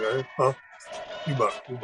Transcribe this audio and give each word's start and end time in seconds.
Huh? 0.00 0.52
You 1.26 1.34
about, 1.34 1.52
you 1.68 1.76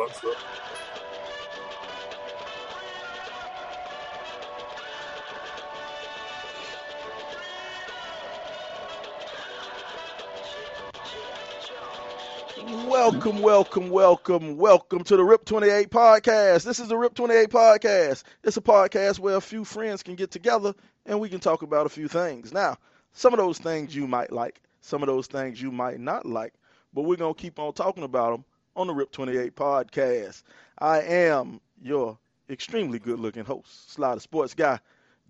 Welcome, 12.88 13.42
welcome, 13.42 13.90
welcome, 13.90 14.56
welcome 14.58 15.02
to 15.02 15.16
the 15.16 15.24
RIP 15.24 15.44
28 15.44 15.90
podcast. 15.90 16.62
This 16.62 16.78
is 16.78 16.86
the 16.86 16.96
RIP 16.96 17.14
28 17.14 17.48
podcast. 17.48 18.22
It's 18.44 18.56
a 18.56 18.60
podcast 18.60 19.18
where 19.18 19.34
a 19.34 19.40
few 19.40 19.64
friends 19.64 20.04
can 20.04 20.14
get 20.14 20.30
together 20.30 20.72
and 21.04 21.18
we 21.18 21.28
can 21.28 21.40
talk 21.40 21.62
about 21.62 21.86
a 21.86 21.88
few 21.88 22.06
things. 22.06 22.52
Now, 22.52 22.76
some 23.12 23.32
of 23.32 23.40
those 23.40 23.58
things 23.58 23.96
you 23.96 24.06
might 24.06 24.30
like, 24.30 24.60
some 24.82 25.02
of 25.02 25.08
those 25.08 25.26
things 25.26 25.60
you 25.60 25.72
might 25.72 25.98
not 25.98 26.24
like, 26.26 26.54
but 26.94 27.02
we're 27.02 27.16
going 27.16 27.34
to 27.34 27.40
keep 27.40 27.58
on 27.58 27.72
talking 27.72 28.04
about 28.04 28.30
them 28.32 28.44
on 28.76 28.86
the 28.86 28.94
RIP 28.94 29.10
28 29.12 29.54
podcast. 29.54 30.42
I 30.78 31.00
am 31.02 31.60
your 31.82 32.18
extremely 32.48 32.98
good 32.98 33.18
looking 33.18 33.44
host, 33.44 33.92
Slider 33.92 34.20
Sports 34.20 34.54
Guy, 34.54 34.78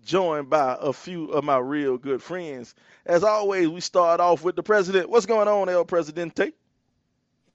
joined 0.03 0.49
by 0.49 0.77
a 0.79 0.93
few 0.93 1.25
of 1.31 1.43
my 1.43 1.57
real 1.57 1.97
good 1.97 2.21
friends. 2.21 2.75
As 3.05 3.23
always, 3.23 3.67
we 3.69 3.81
start 3.81 4.19
off 4.19 4.43
with 4.43 4.55
the 4.55 4.63
president. 4.63 5.09
What's 5.09 5.25
going 5.25 5.47
on, 5.47 5.69
El 5.69 5.85
Presidente? 5.85 6.53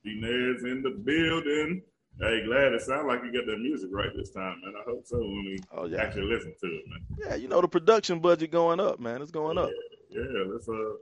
Inez 0.05 0.65
in 0.65 0.83
the 0.83 0.91
building. 0.91 1.83
Hey, 2.19 2.45
glad 2.45 2.73
it 2.75 2.83
sounds 2.83 3.07
like 3.07 3.21
you 3.25 3.33
got 3.33 3.47
that 3.47 3.59
music 3.59 3.89
right 3.93 4.11
this 4.15 4.31
time, 4.31 4.61
man. 4.63 4.75
I 4.79 4.83
hope 4.91 5.07
so 5.07 5.19
when 5.19 5.45
we 5.47 5.59
Oh, 5.73 5.87
yeah. 5.87 6.03
actually 6.03 6.25
listen 6.25 6.55
to 6.61 6.67
it, 6.67 6.85
man. 6.89 7.01
Yeah, 7.19 7.35
you 7.35 7.49
know 7.49 7.61
the 7.61 7.69
production 7.69 8.19
budget 8.21 8.51
going 8.51 8.81
up, 8.81 9.01
man. 9.01 9.23
It's 9.23 9.31
going 9.31 9.57
up. 9.57 9.71
Yeah, 10.11 10.23
let's 10.53 10.69
uh 10.69 10.97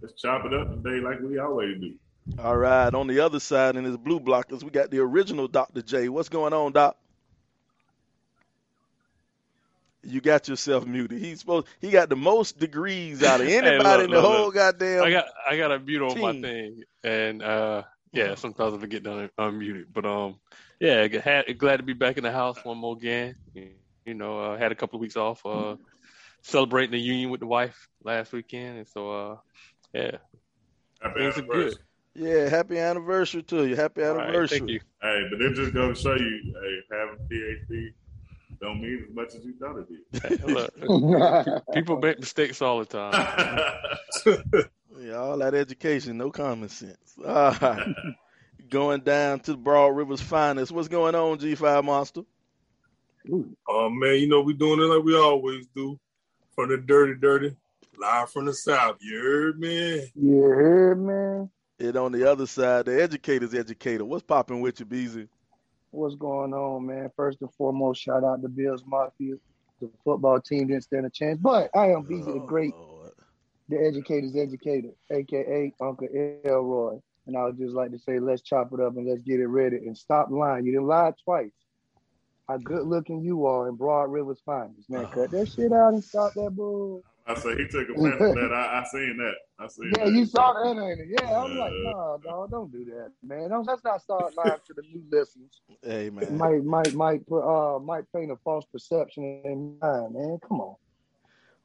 let's 0.00 0.14
chop 0.20 0.44
it 0.44 0.54
up 0.54 0.70
today 0.70 1.00
like 1.00 1.20
we 1.20 1.38
always 1.38 1.80
do. 1.80 1.94
All 2.38 2.56
right, 2.56 2.92
on 2.92 3.06
the 3.06 3.20
other 3.20 3.40
side 3.40 3.76
in 3.76 3.84
his 3.84 3.96
blue 3.96 4.18
blockers, 4.18 4.62
we 4.62 4.70
got 4.70 4.90
the 4.90 4.98
original 5.00 5.48
Dr. 5.48 5.82
J. 5.82 6.08
What's 6.08 6.28
going 6.28 6.52
on, 6.52 6.72
Doc? 6.72 6.96
You 10.04 10.20
got 10.20 10.48
yourself 10.48 10.84
muted. 10.84 11.20
He's 11.20 11.40
supposed 11.40 11.68
he 11.80 11.90
got 11.90 12.08
the 12.08 12.16
most 12.16 12.58
degrees 12.58 13.22
out 13.22 13.40
of 13.40 13.46
Hey, 13.48 13.58
anybody 13.58 14.02
look, 14.02 14.04
in 14.04 14.10
the 14.10 14.20
look, 14.20 14.24
whole 14.24 14.44
look. 14.46 14.54
goddamn 14.54 15.04
I 15.04 15.10
got 15.10 15.24
I 15.48 15.56
got 15.56 15.72
a 15.72 15.78
mute 15.78 16.02
on 16.02 16.20
my 16.20 16.32
thing, 16.32 16.82
and 17.04 17.42
uh, 17.42 17.82
yeah, 18.12 18.34
sometimes 18.34 18.74
I 18.74 18.78
forget 18.78 19.04
to 19.04 19.12
un- 19.12 19.30
unmute 19.38 19.82
it. 19.82 19.92
But 19.92 20.04
um, 20.04 20.40
yeah, 20.80 21.06
had, 21.20 21.56
glad 21.58 21.76
to 21.76 21.82
be 21.84 21.92
back 21.92 22.16
in 22.16 22.24
the 22.24 22.32
house 22.32 22.58
one 22.64 22.78
more 22.78 22.96
again. 22.96 23.36
You 23.54 24.14
know, 24.14 24.40
uh, 24.40 24.58
had 24.58 24.72
a 24.72 24.74
couple 24.74 24.96
of 24.96 25.02
weeks 25.02 25.16
off, 25.16 25.46
uh, 25.46 25.76
celebrating 26.42 26.90
the 26.90 26.98
union 26.98 27.30
with 27.30 27.40
the 27.40 27.46
wife 27.46 27.88
last 28.02 28.32
weekend, 28.32 28.78
and 28.78 28.88
so 28.88 29.10
uh, 29.12 29.36
yeah, 29.92 30.16
Happy 31.00 31.20
things 31.20 31.38
are 31.38 31.42
good. 31.42 31.78
Yeah, 32.14 32.48
happy 32.48 32.78
anniversary 32.78 33.42
to 33.44 33.66
you. 33.66 33.76
Happy 33.76 34.02
All 34.02 34.14
right, 34.14 34.24
anniversary. 34.24 34.58
thank 34.58 34.70
you. 34.70 34.80
Hey, 35.00 35.26
but 35.30 35.40
it 35.40 35.54
just 35.54 35.72
goes 35.72 35.98
to 35.98 36.02
show 36.02 36.14
you, 36.14 36.54
hey, 36.62 36.96
having 36.96 37.18
PhD 37.30 37.92
don't 38.60 38.80
mean 38.80 39.06
as 39.08 39.14
much 39.14 39.34
as 39.34 39.44
you 39.44 39.54
thought 39.58 39.78
it 39.78 39.88
did. 39.88 40.40
Hey, 40.40 40.46
look, 40.52 41.64
people 41.74 41.98
make 41.98 42.20
mistakes 42.20 42.62
all 42.62 42.78
the 42.80 42.84
time. 42.84 43.58
Yeah, 45.00 45.14
all 45.14 45.38
that 45.38 45.54
education, 45.54 46.18
no 46.18 46.30
common 46.30 46.68
sense. 46.68 47.14
All 47.26 47.52
right. 47.52 47.62
Ah, 47.62 48.12
going 48.68 49.00
down 49.00 49.40
to 49.40 49.52
the 49.52 49.56
Broad 49.58 49.88
Rivers 49.96 50.20
finest. 50.20 50.70
What's 50.70 50.88
going 50.88 51.14
on, 51.14 51.38
G5 51.38 51.82
Monster? 51.84 52.22
Oh 53.68 53.88
man, 53.88 54.16
you 54.16 54.28
know 54.28 54.42
we're 54.42 54.52
doing 54.56 54.80
it 54.80 54.84
like 54.84 55.02
we 55.02 55.16
always 55.16 55.66
do. 55.74 55.98
From 56.54 56.68
the 56.68 56.76
dirty, 56.76 57.14
dirty, 57.18 57.56
live 57.98 58.30
from 58.30 58.44
the 58.44 58.52
south. 58.54 58.98
You 59.00 59.18
heard 59.18 59.58
me? 59.58 60.12
You 60.14 60.42
heard 60.42 61.00
me? 61.00 61.48
And 61.82 61.96
on 61.96 62.12
the 62.12 62.30
other 62.30 62.46
side, 62.46 62.84
the 62.84 63.02
educator's 63.02 63.54
educator. 63.54 64.04
What's 64.04 64.22
popping 64.22 64.60
with 64.60 64.78
you, 64.78 64.86
Beezy? 64.86 65.26
What's 65.90 66.14
going 66.14 66.54
on, 66.54 66.86
man? 66.86 67.10
First 67.16 67.40
and 67.40 67.52
foremost, 67.54 68.00
shout 68.00 68.22
out 68.22 68.40
to 68.42 68.48
Bills 68.48 68.84
Mafia. 68.86 69.34
The 69.80 69.90
football 70.04 70.40
team 70.40 70.68
didn't 70.68 70.84
stand 70.84 71.06
a 71.06 71.10
chance, 71.10 71.40
but 71.42 71.70
I 71.74 71.88
am 71.90 72.02
Beezy, 72.02 72.30
the 72.30 72.38
Oh, 72.38 72.46
great, 72.46 72.72
Lord. 72.76 73.10
the 73.68 73.84
educator's 73.84 74.36
educator, 74.36 74.90
aka 75.10 75.74
Uncle 75.80 76.06
Elroy. 76.44 77.00
And 77.26 77.36
I 77.36 77.46
would 77.46 77.58
just 77.58 77.74
like 77.74 77.90
to 77.90 77.98
say, 77.98 78.20
let's 78.20 78.42
chop 78.42 78.72
it 78.72 78.78
up 78.78 78.96
and 78.96 79.08
let's 79.08 79.22
get 79.22 79.40
it 79.40 79.48
ready 79.48 79.78
and 79.78 79.98
stop 79.98 80.30
lying. 80.30 80.64
You 80.64 80.72
didn't 80.72 80.86
lie 80.86 81.12
twice. 81.24 81.50
How 82.48 82.58
good 82.58 82.86
looking 82.86 83.22
you 83.22 83.46
are 83.46 83.68
in 83.68 83.74
Broad 83.74 84.04
Rivers 84.04 84.40
finest, 84.46 84.88
man. 84.88 85.06
Cut 85.06 85.32
that 85.32 85.36
oh. 85.36 85.44
shit 85.44 85.72
out 85.72 85.94
and 85.94 86.04
stop 86.04 86.32
that 86.34 86.50
bull. 86.50 87.02
I 87.26 87.34
say 87.34 87.56
he 87.56 87.66
took 87.66 87.88
offense 87.88 88.18
to 88.18 88.34
that. 88.40 88.52
I, 88.52 88.80
I 88.80 88.84
seen 88.92 89.16
that. 89.18 89.34
I 89.62 89.68
seen 89.68 89.92
Yeah, 89.96 90.04
that. 90.04 90.12
you 90.12 90.24
saw 90.24 90.52
that, 90.52 90.70
ain't 90.70 91.00
it? 91.00 91.08
Yeah, 91.08 91.40
I'm 91.40 91.56
like, 91.58 91.72
no, 91.84 91.90
nah, 91.92 92.16
dog, 92.18 92.50
don't 92.50 92.72
do 92.72 92.84
that, 92.86 93.12
man. 93.22 93.50
Don't, 93.50 93.66
let's 93.66 93.84
not 93.84 94.00
start 94.02 94.34
lying 94.36 94.58
to 94.66 94.74
the 94.74 94.82
new 94.82 95.02
listeners. 95.10 95.60
Hey, 95.82 96.10
man. 96.10 96.36
might 96.36 96.64
might 96.64 96.94
might 96.94 97.26
put 97.26 97.42
uh 97.42 97.78
might 97.78 98.04
paint 98.12 98.30
a 98.30 98.36
false 98.36 98.64
perception 98.72 99.42
in 99.44 99.78
mind, 99.80 100.14
man. 100.14 100.38
Come 100.46 100.60
on. 100.60 100.76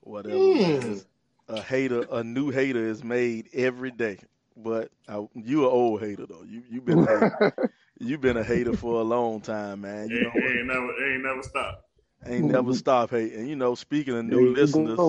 Whatever. 0.02 0.38
Mm. 0.38 1.06
A 1.50 1.62
hater, 1.62 2.06
a 2.12 2.24
new 2.24 2.50
hater 2.50 2.85
is 2.85 3.03
made 3.03 3.50
every 3.53 3.91
day. 3.91 4.19
But 4.56 4.91
I, 5.08 5.25
you 5.35 5.66
an 5.66 5.72
old 5.72 6.02
hater 6.02 6.25
though. 6.28 6.44
You 6.47 6.64
you 6.69 6.81
been 6.81 7.00
a 7.00 7.06
hater. 7.06 7.72
you 8.00 8.18
been 8.18 8.38
a 8.38 8.44
hater 8.44 8.74
for 8.74 9.02
a 9.02 9.03
long 9.03 9.41
time, 9.41 9.81
man. 9.81 10.09
You 10.09 10.18
he, 10.18 10.24
know 10.24 10.29
what? 10.29 10.44
ain't 10.44 10.68
never, 10.68 10.94
he 10.97 11.14
ain't 11.14 11.24
never 11.24 11.44
stopped. 11.44 11.84
Ain't 12.25 12.46
never 12.46 12.74
stop 12.74 13.12
hating. 13.12 13.47
You 13.47 13.56
know, 13.56 13.75
speaking 13.75 14.18
of 14.18 14.25
new 14.25 14.50
you 14.50 14.53
listeners, 14.56 15.00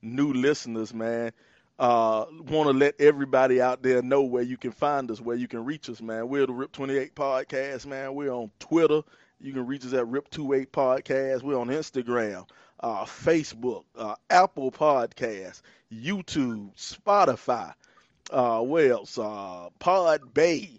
new 0.00 0.32
listeners, 0.32 0.92
man. 0.94 1.32
Uh, 1.82 2.26
want 2.46 2.68
to 2.68 2.72
let 2.72 3.00
everybody 3.00 3.60
out 3.60 3.82
there 3.82 4.02
know 4.02 4.22
where 4.22 4.44
you 4.44 4.56
can 4.56 4.70
find 4.70 5.10
us, 5.10 5.20
where 5.20 5.34
you 5.34 5.48
can 5.48 5.64
reach 5.64 5.90
us, 5.90 6.00
man. 6.00 6.28
We're 6.28 6.46
the 6.46 6.52
Rip 6.52 6.70
28 6.70 7.12
Podcast, 7.16 7.86
man. 7.86 8.14
We're 8.14 8.30
on 8.30 8.52
Twitter. 8.60 9.02
You 9.40 9.52
can 9.52 9.66
reach 9.66 9.84
us 9.84 9.92
at 9.92 10.04
Rip28 10.04 10.68
Podcast. 10.68 11.42
We're 11.42 11.58
on 11.58 11.66
Instagram, 11.70 12.48
uh, 12.78 13.04
Facebook, 13.04 13.82
uh, 13.96 14.14
Apple 14.30 14.70
Podcast, 14.70 15.62
YouTube, 15.92 16.70
Spotify. 16.76 17.74
Uh, 18.30 18.60
where 18.60 18.92
else? 18.92 19.18
Uh, 19.18 19.70
Pod 19.80 20.32
Bay, 20.32 20.70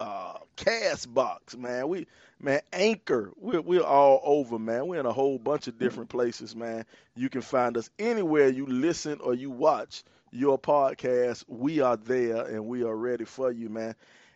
uh, 0.00 0.38
Castbox, 0.56 1.56
man. 1.56 1.86
We 1.86 2.08
man, 2.40 2.60
Anchor. 2.72 3.30
We're 3.36 3.60
we're 3.60 3.84
all 3.84 4.20
over, 4.24 4.58
man. 4.58 4.88
We're 4.88 4.98
in 4.98 5.06
a 5.06 5.12
whole 5.12 5.38
bunch 5.38 5.68
of 5.68 5.78
different 5.78 6.10
places, 6.10 6.56
man. 6.56 6.86
You 7.14 7.28
can 7.28 7.42
find 7.42 7.76
us 7.76 7.88
anywhere 8.00 8.48
you 8.48 8.66
listen 8.66 9.20
or 9.20 9.32
you 9.32 9.52
watch 9.52 10.02
your 10.34 10.58
podcast. 10.58 11.44
We 11.46 11.80
are 11.80 11.96
there 11.96 12.44
and 12.46 12.66
we 12.66 12.82
are 12.82 12.96
ready 12.96 13.24
for 13.24 13.52
you, 13.52 13.68
man. 13.68 13.94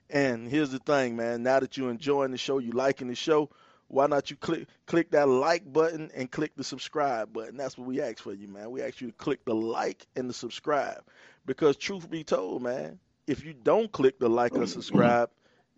And 0.09 0.49
here's 0.49 0.71
the 0.71 0.79
thing, 0.79 1.17
man. 1.17 1.43
Now 1.43 1.61
that 1.61 1.77
you're 1.77 1.91
enjoying 1.91 2.31
the 2.31 2.39
show, 2.39 2.59
you 2.59 2.71
liking 2.71 3.09
the 3.09 3.15
show, 3.15 3.51
why 3.89 4.07
not 4.07 4.31
you 4.31 4.37
click 4.37 4.69
click 4.87 5.11
that 5.11 5.29
like 5.29 5.71
button 5.71 6.11
and 6.15 6.31
click 6.31 6.53
the 6.57 6.65
subscribe 6.65 7.33
button? 7.33 7.57
That's 7.57 7.77
what 7.77 7.87
we 7.87 8.01
ask 8.01 8.19
for 8.19 8.33
you, 8.33 8.47
man. 8.49 8.71
We 8.71 8.83
ask 8.83 9.01
you 9.01 9.09
to 9.09 9.15
click 9.15 9.45
the 9.45 9.55
like 9.55 10.07
and 10.15 10.29
the 10.29 10.35
subscribe. 10.35 11.03
Because 11.47 11.77
truth 11.77 12.09
be 12.09 12.25
told, 12.25 12.63
man, 12.63 12.99
if 13.27 13.45
you 13.45 13.55
don't 13.55 13.91
click 13.91 14.19
the 14.19 14.29
like 14.29 14.55
or 14.55 14.67
subscribe, 14.67 15.31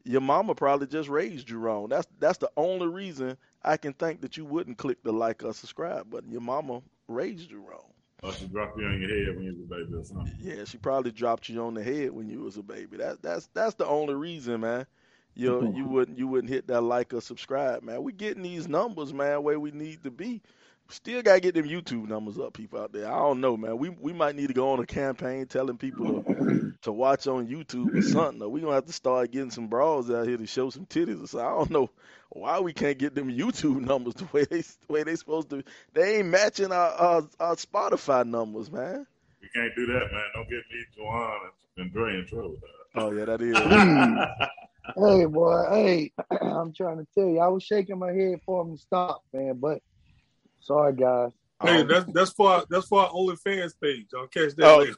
your 0.04 0.20
mama 0.20 0.54
probably 0.54 0.86
just 0.86 1.08
raised 1.08 1.48
you 1.48 1.58
wrong. 1.58 1.88
That's 1.88 2.06
that's 2.18 2.38
the 2.38 2.50
only 2.56 2.88
reason 2.88 3.36
I 3.62 3.76
can 3.76 3.92
think 3.92 4.20
that 4.22 4.36
you 4.36 4.44
wouldn't 4.44 4.78
click 4.78 5.02
the 5.02 5.12
like 5.12 5.44
or 5.44 5.54
subscribe 5.54 6.10
button. 6.10 6.30
Your 6.30 6.40
mama 6.40 6.82
raised 7.08 7.50
you 7.50 7.60
wrong. 7.60 7.90
Or 8.22 8.32
she 8.32 8.46
dropped 8.46 8.78
you 8.78 8.86
on 8.86 9.00
your 9.00 9.08
head 9.08 9.36
when 9.36 9.44
you 9.44 9.52
was 9.52 9.60
a 9.60 9.74
baby 9.74 9.94
or 9.94 10.04
something. 10.04 10.36
Yeah, 10.40 10.64
she 10.64 10.78
probably 10.78 11.10
dropped 11.10 11.48
you 11.48 11.62
on 11.62 11.74
the 11.74 11.82
head 11.82 12.10
when 12.10 12.28
you 12.28 12.40
was 12.40 12.56
a 12.56 12.62
baby. 12.62 12.98
That 12.98 13.22
that's 13.22 13.48
that's 13.54 13.74
the 13.74 13.86
only 13.86 14.14
reason, 14.14 14.60
man. 14.60 14.86
You 15.34 15.54
you 15.54 15.60
mm-hmm. 15.60 15.92
wouldn't 15.92 16.18
you 16.18 16.28
wouldn't 16.28 16.52
hit 16.52 16.66
that 16.66 16.82
like 16.82 17.14
or 17.14 17.20
subscribe, 17.20 17.82
man. 17.82 18.02
We 18.02 18.12
getting 18.12 18.42
these 18.42 18.68
numbers, 18.68 19.14
man, 19.14 19.42
where 19.42 19.58
we 19.58 19.70
need 19.70 20.02
to 20.04 20.10
be. 20.10 20.42
Still 20.88 21.22
gotta 21.22 21.40
get 21.40 21.54
them 21.54 21.68
YouTube 21.68 22.08
numbers 22.08 22.36
up, 22.36 22.52
people 22.52 22.80
out 22.80 22.92
there. 22.92 23.06
I 23.06 23.16
don't 23.16 23.40
know, 23.40 23.56
man. 23.56 23.78
We 23.78 23.90
we 23.90 24.12
might 24.12 24.34
need 24.34 24.48
to 24.48 24.54
go 24.54 24.72
on 24.72 24.80
a 24.80 24.86
campaign 24.86 25.46
telling 25.46 25.78
people 25.78 26.24
to 26.24 26.72
to 26.82 26.92
watch 26.92 27.26
on 27.26 27.46
YouTube 27.46 27.94
or 27.96 28.02
something. 28.02 28.42
Or 28.42 28.48
we 28.48 28.60
gonna 28.60 28.74
have 28.74 28.86
to 28.86 28.92
start 28.92 29.30
getting 29.30 29.52
some 29.52 29.68
bras 29.68 30.10
out 30.10 30.26
here 30.26 30.36
to 30.36 30.46
show 30.46 30.68
some 30.68 30.84
titties 30.84 31.22
or 31.22 31.26
something. 31.28 31.46
I 31.46 31.50
don't 31.50 31.70
know 31.70 31.90
why 32.30 32.58
we 32.60 32.72
can't 32.72 32.98
get 32.98 33.14
them 33.14 33.30
YouTube 33.30 33.80
numbers 33.86 34.14
the 34.14 34.24
way 34.32 34.44
they 34.44 34.60
the 34.62 34.92
way 34.92 35.02
they 35.02 35.16
supposed 35.16 35.50
to. 35.50 35.62
They 35.92 36.18
ain't 36.18 36.28
matching 36.28 36.72
our 36.72 36.90
our, 36.90 37.28
our 37.38 37.56
Spotify 37.56 38.26
numbers, 38.26 38.70
man. 38.70 39.06
You 39.40 39.48
can't 39.54 39.74
do 39.76 39.86
that, 39.86 40.12
man. 40.12 40.24
Don't 40.34 40.48
get 40.48 40.58
me, 40.70 40.84
Joanne, 40.96 41.38
and, 41.76 41.84
and 41.84 41.92
Dre 41.92 42.14
in 42.14 42.26
trouble. 42.26 42.50
with 42.50 42.60
Oh 42.96 43.10
yeah, 43.12 43.24
that 43.26 43.40
is. 43.40 43.56
Hey 44.96 45.24
boy, 45.24 45.64
hey, 45.70 46.12
I'm 46.42 46.72
trying 46.74 46.98
to 46.98 47.06
tell 47.16 47.28
you, 47.28 47.38
I 47.38 47.46
was 47.46 47.62
shaking 47.62 47.98
my 48.00 48.12
head 48.12 48.40
for 48.44 48.62
him 48.62 48.72
to 48.76 48.78
stop, 48.82 49.22
man. 49.32 49.56
But 49.60 49.78
sorry 50.60 50.94
guys. 50.94 51.30
Hey, 51.62 51.82
um, 51.82 51.88
that's 51.88 52.12
that's 52.12 52.32
for 52.32 52.50
our, 52.50 52.64
that's 52.68 52.86
for 52.88 53.02
our 53.02 53.10
OnlyFans 53.10 53.74
page. 53.80 54.06
I'll 54.16 54.26
catch 54.26 54.54
that 54.56 54.66
Oh, 54.66 54.78
later. 54.78 54.96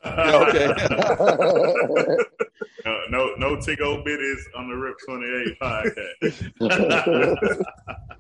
okay. 2.06 2.16
no, 2.84 3.00
no, 3.10 3.34
no 3.36 3.60
tickle 3.60 4.02
bitties 4.04 4.40
on 4.56 4.68
the 4.68 4.76
Rip 4.76 4.96
28 5.06 5.58
podcast. 6.60 7.64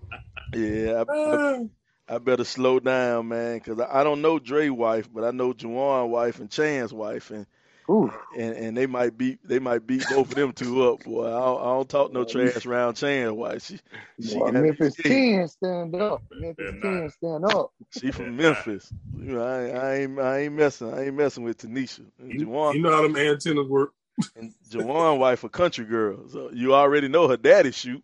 Yeah, 0.54 1.04
I, 1.08 1.14
I, 1.14 1.68
I 2.08 2.18
better 2.18 2.44
slow 2.44 2.78
down, 2.78 3.28
man, 3.28 3.58
because 3.58 3.80
I, 3.80 4.00
I 4.00 4.04
don't 4.04 4.20
know 4.20 4.38
Dre 4.38 4.68
wife, 4.68 5.08
but 5.12 5.24
I 5.24 5.30
know 5.30 5.54
Juwan 5.54 6.10
wife 6.10 6.40
and 6.40 6.50
Chan's 6.50 6.92
wife, 6.92 7.30
and 7.30 7.46
Ooh, 7.90 8.12
and 8.36 8.54
and 8.54 8.76
they 8.76 8.86
might 8.86 9.16
beat 9.16 9.38
they 9.42 9.58
might 9.58 9.86
beat 9.86 10.04
both 10.08 10.28
of 10.28 10.34
them 10.34 10.52
two 10.52 10.88
up. 10.88 11.04
Boy, 11.04 11.26
I 11.26 11.30
don't, 11.30 11.60
I 11.60 11.64
don't 11.64 11.88
talk 11.88 12.12
no 12.12 12.24
trash 12.24 12.64
around 12.64 12.94
Chan. 12.94 13.34
wife. 13.34 13.64
she 13.64 13.80
she 14.20 14.38
boy, 14.38 14.52
Memphis 14.52 14.94
scared. 14.94 15.48
10 15.48 15.48
stand 15.48 15.94
up. 15.96 16.22
Memphis 16.30 16.74
They're 16.82 17.00
10 17.00 17.10
stand 17.10 17.44
up. 17.46 17.72
She 17.90 18.10
from 18.12 18.36
Memphis. 18.36 18.92
You 19.18 19.32
know, 19.34 19.42
I, 19.42 19.68
I 19.68 19.94
ain't 19.96 20.20
I 20.20 20.38
ain't 20.40 20.54
messing 20.54 20.92
I 20.92 21.06
ain't 21.06 21.14
messing 21.14 21.44
with 21.44 21.58
Tanisha. 21.58 22.04
And 22.18 22.38
You, 22.38 22.46
Jawan 22.46 22.74
you 22.74 22.82
know 22.82 22.92
how 22.92 23.02
them 23.02 23.16
antennas 23.16 23.68
work. 23.68 23.94
And 24.36 24.52
Jawan 24.70 25.18
wife 25.18 25.44
a 25.44 25.48
country 25.48 25.84
girl, 25.84 26.28
so 26.28 26.50
you 26.52 26.74
already 26.74 27.08
know 27.08 27.28
her 27.28 27.36
daddy 27.36 27.72
shoot. 27.72 28.02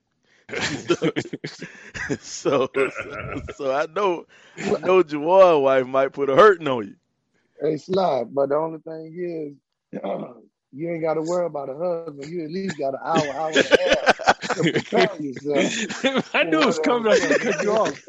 so, 0.63 1.11
so 2.21 2.69
so 3.55 3.73
I 3.73 3.87
know 3.95 4.27
I 4.57 4.79
know 4.81 5.03
Jawan 5.03 5.63
wife 5.63 5.87
might 5.87 6.13
put 6.13 6.31
a 6.31 6.37
hurting 6.37 6.69
on 6.69 6.87
you. 6.87 6.95
Hey, 7.61 7.77
slide. 7.77 8.35
But 8.35 8.51
the 8.51 8.57
only 8.57 8.79
thing 8.79 9.59
is, 9.93 10.01
you 10.73 10.91
ain't 10.91 11.03
got 11.03 11.15
to 11.15 11.23
worry 11.23 11.47
about 11.47 11.69
a 11.71 11.77
husband. 11.77 12.31
You 12.31 12.45
at 12.45 12.51
least 12.51 12.79
got 12.79 12.95
an 12.95 13.01
hour, 13.05 13.35
hour 13.37 13.59
and 13.59 13.67
a 13.67 13.71
half 13.71 14.01
to 14.01 14.07
prepare 14.07 14.07
yourself. 14.07 14.38
I 16.35 16.45
knew 16.45 16.63
it 16.63 16.67
was 16.67 16.79
coming. 16.79 17.13
I 17.13 17.27
was 17.27 17.37
cut 17.39 17.61
you 17.61 17.73
off. 17.73 17.99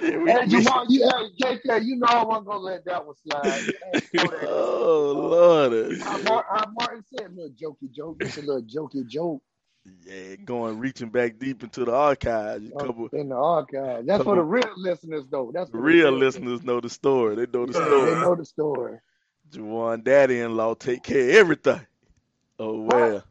Hey, 0.00 0.16
we- 0.16 0.32
Jamal, 0.48 0.86
you, 0.88 1.08
hey, 1.08 1.58
JK, 1.64 1.84
you 1.84 1.96
know 1.96 2.06
I 2.08 2.24
wasn't 2.24 2.46
gonna 2.46 2.58
let 2.60 2.84
that 2.84 3.04
one 3.06 3.14
slide. 3.26 3.62
You 3.66 3.78
ain't 3.94 4.12
know 4.14 4.30
that. 4.30 4.48
oh 4.48 5.12
Lord. 5.16 5.98
How 6.02 6.18
Mar- 6.18 6.46
how 6.50 6.66
Martin 6.78 7.04
said, 7.16 7.34
little 7.34 7.50
jokey 7.50 7.90
joke. 7.92 8.18
It's 8.20 8.36
a 8.36 8.40
little 8.40 8.62
jokey 8.62 9.06
joke 9.06 9.42
Yeah, 10.06 10.36
going 10.36 10.78
reaching 10.78 11.10
back 11.10 11.38
deep 11.38 11.62
into 11.62 11.84
the 11.84 11.94
archives. 11.94 12.70
A 12.70 12.76
uh, 12.76 12.86
couple 12.86 13.08
in 13.12 13.28
the 13.30 13.36
archives. 13.36 14.06
That's 14.06 14.24
for 14.24 14.36
the 14.36 14.42
real 14.42 14.68
listeners, 14.76 15.24
though. 15.30 15.50
That's 15.52 15.70
for 15.70 15.80
real 15.80 16.12
listeners 16.12 16.62
know 16.62 16.80
the 16.80 16.90
story. 16.90 17.36
They 17.36 17.46
know 17.46 17.66
the 17.66 17.72
They 17.72 17.78
story. 17.86 18.14
They 18.14 18.20
know 18.20 18.34
the 18.34 18.44
story. 18.44 18.98
Juwan 19.50 20.04
daddy 20.04 20.40
in 20.40 20.56
law 20.56 20.74
take 20.74 21.02
care 21.02 21.30
of 21.30 21.34
everything. 21.36 21.80
Oh 22.58 22.80
well. 22.82 23.24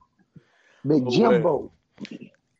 Big 0.86 1.10
Jimbo. 1.10 1.72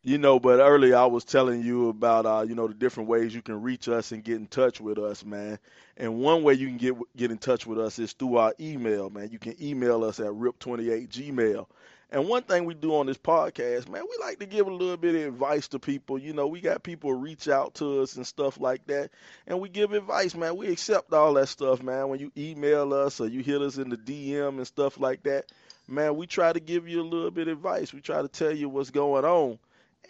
You 0.02 0.18
know, 0.18 0.40
but 0.40 0.60
earlier 0.60 0.96
I 0.96 1.06
was 1.06 1.26
telling 1.26 1.62
you 1.62 1.90
about 1.90 2.26
uh, 2.26 2.46
you 2.48 2.56
know, 2.56 2.68
the 2.68 2.74
different 2.74 3.10
ways 3.10 3.36
you 3.36 3.42
can 3.42 3.62
reach 3.62 3.90
us 3.90 4.12
and 4.12 4.24
get 4.24 4.38
in 4.38 4.48
touch 4.48 4.80
with 4.80 4.98
us, 4.98 5.26
man. 5.26 5.60
And 5.98 6.20
one 6.20 6.44
way 6.44 6.54
you 6.54 6.68
can 6.68 6.78
get 6.78 6.96
get 7.18 7.32
in 7.32 7.38
touch 7.38 7.68
with 7.68 7.80
us 7.80 8.00
is 8.00 8.14
through 8.14 8.38
our 8.38 8.54
email, 8.60 9.10
man. 9.10 9.30
You 9.32 9.40
can 9.40 9.62
email 9.62 10.04
us 10.06 10.20
at 10.20 10.28
rip28gmail. 10.28 11.68
And 12.12 12.28
one 12.28 12.42
thing 12.42 12.66
we 12.66 12.74
do 12.74 12.96
on 12.96 13.06
this 13.06 13.20
podcast, 13.20 13.88
man, 13.88 14.04
we 14.10 14.26
like 14.26 14.40
to 14.40 14.48
give 14.48 14.66
a 14.68 14.74
little 14.74 14.98
bit 14.98 15.14
of 15.14 15.34
advice 15.34 15.68
to 15.70 15.80
people. 15.80 16.18
You 16.18 16.34
know, 16.34 16.48
we 16.48 16.60
got 16.60 16.82
people 16.82 17.14
reach 17.14 17.48
out 17.48 17.76
to 17.76 18.02
us 18.02 18.16
and 18.16 18.26
stuff 18.26 18.60
like 18.60 18.88
that, 18.88 19.12
and 19.46 19.60
we 19.60 19.70
give 19.70 19.94
advice, 19.94 20.34
man. 20.34 20.58
We 20.58 20.70
accept 20.70 21.14
all 21.14 21.36
that 21.36 21.50
stuff, 21.50 21.84
man. 21.84 22.10
When 22.10 22.20
you 22.20 22.32
email 22.36 22.94
us 22.94 23.20
or 23.20 23.28
you 23.28 23.44
hit 23.44 23.62
us 23.62 23.78
in 23.78 23.90
the 23.90 23.98
DM 23.98 24.58
and 24.58 24.66
stuff 24.66 25.00
like 25.00 25.22
that, 25.24 25.52
man, 25.90 26.16
we 26.16 26.28
try 26.28 26.54
to 26.54 26.60
give 26.60 26.88
you 26.88 27.02
a 27.02 27.04
little 27.04 27.32
bit 27.32 27.48
of 27.48 27.58
advice. 27.58 27.94
We 27.94 28.02
try 28.02 28.22
to 28.22 28.28
tell 28.28 28.52
you 28.56 28.70
what's 28.70 28.92
going 28.92 29.26
on. 29.26 29.60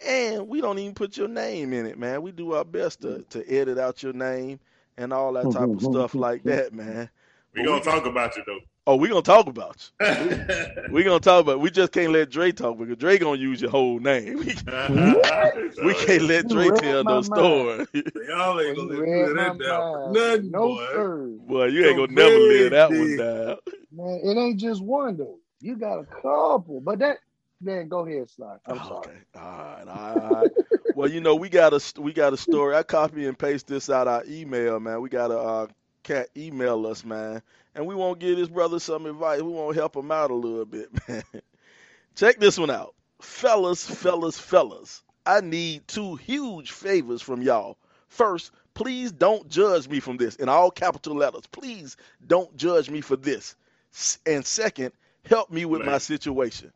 And 0.06 0.48
we 0.48 0.60
don't 0.60 0.78
even 0.78 0.94
put 0.94 1.16
your 1.16 1.28
name 1.28 1.72
in 1.72 1.86
it, 1.86 1.98
man. 1.98 2.22
We 2.22 2.32
do 2.32 2.54
our 2.54 2.64
best 2.64 3.02
to, 3.02 3.22
to 3.30 3.46
edit 3.50 3.78
out 3.78 4.02
your 4.02 4.12
name 4.14 4.60
and 4.96 5.12
all 5.12 5.32
that 5.34 5.50
type 5.50 5.74
of 5.74 5.82
stuff 5.82 6.14
like 6.14 6.44
that, 6.44 6.72
man. 6.72 7.10
we 7.54 7.64
gonna 7.64 7.82
talk 7.82 8.06
about 8.06 8.36
you 8.36 8.42
though. 8.46 8.60
Oh, 8.86 8.96
we 8.96 9.08
gonna 9.08 9.22
talk 9.22 9.46
about 9.46 9.90
you. 10.00 10.06
We 10.90 11.04
gonna 11.04 11.20
talk 11.20 11.42
about. 11.42 11.60
We 11.60 11.70
just 11.70 11.92
can't 11.92 12.12
let 12.12 12.30
Dre 12.30 12.50
talk 12.50 12.78
because 12.78 12.96
Dre 12.96 13.18
gonna 13.18 13.38
use 13.38 13.60
your 13.60 13.70
whole 13.70 13.98
name. 14.00 14.38
We, 14.38 14.54
we 15.84 15.94
can't 15.94 16.22
let 16.22 16.48
Dre 16.48 16.66
You 16.66 16.72
tell 16.72 17.04
my 17.04 17.14
no 17.16 17.22
story. 17.22 17.86
Y'all 18.28 18.60
ain't 18.60 18.76
gonna 18.76 18.88
let 18.90 18.98
read 18.98 19.08
me 19.08 19.34
that 19.34 19.58
down. 19.58 20.12
Nothing, 20.12 20.50
No, 20.50 20.76
boy. 20.76 20.86
sir. 20.92 21.26
Boy, 21.46 21.66
you 21.66 21.86
ain't 21.86 21.96
gonna 21.96 22.12
never 22.12 22.38
live 22.38 22.70
that 22.70 22.92
one 22.92 23.16
down. 23.16 23.56
Man, 23.92 24.20
it 24.24 24.36
ain't 24.38 24.60
just 24.60 24.82
one, 24.82 25.16
though. 25.16 25.39
You 25.60 25.76
got 25.76 26.00
a 26.00 26.04
couple. 26.06 26.80
But 26.80 26.98
that, 27.00 27.18
man, 27.60 27.88
go 27.88 28.06
ahead, 28.06 28.30
slide. 28.30 28.58
I'm 28.66 28.78
Oh, 28.78 28.88
sorry. 28.88 29.08
okay. 29.08 29.18
All 29.36 29.42
right. 29.42 29.88
All 29.88 30.30
right. 30.30 30.50
well, 30.94 31.10
you 31.10 31.20
know, 31.20 31.34
we 31.36 31.48
got 31.48 31.72
a 31.72 32.00
we 32.00 32.12
got 32.12 32.32
a 32.32 32.36
story. 32.36 32.74
I 32.74 32.82
copy 32.82 33.26
and 33.26 33.38
paste 33.38 33.66
this 33.66 33.90
out 33.90 34.08
our 34.08 34.24
email, 34.26 34.80
man. 34.80 35.00
We 35.00 35.08
got 35.08 35.30
a 35.30 35.38
uh, 35.38 35.66
cat 36.02 36.28
email 36.36 36.86
us, 36.86 37.04
man, 37.04 37.42
and 37.74 37.86
we 37.86 37.94
won't 37.94 38.18
give 38.20 38.36
this 38.36 38.48
brother 38.48 38.78
some 38.78 39.06
advice. 39.06 39.42
We 39.42 39.52
won't 39.52 39.76
help 39.76 39.96
him 39.96 40.10
out 40.10 40.30
a 40.30 40.34
little 40.34 40.64
bit, 40.64 40.88
man. 41.08 41.22
Check 42.16 42.38
this 42.40 42.58
one 42.58 42.70
out, 42.70 42.94
fellas, 43.20 43.86
fellas, 43.86 44.38
fellas. 44.38 45.02
I 45.26 45.40
need 45.40 45.86
two 45.86 46.16
huge 46.16 46.72
favors 46.72 47.22
from 47.22 47.42
y'all. 47.42 47.76
First, 48.08 48.52
please 48.74 49.12
don't 49.12 49.48
judge 49.48 49.88
me 49.88 50.00
from 50.00 50.16
this 50.16 50.36
in 50.36 50.48
all 50.48 50.70
capital 50.70 51.14
letters. 51.16 51.46
Please 51.46 51.96
don't 52.26 52.54
judge 52.56 52.90
me 52.90 53.00
for 53.00 53.16
this. 53.16 53.54
And 54.26 54.44
second, 54.44 54.92
help 55.24 55.50
me 55.50 55.64
with 55.64 55.82
my 55.84 55.98
situation. 55.98 56.72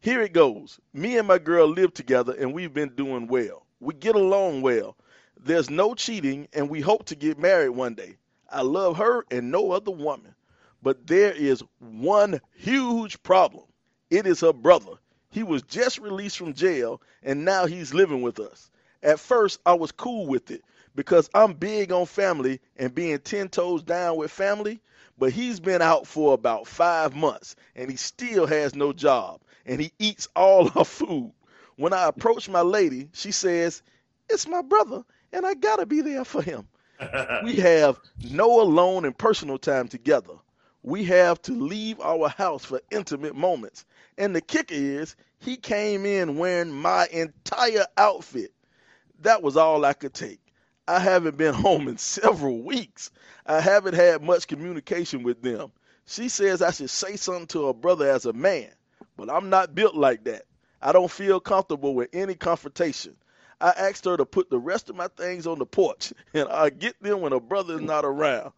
Here 0.00 0.22
it 0.22 0.32
goes. 0.32 0.78
Me 0.92 1.18
and 1.18 1.26
my 1.26 1.38
girl 1.38 1.66
live 1.66 1.92
together 1.92 2.34
and 2.38 2.54
we've 2.54 2.72
been 2.72 2.94
doing 2.94 3.26
well. 3.26 3.66
We 3.80 3.94
get 3.94 4.14
along 4.14 4.62
well. 4.62 4.96
There's 5.40 5.70
no 5.70 5.94
cheating 5.94 6.48
and 6.52 6.68
we 6.70 6.80
hope 6.80 7.04
to 7.06 7.16
get 7.16 7.38
married 7.38 7.70
one 7.70 7.94
day. 7.94 8.16
I 8.50 8.62
love 8.62 8.96
her 8.98 9.24
and 9.30 9.50
no 9.50 9.72
other 9.72 9.90
woman. 9.90 10.34
But 10.82 11.06
there 11.06 11.32
is 11.32 11.62
one 11.80 12.40
huge 12.54 13.22
problem. 13.22 13.64
It 14.10 14.26
is 14.26 14.40
her 14.40 14.52
brother. 14.52 14.92
He 15.30 15.42
was 15.42 15.62
just 15.62 15.98
released 15.98 16.38
from 16.38 16.54
jail 16.54 17.02
and 17.22 17.44
now 17.44 17.66
he's 17.66 17.92
living 17.92 18.22
with 18.22 18.38
us. 18.40 18.70
At 19.02 19.20
first, 19.20 19.60
I 19.66 19.74
was 19.74 19.92
cool 19.92 20.26
with 20.26 20.50
it 20.50 20.62
because 20.94 21.28
I'm 21.34 21.52
big 21.52 21.92
on 21.92 22.06
family 22.06 22.60
and 22.76 22.94
being 22.94 23.18
10 23.18 23.48
toes 23.48 23.82
down 23.82 24.16
with 24.16 24.30
family. 24.30 24.80
But 25.18 25.32
he's 25.32 25.60
been 25.60 25.82
out 25.82 26.06
for 26.06 26.34
about 26.34 26.66
five 26.66 27.14
months 27.14 27.56
and 27.74 27.90
he 27.90 27.96
still 27.96 28.46
has 28.46 28.74
no 28.74 28.92
job 28.92 29.40
and 29.66 29.80
he 29.80 29.92
eats 29.98 30.28
all 30.36 30.70
our 30.76 30.84
food. 30.84 31.32
When 31.76 31.92
I 31.92 32.06
approach 32.06 32.48
my 32.48 32.60
lady, 32.62 33.08
she 33.12 33.32
says, 33.32 33.82
It's 34.28 34.46
my 34.46 34.62
brother 34.62 35.04
and 35.32 35.46
I 35.46 35.54
gotta 35.54 35.86
be 35.86 36.00
there 36.00 36.24
for 36.24 36.42
him. 36.42 36.68
We 37.44 37.54
have 37.56 38.00
no 38.30 38.60
alone 38.60 39.04
and 39.04 39.16
personal 39.16 39.58
time 39.58 39.86
together. 39.88 40.34
We 40.82 41.04
have 41.04 41.40
to 41.42 41.52
leave 41.52 42.00
our 42.00 42.28
house 42.28 42.64
for 42.64 42.80
intimate 42.90 43.36
moments. 43.36 43.84
And 44.16 44.34
the 44.34 44.40
kicker 44.40 44.74
is, 44.74 45.14
he 45.38 45.56
came 45.56 46.04
in 46.06 46.38
wearing 46.38 46.72
my 46.72 47.06
entire 47.12 47.86
outfit. 47.96 48.52
That 49.20 49.42
was 49.42 49.56
all 49.56 49.84
I 49.84 49.92
could 49.92 50.14
take. 50.14 50.40
I 50.88 51.00
haven't 51.00 51.36
been 51.36 51.54
home 51.66 51.88
in 51.88 51.98
several 51.98 52.62
weeks. 52.62 53.12
I 53.46 53.60
haven't 53.60 53.94
had 53.94 54.22
much 54.22 54.48
communication 54.48 55.22
with 55.24 55.42
them. 55.42 55.72
She 56.06 56.30
says 56.30 56.62
I 56.62 56.72
should 56.72 56.90
say 56.90 57.16
something 57.16 57.48
to 57.48 57.68
her 57.68 57.74
brother 57.74 58.10
as 58.10 58.26
a 58.26 58.32
man, 58.34 58.70
but 59.16 59.30
I'm 59.30 59.50
not 59.50 59.74
built 59.74 59.96
like 59.96 60.24
that. 60.24 60.44
I 60.82 60.92
don't 60.92 61.10
feel 61.10 61.40
comfortable 61.40 61.94
with 61.94 62.10
any 62.14 62.36
confrontation. 62.36 63.16
I 63.60 63.70
asked 63.70 64.06
her 64.06 64.16
to 64.16 64.26
put 64.26 64.50
the 64.50 64.58
rest 64.60 64.90
of 64.90 64.96
my 64.96 65.08
things 65.08 65.46
on 65.46 65.58
the 65.58 65.66
porch, 65.66 66.14
and 66.34 66.48
I 66.48 66.70
get 66.70 67.02
them 67.02 67.22
when 67.22 67.32
her 67.32 67.40
brother 67.40 67.76
is 67.76 67.82
not 67.82 68.06
around. 68.06 68.52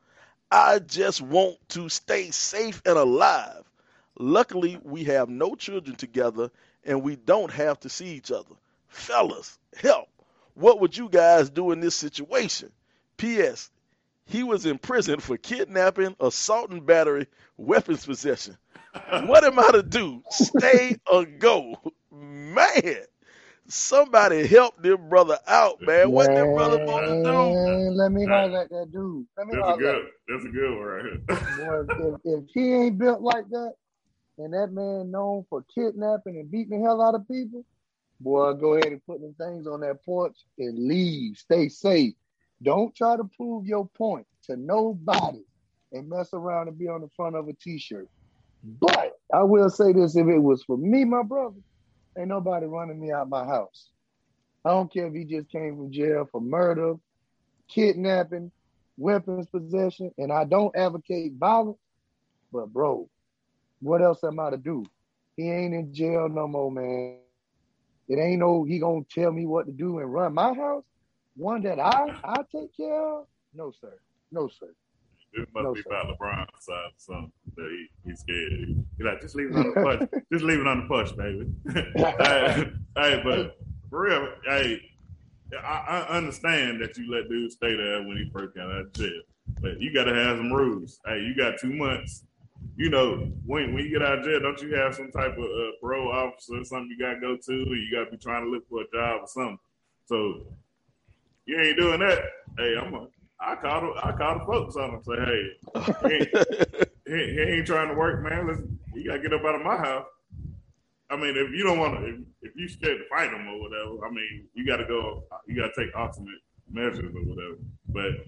I 0.52 0.80
just 0.80 1.22
want 1.22 1.58
to 1.70 1.88
stay 1.88 2.30
safe 2.30 2.82
and 2.86 2.98
alive. 2.98 3.64
Luckily, 4.18 4.78
we 4.84 5.04
have 5.04 5.30
no 5.30 5.56
children 5.56 5.96
together, 5.96 6.50
and 6.84 7.02
we 7.02 7.16
don't 7.16 7.52
have 7.52 7.80
to 7.80 7.90
see 7.90 8.08
each 8.08 8.32
other. 8.32 8.54
Fellas, 8.88 9.58
help. 9.76 10.09
What 10.60 10.80
would 10.80 10.94
you 10.96 11.08
guys 11.08 11.48
do 11.48 11.72
in 11.72 11.80
this 11.80 11.94
situation? 11.94 12.70
P.S. 13.16 13.70
He 14.26 14.44
was 14.44 14.66
in 14.66 14.78
prison 14.78 15.18
for 15.18 15.38
kidnapping, 15.38 16.14
assault 16.20 16.70
and 16.70 16.84
battery, 16.84 17.28
weapons 17.56 18.04
possession. 18.04 18.58
What 19.24 19.44
am 19.44 19.58
I 19.58 19.70
to 19.72 19.82
do? 19.82 20.22
Stay 20.30 20.96
or 21.10 21.24
go? 21.24 21.76
Man, 22.12 22.98
somebody 23.68 24.46
help 24.46 24.82
this 24.82 24.98
brother 25.08 25.38
out, 25.46 25.80
man. 25.80 26.10
What 26.10 26.28
this 26.34 26.44
brother 26.54 26.78
supposed 26.78 27.08
to 27.08 27.22
do? 27.22 27.32
Man, 27.54 27.96
let 27.96 28.12
me 28.12 28.26
holler 28.26 28.62
at 28.62 28.68
that 28.70 28.90
dude. 28.92 29.26
Let 29.38 29.46
me 29.46 29.54
That's 29.54 29.62
a 29.62 29.66
holler 29.66 29.72
at 29.72 29.78
good. 29.78 30.06
That's 30.28 30.44
a 30.44 30.48
good 30.48 30.70
one 30.70 30.86
right 30.86 31.04
here. 31.04 31.86
Boy, 31.88 31.94
if, 32.04 32.20
if 32.24 32.44
he 32.52 32.72
ain't 32.74 32.98
built 32.98 33.22
like 33.22 33.48
that, 33.50 33.72
and 34.38 34.52
that 34.52 34.72
man 34.72 35.10
known 35.10 35.46
for 35.48 35.64
kidnapping 35.74 36.38
and 36.38 36.50
beating 36.50 36.78
the 36.80 36.84
hell 36.84 37.02
out 37.02 37.14
of 37.14 37.26
people, 37.28 37.64
boy, 38.20 38.52
go 38.54 38.74
ahead 38.74 38.92
and 38.92 39.04
put 39.04 39.20
them 39.20 39.34
things 39.38 39.66
on 39.66 39.80
that 39.80 40.04
porch 40.04 40.36
and 40.58 40.86
leave. 40.86 41.36
Stay 41.36 41.68
safe. 41.68 42.14
Don't 42.62 42.94
try 42.94 43.16
to 43.16 43.24
prove 43.36 43.66
your 43.66 43.88
point 43.96 44.26
to 44.44 44.56
nobody 44.56 45.42
and 45.92 46.08
mess 46.08 46.32
around 46.32 46.68
and 46.68 46.78
be 46.78 46.88
on 46.88 47.00
the 47.00 47.08
front 47.16 47.36
of 47.36 47.48
a 47.48 47.52
t-shirt. 47.54 48.08
But 48.62 49.12
I 49.32 49.42
will 49.42 49.70
say 49.70 49.92
this: 49.92 50.16
if 50.16 50.26
it 50.28 50.38
was 50.38 50.62
for 50.64 50.76
me, 50.76 51.04
my 51.04 51.22
brother, 51.22 51.56
ain't 52.18 52.28
nobody 52.28 52.66
running 52.66 53.00
me 53.00 53.10
out 53.10 53.28
my 53.28 53.44
house. 53.44 53.88
I 54.64 54.70
don't 54.70 54.92
care 54.92 55.06
if 55.06 55.14
he 55.14 55.24
just 55.24 55.50
came 55.50 55.76
from 55.76 55.90
jail 55.90 56.28
for 56.30 56.40
murder, 56.42 56.94
kidnapping, 57.70 58.52
weapons 58.98 59.46
possession, 59.48 60.10
and 60.18 60.30
I 60.30 60.44
don't 60.44 60.76
advocate 60.76 61.32
violence. 61.38 61.78
But 62.52 62.66
bro, 62.66 63.08
what 63.80 64.02
else 64.02 64.22
am 64.24 64.38
I 64.38 64.50
to 64.50 64.58
do? 64.58 64.84
He 65.36 65.50
ain't 65.50 65.72
in 65.72 65.94
jail 65.94 66.28
no 66.28 66.46
more, 66.46 66.70
man. 66.70 67.19
It 68.10 68.18
ain't 68.18 68.40
no 68.40 68.64
he 68.64 68.80
gonna 68.80 69.02
tell 69.08 69.30
me 69.30 69.46
what 69.46 69.66
to 69.66 69.72
do 69.72 70.00
and 70.00 70.12
run 70.12 70.34
my 70.34 70.52
house. 70.52 70.82
One 71.36 71.62
that 71.62 71.78
I 71.78 72.12
I 72.24 72.42
take 72.52 72.76
care 72.76 73.00
of. 73.00 73.26
No 73.54 73.70
sir, 73.80 74.00
no 74.32 74.48
sir. 74.48 74.66
This 75.32 75.46
must 75.54 75.62
No, 75.64 75.74
be 75.74 75.82
sir. 75.82 75.90
about 75.90 76.18
LeBron's 76.18 76.64
side 76.64 76.74
or 76.74 76.90
something. 76.96 77.32
That 77.56 77.70
he, 77.70 78.08
he's 78.10 78.18
scared. 78.18 78.84
He's 78.96 79.06
like, 79.06 79.20
just 79.20 79.36
leave 79.36 79.50
it 79.52 79.56
on 79.56 79.72
the 79.72 79.80
push. 80.08 80.22
just 80.32 80.44
leave 80.44 80.58
it 80.58 80.66
on 80.66 80.80
the 80.80 80.86
push, 80.88 81.12
baby. 81.12 81.46
hey, 82.18 82.72
hey, 82.96 83.20
but 83.22 83.56
for 83.88 84.02
real, 84.02 84.28
hey, 84.44 84.82
I, 85.64 86.06
I 86.08 86.16
understand 86.16 86.82
that 86.82 86.96
you 86.98 87.08
let 87.12 87.28
dudes 87.28 87.54
stay 87.54 87.76
there 87.76 88.02
when 88.02 88.16
he 88.16 88.28
first 88.32 88.56
got 88.56 88.72
out 88.72 88.80
of 88.80 88.92
jail, 88.92 89.22
but 89.60 89.80
you 89.80 89.94
got 89.94 90.04
to 90.04 90.14
have 90.16 90.38
some 90.38 90.52
rules. 90.52 90.98
Hey, 91.06 91.20
you 91.20 91.36
got 91.36 91.60
two 91.60 91.72
months. 91.74 92.24
You 92.80 92.88
know, 92.88 93.30
when 93.44 93.74
when 93.74 93.84
you 93.84 93.90
get 93.90 94.02
out 94.02 94.20
of 94.20 94.24
jail, 94.24 94.40
don't 94.40 94.58
you 94.62 94.74
have 94.74 94.94
some 94.94 95.10
type 95.10 95.36
of 95.36 95.44
uh, 95.44 95.72
parole 95.82 96.10
officer 96.10 96.54
or 96.58 96.64
something 96.64 96.88
you 96.88 96.98
got 96.98 97.12
to 97.12 97.20
go 97.20 97.36
to, 97.36 97.52
or 97.52 97.76
you 97.76 97.94
got 97.94 98.06
to 98.06 98.10
be 98.10 98.16
trying 98.16 98.42
to 98.42 98.50
look 98.50 98.66
for 98.70 98.80
a 98.80 98.90
job 98.90 99.20
or 99.20 99.26
something. 99.26 99.58
So 100.06 100.46
you 101.44 101.60
ain't 101.60 101.76
doing 101.76 102.00
that. 102.00 102.22
Hey, 102.56 102.76
I'm 102.80 102.94
a, 102.94 103.06
I 103.38 103.56
call 103.56 103.82
the 103.82 104.00
I 104.02 104.12
call 104.12 104.38
the 104.38 104.46
folks 104.46 104.76
on 104.76 104.94
him. 104.94 105.02
Say, 105.04 105.12
hey, 105.12 106.30
he 107.06 107.12
ain't, 107.12 107.32
he, 107.32 107.40
ain't 107.58 107.66
trying 107.66 107.88
to 107.88 107.94
work, 107.94 108.22
man. 108.22 108.46
Let's, 108.46 108.60
you 108.94 109.10
gotta 109.10 109.20
get 109.20 109.34
up 109.34 109.44
out 109.44 109.56
of 109.56 109.62
my 109.62 109.76
house. 109.76 110.06
I 111.10 111.16
mean, 111.16 111.36
if 111.36 111.50
you 111.50 111.64
don't 111.64 111.80
want 111.80 112.00
to, 112.00 112.06
if, 112.06 112.20
if 112.40 112.52
you 112.56 112.66
scared 112.66 112.96
to 112.96 113.04
fight 113.10 113.30
him 113.30 113.46
or 113.46 113.60
whatever, 113.60 114.06
I 114.06 114.10
mean, 114.10 114.46
you 114.54 114.66
got 114.66 114.78
to 114.78 114.86
go. 114.86 115.24
You 115.46 115.54
got 115.54 115.74
to 115.74 115.84
take 115.84 115.94
ultimate 115.94 116.40
measures 116.72 117.14
or 117.14 117.24
whatever. 117.24 117.58
But 117.90 118.24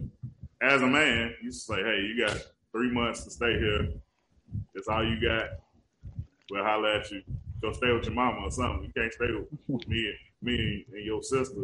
as 0.60 0.82
a 0.82 0.86
man, 0.86 1.32
you 1.42 1.50
say, 1.52 1.76
hey, 1.76 2.00
you 2.02 2.26
got 2.26 2.36
three 2.70 2.90
months 2.90 3.24
to 3.24 3.30
stay 3.30 3.58
here. 3.58 3.88
That's 4.74 4.88
all 4.88 5.04
you 5.04 5.20
got. 5.20 5.46
We'll 6.50 6.64
holler 6.64 6.88
at 6.88 7.10
you. 7.10 7.22
Go 7.60 7.72
stay 7.72 7.92
with 7.92 8.04
your 8.04 8.14
mama 8.14 8.42
or 8.46 8.50
something. 8.50 8.84
You 8.84 8.92
can't 9.00 9.12
stay 9.12 9.30
with, 9.30 9.46
with 9.68 9.88
me, 9.88 10.06
and 10.08 10.16
me 10.42 10.84
and 10.92 11.04
your 11.04 11.22
sister. 11.22 11.60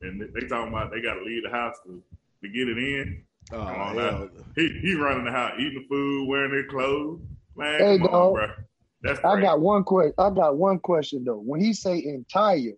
And 0.00 0.20
they, 0.20 0.26
they 0.40 0.46
talking 0.46 0.72
about 0.72 0.90
they 0.90 1.00
got 1.00 1.14
to 1.14 1.22
leave 1.22 1.42
the 1.44 1.50
house 1.50 1.76
to, 1.86 2.02
to 2.42 2.48
get 2.48 2.68
it 2.68 2.78
in. 2.78 3.22
Oh, 3.52 3.58
on 3.60 3.96
hell. 3.96 4.28
He 4.56 4.68
he 4.80 4.94
running 4.94 5.24
the 5.24 5.30
house, 5.32 5.52
eating 5.58 5.82
the 5.82 5.86
food, 5.88 6.28
wearing 6.28 6.52
their 6.52 6.66
clothes. 6.68 7.20
Man, 7.56 7.78
Hey, 7.80 7.98
come 7.98 8.06
dog. 8.06 8.14
on, 8.14 8.32
bro. 8.34 8.46
That's 9.02 9.20
I 9.24 9.40
got 9.40 9.60
one 9.60 9.82
question. 9.84 10.14
I 10.16 10.30
got 10.30 10.56
one 10.56 10.78
question 10.78 11.24
though. 11.24 11.38
When 11.38 11.60
he 11.60 11.72
say 11.72 12.02
entire, 12.04 12.72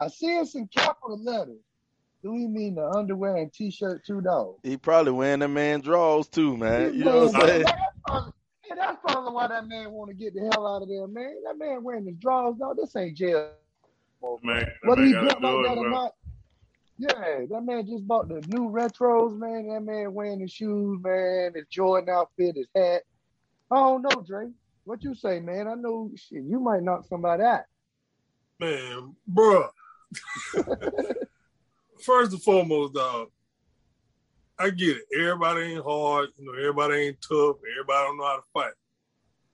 I 0.00 0.08
see 0.08 0.26
it's 0.38 0.54
in 0.54 0.68
capital 0.68 1.22
letters. 1.22 1.58
Do 2.22 2.32
he 2.32 2.46
mean 2.46 2.76
the 2.76 2.88
underwear 2.88 3.36
and 3.36 3.52
t-shirt 3.52 4.06
too, 4.06 4.22
dog? 4.22 4.54
He 4.62 4.76
probably 4.78 5.12
wearing 5.12 5.40
the 5.40 5.48
man 5.48 5.80
drawers 5.82 6.26
too, 6.26 6.56
man. 6.56 6.94
You 6.94 7.04
know 7.04 7.26
what 7.26 7.34
I'm 7.34 7.40
saying? 7.48 7.64
That's 8.68 8.78
probably, 8.78 8.86
that's 8.86 8.98
probably 9.02 9.32
why 9.32 9.46
that 9.48 9.68
man 9.68 9.90
want 9.92 10.10
to 10.10 10.14
get 10.14 10.34
the 10.34 10.40
hell 10.52 10.66
out 10.66 10.82
of 10.82 10.88
there, 10.88 11.06
man. 11.06 11.36
That 11.44 11.58
man 11.58 11.82
wearing 11.82 12.06
his 12.06 12.16
drawers, 12.16 12.56
dog. 12.56 12.76
This 12.76 12.94
ain't 12.96 13.16
jail. 13.16 13.50
Oh, 14.22 14.40
man. 14.42 14.60
That 14.60 14.88
Whether 14.88 15.02
man 15.02 15.08
he 15.08 15.12
gotta 15.14 15.26
built 15.26 15.40
do 15.40 15.46
like 15.46 15.72
it, 15.72 15.74
that 15.74 15.78
or 15.78 15.90
not. 15.90 16.14
Yeah, 16.96 17.46
that 17.50 17.64
man 17.64 17.86
just 17.86 18.06
bought 18.06 18.28
the 18.28 18.40
new 18.48 18.70
retros, 18.70 19.36
man. 19.36 19.68
That 19.68 19.80
man 19.80 20.14
wearing 20.14 20.40
his 20.40 20.52
shoes, 20.52 21.00
man, 21.02 21.52
his 21.54 21.66
Jordan 21.68 22.08
outfit, 22.14 22.56
his 22.56 22.68
hat. 22.74 23.02
I 23.70 23.76
don't 23.76 24.02
know, 24.02 24.22
Dre. 24.24 24.50
What 24.84 25.02
you 25.02 25.14
say, 25.14 25.40
man? 25.40 25.66
I 25.66 25.74
know 25.74 26.10
shit, 26.14 26.44
you 26.44 26.60
might 26.60 26.82
knock 26.82 27.04
somebody 27.08 27.42
out. 27.42 27.64
Man, 28.60 29.16
bruh. 29.30 29.68
First 32.00 32.32
and 32.32 32.42
foremost, 32.42 32.94
dog, 32.94 33.30
I 34.58 34.70
get 34.70 34.96
it. 34.96 35.04
Everybody 35.18 35.62
ain't 35.62 35.84
hard, 35.84 36.28
you 36.38 36.46
know, 36.46 36.52
everybody 36.52 36.94
ain't 36.94 37.20
tough, 37.20 37.56
everybody 37.72 38.06
don't 38.06 38.18
know 38.18 38.26
how 38.26 38.36
to 38.36 38.42
fight. 38.52 38.72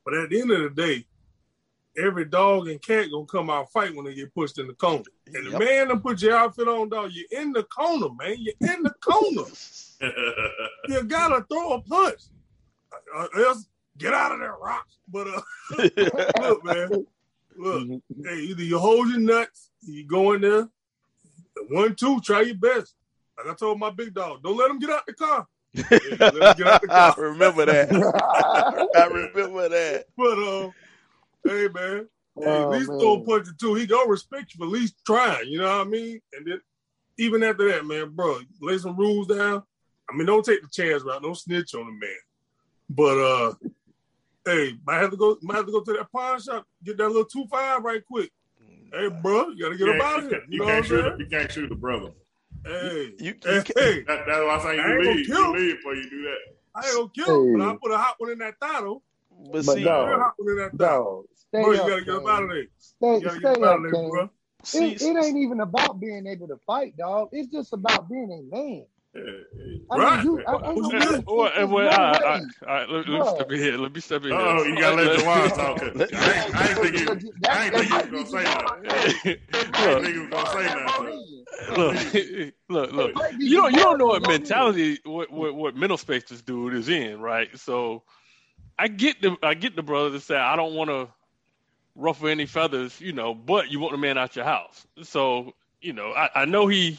But 0.05 0.15
at 0.15 0.31
the 0.31 0.41
end 0.41 0.51
of 0.51 0.63
the 0.63 0.83
day, 0.83 1.07
every 1.99 2.25
dog 2.25 2.69
and 2.69 2.83
cat 2.83 3.09
gonna 3.11 3.27
come 3.27 3.51
out 3.51 3.71
fight 3.73 3.95
when 3.95 4.05
they 4.05 4.15
get 4.15 4.35
pushed 4.35 4.59
in 4.59 4.67
the 4.67 4.75
corner. 4.75 5.05
And 5.27 5.53
the 5.53 5.59
man 5.59 5.89
that 5.89 6.03
put 6.03 6.23
your 6.23 6.37
outfit 6.37 6.69
on, 6.69 6.89
dog, 6.89 7.11
you're 7.13 7.41
in 7.41 7.53
the 7.53 7.65
corner, 7.65 8.09
man. 8.19 8.37
You're 8.39 8.75
in 8.75 8.83
the 8.83 8.95
corner. 9.01 9.47
you 10.89 11.03
gotta 11.05 11.45
throw 11.51 11.75
a 11.75 11.83
punch. 11.83 12.21
Uh, 13.17 13.27
else 13.39 13.67
get 13.99 14.15
out 14.15 14.33
of 14.33 14.41
there, 14.41 14.55
rock. 14.61 14.87
But 15.09 15.29
uh, 15.29 15.41
look, 16.41 16.65
man, 16.65 17.07
look, 17.57 18.03
hey, 18.25 18.37
either 18.41 18.63
you 18.63 18.79
hold 18.79 19.09
your 19.09 19.21
nuts, 19.21 19.71
you 19.83 20.07
go 20.07 20.33
in 20.33 20.43
there, 20.43 20.69
one, 21.69 21.95
two, 21.95 22.21
try 22.21 22.43
your 22.43 22.57
best. 22.57 22.95
Like 23.45 23.55
I 23.55 23.57
told 23.57 23.79
my 23.79 23.91
big 23.91 24.15
dog, 24.15 24.43
don't 24.43 24.57
let 24.57 24.71
him 24.71 24.79
get 24.79 24.91
out 24.91 25.07
the 25.07 25.15
car. 25.15 25.47
let 25.75 26.03
him 26.03 26.31
get 26.57 26.67
out 26.67 26.83
the 26.83 26.89
I 26.91 27.15
remember 27.17 27.67
that. 27.67 27.91
I 28.97 29.07
remember 29.07 29.69
that. 29.69 30.07
But 30.17 30.39
uh, 30.39 30.71
hey 31.45 31.69
man, 31.73 32.09
hey, 32.39 32.47
Oh, 32.47 32.63
at 32.65 32.71
least 32.71 32.89
man. 32.91 32.99
throw 32.99 33.15
a 33.15 33.25
punch 33.25 33.49
or 33.49 33.53
two. 33.59 33.75
He 33.75 33.87
gonna 33.87 34.09
respect 34.09 34.55
you 34.55 34.59
for 34.59 34.65
at 34.65 34.71
least 34.73 34.97
trying. 35.07 35.49
You 35.49 35.59
know 35.59 35.79
what 35.79 35.87
I 35.87 35.91
mean? 35.91 36.21
And 36.33 36.47
then 36.47 36.61
even 37.19 37.43
after 37.43 37.69
that, 37.71 37.85
man, 37.87 38.11
bro, 38.11 38.39
lay 38.61 38.79
some 38.79 38.97
rules 38.97 39.27
down. 39.27 39.63
I 40.11 40.17
mean, 40.17 40.27
don't 40.27 40.45
take 40.45 40.63
the 40.63 40.69
chance 40.69 41.03
route. 41.05 41.23
Don't 41.23 41.37
snitch 41.37 41.75
on 41.75 41.87
the 41.87 41.93
man. 41.93 42.11
But 42.89 43.19
uh, 43.19 43.55
hey, 44.45 44.75
might 44.85 44.97
have 45.01 45.11
to 45.13 45.17
go. 45.17 45.37
Might 45.43 45.57
have 45.57 45.67
to 45.67 45.73
go 45.73 45.83
to 45.83 45.93
that 45.93 46.11
pawn 46.11 46.41
shop. 46.41 46.65
Get 46.83 46.97
that 46.99 47.07
little 47.09 47.25
two 47.25 47.47
five 47.51 47.85
right 47.85 48.05
quick. 48.05 48.31
Hey, 48.93 49.09
bro, 49.23 49.51
you 49.51 49.63
gotta 49.63 49.77
get 49.77 49.87
You 49.87 49.95
up 49.95 50.03
out 50.03 50.25
of 50.25 50.31
here. 50.31 50.41
You, 50.49 50.55
you 50.55 50.59
know 50.59 50.65
what 50.65 50.73
can't 50.73 50.85
I'm 50.85 50.89
shoot. 50.91 51.03
saying? 51.03 51.15
A, 51.15 51.19
you 51.19 51.27
can't 51.27 51.53
shoot 51.53 51.71
a 51.73 51.75
brother. 51.77 52.11
Hey, 52.65 52.71
You- 52.73 53.15
you 53.19 53.35
hey, 53.43 53.63
can't- 53.63 53.79
hey, 53.79 54.03
That, 54.03 54.27
that's 54.27 54.29
why 54.29 54.55
I'm 54.55 54.61
saying 54.61 54.79
you 54.79 54.85
ain't 54.85 55.17
leave. 55.17 55.27
kill 55.27 55.37
You 55.39 55.45
him. 55.47 55.53
leave 55.57 55.77
before 55.77 55.95
you 55.95 56.11
do 56.11 56.23
that. 56.23 56.39
I 56.75 56.87
ain't 56.87 56.97
gonna 56.97 57.11
kill 57.15 57.43
him, 57.45 57.59
but 57.59 57.63
I 57.69 57.77
put 57.83 57.91
a 57.93 57.97
hot 57.99 58.15
one 58.19 58.31
in 58.31 58.39
that 58.39 58.55
throttle. 58.61 59.03
But 59.31 59.53
But 59.53 59.65
see, 59.65 59.85
dog, 59.85 60.09
Real 60.09 60.19
hot 60.21 60.35
one 60.37 60.51
in 60.51 60.57
that 60.59 60.77
throttle. 60.77 61.05
Dog, 61.05 61.25
stay 61.35 61.63
Bro, 61.63 61.73
you 61.73 61.81
up, 61.81 61.89
gotta 61.89 62.05
get 62.05 62.15
up 62.15 62.21
King. 62.23 62.29
out 62.31 62.43
of 62.43 62.49
there. 62.51 62.67
Stay, 62.79 63.15
You 63.15 63.21
gotta 63.21 63.31
stay 63.41 63.41
get 63.41 63.63
up 63.63 63.63
out 63.63 63.77
of 63.77 63.83
there, 63.83 64.11
bro. 64.11 64.31
see, 64.65 64.93
It, 64.93 65.03
it 65.03 65.25
ain't 65.25 65.37
even 65.39 65.61
about 65.61 66.01
being 66.01 66.27
able 66.27 66.49
to 66.49 66.57
fight, 66.67 66.97
dog. 66.97 67.31
It's 67.33 67.49
just 67.49 67.73
about 67.73 68.09
being 68.09 68.31
a 68.31 68.55
man. 68.55 68.87
Yeah, 69.15 69.23
yeah. 69.23 69.77
I 69.91 69.97
Right. 69.99 70.17
mean, 70.25 70.25
you, 70.25 70.45
I, 70.47 70.53
I 70.53 70.75
Who's 70.75 70.89
know 70.89 70.99
this? 71.01 71.19
it's, 71.19 71.25
Well, 71.27 71.53
it's, 71.57 71.71
well, 71.71 71.89
all 71.89 71.99
right, 71.99 72.15
all 72.15 72.21
way. 72.23 72.29
right, 72.31 72.43
all 72.63 72.69
right, 72.69 72.89
let, 72.91 73.09
let 73.09 73.21
me 73.21 73.27
step 73.27 73.51
in 73.51 73.59
here. 73.59 73.77
Let 73.77 73.93
me 73.95 74.01
step 74.01 74.23
in 74.23 74.29
here. 74.29 74.39
Oh, 74.39 74.63
you 74.65 74.77
gotta 74.79 74.97
let 74.97 75.07
Let- 75.07 75.19
Jawan 75.21 75.55
talk. 75.57 75.79
'cause 75.81 76.13
I 76.15 76.33
ain't, 76.33 76.57
I 76.57 76.69
ain't 76.69 76.79
think 76.79 76.95
he, 76.95 77.47
I 77.49 77.65
ain't 77.65 77.75
think 77.75 77.85
he 77.87 77.91
that 77.91 78.11
was 78.11 78.11
gonna 78.11 78.27
say 78.27 78.45
that. 78.45 78.65
I 78.71 79.83
look, 79.83 79.97
ain't 79.97 80.05
think 80.05 80.15
he 80.15 80.19
was 80.21 80.29
gonna 80.31 80.47
say 80.47 80.63
that. 80.63 82.53
look, 82.69 82.93
look, 82.93 82.93
look. 82.93 83.13
You 83.41 83.57
don't, 83.57 83.73
you 83.73 83.79
don't 83.81 83.99
know 83.99 84.07
what 84.07 84.23
mentality, 84.23 85.01
what, 85.05 85.31
what, 85.33 85.55
what 85.55 85.77
mental 85.77 85.99
space 85.99 86.25
this 86.25 86.43
dude 86.43 86.75
is 86.75 86.89
in, 86.89 87.21
right? 87.21 87.49
So, 87.59 88.03
I 88.79 88.87
get 88.89 89.21
the, 89.21 89.37
I 89.43 89.55
get 89.55 89.75
the 89.77 89.83
brother 89.83 90.11
to 90.13 90.21
say, 90.21 90.37
I 90.37 90.55
don't 90.57 90.75
want 90.75 90.91
to 90.91 91.09
ruffle 91.97 92.29
any 92.29 92.47
feathers, 92.47 93.01
you 93.01 93.13
know, 93.13 93.35
but 93.35 93.71
you 93.71 93.81
want 93.81 93.93
the 93.93 93.99
man 93.99 94.17
out 94.19 94.37
your 94.37 94.45
house. 94.45 94.87
So, 95.03 95.55
you 95.81 95.93
know, 95.93 96.13
I, 96.13 96.43
I 96.43 96.45
know 96.45 96.67
he 96.69 96.99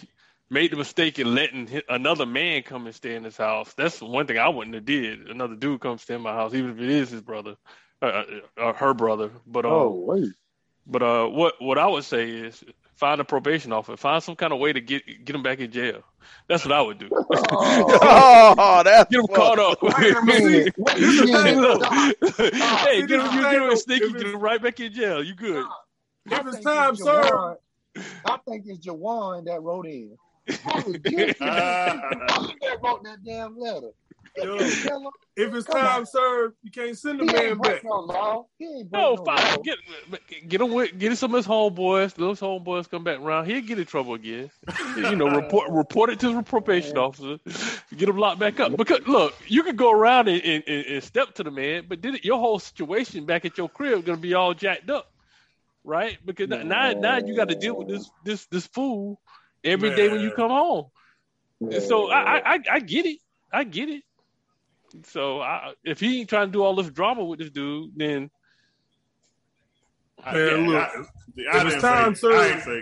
made 0.52 0.72
the 0.72 0.76
mistake 0.78 1.18
in 1.18 1.34
letting 1.34 1.82
another 1.90 2.26
man 2.26 2.62
come 2.62 2.86
and 2.86 2.94
stay 2.94 3.16
in 3.16 3.24
his 3.24 3.38
house. 3.38 3.74
That's 3.74 4.02
one 4.02 4.28
thing 4.28 4.38
I 4.38 4.50
wouldn't 4.50 4.76
have 4.76 4.86
did. 4.86 5.30
Another 5.30 5.56
dude 5.56 5.80
come 5.82 5.98
stay 5.98 6.16
in 6.16 6.22
my 6.22 6.34
house, 6.34 6.54
even 6.54 6.72
if 6.72 6.80
it 6.80 6.90
is 6.90 7.10
his 7.10 7.22
brother, 7.22 7.56
uh, 8.02 8.06
uh, 8.06 8.24
uh, 8.58 8.74
her 8.74 8.94
brother. 8.94 9.32
But 9.48 9.66
um, 9.66 9.72
Oh, 9.72 9.90
wait. 10.08 10.34
but 10.86 11.02
uh, 11.02 11.26
what 11.28 11.54
what 11.60 11.78
I 11.80 11.88
would 11.88 12.04
say 12.04 12.30
is 12.30 12.64
find 12.96 13.22
a 13.22 13.24
probation 13.24 13.72
officer, 13.72 13.96
find 13.98 14.22
some 14.22 14.36
kind 14.36 14.52
of 14.54 14.60
way 14.60 14.74
to 14.74 14.82
get 14.82 15.04
get 15.26 15.36
him 15.36 15.42
back 15.42 15.60
in 15.60 15.72
jail. 15.72 16.04
That's 16.48 16.66
what 16.66 16.74
I 16.74 16.82
would 16.82 17.00
do. 17.00 17.10
Oh, 17.54 18.56
oh, 18.58 18.84
that's 18.86 19.10
get 19.10 19.20
him 19.22 19.28
caught 19.28 19.58
up. 19.58 19.82
wait 19.82 20.16
a 20.16 20.22
minute. 20.22 20.74
Wait, 20.78 20.98
This 20.98 21.16
you 21.16 21.24
is 21.24 21.32
getting 21.32 21.44
thing, 21.44 21.58
it? 21.58 21.62
look. 21.62 21.84
Hey, 22.82 23.06
get 23.08 23.20
him, 23.20 23.32
you 23.34 23.40
is 23.40 23.46
get 23.46 23.62
him 23.62 23.76
sneaky, 23.78 24.14
get 24.14 24.28
him 24.28 24.40
right 24.40 24.62
back 24.62 24.80
in 24.82 24.92
jail. 24.94 25.24
You 25.24 25.34
good? 25.34 25.66
I 26.30 26.40
If 26.42 26.48
it's 26.48 26.60
time 26.60 26.96
sir. 26.96 27.58
I 28.26 28.38
think 28.48 28.66
it's 28.68 28.86
Jawan 28.86 29.46
that 29.46 29.62
wrote 29.62 29.86
in. 29.88 30.18
I 30.50 30.76
was 30.76 30.84
just 30.86 31.04
thinking 31.04 31.28
that 31.40 32.78
wrote 32.84 33.04
that 33.04 33.24
damn 33.24 33.58
letter. 33.58 33.90
Yo, 34.38 34.56
if 35.36 35.54
it's 35.54 35.68
Come 35.68 35.82
time 35.82 36.00
on. 36.00 36.06
served, 36.06 36.56
you 36.64 36.72
can't 36.72 36.98
send 36.98 37.20
the 37.20 37.26
he 37.26 37.32
man 37.34 37.46
ain't 37.50 37.62
back. 37.62 37.84
no 37.84 38.00
law. 38.00 38.46
He 38.58 38.66
ain't 38.66 38.92
No, 38.92 39.16
no 39.16 39.26
fine. 39.26 39.58
law. 39.58 39.62
Get 39.62 39.78
get 40.48 40.62
him 40.62 40.72
with 40.72 40.98
get 40.98 41.18
some 41.18 41.36
of 41.36 41.40
his 41.40 41.46
homeboys. 41.48 42.14
Those 42.14 42.40
homeboys 42.40 42.90
come 42.90 43.04
back 43.04 43.20
around. 43.20 43.48
He'll 43.48 43.60
get 43.62 43.78
in 43.78 43.86
trouble 43.86 44.14
again. 44.14 44.50
You 44.96 45.18
know, 45.18 45.28
report 45.36 45.70
report 45.70 46.12
it 46.12 46.20
to 46.22 46.34
the 46.34 46.44
probation 46.44 46.98
officer. 46.98 47.40
Get 47.98 48.08
him 48.08 48.18
locked 48.18 48.40
back 48.40 48.58
up. 48.62 48.78
Because 48.78 49.06
look, 49.06 49.34
you 49.48 49.64
can 49.64 49.76
go 49.76 49.92
around 49.92 50.30
and, 50.30 50.42
and, 50.44 50.64
and 50.66 50.86
and 50.86 51.04
step 51.04 51.34
to 51.36 51.44
the 51.44 51.52
man, 51.52 51.86
but 51.90 52.02
then 52.02 52.18
your 52.24 52.40
whole 52.40 52.60
situation 52.60 53.26
back 53.26 53.44
at 53.44 53.58
your 53.58 53.68
crib 53.68 54.06
gonna 54.06 54.18
be 54.18 54.34
all 54.34 54.54
jacked 54.54 54.90
up, 54.90 55.12
right? 55.84 56.18
Because 56.26 56.48
now 56.48 56.94
now 56.94 57.18
you 57.18 57.36
got 57.36 57.50
to 57.50 57.56
deal 57.56 57.76
with 57.76 57.90
this 57.90 58.10
this 58.24 58.46
this 58.46 58.66
fool 58.68 59.20
every 59.64 59.96
day 59.96 60.08
when 60.10 60.22
you 60.22 60.32
come 60.32 60.50
home. 60.52 60.86
So 61.88 62.10
I, 62.10 62.20
I 62.38 62.54
I 62.56 62.60
I 62.74 62.80
get 62.80 63.06
it. 63.06 63.20
I 63.54 63.64
get 63.64 63.90
it. 63.90 64.04
So 65.06 65.42
I, 65.42 65.74
if 65.84 66.00
he 66.00 66.20
ain't 66.20 66.30
trying 66.30 66.48
to 66.48 66.52
do 66.52 66.64
all 66.64 66.76
this 66.76 66.90
drama 66.90 67.24
with 67.24 67.40
this 67.40 67.50
dude, 67.50 67.92
then 67.96 68.30
I, 70.24 70.34
Man, 70.34 70.68
look, 70.68 70.78
I, 70.84 70.90
see, 71.36 71.46
I 71.52 71.64
it's 71.64 71.70
didn't 71.70 71.82
time 71.82 72.16
say, 72.16 72.28
I 72.30 72.48
ain't 72.48 72.62
served- 72.62 72.66
say, 72.66 72.82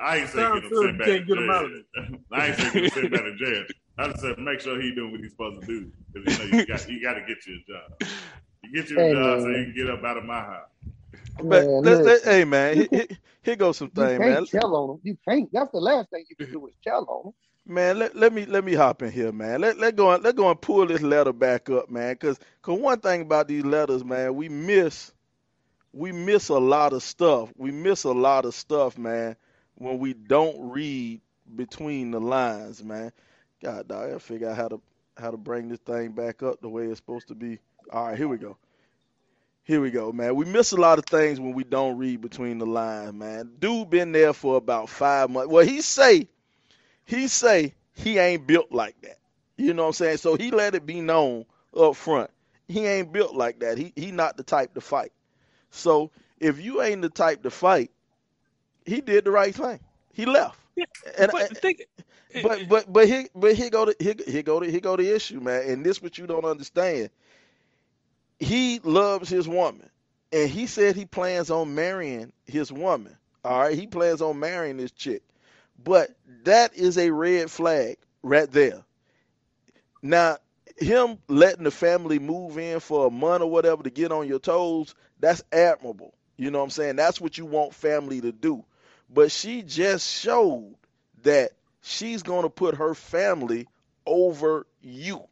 I 0.00 0.16
ain't 0.18 0.28
say 0.28 0.38
time 0.42 0.54
get 0.54 0.64
him 0.64 0.70
sent 0.78 0.92
you 0.92 0.98
back 0.98 1.06
can't 1.08 1.26
to 1.28 1.34
get 1.34 1.42
him 1.42 1.50
out 1.50 1.64
of 1.64 1.70
jail. 1.70 2.18
I 2.32 2.46
ain't 2.46 2.56
say 2.56 2.64
get 2.72 2.74
him 2.84 2.88
sent 2.90 3.10
back 3.12 3.20
to 3.22 3.36
jail. 3.36 3.64
I 3.98 4.08
just 4.08 4.20
said 4.20 4.38
make 4.38 4.60
sure 4.60 4.80
he 4.80 4.94
doing 4.94 5.12
what 5.12 5.20
he's 5.20 5.32
supposed 5.32 5.60
to 5.62 5.66
do 5.66 5.90
because 6.12 6.38
you 6.40 6.50
know 6.50 6.56
you 6.58 6.66
got 6.66 6.88
you 6.88 7.02
got 7.02 7.14
to 7.14 7.20
get 7.20 7.46
you 7.46 7.58
a 7.58 7.72
job. 7.72 8.08
You 8.64 8.80
get 8.80 8.90
you 8.90 8.96
a 8.96 9.00
Hey, 9.00 9.12
job 9.12 9.40
so 9.40 9.46
man. 9.48 9.58
you 9.58 9.64
can 9.66 9.74
get 9.74 9.90
up 9.90 10.04
out 10.04 10.16
of 10.16 10.24
my 10.24 10.40
house. 10.40 10.68
But 11.42 11.68
Man, 11.68 11.82
let, 11.82 12.04
let, 12.04 12.24
hey 12.24 12.44
man, 12.44 12.76
here, 12.76 12.88
here, 12.92 13.06
here 13.42 13.56
goes 13.56 13.78
some 13.78 13.90
you 13.94 14.08
thing, 14.08 14.22
can't 14.22 14.40
man. 14.40 14.46
tell 14.52 14.74
on 14.76 14.90
him. 14.96 15.00
You 15.04 15.18
can't. 15.28 15.50
That's 15.52 15.72
the 15.72 15.80
last 15.80 16.10
thing 16.10 16.24
you 16.30 16.36
can 16.36 16.48
do 16.52 16.66
is 16.68 16.74
tell 16.86 17.06
on 17.08 17.28
him. 17.28 17.34
Man, 17.66 17.98
let, 17.98 18.16
let 18.16 18.32
me 18.32 18.46
let 18.46 18.64
me 18.64 18.74
hop 18.74 19.02
in 19.02 19.12
here, 19.12 19.32
man. 19.32 19.60
Let 19.62 19.78
let 19.78 19.96
go 19.96 20.12
and 20.12 20.22
let 20.24 20.36
go 20.36 20.50
and 20.50 20.60
pull 20.60 20.86
this 20.86 21.02
letter 21.02 21.32
back 21.32 21.70
up, 21.70 21.90
man. 21.90 22.16
Cause, 22.16 22.38
cause 22.62 22.78
one 22.80 23.00
thing 23.00 23.22
about 23.22 23.48
these 23.48 23.64
letters, 23.64 24.04
man, 24.04 24.34
we 24.36 24.48
miss 24.50 25.12
we 25.92 26.12
miss 26.12 26.50
a 26.50 26.58
lot 26.58 26.92
of 26.94 27.02
stuff. 27.02 27.52
We 27.56 27.72
miss 27.72 28.04
a 28.04 28.12
lot 28.12 28.46
of 28.46 28.54
stuff, 28.54 28.98
man, 28.98 29.36
when 29.76 29.98
we 29.98 30.14
don't 30.14 30.70
read 30.70 31.20
between 31.56 32.12
the 32.12 32.20
lines, 32.20 32.84
man. 32.84 33.12
God, 33.62 33.88
dog, 33.88 34.04
I 34.04 34.08
gotta 34.08 34.20
figure 34.20 34.50
out 34.50 34.56
how 34.56 34.68
to 34.68 34.82
how 35.18 35.30
to 35.32 35.38
bring 35.38 35.68
this 35.68 35.80
thing 35.80 36.12
back 36.12 36.42
up 36.42 36.60
the 36.62 36.68
way 36.70 36.86
it's 36.86 36.98
supposed 36.98 37.28
to 37.28 37.36
be. 37.36 37.58
All 37.92 38.08
right, 38.08 38.18
here 38.18 38.28
we 38.28 38.38
go. 38.38 38.58
Here 39.68 39.82
we 39.82 39.92
go, 39.92 40.12
man. 40.12 40.36
We 40.36 40.46
miss 40.46 40.72
a 40.72 40.78
lot 40.78 41.00
of 41.00 41.06
things 41.06 41.40
when 41.40 41.54
we 41.54 41.64
don't 41.64 41.98
read 41.98 42.22
between 42.22 42.58
the 42.58 42.66
lines, 42.66 43.14
man. 43.14 43.52
Dude 43.60 43.90
been 43.90 44.12
there 44.12 44.34
for 44.34 44.58
about 44.58 44.90
five 44.90 45.30
months. 45.30 45.50
Well, 45.50 45.66
he 45.66 45.82
say 45.82 46.28
he 47.06 47.28
say 47.28 47.74
he 47.94 48.18
ain't 48.18 48.46
built 48.46 48.72
like 48.72 49.00
that. 49.02 49.18
You 49.58 49.74
know 49.74 49.84
what 49.84 49.88
I'm 49.88 49.94
saying? 49.94 50.18
So 50.18 50.36
he 50.36 50.50
let 50.52 50.74
it 50.76 50.86
be 50.86 51.00
known 51.02 51.46
up 51.76 51.96
front. 51.96 52.30
He 52.68 52.86
ain't 52.86 53.12
built 53.12 53.34
like 53.36 53.60
that. 53.60 53.78
He 53.78 53.92
he 53.96 54.12
not 54.12 54.36
the 54.38 54.44
type 54.44 54.74
to 54.74 54.82
fight. 54.82 55.12
So 55.70 56.12
if 56.40 56.60
you 56.60 56.82
ain't 56.82 57.02
the 57.02 57.10
type 57.10 57.44
to 57.44 57.50
fight, 57.50 57.90
he 58.86 59.00
did 59.02 59.24
the 59.26 59.32
right 59.32 59.54
thing. 59.54 59.80
He 60.14 60.26
left. 60.26 60.58
Yeah, 60.76 60.86
And 61.18 61.32
but 61.32 61.48
the 61.50 61.56
thing, 61.56 61.76
but 62.42 62.68
but 62.68 62.92
but 62.92 63.08
here 63.08 63.26
but 63.34 63.54
here 63.56 63.70
go 63.70 63.86
the 63.86 63.96
here, 64.00 64.14
here 64.26 64.42
go 64.44 64.60
the 64.60 64.70
here 64.70 64.80
go 64.80 64.96
the 64.96 65.14
issue, 65.14 65.40
man. 65.40 65.70
And 65.70 65.86
this 65.86 66.02
what 66.02 66.18
you 66.18 66.26
don't 66.26 66.44
understand. 66.46 67.10
He 68.38 68.78
loves 68.80 69.28
his 69.28 69.48
woman, 69.48 69.88
and 70.32 70.48
he 70.48 70.66
said 70.66 70.96
he 70.96 71.04
plans 71.06 71.50
on 71.50 71.74
marrying 71.74 72.32
his 72.46 72.72
woman. 72.72 73.16
All 73.44 73.60
right, 73.60 73.78
he 73.78 73.86
plans 73.86 74.22
on 74.22 74.38
marrying 74.38 74.76
this 74.76 74.90
chick, 74.90 75.22
but 75.82 76.10
that 76.44 76.74
is 76.74 76.98
a 76.98 77.10
red 77.10 77.50
flag 77.50 77.98
right 78.22 78.50
there. 78.50 78.84
Now, 80.02 80.38
him 80.76 81.18
letting 81.28 81.64
the 81.64 81.70
family 81.70 82.18
move 82.18 82.58
in 82.58 82.80
for 82.80 83.06
a 83.06 83.10
month 83.10 83.42
or 83.42 83.50
whatever 83.50 83.82
to 83.82 83.90
get 83.90 84.12
on 84.12 84.28
your 84.28 84.38
toes, 84.38 84.94
that's 85.18 85.42
admirable. 85.52 86.14
You 86.36 86.50
know 86.50 86.58
what 86.58 86.64
I'm 86.64 86.70
saying? 86.70 86.96
That's 86.96 87.20
what 87.20 87.36
you 87.36 87.46
want 87.46 87.74
family 87.74 88.20
to 88.20 88.30
do. 88.30 88.64
But 89.10 89.32
she 89.32 89.62
just 89.62 90.08
showed 90.08 90.76
that 91.22 91.52
she's 91.82 92.22
going 92.22 92.42
to 92.42 92.50
put 92.50 92.76
her 92.76 92.94
family 92.94 93.66
over 94.06 94.66
you. 94.80 95.26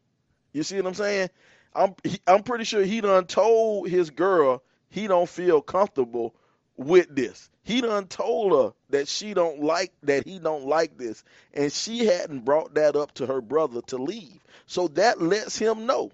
You 0.53 0.63
see 0.65 0.77
what 0.77 0.87
I'm 0.87 0.95
saying? 0.95 1.31
I'm 1.77 1.95
he, 2.03 2.19
I'm 2.27 2.43
pretty 2.43 2.65
sure 2.65 2.83
he 2.83 3.01
done 3.03 3.27
told 3.27 3.89
his 3.89 4.11
girl 4.11 4.63
he 4.89 5.07
don't 5.07 5.29
feel 5.29 5.61
comfortable 5.61 6.35
with 6.77 7.15
this. 7.15 7.51
He 7.63 7.81
done 7.81 8.07
told 8.07 8.53
her 8.53 8.75
that 8.91 9.09
she 9.09 9.35
don't 9.35 9.61
like 9.63 9.93
that 10.05 10.25
he 10.25 10.39
don't 10.39 10.67
like 10.67 10.97
this, 10.97 11.23
and 11.53 11.71
she 11.71 12.07
hadn't 12.07 12.45
brought 12.45 12.75
that 12.75 12.97
up 12.97 13.13
to 13.15 13.27
her 13.27 13.43
brother 13.43 13.83
to 13.89 13.99
leave. 13.99 14.43
So 14.67 14.89
that 14.89 15.21
lets 15.21 15.59
him 15.59 15.87
know 15.87 16.13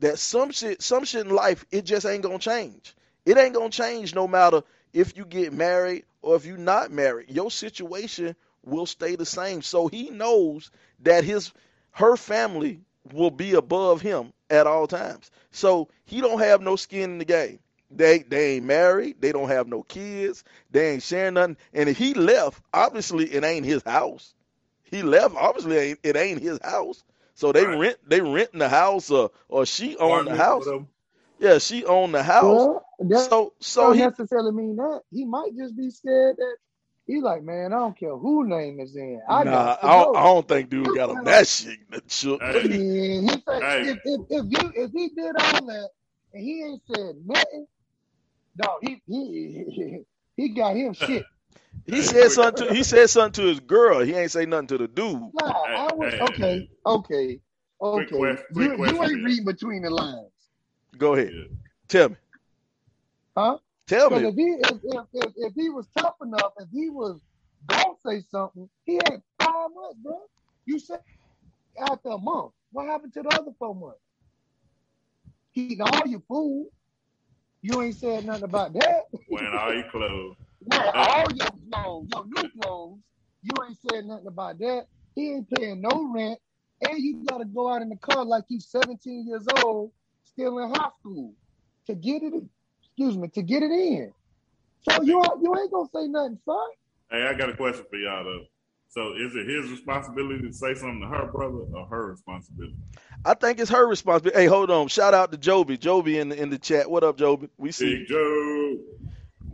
that 0.00 0.18
some 0.18 0.50
shit 0.50 0.80
some 0.82 1.04
shit 1.04 1.26
in 1.26 1.34
life 1.34 1.66
it 1.70 1.84
just 1.84 2.06
ain't 2.06 2.22
gonna 2.22 2.38
change. 2.38 2.96
It 3.26 3.36
ain't 3.36 3.54
gonna 3.54 3.70
change 3.70 4.14
no 4.14 4.26
matter 4.26 4.62
if 4.94 5.16
you 5.16 5.26
get 5.26 5.52
married 5.52 6.04
or 6.22 6.36
if 6.36 6.46
you're 6.46 6.56
not 6.56 6.90
married. 6.90 7.30
Your 7.30 7.50
situation 7.50 8.34
will 8.64 8.86
stay 8.86 9.16
the 9.16 9.26
same. 9.26 9.60
So 9.60 9.88
he 9.88 10.08
knows 10.08 10.70
that 11.00 11.24
his 11.24 11.52
her 11.90 12.16
family 12.16 12.80
will 13.12 13.30
be 13.30 13.54
above 13.54 14.00
him 14.00 14.32
at 14.50 14.66
all 14.66 14.86
times. 14.86 15.30
So 15.52 15.88
he 16.06 16.20
don't 16.20 16.40
have 16.40 16.60
no 16.62 16.76
skin 16.76 17.12
in 17.12 17.18
the 17.18 17.26
game. 17.26 17.60
They 17.90 18.20
they 18.20 18.56
ain't 18.56 18.66
married. 18.66 19.16
They 19.20 19.32
don't 19.32 19.48
have 19.48 19.68
no 19.68 19.82
kids. 19.84 20.44
They 20.70 20.92
ain't 20.92 21.02
sharing 21.04 21.34
nothing. 21.34 21.58
And 21.74 21.88
if 21.88 21.98
he 21.98 22.14
left, 22.14 22.62
obviously 22.74 23.26
it 23.32 23.44
ain't 23.44 23.66
his 23.66 23.82
house. 23.84 24.34
He 24.84 25.02
left. 25.02 25.36
Obviously 25.36 25.76
it 25.76 26.16
ain't, 26.16 26.42
his 26.42 26.60
house. 26.62 27.04
So 27.34 27.52
they 27.52 27.66
Right. 27.66 27.68
rent 27.68 27.98
they 28.08 28.20
renting 28.22 28.60
the 28.60 28.68
house 28.68 29.10
or 29.10 29.30
or 29.48 29.66
she 29.66 29.96
owned 29.98 30.28
the 30.28 30.36
house. 30.36 30.74
Yeah, 31.38 31.58
she 31.58 31.84
owned 31.86 32.14
the 32.14 32.22
house. 32.24 32.68
Well, 32.68 32.86
that 33.00 33.32
So 33.32 33.54
so 33.60 33.92
don't 33.92 33.92
he 33.92 34.10
necessarily 34.10 34.52
mean 34.52 34.76
that. 34.76 35.02
He 35.12 35.24
might 35.26 35.56
just 35.56 35.76
be 35.76 35.90
scared 35.90 36.36
that 36.38 36.56
he 37.06 37.20
like, 37.20 37.42
man, 37.42 37.72
I 37.72 37.78
don't 37.78 37.98
care 37.98 38.16
who 38.16 38.46
name 38.46 38.80
is 38.80 38.96
in. 38.96 39.20
I 39.28 39.44
nah, 39.44 39.50
got 39.50 39.84
I 39.84 39.96
don't, 39.96 40.16
I 40.16 40.24
don't 40.24 40.48
think 40.48 40.70
dude 40.70 40.94
got 40.94 41.10
him 41.10 41.18
that 41.24 41.46
shit 41.46 41.78
shook. 42.08 42.42
Hey, 42.42 42.62
Yeah, 42.62 43.20
he 43.20 43.28
said 43.28 43.62
Hey. 43.62 43.82
if, 43.90 43.98
if 44.04 44.20
if 44.30 44.44
you 44.50 44.72
if 44.74 44.90
he 44.92 45.08
did 45.10 45.36
all 45.36 45.66
that 45.66 45.88
and 46.34 46.44
he 46.44 46.62
ain't 46.64 46.82
said 46.94 47.16
nothing, 47.24 47.66
no, 48.56 48.78
he 48.82 49.02
he 49.06 50.04
he 50.36 50.48
got 50.50 50.76
him 50.76 50.92
shit. 50.94 51.26
He 51.86 52.02
said 52.02 52.32
something 52.32 52.66
to 52.66 52.74
he 52.74 52.82
said 52.82 53.08
something 53.08 53.44
to 53.44 53.48
his 53.48 53.60
girl. 53.60 54.00
He 54.00 54.12
ain't 54.14 54.32
say 54.32 54.44
nothing 54.46 54.66
to 54.68 54.78
the 54.78 54.88
dude. 54.88 55.20
Nah, 55.34 55.44
I 55.44 55.92
was 55.92 56.12
Hey, 56.12 56.18
hey, 56.18 56.24
okay, 56.26 56.68
okay, 56.86 57.40
Quick 57.78 58.08
okay. 58.12 58.18
quick 58.52 58.76
You 58.78 58.86
you 58.86 59.02
ain't 59.02 59.12
Bill. 59.12 59.24
reading 59.24 59.44
between 59.44 59.82
the 59.82 59.90
lines, 59.90 60.32
Go 60.98 61.14
ahead. 61.14 61.32
Yeah. 61.32 61.44
Tell 61.88 62.08
me. 62.08 62.16
huh? 63.36 63.58
Tell 63.86 64.10
Because 64.10 64.24
me. 64.24 64.30
if 64.30 64.34
he 64.34 64.56
if, 64.60 64.78
if 64.84 65.06
if 65.14 65.32
if 65.36 65.54
he 65.54 65.68
was 65.70 65.88
tough 65.98 66.16
enough, 66.22 66.52
if 66.58 66.68
he 66.70 66.90
was 66.90 67.20
gonna 67.66 67.94
say 68.04 68.20
something, 68.20 68.68
he 68.84 68.94
had 68.96 69.22
five 69.40 69.70
months, 69.74 69.98
bro. 70.02 70.20
You 70.66 70.78
said 70.78 71.00
after 71.78 72.10
a 72.10 72.18
month. 72.18 72.52
What 72.72 72.86
happened 72.86 73.12
to 73.14 73.22
the 73.22 73.28
other 73.38 73.52
four 73.58 73.74
months? 73.74 74.00
He 75.52 75.62
eating 75.66 75.82
all 75.82 76.06
your 76.06 76.20
food. 76.28 76.70
You 77.62 77.82
ain't 77.82 77.94
said 77.96 78.24
nothing 78.26 78.44
about 78.44 78.72
that. 78.74 79.04
Wearing 79.30 79.54
all 79.54 79.74
your 79.74 79.90
clothes. 79.90 80.36
Yeah, 80.72 80.90
all 80.94 81.30
your 81.32 81.48
clothes, 81.72 82.08
your 82.14 82.26
new 82.26 82.50
clothes. 82.60 82.98
You 83.42 83.52
ain't 83.66 83.78
said 83.78 84.04
nothing 84.06 84.26
about 84.26 84.58
that. 84.58 84.86
He 85.14 85.32
ain't 85.32 85.48
paying 85.50 85.80
no 85.80 86.10
rent, 86.12 86.38
and 86.82 86.98
you 86.98 87.24
gotta 87.24 87.44
go 87.44 87.72
out 87.72 87.82
in 87.82 87.88
the 87.88 87.96
car 87.96 88.24
like 88.24 88.44
you 88.48 88.60
17 88.60 89.26
years 89.28 89.46
old, 89.64 89.92
still 90.24 90.58
in 90.58 90.70
high 90.74 90.90
school, 90.98 91.34
to 91.86 91.94
get 91.94 92.22
it. 92.22 92.44
Excuse 92.96 93.18
me, 93.18 93.28
to 93.28 93.42
get 93.42 93.62
it 93.62 93.72
in. 93.72 94.12
So 94.90 95.02
you 95.02 95.18
ain't- 95.18 95.42
you 95.42 95.54
ain't 95.58 95.72
gonna 95.72 95.88
say 95.94 96.08
nothing, 96.08 96.38
son. 96.44 96.58
Hey, 97.10 97.24
I 97.24 97.34
got 97.34 97.50
a 97.50 97.56
question 97.56 97.84
for 97.90 97.96
y'all 97.98 98.24
though. 98.24 98.44
So 98.88 99.14
is 99.14 99.34
it 99.36 99.46
his 99.48 99.70
responsibility 99.70 100.46
to 100.48 100.52
say 100.54 100.74
something 100.74 101.02
to 101.02 101.08
her 101.08 101.30
brother 101.32 101.58
or 101.74 101.86
her 101.88 102.06
responsibility? 102.12 102.76
I 103.24 103.34
think 103.34 103.60
it's 103.60 103.70
her 103.70 103.86
responsibility. 103.86 104.40
Hey, 104.40 104.46
hold 104.46 104.70
on. 104.70 104.88
Shout 104.88 105.14
out 105.14 105.32
to 105.32 105.38
Joby. 105.38 105.78
Joby 105.78 106.18
in 106.18 106.30
the 106.30 106.40
in 106.42 106.50
the 106.50 106.58
chat. 106.58 106.90
What 106.90 107.04
up, 107.04 107.18
Joby? 107.18 107.50
We 107.58 107.72
see. 107.72 107.90
you. 107.90 107.98
Big 107.98 108.08
Joe. 108.08 108.76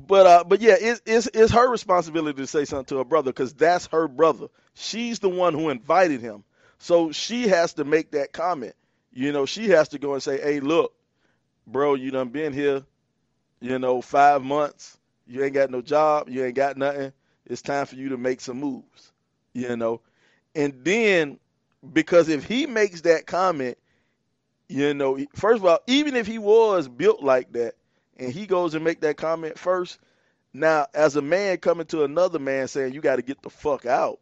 But 0.09 0.27
uh, 0.27 0.45
but 0.45 0.61
yeah, 0.61 0.77
it's 0.81 1.03
it's, 1.07 1.29
it's 1.35 1.53
her 1.53 1.71
responsibility 1.71 2.43
to 2.43 2.47
say 2.47 2.65
something 2.65 2.87
to 2.87 2.99
her 2.99 3.05
brother 3.05 3.31
because 3.33 3.55
that's 3.55 3.87
her 3.89 4.09
brother. 4.09 4.49
She's 4.75 5.21
the 5.21 5.29
one 5.31 5.55
who 5.55 5.71
invited 5.71 6.21
him, 6.21 6.45
so 6.79 7.13
she 7.13 7.49
has 7.49 7.75
to 7.75 7.85
make 7.85 8.13
that 8.13 8.33
comment. 8.33 8.75
You 9.13 9.33
know, 9.33 9.47
she 9.47 9.69
has 9.71 9.89
to 9.91 9.99
go 9.99 10.15
and 10.15 10.23
say, 10.23 10.41
"Hey, 10.41 10.61
look, 10.61 10.95
bro, 11.67 11.95
you 11.95 12.11
done 12.11 12.31
been 12.31 12.53
here, 12.53 12.85
you 13.63 13.79
know, 13.79 14.03
five 14.03 14.43
months. 14.43 14.99
You 15.27 15.45
ain't 15.45 15.55
got 15.55 15.71
no 15.71 15.81
job. 15.81 16.29
You 16.29 16.45
ain't 16.45 16.57
got 16.57 16.77
nothing. 16.77 17.13
It's 17.47 17.63
time 17.63 17.87
for 17.87 17.95
you 17.95 18.11
to 18.11 18.19
make 18.19 18.41
some 18.41 18.59
moves." 18.61 19.13
You 19.55 19.77
know, 19.77 20.01
and 20.55 20.85
then 20.85 21.39
because 21.93 22.29
if 22.29 22.45
he 22.45 22.67
makes 22.67 23.03
that 23.03 23.27
comment, 23.27 23.79
you 24.69 24.95
know, 24.95 25.19
first 25.35 25.59
of 25.59 25.67
all, 25.67 25.79
even 25.87 26.17
if 26.17 26.27
he 26.27 26.39
was 26.39 26.89
built 26.89 27.23
like 27.23 27.53
that 27.53 27.75
and 28.17 28.33
he 28.33 28.47
goes 28.47 28.75
and 28.75 28.85
make 28.85 29.01
that 29.01 29.17
comment 29.17 29.59
first. 29.59 29.99
Now, 30.55 30.87
as 30.93 31.17
a 31.17 31.23
man 31.23 31.59
coming 31.59 31.87
to 31.87 32.05
another 32.05 32.39
man 32.39 32.69
saying 32.69 32.93
you 32.93 33.01
got 33.01 33.17
to 33.17 33.23
get 33.23 33.43
the 33.43 33.51
fuck 33.51 33.87
out, 33.87 34.21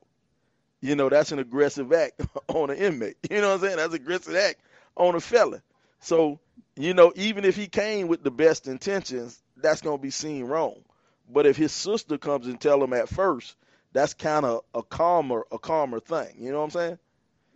you 0.81 0.94
know 0.94 1.09
that's 1.09 1.33
an 1.33 1.38
aggressive 1.38 1.92
act 1.92 2.22
on 2.48 2.70
an 2.70 2.76
inmate. 2.76 3.16
You 3.29 3.40
know 3.40 3.48
what 3.48 3.55
I'm 3.55 3.61
saying? 3.61 3.76
That's 3.76 3.94
an 3.94 4.00
aggressive 4.00 4.35
act 4.35 4.61
on 4.96 5.14
a 5.14 5.20
fella. 5.20 5.62
So, 6.01 6.41
you 6.77 6.95
know, 6.95 7.13
even 7.17 7.45
if 7.45 7.57
he 7.57 7.67
came 7.67 8.09
with 8.09 8.23
the 8.23 8.31
best 8.31 8.67
intentions, 8.67 9.43
that's 9.57 9.81
gonna 9.83 9.99
be 9.99 10.11
seen 10.11 10.45
wrong. 10.45 10.83
But 11.29 11.47
if 11.47 11.57
his 11.57 11.73
sister 11.73 12.19
comes 12.19 12.47
and 12.47 12.61
tell 12.61 12.83
him 12.83 12.93
at 12.93 13.09
first, 13.09 13.57
that's 13.93 14.15
kind 14.15 14.45
of 14.45 14.63
a 14.75 14.83
calmer, 14.83 15.47
a 15.53 15.59
calmer 15.59 16.01
thing. 16.01 16.35
You 16.39 16.53
know 16.53 16.59
what 16.59 16.65
I'm 16.65 16.71
saying? 16.71 16.99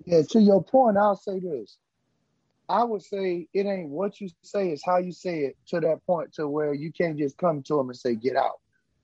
Yeah, 0.05 0.23
to 0.31 0.41
your 0.41 0.63
point, 0.63 0.97
I'll 0.97 1.17
say 1.17 1.41
this. 1.41 1.79
I 2.69 2.83
would 2.83 3.03
say 3.03 3.47
it 3.53 3.67
ain't 3.67 3.91
what 3.91 4.21
you 4.21 4.29
say, 4.43 4.71
it's 4.71 4.85
how 4.85 4.99
you 4.99 5.13
say 5.13 5.41
it 5.41 5.57
to 5.69 5.81
that 5.81 6.05
point 6.07 6.33
to 6.35 6.49
where 6.49 6.73
you 6.73 6.93
can't 6.93 7.19
just 7.19 7.37
come 7.37 7.63
to 7.65 7.79
him 7.79 7.89
and 7.91 7.97
say, 7.97 8.15
get 8.15 8.37
out 8.37 8.61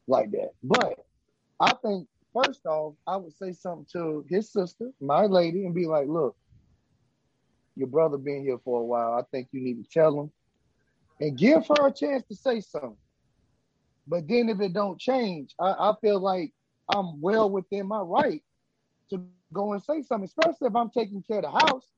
like 0.06 0.30
that. 0.32 0.50
But 0.62 1.04
I 1.60 1.74
think, 1.74 2.08
first 2.32 2.64
off, 2.66 2.94
I 3.06 3.16
would 3.16 3.36
say 3.36 3.52
something 3.52 3.86
to 3.92 4.24
his 4.28 4.50
sister, 4.50 4.90
my 5.00 5.26
lady, 5.26 5.66
and 5.66 5.74
be 5.74 5.86
like, 5.86 6.08
look, 6.08 6.36
your 7.76 7.88
brother 7.88 8.18
been 8.18 8.42
here 8.42 8.58
for 8.64 8.80
a 8.80 8.84
while. 8.84 9.14
I 9.14 9.22
think 9.30 9.48
you 9.52 9.60
need 9.60 9.82
to 9.82 9.90
tell 9.90 10.18
him 10.18 10.30
and 11.20 11.36
give 11.38 11.66
her 11.68 11.86
a 11.88 11.92
chance 11.92 12.24
to 12.28 12.34
say 12.34 12.60
something. 12.60 12.96
But 14.06 14.28
then 14.28 14.48
if 14.48 14.60
it 14.60 14.72
don't 14.72 14.98
change, 14.98 15.54
I, 15.60 15.70
I 15.70 15.94
feel 16.00 16.20
like 16.20 16.52
I'm 16.92 17.20
well 17.20 17.48
within 17.50 17.86
my 17.86 18.00
right 18.00 18.42
to 19.10 19.22
go 19.52 19.72
and 19.72 19.82
say 19.82 20.02
something, 20.02 20.24
especially 20.24 20.68
if 20.68 20.76
I'm 20.76 20.90
taking 20.90 21.22
care 21.22 21.38
of 21.38 21.44
the 21.44 21.50
house. 21.50 21.88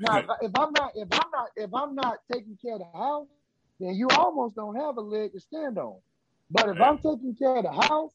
Now, 0.00 0.18
if, 0.40 0.52
I'm 0.56 0.72
not, 0.72 0.92
if 0.94 1.08
I'm 1.12 1.30
not, 1.32 1.48
if 1.56 1.74
I'm 1.74 1.94
not 1.94 2.18
taking 2.32 2.56
care 2.62 2.74
of 2.74 2.80
the 2.80 2.98
house, 2.98 3.28
then 3.80 3.94
you 3.94 4.08
almost 4.16 4.54
don't 4.56 4.76
have 4.76 4.96
a 4.96 5.00
leg 5.00 5.32
to 5.32 5.40
stand 5.40 5.78
on. 5.78 5.98
But 6.50 6.68
if 6.68 6.80
I'm 6.80 6.98
taking 6.98 7.34
care 7.36 7.56
of 7.56 7.64
the 7.64 7.72
house, 7.72 8.12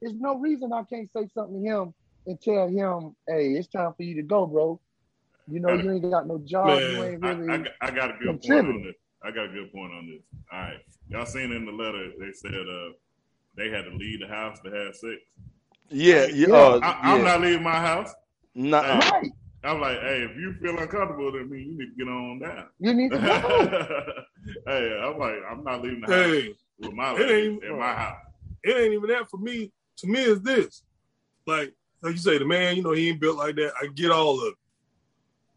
there's 0.00 0.14
no 0.18 0.38
reason 0.38 0.72
I 0.72 0.82
can't 0.84 1.10
say 1.10 1.28
something 1.32 1.62
to 1.62 1.68
him 1.68 1.94
and 2.26 2.40
tell 2.40 2.68
him, 2.68 3.16
"Hey, 3.26 3.52
it's 3.52 3.68
time 3.68 3.94
for 3.94 4.02
you 4.02 4.16
to 4.16 4.22
go, 4.22 4.46
bro. 4.46 4.80
You 5.50 5.60
know 5.60 5.74
you 5.74 5.90
ain't 5.92 6.10
got 6.10 6.26
no 6.26 6.38
job. 6.44 6.78
You 6.80 7.02
ain't 7.04 7.24
I, 7.24 7.30
really." 7.32 7.52
I, 7.52 7.56
got- 7.58 7.72
I 7.80 7.90
got 7.90 8.10
a 8.10 8.18
good 8.18 8.42
point 8.42 8.66
on 8.66 8.82
this. 8.84 8.94
I 9.22 9.30
got 9.30 9.46
a 9.46 9.48
good 9.48 9.72
point 9.72 9.92
on 9.92 10.06
this. 10.06 10.22
All 10.52 10.58
right, 10.60 10.78
y'all 11.08 11.26
seen 11.26 11.52
in 11.52 11.66
the 11.66 11.72
letter 11.72 12.10
they 12.18 12.32
said 12.32 12.54
uh 12.54 12.92
they 13.56 13.68
had 13.68 13.84
to 13.84 13.90
leave 13.90 14.20
the 14.20 14.28
house 14.28 14.58
to 14.64 14.70
have 14.70 14.94
sex. 14.94 15.16
Yeah, 15.90 16.26
yeah. 16.26 16.46
Yeah. 16.48 16.54
Uh, 16.54 16.80
I, 16.82 16.98
I'm 17.12 17.18
yeah. 17.18 17.24
not 17.24 17.40
leaving 17.40 17.62
my 17.64 17.76
house. 17.80 18.14
Nuh-uh. 18.54 18.98
right. 19.12 19.30
I'm 19.62 19.80
like, 19.80 19.98
hey, 20.00 20.22
if 20.22 20.36
you 20.38 20.54
feel 20.62 20.78
uncomfortable, 20.78 21.32
then 21.32 21.50
me, 21.50 21.58
you 21.62 21.76
need 21.78 21.90
to 21.90 22.04
get 22.04 22.08
on 22.10 22.38
down. 22.38 22.66
You 22.78 22.94
need 22.94 23.10
to 23.10 23.18
go. 23.18 24.22
hey, 24.66 25.00
I'm 25.04 25.18
like, 25.18 25.34
I'm 25.50 25.62
not 25.64 25.82
leaving 25.82 26.00
the 26.00 26.06
house 26.06 26.26
Hey, 26.26 26.54
with 26.78 26.92
my 26.94 27.12
it 27.14 27.18
lady 27.20 27.48
ain't- 27.48 27.64
in 27.64 27.78
my 27.78 27.92
house. 27.92 28.16
it 28.64 28.76
ain't 28.76 28.94
even 28.94 29.08
that 29.10 29.28
for 29.30 29.36
me. 29.36 29.70
To 29.98 30.06
me, 30.06 30.22
is 30.22 30.40
this 30.40 30.82
like 31.46 31.74
like 32.02 32.12
you 32.12 32.18
say, 32.18 32.38
the 32.38 32.46
man, 32.46 32.76
you 32.76 32.82
know, 32.82 32.92
he 32.92 33.10
ain't 33.10 33.20
built 33.20 33.36
like 33.36 33.56
that. 33.56 33.72
I 33.82 33.88
get 33.88 34.10
all 34.10 34.40
of 34.40 34.46
it, 34.48 34.54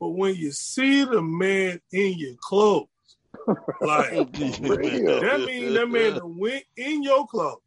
but 0.04 0.18
when 0.18 0.36
you 0.36 0.52
see 0.52 1.06
the 1.06 1.22
man 1.22 1.80
in 1.94 2.18
your 2.18 2.36
clothes, 2.42 2.90
like 3.82 4.10
that 4.12 5.44
means 5.48 5.74
that 5.76 5.88
man 5.90 6.20
went 6.38 6.66
in 6.76 7.04
your 7.04 7.26
clothes, 7.26 7.62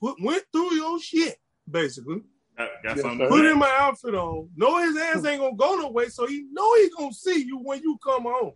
went, 0.00 0.22
went 0.22 0.44
through 0.52 0.72
your 0.74 1.00
shit, 1.00 1.34
basically. 1.68 2.20
Got, 2.56 2.68
got 2.84 2.96
Yes, 2.96 3.00
something 3.02 3.26
Put 3.26 3.44
in 3.44 3.58
my 3.58 3.76
outfit 3.76 4.14
on. 4.14 4.50
Know 4.54 4.78
his 4.84 4.96
ass 4.96 5.24
ain't 5.24 5.40
gonna 5.40 5.56
go 5.56 5.74
no 5.74 5.90
way, 5.90 6.08
so 6.10 6.28
he 6.28 6.46
know 6.52 6.76
he 6.76 6.88
gonna 6.96 7.12
see 7.12 7.42
you 7.42 7.58
when 7.58 7.82
you 7.82 7.98
come 8.00 8.22
home. 8.22 8.52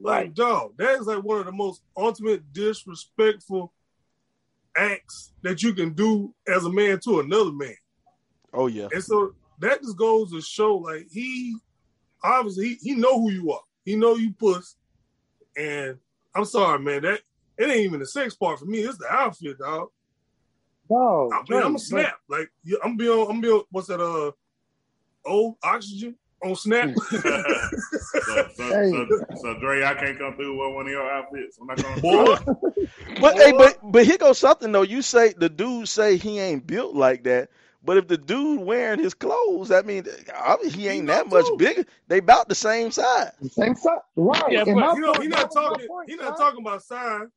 Like, 0.00 0.32
dog, 0.32 0.74
that 0.76 1.00
is 1.00 1.08
like 1.08 1.24
one 1.24 1.40
of 1.40 1.46
the 1.46 1.50
most 1.50 1.82
ultimate 1.96 2.52
disrespectful 2.52 3.72
acts 4.76 5.32
that 5.42 5.60
you 5.64 5.74
can 5.74 5.92
do 5.92 6.32
as 6.46 6.64
a 6.64 6.70
man 6.70 7.00
to 7.00 7.18
another 7.18 7.50
man. 7.50 7.74
Oh 8.54 8.68
yeah. 8.68 8.86
And 8.92 9.02
so 9.02 9.34
that 9.60 9.82
just 9.82 9.96
goes 9.96 10.32
to 10.32 10.40
show, 10.40 10.76
like 10.76 11.06
he 11.10 11.56
obviously 12.22 12.68
he, 12.68 12.74
he 12.90 12.94
know 12.94 13.20
who 13.20 13.30
you 13.30 13.52
are. 13.52 13.60
He 13.84 13.96
know 13.96 14.16
you 14.16 14.32
puss. 14.32 14.76
And 15.56 15.96
I'm 16.34 16.44
sorry, 16.44 16.78
man. 16.78 17.02
That 17.02 17.20
it 17.58 17.64
ain't 17.64 17.76
even 17.76 18.00
the 18.00 18.06
sex 18.06 18.34
part 18.34 18.58
for 18.58 18.66
me. 18.66 18.80
It's 18.80 18.98
the 18.98 19.10
outfit, 19.10 19.58
dog. 19.58 19.88
No, 20.90 21.30
I 21.32 21.42
mean, 21.48 21.62
I'm 21.62 21.76
a 21.76 21.78
snap. 21.78 22.18
Like 22.28 22.50
yeah, 22.64 22.78
I'm 22.84 22.96
be 22.96 23.08
on. 23.08 23.30
I'm 23.30 23.40
be 23.40 23.48
on. 23.48 23.62
What's 23.70 23.88
that? 23.88 24.00
Uh, 24.00 24.32
old 25.24 25.56
oxygen 25.62 26.16
on 26.44 26.54
snap. 26.54 26.90
so, 27.10 27.20
so, 28.54 28.70
Hey. 28.70 28.90
so, 28.90 29.06
so, 29.36 29.58
Dre, 29.58 29.84
I 29.84 29.94
can't 29.94 30.18
come 30.18 30.36
through 30.36 30.64
with 30.64 30.74
one 30.74 30.86
of 30.86 30.92
your 30.92 31.10
outfits. 31.10 31.58
I'm 31.60 31.66
not 31.66 31.82
gonna. 31.82 32.00
Boy, 32.00 32.36
But 33.20 33.36
hey, 33.38 33.52
but 33.52 33.78
but 33.82 34.04
here 34.04 34.18
goes 34.18 34.38
something 34.38 34.70
though. 34.70 34.82
You 34.82 35.02
say 35.02 35.32
the 35.36 35.48
dude 35.48 35.88
say 35.88 36.16
he 36.16 36.38
ain't 36.38 36.66
built 36.66 36.94
like 36.94 37.24
that. 37.24 37.50
But 37.86 37.96
if 37.98 38.08
the 38.08 38.18
dude 38.18 38.60
wearing 38.60 38.98
his 38.98 39.14
clothes, 39.14 39.70
I 39.70 39.82
mean, 39.82 40.04
obviously 40.36 40.82
he 40.82 40.88
He 40.88 40.94
ain't 40.94 41.06
know 41.06 41.14
that 41.14 41.28
much 41.28 41.46
too. 41.46 41.56
bigger. 41.56 41.84
They 42.08 42.18
about 42.18 42.48
the 42.48 42.54
same 42.54 42.90
size. 42.90 43.30
Same 43.52 43.74
side, 43.76 43.98
right? 44.16 44.42
Yeah, 44.52 44.64
but 44.64 44.74
my 44.74 44.92
you 44.94 45.00
know, 45.00 45.12
point- 45.12 45.22
he 45.22 45.28
not 45.28 45.52
talking. 45.52 45.86
point, 45.86 46.10
He 46.10 46.16
not 46.16 46.36
son. 46.36 46.46
talking 46.46 46.60
about 46.66 46.82
size. 46.82 47.28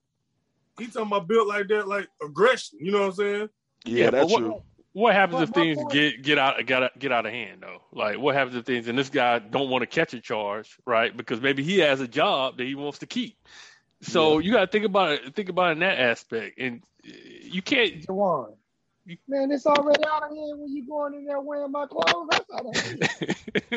He 0.80 0.88
talking 0.88 1.04
about 1.08 1.28
built 1.28 1.48
like 1.48 1.68
that, 1.70 1.88
like 1.88 2.08
aggression. 2.24 2.80
You 2.82 2.92
know 2.92 3.02
what 3.02 3.06
I'm 3.08 3.14
saying? 3.14 3.50
Yeah, 3.86 4.06
Yeah, 4.06 4.10
that's 4.12 4.32
but 4.34 4.38
true. 4.40 4.50
what, 4.52 4.64
what 4.94 5.14
happens 5.14 5.40
But 5.40 5.50
if 5.50 5.54
things 5.56 5.78
point- 5.78 5.92
get 5.92 6.22
get 6.24 6.38
out 6.40 6.66
get 6.66 6.84
out 6.84 6.98
get 7.00 7.12
out 7.12 7.26
of 7.28 7.32
hand 7.32 7.62
though? 7.62 7.82
Like 7.92 8.18
what 8.18 8.34
happens 8.36 8.56
if 8.56 8.66
things 8.66 8.88
and 8.88 8.98
this 8.98 9.10
guy 9.10 9.38
don't 9.40 9.70
want 9.70 9.84
to 9.84 9.88
catch 9.88 10.14
a 10.16 10.20
charge, 10.20 10.78
right? 10.86 11.16
Because 11.16 11.42
maybe 11.42 11.64
he 11.64 11.78
has 11.80 12.02
a 12.02 12.08
job 12.08 12.58
that 12.58 12.66
he 12.66 12.74
wants 12.76 12.98
to 13.00 13.06
keep. 13.06 13.38
So 14.02 14.40
you 14.40 14.52
got 14.54 14.62
to 14.62 14.68
think 14.72 14.86
about 14.86 15.12
it. 15.12 15.36
Think 15.36 15.50
about 15.50 15.70
it 15.70 15.72
in 15.74 15.80
that 15.80 16.00
aspect, 16.00 16.58
and 16.58 16.82
uh, 17.06 17.12
you 17.44 17.62
can't. 17.62 18.06
Jawan. 18.08 18.54
Man, 19.28 19.52
it's 19.52 19.66
already 19.66 20.04
out 20.06 20.24
of 20.24 20.30
hand 20.30 20.60
when 20.60 20.72
you 20.72 20.86
going 20.88 21.14
in 21.16 21.26
there 21.26 21.40
wearing 21.40 21.72
my 21.72 21.86
clothes. 21.88 22.28
That's 22.32 22.46
out 22.54 22.66
of 22.66 22.76
hand. 22.76 23.10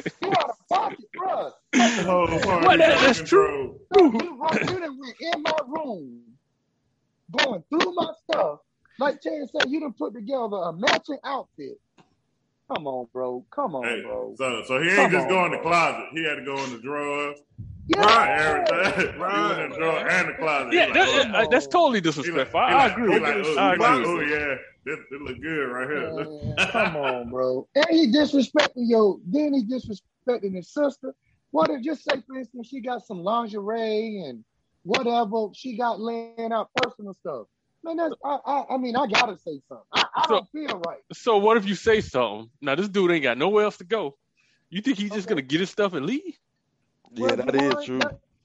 You 0.23 0.31
out 0.31 0.51
of 0.51 0.69
pocket, 0.69 0.99
bro. 1.15 1.51
The 1.73 2.03
whole 2.05 2.27
party 2.29 2.67
Well, 2.67 2.79
that- 2.79 3.01
that's 3.01 3.23
true. 3.23 3.79
You, 3.97 4.05
you 4.13 4.21
done 4.81 4.99
went 4.99 5.17
in 5.21 5.43
my 5.43 5.59
room, 5.69 6.21
going 7.31 7.63
through 7.71 7.95
my 7.95 8.13
stuff. 8.31 8.61
Like 8.99 9.23
Chad 9.23 9.49
said, 9.59 9.71
you 9.71 9.81
done 9.81 9.95
put 9.95 10.15
together 10.15 10.57
a 10.57 10.73
matching 10.73 11.19
outfit. 11.25 11.79
Come 12.73 12.87
on, 12.87 13.07
bro. 13.13 13.45
Come 13.55 13.75
on, 13.75 13.85
Hey, 13.85 14.03
bro. 14.03 14.35
so, 14.39 14.63
so 14.67 14.81
he 14.83 14.89
ain't 14.89 14.97
Come 14.97 15.11
just 15.13 15.25
on, 15.25 15.29
go 15.29 15.45
in 15.47 15.53
the 15.53 15.59
closet. 15.59 16.07
He 16.13 16.25
had 16.25 16.37
to 16.37 16.45
go 16.45 16.57
in 16.65 16.73
the 16.73 16.79
drawers, 16.79 17.39
Yeah. 17.89 18.67
everything. 18.69 19.19
Right. 19.19 19.57
He 19.57 19.61
went 19.61 19.75
in 19.75 20.09
and 20.09 20.29
the 20.29 20.35
closet. 20.39 20.73
Yeah, 20.73 20.93
that, 20.93 21.29
like, 21.33 21.47
uh, 21.47 21.51
that's 21.51 21.67
totally 21.67 22.01
he 22.01 22.07
like, 22.07 22.15
disrespectful. 22.15 22.61
I, 22.61 22.73
like, 22.75 22.75
I 22.75 22.95
agree 22.95 23.19
like, 23.19 23.35
oh, 23.37 23.57
I 23.59 23.73
he 23.75 23.79
like, 23.79 24.07
oh 24.07 24.21
yeah, 24.21 24.55
this, 24.85 24.99
this 25.11 25.21
look 25.21 25.41
good 25.41 25.65
right 25.67 25.89
here. 25.89 26.15
Man, 26.15 26.57
come 26.71 26.97
on, 26.97 27.31
bro. 27.31 27.69
And 27.75 27.87
he 27.91 28.07
disrespecting 28.09 28.89
yo. 28.89 29.21
Then 29.27 29.55
he 29.55 29.65
disrespecting 29.65 30.55
his 30.55 30.69
sister. 30.73 31.15
What 31.51 31.71
if 31.71 31.83
just 31.83 32.05
say, 32.05 32.23
for 32.27 32.37
instance, 32.39 32.69
she 32.69 32.81
got 32.81 33.05
some 33.05 33.23
lingerie 33.23 34.23
and 34.27 34.45
whatever 34.85 35.49
she 35.55 35.77
got 35.77 36.01
laying 36.01 36.53
out 36.53 36.71
personal 36.77 37.15
stuff. 37.15 37.47
Man, 37.85 37.97
that's 37.97 38.15
I. 38.25 38.39
I, 38.47 38.65
I 38.75 38.77
mean, 38.79 38.97
I 38.97 39.07
gotta 39.07 39.37
say 39.37 39.61
something. 39.69 39.85
I, 39.93 40.05
I 40.17 40.27
So- 40.29 40.35
don't 40.35 40.51
feel 40.53 40.79
right. 40.87 41.01
So 41.13 41.37
what 41.39 41.57
if 41.57 41.67
you 41.67 41.75
say 41.75 42.01
something? 42.01 42.49
Now 42.61 42.75
this 42.75 42.89
dude 42.89 43.11
ain't 43.11 43.23
got 43.25 43.39
nowhere 43.39 43.65
else 43.65 43.77
to 43.79 43.85
go. 43.85 44.17
You 44.71 44.81
think 44.81 44.99
he's 44.99 45.11
just 45.11 45.27
Okay. 45.27 45.35
gonna 45.35 45.43
get 45.43 45.61
his 45.61 45.71
stuff 45.71 45.93
and 45.93 46.07
leave? 46.07 46.39
Yeah, 47.15 47.27
Well, 47.27 47.37
that 47.37 47.47
Jawan, 47.47 47.79
is 47.81 47.85
true. 47.87 48.01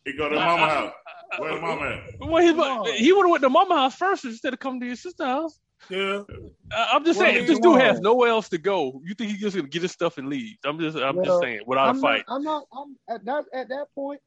He 0.06 0.14
go 0.14 0.30
to 0.30 0.36
the 0.36 0.42
mama 0.42 0.68
house. 0.70 0.94
Where 1.38 1.56
the 1.56 1.62
mama 1.62 1.86
at? 1.86 2.02
Well, 2.20 2.44
he, 2.44 2.54
No. 2.54 2.84
he 2.86 3.12
would 3.14 3.24
have 3.26 3.32
went 3.32 3.44
to 3.44 3.50
mama 3.50 3.76
house 3.76 3.96
first 3.96 4.26
instead 4.26 4.54
of 4.54 4.60
coming 4.60 4.80
to 4.82 4.88
your 4.88 4.96
sister's 4.96 5.26
house. 5.28 5.60
Yeah. 5.90 6.24
I- 6.72 6.90
I'm 6.94 7.06
just 7.06 7.20
Well, 7.20 7.28
saying, 7.30 7.42
if 7.44 7.48
this 7.48 7.60
no. 7.60 7.74
dude 7.74 7.82
has 7.82 8.00
nowhere 8.00 8.30
else 8.30 8.50
to 8.50 8.58
go, 8.58 9.02
you 9.06 9.14
think 9.14 9.32
he's 9.32 9.40
just 9.42 9.56
gonna 9.56 9.68
get 9.68 9.82
his 9.82 9.92
stuff 9.92 10.18
and 10.18 10.30
leave? 10.30 10.58
I'm 10.66 10.80
just, 10.80 10.98
I'm 10.98 11.24
just 11.24 11.40
saying, 11.42 11.62
without 11.68 11.90
I'm 11.90 11.98
a 11.98 12.02
fight. 12.02 12.24
Not, 12.28 12.36
I'm 12.38 12.44
not. 12.44 12.64
I'm 12.74 12.98
at 13.10 13.26
that. 13.26 13.46
At 13.54 13.70
that 13.70 13.88
point, 13.96 14.20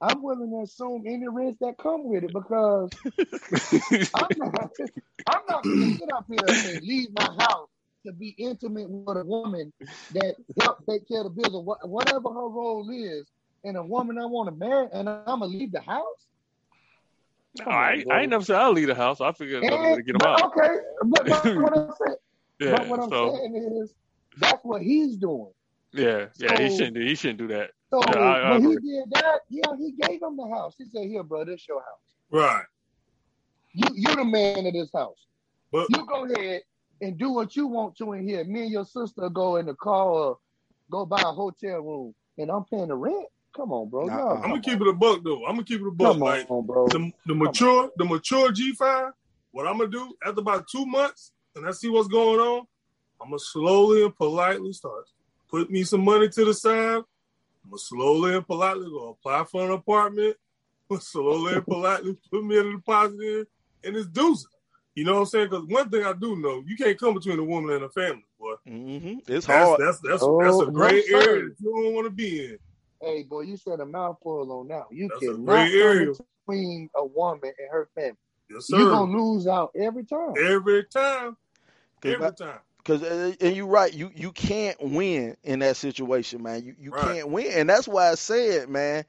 I'm 0.00 0.22
willing 0.22 0.50
to 0.50 0.62
assume 0.62 1.04
any 1.06 1.28
risk 1.28 1.58
that 1.60 1.76
come 1.78 2.04
with 2.08 2.24
it 2.24 2.32
because 2.32 2.90
I'm 4.14 4.28
not. 4.36 4.70
I'm 5.28 5.40
not 5.48 5.62
gonna 5.64 5.92
get 5.98 6.12
up 6.12 6.26
here 6.28 6.38
and 6.46 6.82
leave 6.82 7.08
my 7.14 7.24
house 7.38 7.68
to 8.06 8.12
be 8.12 8.34
intimate 8.38 8.88
with 8.90 9.16
a 9.16 9.24
woman 9.24 9.72
that 10.12 10.34
helps 10.60 10.84
take 10.88 11.06
care 11.08 11.20
of 11.20 11.24
the 11.34 11.42
bills 11.42 11.54
or 11.54 11.88
whatever 11.88 12.28
her 12.30 12.48
role 12.48 12.88
is, 12.90 13.26
and 13.64 13.76
a 13.76 13.82
woman 13.82 14.18
I 14.18 14.26
want 14.26 14.48
to 14.48 14.54
marry, 14.54 14.88
and 14.92 15.08
I'm 15.08 15.24
gonna 15.24 15.46
leave 15.46 15.72
the 15.72 15.80
house. 15.80 16.26
No, 17.58 17.66
I, 17.66 17.92
ain't- 17.92 18.10
I 18.10 18.20
ain't 18.22 18.30
never 18.30 18.44
said 18.44 18.56
I'll 18.56 18.72
leave 18.72 18.88
the 18.88 18.94
house. 18.94 19.20
I 19.20 19.32
figured 19.32 19.64
another 19.64 19.90
way 19.90 19.96
to 19.96 20.02
get 20.02 20.14
him 20.14 20.22
out. 20.26 20.42
Okay, 20.56 20.74
but, 21.04 21.26
but 21.28 21.44
what 21.56 21.76
I'm 21.76 21.90
saying, 22.00 22.16
Yeah, 22.60 22.70
but 22.78 22.88
what 22.88 23.00
I'm 23.00 23.10
so 23.10 23.36
saying 23.36 23.80
is 23.82 23.94
that's 24.38 24.64
what 24.64 24.82
he's 24.82 25.16
doing. 25.16 25.52
yeah, 25.92 26.26
yeah, 26.38 26.58
he 26.58 26.70
shouldn't, 26.70 26.94
do- 26.94 27.02
he 27.04 27.14
shouldn't 27.14 27.38
do 27.38 27.48
that. 27.48 27.70
So 27.90 28.00
Yeah, 28.08 28.18
I- 28.18 28.38
I 28.40 28.50
when 28.58 28.62
he 28.70 28.76
did 28.76 29.10
that, 29.10 29.40
yeah, 29.50 29.76
he 29.78 29.92
gave 29.92 30.22
him 30.22 30.36
the 30.38 30.48
house. 30.48 30.74
He 30.78 30.86
said, 30.86 31.06
"Here, 31.06 31.22
bro, 31.22 31.44
this 31.44 31.66
your 31.68 31.80
house. 31.80 32.14
Right. 32.30 32.64
You 33.74 33.88
you 33.94 34.16
the 34.16 34.24
man 34.24 34.66
of 34.66 34.72
this 34.72 34.90
house. 34.94 35.26
But 35.70 35.88
You 35.90 36.06
go 36.06 36.24
ahead 36.24 36.62
and 37.02 37.18
do 37.18 37.30
what 37.30 37.54
you 37.56 37.66
want 37.66 37.96
to 37.96 38.12
in 38.12 38.26
here. 38.26 38.44
Me 38.44 38.62
and 38.62 38.70
your 38.70 38.84
sister 38.86 39.28
go 39.28 39.56
in 39.56 39.66
the 39.66 39.74
car 39.74 40.06
or 40.08 40.38
go 40.90 41.04
buy 41.04 41.20
a 41.20 41.32
hotel 41.32 41.80
room, 41.80 42.14
and 42.38 42.50
I'm 42.50 42.64
paying 42.64 42.88
the 42.88 42.94
rent. 42.96 43.26
Come 43.56 43.72
on, 43.72 43.90
bro. 43.90 44.08
Nah, 44.08 44.22
No, 44.28 44.40
I'm 44.42 44.42
I'm 44.44 44.50
gonna 44.50 44.62
keep 44.62 44.80
it 44.80 44.88
a 44.88 44.92
buck 44.94 45.22
though. 45.24 45.46
I'm 45.46 45.54
gonna 45.54 45.64
keep 45.64 45.80
it 45.80 45.86
a 45.88 45.92
buck. 45.92 46.20
Come 46.20 46.42
Like 46.42 46.48
on, 46.50 46.66
bro. 46.66 46.86
the, 46.92 47.12
the 47.26 47.34
mature, 47.34 47.90
the 47.96 48.04
mature 48.04 48.52
G5. 48.52 49.12
What 49.52 49.66
I'm 49.68 49.78
gonna 49.78 49.90
do 49.90 50.14
after 50.26 50.40
about 50.40 50.66
two 50.70 50.86
months, 50.86 51.32
and 51.56 51.66
I 51.66 51.72
see 51.72 51.88
what's 51.90 52.08
going 52.08 52.40
on, 52.40 52.66
I'm 53.22 53.28
gonna 53.28 53.38
slowly 53.40 54.04
and 54.04 54.16
politely 54.16 54.72
start 54.72 55.04
put 55.50 55.70
me 55.70 55.84
some 55.84 56.04
money 56.04 56.28
to 56.30 56.44
the 56.46 56.54
side. 56.54 56.96
I'm 57.64 57.70
gonna 57.70 57.78
slowly 57.78 58.36
and 58.36 58.46
politely 58.46 58.86
go 58.88 59.10
apply 59.10 59.44
for 59.44 59.64
an 59.66 59.72
apartment. 59.72 60.36
Slowly 61.00 61.56
and 61.56 61.66
politely 61.66 62.16
put 62.32 62.44
me 62.44 62.58
in 62.58 62.66
a 62.68 62.72
deposit 62.72 63.20
in, 63.20 63.46
and 63.84 63.96
it's 63.96 64.08
deuces. 64.08 64.48
You 64.94 65.04
know 65.04 65.14
what 65.14 65.20
I'm 65.20 65.26
saying? 65.26 65.48
Because 65.50 65.66
one 65.66 65.90
thing 65.90 66.04
I 66.04 66.12
do 66.14 66.36
know, 66.36 66.62
you 66.66 66.76
can't 66.76 66.98
come 67.00 67.14
between 67.14 67.38
a 67.40 67.44
woman 67.44 67.74
and 67.76 67.84
a 67.84 67.90
family, 67.90 68.24
boy. 68.40 68.54
hmm 68.68 69.18
It's 69.28 69.46
That's 69.46 69.72
hard. 69.72 69.78
that's 69.78 70.00
that's 70.00 70.28
Oh, 70.28 70.38
that's 70.38 70.60
a 70.60 70.66
no, 70.68 70.68
gray 70.68 71.04
sir. 71.10 71.10
area 71.10 71.44
that 71.44 71.56
you 71.60 71.72
don't 71.74 71.94
want 71.94 72.06
to 72.06 72.10
be 72.10 72.46
in. 72.46 72.58
Hey, 73.02 73.24
boy, 73.24 73.42
you 73.42 73.56
said 73.58 73.80
a 73.80 73.86
mouthful 73.86 74.52
on 74.52 74.68
that. 74.68 74.84
You 74.90 75.10
That's 75.10 75.28
a 75.28 75.34
cannot 75.34 75.70
gray 75.70 76.06
between 76.48 76.90
a 76.96 77.06
woman 77.06 77.52
and 77.58 77.68
her 77.72 77.88
family. 77.96 78.16
Yes, 78.50 78.66
sir. 78.66 78.76
You're 78.78 78.88
gonna 78.88 79.12
lose 79.12 79.48
out 79.48 79.72
every 79.76 80.04
time. 80.04 80.34
Every 80.38 80.84
time, 80.86 81.36
Cause 82.02 82.14
every 82.14 82.32
time. 82.32 82.60
Cause 82.84 83.04
uh, 83.04 83.34
and 83.40 83.56
you're 83.56 83.68
right, 83.68 83.94
you 83.94 84.10
you 84.16 84.32
can't 84.32 84.80
win 84.82 85.36
in 85.44 85.60
that 85.60 85.76
situation, 85.76 86.42
man. 86.42 86.64
You 86.64 86.74
you 86.80 86.92
Right. 86.92 87.16
can't 87.16 87.30
win, 87.30 87.52
and 87.52 87.70
that's 87.70 87.88
why 87.88 88.10
I 88.10 88.16
said, 88.16 88.70
man, 88.70 89.04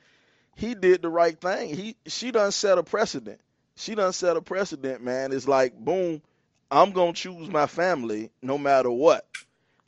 he 0.56 0.76
did 0.76 1.02
the 1.02 1.10
right 1.10 1.40
thing. 1.40 1.76
He 1.76 1.98
she 2.08 2.32
done 2.32 2.52
set 2.52 2.78
a 2.78 2.84
precedent. 2.84 3.42
She 3.78 3.96
done 3.96 4.14
set 4.14 4.38
a 4.38 4.42
precedent, 4.42 5.04
man. 5.04 5.34
It's 5.34 5.48
like 5.48 5.76
boom, 5.78 6.22
I'm 6.72 6.92
gonna 6.92 7.14
choose 7.14 7.50
my 7.50 7.68
family 7.68 8.32
no 8.42 8.58
matter 8.58 8.92
what. 8.92 9.28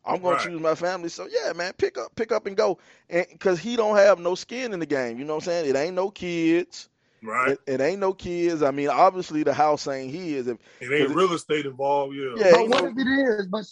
I'm 0.06 0.22
gonna 0.22 0.36
Right. 0.36 0.44
choose 0.46 0.62
my 0.62 0.76
family. 0.76 1.10
So 1.10 1.28
yeah, 1.28 1.54
man, 1.54 1.74
pick 1.78 1.98
up, 1.98 2.14
pick 2.16 2.32
up 2.32 2.46
and 2.46 2.56
go. 2.56 2.78
And 3.10 3.26
cause 3.40 3.60
he 3.60 3.76
don't 3.76 3.96
have 3.98 4.20
no 4.20 4.36
skin 4.36 4.74
in 4.74 4.80
the 4.80 4.86
game. 4.86 5.18
You 5.20 5.26
know 5.26 5.36
what 5.36 5.44
I'm 5.44 5.52
saying? 5.52 5.70
It 5.70 5.76
ain't 5.78 5.96
no 5.96 6.10
kids. 6.12 6.90
Right. 7.24 7.52
It, 7.54 7.60
it 7.66 7.82
ain't 7.82 8.00
no 8.00 8.14
kids. 8.14 8.62
I 8.62 8.72
mean, 8.72 8.90
obviously 8.90 9.44
the 9.44 9.54
house 9.54 9.88
ain't 9.88 10.14
his. 10.14 10.48
If, 10.48 10.58
It 10.80 10.92
ain't 10.92 11.08
Cause 11.08 11.12
it- 11.12 11.16
real 11.18 11.34
estate 11.34 11.66
involved, 11.66 12.16
yeah. 12.16 12.34
Yeah, 12.38 12.52
But 12.52 12.70
what 12.70 12.84
no- 12.84 12.90
if 12.90 12.98
it 12.98 13.08
is? 13.42 13.48
But 13.48 13.66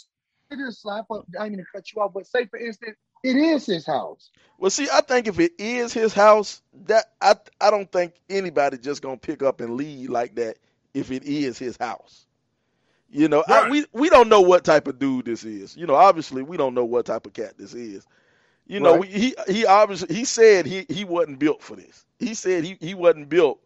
just 0.58 0.82
slap 0.82 1.06
up. 1.12 1.26
I 1.40 1.50
mean 1.50 1.58
to 1.60 1.66
cut 1.72 1.92
you 1.92 2.02
off, 2.02 2.14
but 2.14 2.28
say 2.28 2.46
for 2.46 2.58
instance, 2.60 2.98
it 3.24 3.36
is 3.36 3.66
his 3.66 3.86
house. 3.86 4.30
Well, 4.60 4.70
see, 4.70 4.88
I 4.92 5.02
think 5.02 5.28
if 5.28 5.40
it 5.40 5.54
is 5.58 5.94
his 5.94 6.14
house, 6.14 6.62
that 6.86 7.06
I 7.22 7.36
I 7.60 7.72
don't 7.72 7.92
think 7.92 8.14
anybody 8.30 8.78
just 8.78 9.02
gonna 9.02 9.18
pick 9.18 9.42
up 9.44 9.62
and 9.62 9.76
leave 9.78 10.10
like 10.10 10.36
that 10.36 10.58
if 10.94 11.12
it 11.12 11.24
is 11.24 11.58
his 11.58 11.78
house. 11.78 12.26
You 13.14 13.28
know, 13.30 13.44
I, 13.48 13.70
we 13.70 13.86
we 13.94 14.10
don't 14.10 14.28
know 14.30 14.42
what 14.42 14.64
type 14.64 14.88
of 14.88 15.00
dude 15.00 15.26
this 15.26 15.44
is. 15.46 15.78
You 15.78 15.86
know, 15.88 15.96
obviously 15.96 16.42
we 16.44 16.58
don't 16.58 16.74
know 16.74 16.86
what 16.86 17.06
type 17.06 17.26
of 17.28 17.34
cat 17.34 17.58
this 17.58 17.74
is. 17.74 18.06
You 18.66 18.80
know, 18.80 18.98
Right. 19.00 19.10
he 19.10 19.36
he 19.48 19.66
obviously 19.66 20.16
he 20.16 20.26
said 20.26 20.66
he 20.66 20.86
he 20.90 21.06
wasn't 21.06 21.40
built 21.40 21.62
for 21.62 21.76
this. 21.76 22.06
He 22.20 22.34
said 22.34 22.64
he 22.64 22.78
he 22.82 22.94
wasn't 22.96 23.30
built. 23.30 23.60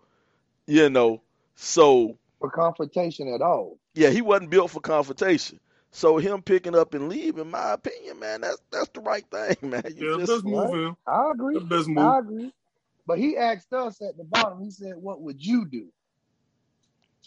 You 0.66 0.90
know, 0.90 1.22
so 1.56 2.18
For 2.40 2.50
confrontation 2.52 3.34
at 3.34 3.42
all. 3.42 3.78
yeah, 3.94 4.10
he 4.10 4.22
wasn't 4.22 4.50
built 4.50 4.72
for 4.72 4.82
confrontation. 4.82 5.60
So 5.92 6.18
him 6.18 6.42
picking 6.42 6.76
up 6.76 6.94
and 6.94 7.08
leaving, 7.10 7.50
my 7.50 7.72
opinion, 7.74 8.20
man, 8.20 8.42
that's 8.42 8.58
that's 8.72 8.90
the 8.90 9.00
right 9.02 9.26
thing, 9.32 9.56
man. 9.70 9.84
You 9.96 10.12
Yeah, 10.12 10.18
just- 10.18 10.32
best 10.32 10.46
move 10.46 10.72
right. 10.72 10.74
I 11.08 11.32
agree. 11.32 11.54
The 11.56 11.62
best 11.62 11.90
I 11.90 12.20
agree. 12.20 12.54
But 13.06 13.20
he 13.20 13.38
asked 13.38 13.72
us 13.72 14.02
at 14.02 14.18
the 14.18 14.26
bottom, 14.26 14.62
he 14.62 14.70
said, 14.72 14.96
What 14.98 15.22
would 15.22 15.44
you 15.44 15.66
do? 15.66 15.88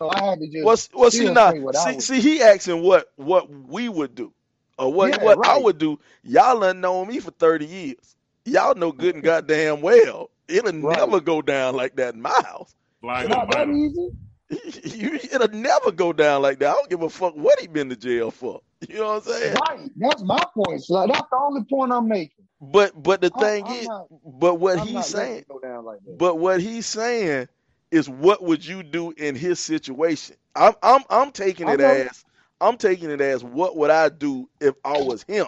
So 0.00 0.10
I 0.10 0.24
had 0.24 0.40
to 0.40 0.46
just 0.48 0.64
What's 0.64 0.88
well, 0.94 1.10
see 1.10 1.18
still 1.18 1.34
now, 1.34 1.52
say 1.52 1.58
what 1.60 1.76
I 1.76 1.92
see, 1.92 2.00
see, 2.00 2.20
he 2.20 2.42
asking 2.42 2.82
what 2.82 3.06
what 3.16 3.50
we 3.50 3.88
would 3.88 4.14
do, 4.14 4.32
or 4.78 4.92
what 4.92 5.10
Yeah, 5.10 5.24
what 5.24 5.46
I 5.46 5.58
would 5.58 5.78
do. 5.78 5.98
Y'all 6.22 6.60
done 6.60 6.80
known 6.80 7.08
me 7.08 7.20
for 7.20 7.30
thirty 7.32 7.66
years. 7.66 8.16
Y'all 8.46 8.74
know 8.74 8.92
good 8.92 9.14
and 9.16 9.24
goddamn 9.24 9.82
well 9.82 10.30
it'll 10.48 10.72
Right. 10.80 10.98
never 10.98 11.20
go 11.20 11.42
down 11.42 11.76
like 11.76 11.96
that 11.96 12.14
in 12.14 12.22
my 12.22 12.30
house. 12.44 12.74
Fly 13.02 13.20
It's 13.22 13.28
not 13.30 13.50
that 13.52 13.68
easy. 13.68 14.08
You- 14.98 15.14
it'll 15.32 15.48
never 15.48 15.92
go 15.92 16.12
down 16.12 16.42
like 16.42 16.58
that. 16.58 16.70
I 16.70 16.72
don't 16.74 16.90
give 16.90 17.02
a 17.02 17.10
fuck 17.10 17.36
what 17.36 17.60
he 17.60 17.68
been 17.68 17.88
to 17.90 17.96
jail 17.96 18.30
for. 18.30 18.60
You 18.88 18.96
know 18.96 19.14
what 19.14 19.26
I'm 19.26 19.32
saying? 19.32 19.54
Right. 19.68 19.90
That's 19.96 20.22
my 20.22 20.42
point. 20.54 20.82
So 20.82 21.06
that's 21.06 21.20
the 21.30 21.36
only 21.38 21.64
point 21.64 21.92
I'm 21.92 22.08
making. 22.08 22.46
But 22.60 23.00
but 23.00 23.20
the 23.20 23.30
I- 23.34 23.40
thing 23.40 23.66
I'm 23.66 23.72
is, 23.76 23.86
not- 23.88 24.06
but 24.24 24.54
what 24.54 24.78
I'm 24.78 24.86
he's 24.86 25.06
saying, 25.06 25.44
go 25.48 25.58
down 25.60 25.84
like 25.84 25.98
that. 26.06 26.18
But 26.18 26.38
what 26.38 26.60
he's 26.60 26.86
saying 26.86 27.48
is, 27.90 28.08
what 28.08 28.42
would 28.42 28.64
you 28.66 28.82
do 28.82 29.12
in 29.12 29.34
his 29.34 29.58
situation? 29.60 30.36
I'm 30.54 30.74
I'm 30.82 31.02
I'm 31.10 31.30
taking 31.32 31.68
it 31.68 31.80
as 31.80 32.24
I'm 32.60 32.76
taking 32.76 33.10
it 33.10 33.20
as 33.20 33.44
what 33.44 33.76
would 33.76 33.90
I 33.90 34.08
do 34.08 34.48
if 34.60 34.74
I 34.84 34.98
was 34.98 35.22
him? 35.24 35.46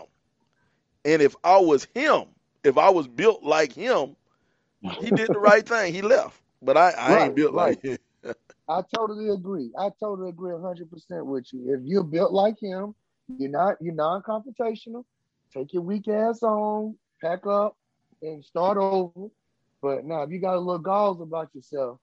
And 1.05 1.23
if 1.23 1.35
I 1.45 1.59
was 1.59 1.85
him, 1.95 2.25
if 2.65 2.79
I 2.79 2.91
was 2.91 3.09
built 3.09 3.43
like 3.43 3.73
him, 3.73 4.17
he 4.99 5.11
did 5.11 5.33
the 5.33 5.39
right 5.41 5.67
thing. 5.67 5.93
He 5.95 6.03
left. 6.03 6.41
But 6.63 6.77
I, 6.77 6.91
I 6.91 7.17
Right, 7.17 7.25
ain't 7.25 7.35
built 7.35 7.55
like 7.55 7.81
him. 7.83 7.99
I 8.69 8.83
totally 8.95 9.29
agree. 9.31 9.73
I 9.79 9.91
totally 10.01 10.31
agree 10.31 10.53
hundred 10.61 10.91
percent 10.91 11.27
with 11.27 11.53
you. 11.53 11.75
If 11.75 11.83
you're 11.85 12.05
built 12.05 12.33
like 12.33 12.59
him, 12.61 12.95
you're 13.37 13.51
not 13.51 13.77
you're 13.81 13.95
non-confrontational. 13.95 15.05
Take 15.53 15.73
your 15.75 15.83
weak 15.83 16.09
ass 16.09 16.43
on, 16.43 16.97
pack 17.23 17.47
up, 17.47 17.77
and 18.23 18.45
start 18.45 18.79
over. 18.79 19.29
But 19.83 20.05
now, 20.05 20.23
if 20.23 20.31
you 20.31 20.41
got 20.41 20.57
a 20.57 20.61
little 20.61 20.79
galls 20.79 21.21
about 21.21 21.55
yourself, 21.55 22.01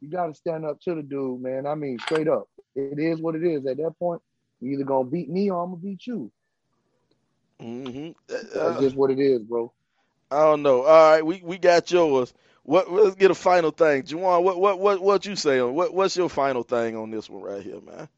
you 0.00 0.08
got 0.08 0.26
to 0.26 0.34
stand 0.34 0.64
up 0.64 0.80
to 0.82 0.94
the 0.94 1.02
dude, 1.02 1.40
man. 1.40 1.66
I 1.66 1.74
mean, 1.74 1.98
straight 1.98 2.28
up. 2.28 2.48
It 2.74 2.98
is 2.98 3.20
what 3.20 3.34
it 3.34 3.44
is. 3.44 3.66
At 3.66 3.78
that 3.78 3.94
point, 3.98 4.22
you 4.60 4.72
either 4.72 4.84
gonna 4.84 5.08
beat 5.08 5.28
me 5.28 5.50
or 5.50 5.62
I'm 5.62 5.70
gonna 5.70 5.82
beat 5.82 6.06
you. 6.06 6.30
hmm 7.60 8.10
That's 8.28 8.80
just 8.80 8.96
what 8.96 9.10
it 9.10 9.18
is, 9.18 9.42
bro. 9.42 9.72
I 10.30 10.42
don't 10.44 10.62
know. 10.62 10.82
All 10.84 11.10
right, 11.12 11.24
we, 11.24 11.40
we 11.44 11.58
got 11.58 11.90
yours. 11.90 12.32
What 12.62 12.90
let's 12.90 13.16
get 13.16 13.30
a 13.30 13.34
final 13.34 13.70
thing. 13.70 14.02
Juwan, 14.02 14.42
what 14.42 14.60
what 14.60 14.78
what 14.78 15.00
what 15.00 15.26
you 15.26 15.36
say 15.36 15.58
on 15.58 15.74
what 15.74 15.94
what's 15.94 16.16
your 16.16 16.28
final 16.28 16.62
thing 16.62 16.96
on 16.96 17.10
this 17.10 17.28
one 17.30 17.42
right 17.42 17.62
here, 17.62 17.80
man? 17.80 18.08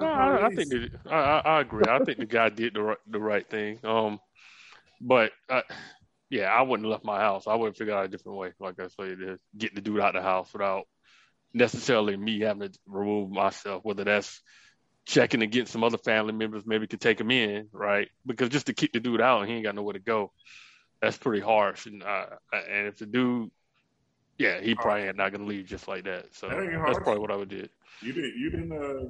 No, 0.00 0.06
I, 0.06 0.46
I 0.46 0.50
think 0.50 0.70
that, 0.70 0.90
I, 1.06 1.16
I 1.16 1.38
I 1.56 1.60
agree. 1.60 1.86
I 1.88 1.98
think 2.00 2.18
the 2.18 2.26
guy 2.26 2.48
did 2.48 2.74
the 2.74 2.82
right, 2.82 2.98
the 3.06 3.18
right 3.20 3.48
thing. 3.48 3.78
Um, 3.84 4.20
but 5.00 5.32
uh, 5.50 5.62
yeah, 6.30 6.46
I 6.46 6.62
wouldn't 6.62 6.86
have 6.86 6.92
left 6.92 7.04
my 7.04 7.18
house. 7.20 7.46
I 7.46 7.54
would 7.54 7.66
have 7.68 7.76
figured 7.76 7.96
out 7.96 8.04
a 8.04 8.08
different 8.08 8.38
way. 8.38 8.52
Like 8.58 8.80
I 8.80 8.88
said, 8.88 9.18
to 9.18 9.38
get 9.56 9.74
the 9.74 9.80
dude 9.80 10.00
out 10.00 10.16
of 10.16 10.22
the 10.22 10.28
house 10.28 10.52
without 10.52 10.86
necessarily 11.54 12.16
me 12.16 12.40
having 12.40 12.68
to 12.68 12.78
remove 12.86 13.30
myself. 13.30 13.84
Whether 13.84 14.04
that's 14.04 14.42
checking 15.06 15.40
to 15.40 15.46
get 15.46 15.68
some 15.68 15.84
other 15.84 15.98
family 15.98 16.32
members, 16.32 16.64
maybe 16.66 16.86
could 16.86 17.00
take 17.00 17.20
him 17.20 17.30
in, 17.30 17.68
right? 17.72 18.08
Because 18.26 18.48
just 18.48 18.66
to 18.66 18.74
kick 18.74 18.92
the 18.92 19.00
dude 19.00 19.20
out 19.20 19.40
and 19.40 19.48
he 19.48 19.56
ain't 19.56 19.64
got 19.64 19.74
nowhere 19.74 19.92
to 19.94 20.00
go, 20.00 20.32
that's 21.00 21.16
pretty 21.16 21.40
harsh. 21.40 21.86
And 21.86 22.02
uh, 22.02 22.26
and 22.52 22.88
if 22.88 22.98
the 22.98 23.06
dude, 23.06 23.50
yeah, 24.38 24.60
he 24.60 24.74
probably 24.74 25.04
ain't 25.04 25.16
not 25.16 25.32
gonna 25.32 25.44
leave 25.44 25.66
just 25.66 25.86
like 25.88 26.04
that. 26.04 26.34
So 26.34 26.48
That 26.48 26.82
that's 26.86 26.98
probably 26.98 27.20
what 27.20 27.30
I 27.30 27.36
would 27.36 27.48
do. 27.48 27.68
You 28.02 28.12
didn't. 28.12 28.36
You 28.36 28.50
didn't 28.50 28.72
uh, 28.72 29.08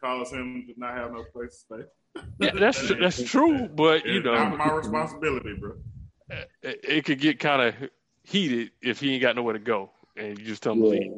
cause 0.00 0.32
him 0.32 0.66
to 0.66 0.78
not 0.78 0.94
have 0.94 1.12
no 1.12 1.24
place 1.32 1.64
to 1.68 1.76
stay. 1.76 2.24
Yeah, 2.38 2.50
that's 2.54 2.92
that's 3.00 3.22
true, 3.22 3.68
but 3.68 4.04
you 4.04 4.22
know, 4.22 4.34
not 4.34 4.58
my 4.58 4.72
responsibility, 4.72 5.54
bro. 5.58 5.72
it, 6.62 6.80
it 6.84 7.04
could 7.04 7.20
get 7.20 7.38
kind 7.38 7.62
of 7.62 7.90
heated 8.22 8.72
if 8.82 9.00
he 9.00 9.14
ain't 9.14 9.22
got 9.22 9.36
nowhere 9.36 9.54
to 9.54 9.58
go, 9.58 9.90
and 10.16 10.38
you 10.38 10.44
just 10.44 10.62
tell 10.62 10.72
him 10.72 10.82
to 10.82 10.88
leave. 10.88 11.12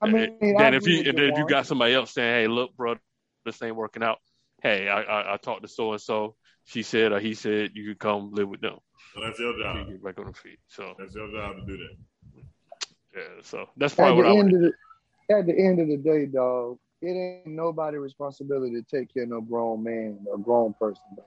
I 0.00 0.06
mean, 0.06 0.38
then 0.40 0.74
I 0.74 0.76
if 0.76 0.86
you 0.86 1.02
and 1.06 1.16
then 1.18 1.30
if 1.32 1.38
you 1.38 1.46
got 1.46 1.66
somebody 1.66 1.94
else 1.94 2.12
saying, 2.12 2.42
"Hey, 2.42 2.46
look, 2.48 2.76
bro, 2.76 2.96
this 3.44 3.62
ain't 3.62 3.76
working 3.76 4.02
out," 4.02 4.18
hey, 4.62 4.88
I 4.88 5.02
I, 5.02 5.34
I 5.34 5.36
talked 5.36 5.62
to 5.62 5.68
so 5.68 5.92
and 5.92 6.00
so. 6.00 6.36
She 6.64 6.82
said 6.82 7.12
or 7.12 7.18
he 7.20 7.34
said 7.34 7.70
you 7.74 7.88
could 7.88 7.98
come 7.98 8.32
live 8.32 8.48
with 8.48 8.60
them. 8.60 8.78
So 9.14 9.20
that's 9.20 9.38
your 9.38 9.56
You 9.56 9.62
job. 9.62 9.88
get 9.88 10.04
back 10.04 10.18
on 10.18 10.26
the 10.26 10.32
feet. 10.32 10.58
So 10.68 10.94
That's 10.98 11.14
your 11.14 11.30
job 11.32 11.56
to 11.56 11.66
do 11.66 11.76
that. 11.76 12.42
yeah, 13.14 13.42
so 13.42 13.68
that's 13.76 13.94
at 13.94 13.96
probably 13.96 14.22
the 14.22 14.28
what 14.28 14.30
I 14.30 14.32
would. 14.34 14.46
end 14.46 14.54
of 14.54 14.60
the 14.62 14.72
at 15.34 15.46
the 15.46 15.58
end 15.58 15.80
of 15.80 15.88
the 15.88 15.96
day, 15.96 16.26
dog, 16.26 16.78
it 17.00 17.08
ain't 17.08 17.46
nobody's 17.46 18.00
responsibility 18.00 18.80
to 18.80 18.82
take 18.82 19.12
care 19.12 19.24
of 19.24 19.30
no 19.30 19.40
grown 19.40 19.82
man 19.82 20.18
or 20.26 20.38
grown 20.38 20.74
person, 20.74 21.02
dog. 21.16 21.26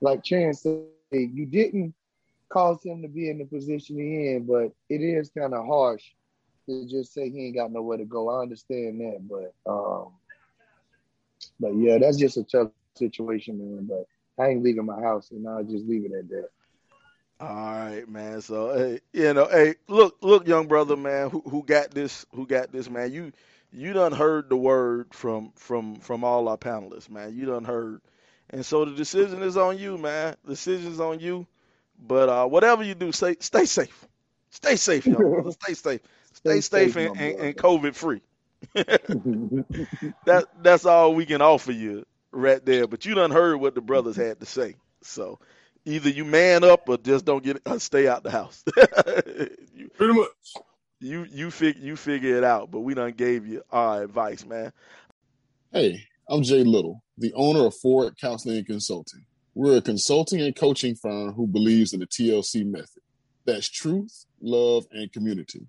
Like 0.00 0.22
Chance 0.24 0.62
said, 0.62 0.86
you 1.12 1.46
didn't 1.46 1.94
cause 2.48 2.82
him 2.84 3.02
to 3.02 3.08
be 3.08 3.30
in 3.30 3.38
the 3.38 3.44
position 3.44 3.96
he 3.96 4.34
in, 4.34 4.46
but 4.46 4.72
it 4.88 5.02
is 5.02 5.30
kind 5.30 5.54
of 5.54 5.66
harsh 5.66 6.04
to 6.68 6.86
just 6.88 7.12
say 7.12 7.30
he 7.30 7.46
ain't 7.46 7.56
got 7.56 7.72
nowhere 7.72 7.98
to 7.98 8.04
go. 8.04 8.28
I 8.30 8.42
understand 8.42 9.00
that, 9.00 9.28
but 9.28 9.54
um, 9.70 10.12
but 11.60 11.74
yeah, 11.76 11.98
that's 11.98 12.18
just 12.18 12.36
a 12.36 12.44
tough 12.44 12.70
situation, 12.96 13.58
man. 13.58 13.86
But 13.86 14.06
I 14.42 14.48
ain't 14.48 14.62
leaving 14.62 14.86
my 14.86 15.00
house, 15.00 15.30
and 15.30 15.46
I'll 15.48 15.64
just 15.64 15.86
leave 15.86 16.04
it 16.06 16.12
at 16.12 16.28
that. 16.28 16.48
All 17.40 17.48
right, 17.48 18.08
man. 18.08 18.40
So 18.40 18.74
hey, 18.76 19.00
you 19.12 19.32
know, 19.34 19.46
hey, 19.50 19.74
look, 19.88 20.16
look, 20.22 20.46
young 20.46 20.66
brother, 20.66 20.96
man, 20.96 21.30
who 21.30 21.40
who 21.42 21.62
got 21.62 21.90
this? 21.90 22.24
Who 22.34 22.46
got 22.46 22.72
this, 22.72 22.88
man? 22.88 23.12
You 23.12 23.32
you 23.72 23.92
done 23.92 24.12
heard 24.12 24.48
the 24.48 24.56
word 24.56 25.12
from 25.12 25.52
from 25.56 25.96
from 25.96 26.24
all 26.24 26.48
our 26.48 26.56
panelists, 26.56 27.10
man. 27.10 27.34
You 27.36 27.46
done 27.46 27.64
heard, 27.64 28.00
and 28.50 28.64
so 28.64 28.84
the 28.84 28.92
decision 28.92 29.42
is 29.42 29.56
on 29.56 29.78
you, 29.78 29.98
man. 29.98 30.36
The 30.44 30.52
decision's 30.52 31.00
on 31.00 31.20
you. 31.20 31.46
But 31.98 32.28
uh, 32.28 32.46
whatever 32.46 32.82
you 32.82 32.94
do, 32.94 33.12
stay 33.12 33.36
stay 33.40 33.64
safe. 33.64 34.06
Stay 34.50 34.76
safe, 34.76 35.06
young 35.06 35.16
brother. 35.30 35.52
Stay 35.52 35.74
safe. 35.74 36.00
Stay, 36.32 36.60
Stay 36.60 36.60
safe, 36.60 36.92
safe, 36.94 36.96
and, 36.96 37.20
and, 37.20 37.40
and. 37.40 37.56
COVID 37.56 37.94
free. 37.94 38.20
that 38.74 40.46
that's 40.62 40.86
all 40.86 41.14
we 41.14 41.26
can 41.26 41.42
offer 41.42 41.72
you 41.72 42.04
right 42.32 42.64
there. 42.64 42.86
But 42.86 43.04
you 43.04 43.14
done 43.14 43.30
heard 43.30 43.58
what 43.58 43.74
the 43.74 43.80
brothers 43.80 44.16
had 44.16 44.40
to 44.40 44.46
say. 44.46 44.76
So 45.02 45.38
either 45.84 46.08
you 46.10 46.24
man 46.24 46.64
up 46.64 46.88
or 46.88 46.96
just 46.96 47.24
don't 47.24 47.44
get 47.44 47.60
uh, 47.66 47.78
stay 47.78 48.08
out 48.08 48.22
the 48.22 48.30
house. 48.30 48.64
you 49.74 49.88
Pretty 49.96 50.14
much. 50.14 50.28
you 51.00 51.26
you 51.30 51.50
fig, 51.50 51.76
you 51.78 51.96
figure 51.96 52.36
it 52.36 52.44
out. 52.44 52.70
But 52.70 52.80
we 52.80 52.94
done 52.94 53.12
gave 53.12 53.46
you 53.46 53.62
our 53.70 54.02
advice, 54.02 54.44
man. 54.44 54.72
Hey, 55.72 56.00
I'm 56.28 56.42
Jay 56.42 56.64
Little, 56.64 57.02
the 57.18 57.32
owner 57.34 57.66
of 57.66 57.74
Forward 57.76 58.16
Counseling 58.20 58.58
and 58.58 58.66
Consulting. 58.66 59.24
We're 59.56 59.78
a 59.78 59.80
consulting 59.80 60.42
and 60.42 60.54
coaching 60.54 60.94
firm 60.96 61.32
who 61.32 61.46
believes 61.46 61.94
in 61.94 62.00
the 62.00 62.06
TLC 62.06 62.66
method. 62.66 63.02
That's 63.46 63.70
truth, 63.70 64.26
love, 64.42 64.84
and 64.92 65.10
community. 65.10 65.66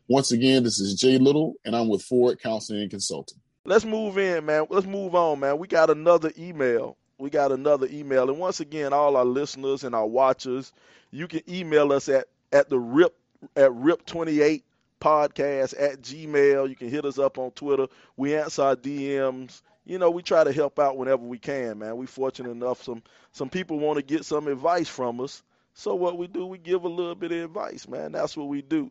Once 0.09 0.33
again, 0.33 0.63
this 0.63 0.81
is 0.81 0.95
Jay 0.95 1.19
Little, 1.19 1.55
and 1.65 1.75
I'm 1.75 1.89
with 1.89 2.03
Forward 2.03 2.41
Counseling 2.41 2.83
and 2.83 2.91
Consulting. 2.91 3.39
Let's 3.65 3.85
move 3.85 4.19
in, 4.19 4.47
man. 4.47 4.67
Let's 4.71 4.87
move 4.87 5.15
on, 5.15 5.41
man. 5.41 5.59
We 5.59 5.67
got 5.67 5.91
another 5.91 6.33
email. 6.39 6.97
We 7.19 7.31
got 7.31 7.51
another 7.51 7.89
email. 7.91 8.29
And 8.29 8.39
once 8.39 8.61
again, 8.61 8.93
all 8.93 9.17
our 9.17 9.25
listeners 9.25 9.85
and 9.85 9.95
our 9.95 10.07
watchers, 10.07 10.73
you 11.11 11.27
can 11.27 11.43
email 11.49 11.93
us 11.93 12.09
at, 12.09 12.27
at 12.53 12.69
the 12.69 12.79
rip 12.79 13.17
at 13.57 13.71
rip28 13.71 14.63
podcast 15.01 15.75
at 15.81 16.01
gmail. 16.03 16.69
You 16.69 16.77
can 16.77 16.89
hit 16.89 17.05
us 17.05 17.19
up 17.19 17.39
on 17.39 17.51
Twitter. 17.53 17.87
We 18.17 18.37
answer 18.37 18.63
our 18.63 18.77
DMs. 18.77 19.63
You 19.85 19.99
know, 19.99 20.11
we 20.11 20.23
try 20.23 20.43
to 20.45 20.53
help 20.53 20.79
out 20.79 20.97
whenever 20.97 21.23
we 21.23 21.39
can, 21.39 21.79
man. 21.79 21.97
We're 21.97 22.07
fortunate 22.07 22.51
enough 22.51 22.83
some 22.83 23.03
some 23.33 23.49
people 23.49 23.79
want 23.79 23.99
to 23.99 24.03
get 24.03 24.25
some 24.25 24.49
advice 24.49 24.89
from 24.89 25.21
us. 25.21 25.43
So 25.75 25.95
what 25.95 26.17
we 26.17 26.27
do, 26.27 26.47
we 26.47 26.59
give 26.59 26.85
a 26.85 26.89
little 26.89 27.15
bit 27.15 27.33
of 27.33 27.45
advice, 27.45 27.87
man. 27.87 28.13
That's 28.13 28.37
what 28.37 28.49
we 28.49 28.63
do, 28.63 28.91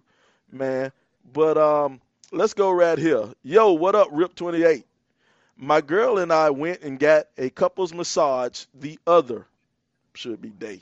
man. 0.55 0.91
But 1.33 1.57
um, 1.57 2.01
let's 2.31 2.53
go 2.53 2.71
right 2.71 2.97
here. 2.97 3.29
Yo, 3.43 3.73
what 3.73 3.95
up, 3.95 4.07
Rip 4.11 4.35
Twenty 4.35 4.63
Eight? 4.63 4.85
My 5.57 5.81
girl 5.81 6.17
and 6.17 6.33
I 6.33 6.49
went 6.49 6.81
and 6.81 6.99
got 6.99 7.27
a 7.37 7.49
couples 7.49 7.93
massage 7.93 8.65
the 8.73 8.99
other 9.07 9.45
should 10.13 10.41
be 10.41 10.49
day. 10.49 10.81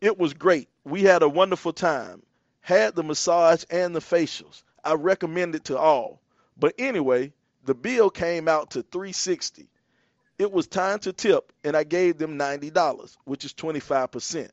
It 0.00 0.18
was 0.18 0.34
great. 0.34 0.68
We 0.84 1.02
had 1.02 1.22
a 1.22 1.28
wonderful 1.28 1.72
time. 1.72 2.22
Had 2.60 2.94
the 2.94 3.02
massage 3.02 3.64
and 3.70 3.94
the 3.94 4.00
facials. 4.00 4.62
I 4.84 4.94
recommend 4.94 5.54
it 5.54 5.64
to 5.64 5.78
all. 5.78 6.20
But 6.56 6.74
anyway, 6.78 7.32
the 7.64 7.74
bill 7.74 8.10
came 8.10 8.48
out 8.48 8.70
to 8.72 8.82
360. 8.82 9.68
It 10.38 10.52
was 10.52 10.68
time 10.68 11.00
to 11.00 11.12
tip 11.12 11.52
and 11.64 11.76
I 11.76 11.82
gave 11.82 12.18
them 12.18 12.38
$90, 12.38 13.16
which 13.24 13.44
is 13.44 13.52
25%. 13.54 14.50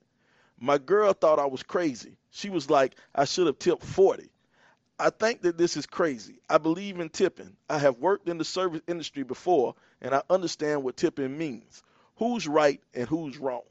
My 0.59 0.77
girl 0.77 1.13
thought 1.13 1.39
I 1.39 1.45
was 1.45 1.63
crazy. 1.63 2.17
She 2.31 2.49
was 2.49 2.69
like, 2.69 2.95
I 3.13 3.25
should 3.25 3.47
have 3.47 3.59
tipped 3.59 3.83
40. 3.83 4.29
I 4.97 5.09
think 5.09 5.41
that 5.41 5.57
this 5.57 5.75
is 5.75 5.85
crazy. 5.85 6.39
I 6.49 6.57
believe 6.57 6.99
in 6.99 7.09
tipping. 7.09 7.55
I 7.69 7.79
have 7.79 7.97
worked 7.97 8.29
in 8.29 8.37
the 8.37 8.45
service 8.45 8.81
industry 8.87 9.23
before 9.23 9.75
and 10.01 10.13
I 10.13 10.21
understand 10.29 10.83
what 10.83 10.97
tipping 10.97 11.37
means. 11.37 11.83
Who's 12.17 12.47
right 12.47 12.81
and 12.93 13.07
who's 13.07 13.37
wrong? 13.37 13.63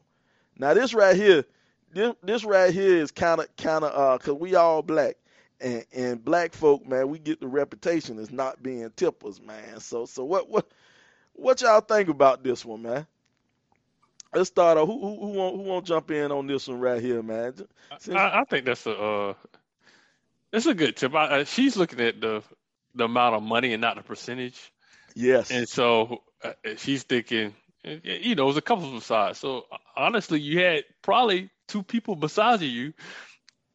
Now 0.58 0.74
this 0.74 0.92
right 0.94 1.16
here, 1.16 1.44
this, 1.92 2.14
this 2.22 2.44
right 2.44 2.72
here 2.72 2.96
is 2.96 3.10
kind 3.10 3.40
of 3.40 3.54
kind 3.56 3.84
of 3.84 3.92
uh, 3.94 4.18
cause 4.18 4.34
we 4.34 4.54
all 4.54 4.82
black, 4.82 5.16
and 5.60 5.84
and 5.92 6.24
black 6.24 6.52
folk, 6.52 6.86
man, 6.86 7.08
we 7.08 7.18
get 7.18 7.40
the 7.40 7.48
reputation 7.48 8.18
as 8.18 8.30
not 8.30 8.62
being 8.62 8.90
tippers, 8.96 9.40
man. 9.40 9.80
So 9.80 10.04
so 10.04 10.24
what 10.24 10.48
what 10.50 10.66
what 11.32 11.62
y'all 11.62 11.80
think 11.80 12.08
about 12.08 12.44
this 12.44 12.64
one, 12.64 12.82
man? 12.82 13.06
Let's 14.34 14.48
start 14.48 14.76
off. 14.76 14.88
Who 14.88 15.00
who, 15.00 15.20
who 15.20 15.28
won't 15.38 15.56
who 15.56 15.62
won't 15.62 15.86
jump 15.86 16.10
in 16.10 16.30
on 16.30 16.46
this 16.46 16.68
one 16.68 16.80
right 16.80 17.00
here, 17.00 17.22
man? 17.22 17.54
I, 18.12 18.40
I, 18.40 18.44
think 18.44 18.66
that's 18.66 18.86
a 18.86 18.96
uh, 18.96 19.34
that's 20.54 20.66
a 20.66 20.74
good 20.74 20.96
tip. 20.96 21.12
I, 21.16 21.42
she's 21.42 21.76
looking 21.76 22.00
at 22.00 22.20
the 22.20 22.42
the 22.94 23.04
amount 23.04 23.34
of 23.34 23.42
money 23.42 23.72
and 23.72 23.80
not 23.80 23.96
the 23.96 24.02
percentage. 24.02 24.72
Yes. 25.16 25.50
And 25.50 25.68
so 25.68 26.22
uh, 26.44 26.52
she's 26.76 27.02
thinking, 27.02 27.54
you 27.82 28.36
know, 28.36 28.44
it 28.44 28.46
was 28.46 28.56
a 28.56 28.62
couple 28.62 28.96
of 28.96 29.02
sides. 29.02 29.40
So 29.40 29.66
honestly, 29.96 30.40
you 30.40 30.60
had 30.60 30.84
probably 31.02 31.50
two 31.66 31.82
people 31.82 32.14
massaging 32.14 32.70
you, 32.70 32.92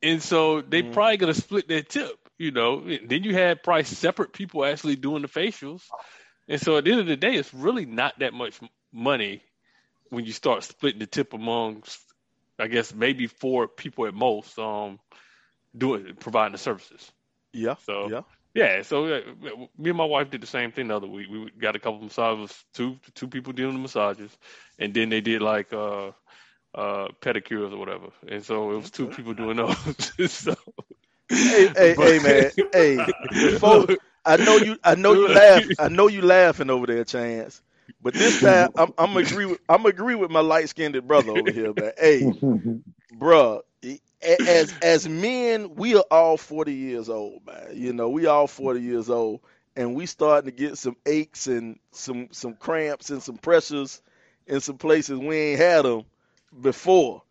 and 0.01 0.23
so 0.23 0.61
they 0.61 0.81
mm. 0.81 0.93
probably 0.93 1.17
gonna 1.17 1.33
split 1.33 1.67
that 1.67 1.89
tip. 1.89 2.15
You 2.37 2.51
know, 2.51 2.79
then 2.79 3.23
you 3.23 3.33
had 3.33 3.61
probably 3.61 3.83
separate 3.83 4.31
people 4.31 4.63
actually 4.63 4.95
doing 4.95 5.21
the 5.21 5.27
facials, 5.27 5.81
and 6.47 6.61
so 6.61 6.77
at 6.77 6.85
the 6.85 6.91
end 6.91 7.01
of 7.01 7.07
the 7.07 7.17
day, 7.17 7.35
it's 7.35 7.53
really 7.53 7.85
not 7.85 8.19
that 8.19 8.33
much 8.33 8.57
money 8.93 9.43
when 10.11 10.23
you 10.23 10.31
start 10.31 10.63
splitting 10.63 10.99
the 10.99 11.07
tip 11.07 11.33
amongst, 11.33 11.99
I 12.57 12.67
guess 12.67 12.93
maybe 12.95 13.27
four 13.27 13.67
people 13.67 14.05
at 14.07 14.13
most, 14.13 14.57
um, 14.57 14.97
doing 15.77 16.15
providing 16.19 16.53
the 16.53 16.57
services. 16.57 17.11
Yeah. 17.53 17.75
So 17.85 18.09
yeah. 18.09 18.21
Yeah, 18.55 18.81
so 18.81 19.05
uh, 19.05 19.21
me 19.77 19.89
and 19.89 19.97
my 19.97 20.05
wife 20.05 20.31
did 20.31 20.41
the 20.41 20.47
same 20.47 20.71
thing 20.71 20.87
the 20.87 20.95
other 20.95 21.07
week. 21.07 21.27
We 21.29 21.51
got 21.59 21.75
a 21.75 21.79
couple 21.79 21.97
of 21.97 22.03
massages, 22.03 22.65
two 22.73 22.97
two 23.13 23.27
people 23.27 23.53
doing 23.53 23.73
the 23.73 23.79
massages, 23.79 24.35
and 24.79 24.91
then 24.93 25.09
they 25.09 25.21
did 25.21 25.41
like 25.41 25.71
uh 25.71 26.07
uh 26.73 27.09
pedicures 27.21 27.71
or 27.71 27.77
whatever. 27.77 28.07
And 28.27 28.43
so 28.43 28.71
it 28.71 28.77
was 28.77 28.89
two 28.89 29.07
people 29.07 29.33
doing 29.33 29.57
those. 29.57 30.31
so, 30.31 30.55
hey, 31.29 31.69
hey, 31.75 31.93
but, 31.95 32.07
hey, 32.07 32.19
man, 32.19 32.51
hey, 32.73 33.05
before, 33.39 33.87
I 34.25 34.37
know 34.37 34.57
you, 34.57 34.77
I 34.83 34.95
know 34.95 35.13
you 35.13 35.27
laugh, 35.27 35.63
I 35.77 35.87
know 35.87 36.07
you 36.07 36.21
laughing 36.21 36.69
over 36.69 36.87
there, 36.87 37.03
Chance. 37.03 37.61
But 38.01 38.17
this 38.17 38.37
time, 38.37 38.69
I'm, 38.77 38.93
I'm 38.97 39.15
agree 39.17 39.45
with, 39.45 39.59
I'm 39.67 39.85
agree 39.85 40.15
with 40.15 40.31
my 40.31 40.39
light 40.39 40.69
skinned 40.69 41.07
brother 41.07 41.31
over 41.31 41.51
here, 41.51 41.73
man. 41.73 41.91
Hey, 41.97 42.21
bruh, 43.13 43.61
as 44.21 44.73
as 44.81 45.07
men, 45.07 45.75
we 45.75 45.95
are 45.95 46.05
all 46.11 46.37
40 46.37 46.73
years 46.73 47.09
old, 47.09 47.45
man. 47.45 47.71
You 47.73 47.93
know, 47.93 48.09
we 48.09 48.25
all 48.25 48.47
40 48.47 48.81
years 48.81 49.09
old, 49.09 49.41
and 49.75 49.95
we 49.95 50.05
starting 50.05 50.51
to 50.51 50.55
get 50.55 50.77
some 50.77 50.97
aches 51.05 51.47
and 51.47 51.79
some 51.91 52.27
some 52.31 52.53
cramps 52.53 53.09
and 53.09 53.23
some 53.23 53.37
pressures 53.37 54.01
in 54.47 54.59
some 54.61 54.77
places 54.77 55.17
we 55.17 55.37
ain't 55.37 55.59
had 55.59 55.85
them 55.85 56.03
before. 56.61 57.23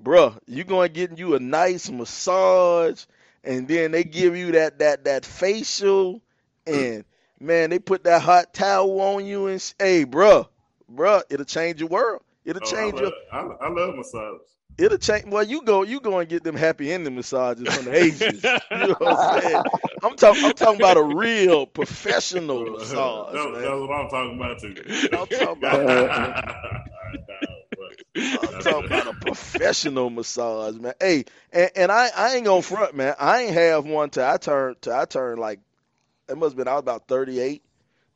Bruh, 0.00 0.38
you 0.46 0.64
going 0.64 0.88
to 0.88 0.94
get 0.94 1.18
you 1.18 1.34
a 1.34 1.40
nice 1.40 1.90
massage, 1.90 3.04
and 3.42 3.66
then 3.66 3.90
they 3.90 4.04
give 4.04 4.36
you 4.36 4.52
that 4.52 4.78
that 4.78 5.04
that 5.04 5.24
facial, 5.24 6.22
and 6.66 7.04
man, 7.40 7.70
they 7.70 7.80
put 7.80 8.04
that 8.04 8.22
hot 8.22 8.54
towel 8.54 9.00
on 9.00 9.26
you, 9.26 9.48
and 9.48 9.74
hey, 9.78 10.04
bruh, 10.04 10.46
bruh, 10.92 11.22
it'll 11.30 11.44
change 11.44 11.80
your 11.80 11.88
world. 11.88 12.22
It'll 12.44 12.62
oh, 12.64 12.70
change 12.70 12.94
I 12.94 13.02
love, 13.02 13.12
your. 13.32 13.60
I, 13.60 13.66
I 13.66 13.68
love 13.70 13.96
massage 13.96 14.38
it'll 14.78 14.98
change. 14.98 15.26
Well, 15.26 15.42
you 15.42 15.62
go, 15.62 15.82
you 15.82 16.00
go 16.00 16.18
and 16.18 16.28
get 16.28 16.44
them 16.44 16.56
happy 16.56 16.92
ending 16.92 17.14
massages 17.16 17.74
from 17.74 17.86
the 17.86 17.96
Asians. 17.96 18.42
you 18.42 18.50
know 18.88 18.96
what 18.98 19.18
I'm 19.18 19.42
saying? 19.42 19.62
I'm 20.02 20.16
talking, 20.16 20.44
I'm 20.44 20.52
talking 20.54 20.76
about 20.76 20.96
a 20.96 21.02
real 21.02 21.66
professional 21.66 22.64
massage. 22.64 23.34
That, 23.34 23.52
man. 23.52 23.62
That's 23.62 23.74
what 23.74 23.90
I'm 23.90 24.08
talking 24.08 24.36
about 24.36 24.58
too. 24.60 24.74
I'm 25.12 25.26
talking 25.26 25.64
about. 25.64 26.44
I'm 28.16 28.62
talking 28.62 28.86
about 28.86 29.06
a 29.06 29.10
uh, 29.10 29.12
professional 29.20 30.10
massage, 30.10 30.74
man. 30.76 30.94
Hey, 31.00 31.24
and, 31.52 31.70
and 31.76 31.92
I, 31.92 32.08
I 32.16 32.34
ain't 32.34 32.46
gonna 32.46 32.62
front, 32.62 32.94
man. 32.94 33.14
I 33.18 33.42
ain't 33.42 33.54
have 33.54 33.84
one 33.84 34.10
till 34.10 34.24
I 34.24 34.36
turned 34.38 34.80
till 34.80 34.92
I 34.92 35.04
turned 35.04 35.40
like 35.40 35.60
it 36.28 36.36
must 36.36 36.52
have 36.52 36.56
been 36.56 36.68
I 36.68 36.74
was 36.74 36.80
about 36.80 37.06
38, 37.06 37.62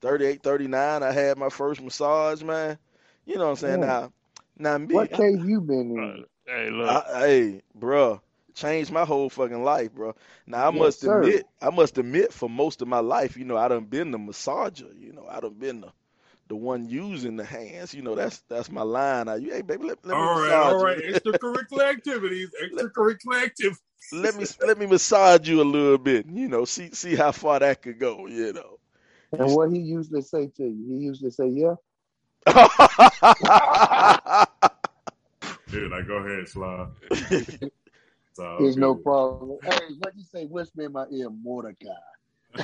38, 0.00 0.42
39. 0.42 1.02
I 1.02 1.12
had 1.12 1.38
my 1.38 1.48
first 1.48 1.80
massage, 1.80 2.42
man. 2.42 2.78
You 3.24 3.36
know 3.36 3.44
what 3.44 3.50
I'm 3.50 3.56
saying? 3.56 3.80
Yeah. 3.80 3.86
Now, 3.86 4.12
now 4.58 4.78
me. 4.78 4.94
What 4.94 5.12
cave 5.12 5.44
you 5.44 5.60
been 5.60 5.96
in? 5.96 6.24
Hey, 6.46 6.70
look. 6.70 6.88
I, 6.88 7.18
hey, 7.20 7.62
bro, 7.74 8.20
changed 8.54 8.90
my 8.90 9.04
whole 9.04 9.30
fucking 9.30 9.62
life, 9.62 9.92
bro. 9.94 10.14
Now 10.46 10.68
I 10.68 10.70
yes, 10.70 10.72
must 10.72 11.02
sir. 11.02 11.04
admit, 11.04 11.46
I 11.60 11.70
must 11.70 11.98
admit, 11.98 12.32
for 12.32 12.48
most 12.48 12.82
of 12.82 12.88
my 12.88 13.00
life, 13.00 13.36
you 13.36 13.44
know, 13.44 13.56
I 13.56 13.68
done 13.68 13.84
been 13.84 14.10
the 14.10 14.18
massager. 14.18 14.98
You 14.98 15.12
know, 15.12 15.26
I 15.28 15.40
done 15.40 15.54
been 15.54 15.80
the 15.82 15.92
the 16.48 16.56
one 16.56 16.88
using 16.88 17.36
the 17.36 17.44
hands. 17.44 17.94
You 17.94 18.02
know, 18.02 18.14
that's 18.14 18.38
that's 18.48 18.70
my 18.70 18.82
line. 18.82 19.28
I, 19.28 19.38
hey, 19.40 19.62
baby, 19.62 19.84
let, 19.84 20.04
let 20.04 20.14
all 20.14 20.18
me 20.18 20.30
right, 20.40 20.54
all 20.54 20.78
right. 20.78 21.02
Extracurricular 21.04 21.90
activities, 21.90 22.50
extracurricular 22.62 23.44
activities. 23.44 23.80
let 24.12 24.34
me 24.34 24.44
let 24.62 24.78
me 24.78 24.86
massage 24.86 25.48
you 25.48 25.60
a 25.60 25.64
little 25.64 25.98
bit. 25.98 26.26
You 26.26 26.48
know, 26.48 26.64
see 26.64 26.90
see 26.92 27.16
how 27.16 27.32
far 27.32 27.58
that 27.60 27.82
could 27.82 27.98
go. 27.98 28.26
You 28.26 28.52
know. 28.52 28.78
And 29.32 29.52
what 29.52 29.72
he 29.72 29.78
usually 29.80 30.22
say 30.22 30.46
to 30.56 30.64
you, 30.64 30.86
he 30.88 31.04
usually 31.04 31.30
say, 31.30 31.48
"Yeah." 31.48 31.74
Dude, 35.72 35.90
I 35.94 36.02
go 36.02 36.16
ahead, 36.16 36.46
slide. 36.46 36.88
so, 38.34 38.56
There's 38.60 38.76
no 38.76 38.94
problem. 38.94 39.56
Hey, 39.64 39.78
what 40.00 40.14
you 40.14 40.22
say? 40.22 40.44
Whisper 40.44 40.82
in 40.82 40.92
my 40.92 41.06
ear, 41.10 41.30
Mordecai. 41.30 41.88
hey, 42.54 42.60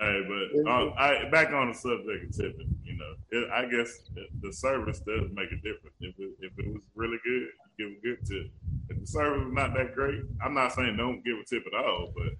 but 0.00 0.68
uh, 0.68 0.90
I, 0.98 1.28
back 1.30 1.52
on 1.52 1.68
the 1.68 1.74
subject 1.74 2.24
of 2.24 2.36
tipping, 2.36 2.76
you 2.84 2.96
know, 2.96 3.14
it, 3.30 3.48
I 3.52 3.66
guess 3.66 4.00
the 4.40 4.52
service 4.52 4.98
does 4.98 5.30
make 5.32 5.52
a 5.52 5.56
difference. 5.62 5.94
If 6.00 6.18
it, 6.18 6.32
if 6.40 6.58
it 6.58 6.66
was 6.66 6.82
really 6.96 7.18
good, 7.24 7.46
give 7.78 7.90
a 7.90 8.00
good 8.02 8.26
tip. 8.26 8.50
If 8.88 8.98
the 8.98 9.06
service 9.06 9.44
was 9.44 9.54
not 9.54 9.74
that 9.74 9.94
great, 9.94 10.22
I'm 10.44 10.54
not 10.54 10.72
saying 10.72 10.96
don't 10.96 11.24
give 11.24 11.38
a 11.38 11.44
tip 11.44 11.62
at 11.72 11.84
all, 11.84 12.12
but 12.16 12.32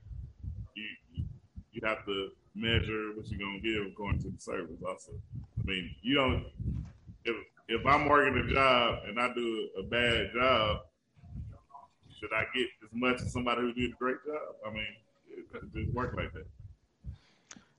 you 0.74 1.24
you 1.70 1.80
have 1.84 2.04
to 2.06 2.30
measure 2.56 3.12
what 3.14 3.28
you're 3.28 3.38
gonna 3.38 3.60
give 3.60 3.92
according 3.92 4.22
to 4.22 4.30
the 4.30 4.40
service. 4.40 4.82
Also, 4.84 5.12
I 5.60 5.62
mean, 5.70 5.94
you 6.02 6.16
don't 6.16 6.46
if 7.24 7.36
if 7.72 7.86
I'm 7.86 8.08
working 8.08 8.36
a 8.36 8.52
job 8.52 8.98
and 9.06 9.18
I 9.18 9.32
do 9.34 9.68
a 9.78 9.82
bad 9.82 10.30
job, 10.34 10.80
should 12.18 12.32
I 12.32 12.44
get 12.54 12.66
as 12.84 12.90
much 12.92 13.22
as 13.22 13.32
somebody 13.32 13.62
who 13.62 13.72
did 13.72 13.92
a 13.92 13.96
great 13.96 14.16
job? 14.26 14.54
I 14.66 14.70
mean, 14.70 14.86
it, 15.30 15.44
it 15.54 15.74
just 15.74 15.94
work 15.94 16.14
like 16.16 16.32
that. 16.34 16.46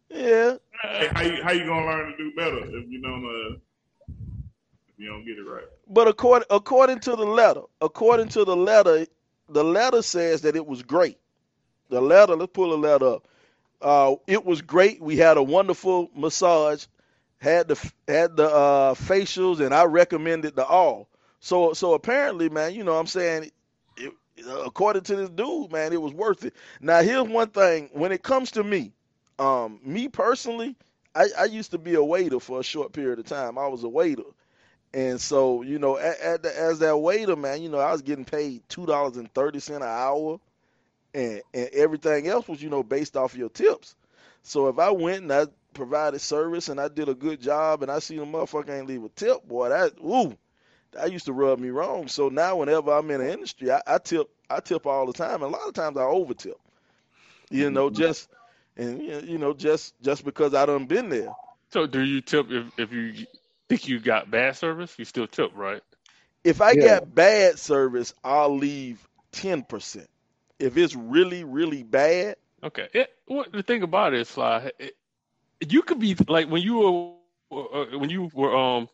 Yeah. 0.09 0.57
Hey, 0.81 1.09
how 1.13 1.21
you 1.21 1.43
how 1.43 1.51
you 1.51 1.65
gonna 1.65 1.85
learn 1.85 2.11
to 2.11 2.17
do 2.17 2.31
better 2.35 2.59
if 2.59 2.89
you 2.89 3.01
don't 3.01 3.25
uh, 3.25 3.55
if 4.09 4.97
you 4.97 5.07
don't 5.07 5.25
get 5.25 5.37
it 5.37 5.43
right? 5.43 5.63
But 5.87 6.07
according 6.07 6.47
according 6.49 6.99
to 7.01 7.15
the 7.15 7.25
letter, 7.25 7.61
according 7.81 8.29
to 8.29 8.45
the 8.45 8.55
letter, 8.55 9.05
the 9.49 9.63
letter 9.63 10.01
says 10.01 10.41
that 10.41 10.55
it 10.55 10.65
was 10.65 10.83
great. 10.83 11.17
The 11.89 12.01
letter, 12.01 12.35
let's 12.35 12.51
pull 12.53 12.71
the 12.71 12.77
letter 12.77 13.07
up. 13.07 13.27
Uh, 13.81 14.15
it 14.27 14.45
was 14.45 14.61
great. 14.61 15.01
We 15.01 15.17
had 15.17 15.37
a 15.37 15.43
wonderful 15.43 16.09
massage 16.15 16.85
had 17.43 17.67
the 17.67 17.91
had 18.07 18.37
the 18.37 18.49
uh, 18.49 18.93
facials, 18.93 19.59
and 19.59 19.73
I 19.73 19.83
recommended 19.83 20.55
the 20.55 20.65
all. 20.65 21.09
So 21.41 21.73
so 21.73 21.93
apparently, 21.93 22.47
man, 22.49 22.73
you 22.73 22.85
know, 22.85 22.93
what 22.93 23.01
I'm 23.01 23.07
saying, 23.07 23.51
it, 23.97 24.13
according 24.65 25.03
to 25.03 25.15
this 25.17 25.29
dude, 25.29 25.71
man, 25.71 25.91
it 25.91 26.01
was 26.01 26.13
worth 26.13 26.45
it. 26.45 26.53
Now 26.79 27.01
here's 27.01 27.27
one 27.27 27.49
thing: 27.49 27.89
when 27.91 28.13
it 28.13 28.23
comes 28.23 28.51
to 28.51 28.63
me, 28.63 28.93
um, 29.39 29.81
me 29.83 30.07
personally, 30.07 30.77
I, 31.13 31.27
I 31.37 31.43
used 31.45 31.71
to 31.71 31.77
be 31.77 31.95
a 31.95 32.03
waiter 32.03 32.39
for 32.39 32.61
a 32.61 32.63
short 32.63 32.93
period 32.93 33.19
of 33.19 33.25
time. 33.25 33.57
I 33.57 33.67
was 33.67 33.83
a 33.83 33.89
waiter. 33.89 34.23
And 34.93 35.19
so, 35.19 35.63
you 35.63 35.79
know, 35.79 35.97
at, 35.97 36.19
at 36.19 36.43
the, 36.43 36.57
as 36.57 36.79
that 36.79 36.97
waiter, 36.97 37.35
man, 37.35 37.61
you 37.61 37.69
know, 37.69 37.79
I 37.79 37.91
was 37.91 38.03
getting 38.03 38.25
paid 38.25 38.61
two 38.69 38.85
dollars 38.85 39.17
and 39.17 39.33
thirty 39.33 39.59
cent 39.59 39.83
an 39.83 39.89
hour, 39.89 40.39
and 41.13 41.41
and 41.53 41.69
everything 41.73 42.27
else 42.27 42.47
was, 42.47 42.61
you 42.63 42.69
know, 42.69 42.83
based 42.83 43.17
off 43.17 43.35
your 43.35 43.49
tips. 43.49 43.95
So 44.43 44.69
if 44.69 44.79
I 44.79 44.91
went 44.91 45.23
and 45.23 45.33
I 45.33 45.47
provided 45.73 46.19
service 46.21 46.69
and 46.69 46.79
I 46.79 46.87
did 46.89 47.09
a 47.09 47.15
good 47.15 47.41
job 47.41 47.83
and 47.83 47.91
I 47.91 47.99
see 47.99 48.17
the 48.17 48.25
motherfucker 48.25 48.77
ain't 48.77 48.87
leave 48.87 49.03
a 49.03 49.09
tip, 49.09 49.47
boy, 49.47 49.69
that 49.69 49.93
ooh, 49.99 50.37
that 50.93 51.11
used 51.11 51.25
to 51.25 51.33
rub 51.33 51.59
me 51.59 51.69
wrong. 51.69 52.07
So 52.07 52.29
now 52.29 52.57
whenever 52.57 52.91
I'm 52.91 53.09
in 53.11 53.19
the 53.19 53.31
industry, 53.31 53.71
I, 53.71 53.81
I 53.87 53.97
tip 53.99 54.29
I 54.49 54.59
tip 54.61 54.85
all 54.87 55.05
the 55.07 55.13
time, 55.13 55.43
and 55.43 55.43
a 55.43 55.47
lot 55.57 55.67
of 55.67 55.73
times 55.73 55.97
I 55.97 56.03
over 56.03 56.33
tip. 56.33 56.59
You 57.49 57.69
know, 57.71 57.89
mm-hmm. 57.89 57.95
just 57.95 58.29
and 58.77 59.01
you 59.01 59.37
know, 59.37 59.53
just 59.53 59.93
just 60.01 60.25
because 60.25 60.53
I 60.53 60.65
done 60.65 60.85
been 60.85 61.09
there. 61.09 61.35
So 61.71 61.87
do 61.87 62.01
you 62.01 62.21
tip 62.21 62.51
if, 62.51 62.67
if 62.77 62.91
you 62.93 63.25
think 63.69 63.87
you 63.87 63.99
got 63.99 64.29
bad 64.31 64.55
service, 64.55 64.95
you 64.97 65.05
still 65.05 65.27
tip, 65.27 65.51
right? 65.55 65.81
If 66.43 66.61
I 66.61 66.75
Yeah. 66.75 66.75
got 66.75 67.13
bad 67.13 67.59
service, 67.59 68.13
I'll 68.23 68.55
leave 68.55 69.07
ten 69.31 69.63
percent. 69.63 70.09
If 70.59 70.77
it's 70.77 70.95
really, 70.95 71.43
really 71.43 71.83
bad, 71.83 72.37
Okay. 72.63 72.87
It, 72.93 73.09
what 73.27 73.51
the 73.51 73.63
thing 73.63 73.83
about 73.83 74.13
it 74.13 74.21
is, 74.21 74.29
Sly, 74.29 74.71
it, 74.79 74.95
you 75.71 75.81
could 75.81 75.99
be 75.99 76.15
like 76.27 76.49
when 76.49 76.61
you 76.61 77.17
were 77.51 77.57
uh, 77.59 77.97
when 77.97 78.09
you 78.09 78.29
were 78.33 78.55
um, 78.55 78.89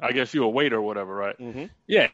I 0.00 0.12
guess 0.12 0.34
you 0.34 0.40
were 0.40 0.46
a 0.46 0.50
waiter 0.50 0.76
or 0.76 0.82
whatever, 0.82 1.14
right? 1.14 1.38
Mm-hmm. 1.38 1.66
Yeah. 1.86 2.08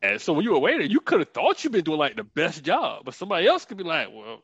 And 0.00 0.20
so 0.20 0.32
when 0.32 0.44
you 0.44 0.50
were 0.50 0.58
a 0.58 0.60
waiter, 0.60 0.84
you 0.84 1.00
could 1.00 1.20
have 1.20 1.30
thought 1.30 1.64
you've 1.64 1.72
been 1.72 1.84
doing 1.84 1.98
like 1.98 2.14
the 2.14 2.22
best 2.22 2.62
job, 2.62 3.04
but 3.04 3.14
somebody 3.14 3.48
else 3.48 3.64
could 3.64 3.78
be 3.78 3.84
like, 3.84 4.08
well, 4.12 4.42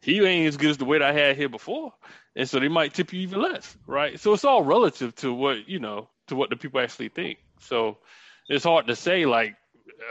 he 0.00 0.24
ain't 0.24 0.48
as 0.48 0.56
good 0.56 0.70
as 0.70 0.78
the 0.78 0.84
waiter 0.84 1.04
I 1.04 1.12
had 1.12 1.36
here 1.36 1.48
before, 1.48 1.92
and 2.34 2.48
so 2.48 2.58
they 2.58 2.68
might 2.68 2.92
tip 2.92 3.12
you 3.12 3.20
even 3.20 3.40
less, 3.40 3.76
right? 3.86 4.18
So 4.18 4.32
it's 4.32 4.44
all 4.44 4.64
relative 4.64 5.14
to 5.16 5.32
what 5.32 5.68
you 5.68 5.78
know 5.78 6.08
to 6.26 6.36
what 6.36 6.50
the 6.50 6.56
people 6.56 6.80
actually 6.80 7.10
think. 7.10 7.38
So 7.60 7.98
it's 8.48 8.64
hard 8.64 8.88
to 8.88 8.96
say 8.96 9.26
like 9.26 9.56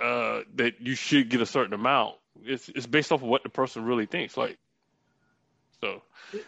uh, 0.01 0.41
that 0.55 0.79
you 0.79 0.95
should 0.95 1.29
get 1.29 1.41
a 1.41 1.45
certain 1.45 1.73
amount. 1.73 2.15
It's 2.43 2.69
it's 2.69 2.87
based 2.87 3.11
off 3.11 3.21
of 3.21 3.27
what 3.27 3.43
the 3.43 3.49
person 3.49 3.83
really 3.83 4.05
thinks. 4.05 4.37
Like, 4.37 4.57
so 5.81 6.01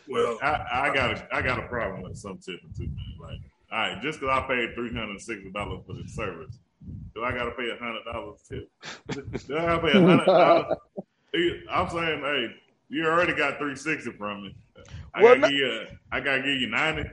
Well, 0.07 0.37
I, 0.41 0.89
I 0.89 0.93
got 0.93 1.11
a 1.11 1.27
I 1.31 1.41
got 1.41 1.59
a 1.59 1.67
problem 1.67 2.03
with 2.03 2.17
some 2.17 2.37
tipping 2.37 2.71
too, 2.75 2.87
man. 2.87 2.95
Like, 3.19 3.39
all 3.71 3.79
right, 3.79 4.01
just 4.01 4.19
because 4.19 4.41
I 4.43 4.47
paid 4.47 4.75
three 4.75 4.89
hundred 4.93 5.11
and 5.11 5.21
sixty 5.21 5.51
dollars 5.51 5.81
for 5.85 5.93
the 5.93 6.07
service, 6.07 6.59
do 7.15 7.23
I 7.23 7.31
got 7.31 7.45
to 7.45 7.51
pay 7.51 7.69
a 7.69 7.77
hundred 7.77 8.03
dollars 8.11 8.41
tip? 8.49 8.69
do 9.47 9.57
I 9.57 9.65
got 9.65 9.81
to 9.81 9.87
pay 9.87 9.97
a 9.97 10.01
hundred 10.01 10.25
dollars? 10.25 10.77
I'm 11.69 11.89
saying, 11.89 12.21
hey, 12.21 12.47
you 12.89 13.05
already 13.05 13.33
got 13.33 13.59
three 13.59 13.75
sixty 13.75 14.11
from 14.11 14.43
me. 14.43 14.55
I 15.13 15.21
Well, 15.23 15.35
gotta 15.35 15.49
give 15.49 15.57
you, 15.57 15.81
I 16.11 16.19
gotta 16.19 16.41
give 16.41 16.61
you 16.61 16.69
ninety. 16.69 17.09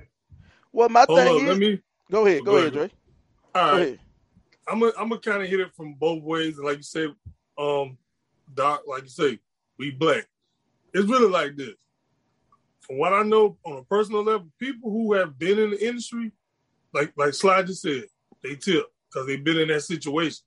well, 0.72 0.88
my 0.88 1.04
hold 1.06 1.18
thing 1.18 1.34
on, 1.34 1.42
is, 1.42 1.48
let 1.48 1.58
me. 1.58 1.80
go 2.10 2.26
ahead, 2.26 2.44
go, 2.44 2.50
go 2.52 2.56
ahead, 2.58 2.74
ahead. 2.74 2.90
Dre. 2.90 2.98
All 3.54 3.70
Go 3.70 3.76
right, 3.76 3.82
ahead. 3.82 3.98
I'm 4.68 4.80
gonna 4.80 4.92
I'm 4.98 5.08
gonna 5.08 5.20
kind 5.20 5.42
of 5.42 5.48
hit 5.48 5.60
it 5.60 5.74
from 5.74 5.94
both 5.94 6.22
ways, 6.22 6.56
and 6.58 6.66
like 6.66 6.78
you 6.78 6.82
said, 6.82 7.08
um, 7.58 7.98
Doc, 8.54 8.82
like 8.86 9.02
you 9.04 9.08
say, 9.08 9.38
we 9.78 9.90
black. 9.90 10.26
It's 10.92 11.08
really 11.08 11.28
like 11.30 11.56
this. 11.56 11.74
From 12.86 12.98
what 12.98 13.14
I 13.14 13.22
know 13.22 13.56
on 13.64 13.78
a 13.78 13.84
personal 13.84 14.22
level, 14.22 14.46
people 14.58 14.90
who 14.90 15.14
have 15.14 15.38
been 15.38 15.58
in 15.58 15.70
the 15.70 15.86
industry, 15.86 16.32
like 16.92 17.12
like 17.16 17.32
Sly 17.32 17.62
just 17.62 17.82
said, 17.82 18.04
they 18.42 18.56
tip 18.56 18.86
because 19.08 19.26
they've 19.26 19.42
been 19.42 19.58
in 19.58 19.68
that 19.68 19.82
situation. 19.82 20.44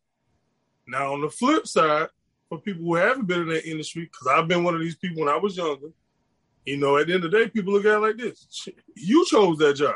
Now 0.87 1.13
on 1.13 1.21
the 1.21 1.29
flip 1.29 1.67
side, 1.67 2.09
for 2.47 2.61
people 2.61 2.83
who 2.83 2.95
haven't 2.95 3.25
been 3.25 3.41
in 3.41 3.49
that 3.49 3.69
industry, 3.69 4.03
because 4.03 4.27
I've 4.27 4.47
been 4.47 4.63
one 4.63 4.75
of 4.75 4.81
these 4.81 4.95
people 4.95 5.23
when 5.23 5.33
I 5.33 5.37
was 5.37 5.57
younger, 5.57 5.87
you 6.65 6.77
know, 6.77 6.97
at 6.97 7.07
the 7.07 7.15
end 7.15 7.25
of 7.25 7.31
the 7.31 7.37
day, 7.37 7.49
people 7.49 7.73
look 7.73 7.85
at 7.85 7.95
it 7.95 7.99
like 7.99 8.17
this: 8.17 8.67
you 8.95 9.25
chose 9.25 9.57
that 9.57 9.73
job. 9.73 9.95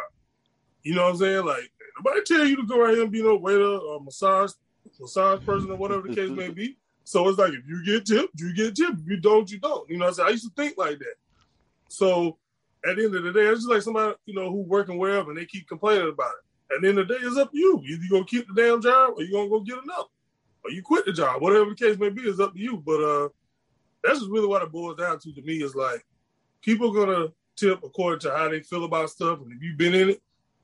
You 0.83 0.95
know 0.95 1.03
what 1.03 1.11
I'm 1.11 1.17
saying? 1.17 1.45
Like 1.45 1.71
nobody 1.97 2.21
tell 2.25 2.45
you 2.45 2.55
to 2.55 2.65
go 2.65 2.85
out 2.85 2.93
here 2.93 3.03
and 3.03 3.11
be 3.11 3.21
no 3.21 3.35
waiter 3.35 3.63
or 3.63 4.01
massage 4.01 4.51
massage 4.99 5.45
person 5.45 5.69
or 5.69 5.75
whatever 5.75 6.07
the 6.07 6.15
case 6.15 6.29
may 6.29 6.49
be. 6.49 6.77
So 7.03 7.27
it's 7.29 7.37
like 7.37 7.53
if 7.53 7.67
you 7.67 7.85
get 7.85 8.05
tipped, 8.05 8.39
you 8.39 8.53
get 8.53 8.75
tipped. 8.75 9.01
If 9.01 9.07
you 9.07 9.17
don't, 9.17 9.49
you 9.51 9.59
don't. 9.59 9.87
You 9.89 9.97
know 9.97 10.05
what 10.05 10.09
I'm 10.09 10.15
saying? 10.15 10.27
I 10.29 10.31
used 10.31 10.45
to 10.45 10.53
think 10.55 10.77
like 10.77 10.97
that. 10.99 11.15
So 11.91 12.37
at 12.87 12.95
the 12.95 13.05
end 13.05 13.15
of 13.15 13.23
the 13.23 13.33
day, 13.33 13.47
it's 13.47 13.59
just 13.59 13.69
like 13.69 13.81
somebody, 13.81 14.15
you 14.25 14.33
know, 14.33 14.49
who 14.49 14.61
working 14.61 14.97
wherever 14.97 15.29
and 15.29 15.39
they 15.39 15.45
keep 15.45 15.67
complaining 15.67 16.09
about 16.09 16.31
it. 16.31 16.75
At 16.75 16.81
the 16.81 16.89
end 16.89 16.99
of 16.99 17.07
the 17.07 17.13
day, 17.13 17.19
it's 17.21 17.37
up 17.37 17.51
to 17.51 17.57
you. 17.57 17.81
Either 17.85 18.03
you 18.03 18.09
gonna 18.09 18.25
keep 18.25 18.47
the 18.47 18.61
damn 18.61 18.81
job 18.81 19.13
or 19.15 19.23
you 19.23 19.31
gonna 19.31 19.49
go 19.49 19.59
get 19.59 19.83
another. 19.83 20.09
Or 20.63 20.71
you 20.71 20.81
quit 20.81 21.05
the 21.05 21.13
job. 21.13 21.41
Whatever 21.41 21.71
the 21.71 21.75
case 21.75 21.97
may 21.97 22.09
be, 22.09 22.21
is 22.21 22.39
up 22.39 22.53
to 22.53 22.59
you. 22.59 22.77
But 22.77 23.03
uh 23.03 23.29
that's 24.03 24.19
just 24.19 24.31
really 24.31 24.47
what 24.47 24.63
it 24.63 24.71
boils 24.71 24.97
down 24.97 25.19
to 25.19 25.33
to 25.33 25.41
me 25.43 25.61
is 25.61 25.75
like 25.75 26.03
people 26.61 26.91
gonna 26.91 27.27
tip 27.57 27.81
according 27.83 28.19
to 28.21 28.31
how 28.31 28.49
they 28.49 28.61
feel 28.61 28.85
about 28.85 29.09
stuff. 29.09 29.39
And 29.41 29.51
if 29.51 29.61
you've 29.61 29.77
been 29.77 29.93
in 29.93 30.09
it, 30.11 30.21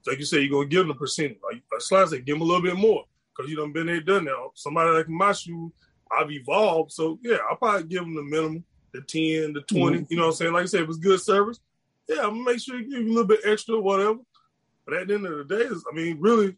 like 0.07 0.19
you 0.19 0.25
say, 0.25 0.41
you're 0.41 0.49
gonna 0.49 0.67
give 0.67 0.88
them 0.88 0.91
a 0.91 0.99
percentage. 0.99 1.38
Like, 1.43 1.61
like 1.71 1.82
Sly 1.82 2.05
said, 2.05 2.25
give 2.25 2.36
them 2.36 2.41
a 2.41 2.45
little 2.45 2.63
bit 2.63 2.78
more 2.78 3.03
because 3.36 3.51
you 3.51 3.57
done 3.57 3.73
been 3.73 3.88
there, 3.88 4.01
done 4.01 4.25
that. 4.25 4.49
Somebody 4.55 4.91
like 4.91 5.09
my 5.09 5.34
shoes, 5.34 5.71
I've 6.09 6.32
evolved, 6.32 6.91
so 6.93 7.19
yeah, 7.21 7.38
I'll 7.49 7.57
probably 7.57 7.84
give 7.84 7.99
them 7.99 8.15
the 8.15 8.23
minimum, 8.23 8.63
the 8.97 9.01
ten, 9.01 9.53
the 9.53 9.61
20 9.61 9.97
mm-hmm. 9.97 10.05
You 10.09 10.17
know 10.17 10.23
what 10.23 10.29
I'm 10.29 10.35
saying? 10.35 10.53
Like 10.53 10.63
I 10.63 10.65
said, 10.65 10.81
it 10.81 10.87
was 10.87 10.97
good 10.97 11.19
service, 11.21 11.59
yeah, 12.07 12.21
I'm 12.21 12.29
gonna 12.29 12.43
make 12.43 12.59
sure 12.59 12.77
you 12.77 12.89
give 12.89 13.01
you 13.03 13.09
a 13.11 13.13
little 13.13 13.27
bit 13.27 13.41
extra, 13.45 13.75
or 13.75 13.81
whatever. 13.81 14.19
But 14.85 14.95
at 14.95 15.07
the 15.07 15.15
end 15.15 15.25
of 15.25 15.47
the 15.47 15.57
day, 15.57 15.65
I 15.69 15.95
mean, 15.95 16.17
really, 16.19 16.55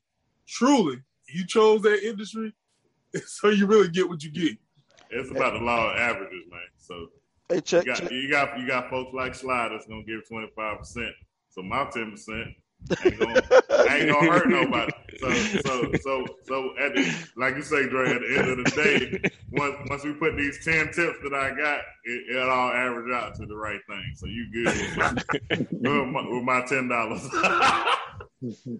truly, 0.48 1.02
you 1.28 1.46
chose 1.46 1.82
that 1.82 2.08
industry, 2.08 2.54
so 3.26 3.50
you 3.50 3.66
really 3.66 3.90
get 3.90 4.08
what 4.08 4.24
you 4.24 4.32
get. 4.32 4.58
It's 5.10 5.32
about 5.32 5.54
the 5.54 5.60
law 5.60 5.92
of 5.92 5.98
averages, 5.98 6.46
man. 6.52 6.60
So 6.78 7.08
Hey, 7.50 7.62
check, 7.62 7.84
you 7.84 7.92
got 7.92 8.00
check. 8.00 8.12
you 8.12 8.30
got 8.30 8.60
you 8.60 8.68
got 8.68 8.90
folks 8.92 9.12
like 9.14 9.34
Sly 9.34 9.70
that's 9.70 9.88
gonna 9.88 10.04
give 10.04 10.28
twenty 10.28 10.50
five 10.56 10.78
percent. 10.78 11.14
So 11.50 11.64
my 11.64 11.90
ten 11.92 12.12
percent 12.12 12.50
ain't 13.06 13.20
gonna 13.20 13.42
ain't 13.90 14.12
gonna 14.12 14.32
hurt 14.32 14.50
nobody. 14.50 14.92
So 15.20 15.32
so 15.34 15.92
so 16.02 16.26
so 16.48 16.74
at 16.80 16.96
the, 16.96 17.30
like 17.36 17.56
you 17.56 17.62
say, 17.62 17.88
Dre, 17.90 18.10
at 18.10 18.22
the 18.22 18.38
end 18.38 18.50
of 18.50 18.58
the 18.58 18.72
day, 18.72 19.32
once 19.52 19.76
once 19.90 20.04
we 20.04 20.14
put 20.14 20.38
these 20.38 20.64
ten 20.64 20.86
tips 20.88 21.18
that 21.24 21.34
I 21.34 21.50
got, 21.50 21.82
it, 22.06 22.36
it 22.36 22.50
all 22.50 22.72
average 22.72 23.12
out 23.14 23.36
to 23.36 23.46
the 23.46 23.56
right 23.56 23.82
thing. 23.88 24.14
So 24.16 24.26
you 24.28 24.50
good 24.52 24.66
with 24.66 24.98
my, 24.98 25.14
with 25.70 26.08
my, 26.08 26.30
with 26.30 26.44
my 26.44 26.66
ten 26.68 26.88
dollars. 26.88 27.28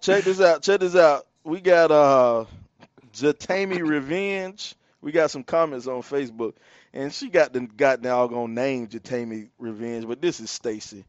check 0.00 0.24
this 0.24 0.40
out. 0.40 0.62
Check 0.62 0.80
this 0.80 0.96
out. 0.96 1.26
We 1.44 1.60
got 1.60 1.90
uh 1.90 2.46
Jatami 3.12 3.86
Revenge. 3.86 4.74
We 5.02 5.12
got 5.12 5.30
some 5.30 5.44
comments 5.44 5.86
on 5.86 6.02
Facebook, 6.02 6.54
and 6.92 7.12
she 7.12 7.28
got 7.28 7.52
the 7.52 7.60
got 7.60 8.02
doggone 8.02 8.54
name 8.54 8.88
Jatami 8.88 9.48
Revenge, 9.58 10.06
but 10.08 10.22
this 10.22 10.40
is 10.40 10.50
Stacy. 10.50 11.04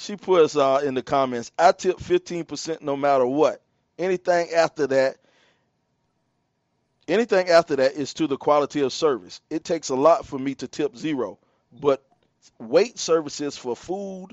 She 0.00 0.16
puts 0.16 0.56
uh 0.56 0.80
in 0.82 0.94
the 0.94 1.02
comments, 1.02 1.52
I 1.58 1.72
tip 1.72 2.00
fifteen 2.00 2.44
percent 2.44 2.80
no 2.80 2.96
matter 2.96 3.26
what. 3.26 3.60
Anything 3.98 4.48
after 4.56 4.86
that, 4.86 5.18
anything 7.06 7.50
after 7.50 7.76
that 7.76 7.92
is 7.92 8.14
to 8.14 8.26
the 8.26 8.38
quality 8.38 8.80
of 8.80 8.94
service. 8.94 9.42
It 9.50 9.62
takes 9.62 9.90
a 9.90 9.94
lot 9.94 10.24
for 10.24 10.38
me 10.38 10.54
to 10.54 10.66
tip 10.66 10.96
zero, 10.96 11.38
but 11.82 12.02
wait 12.58 12.98
services 12.98 13.58
for 13.58 13.76
food 13.76 14.28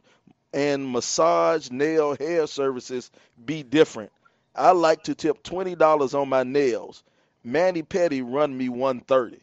and 0.54 0.90
massage, 0.90 1.70
nail, 1.70 2.16
hair 2.16 2.48
services 2.48 3.12
be 3.46 3.62
different. 3.62 4.14
I 4.56 4.72
like 4.72 5.04
to 5.04 5.16
tip 5.16 5.44
twenty 5.44 5.76
dollars 5.76 6.14
on 6.14 6.30
my 6.30 6.44
nails. 6.44 7.04
mani-pedi 7.44 8.24
run 8.26 8.58
me 8.58 8.70
one 8.70 9.02
thirty. 9.02 9.42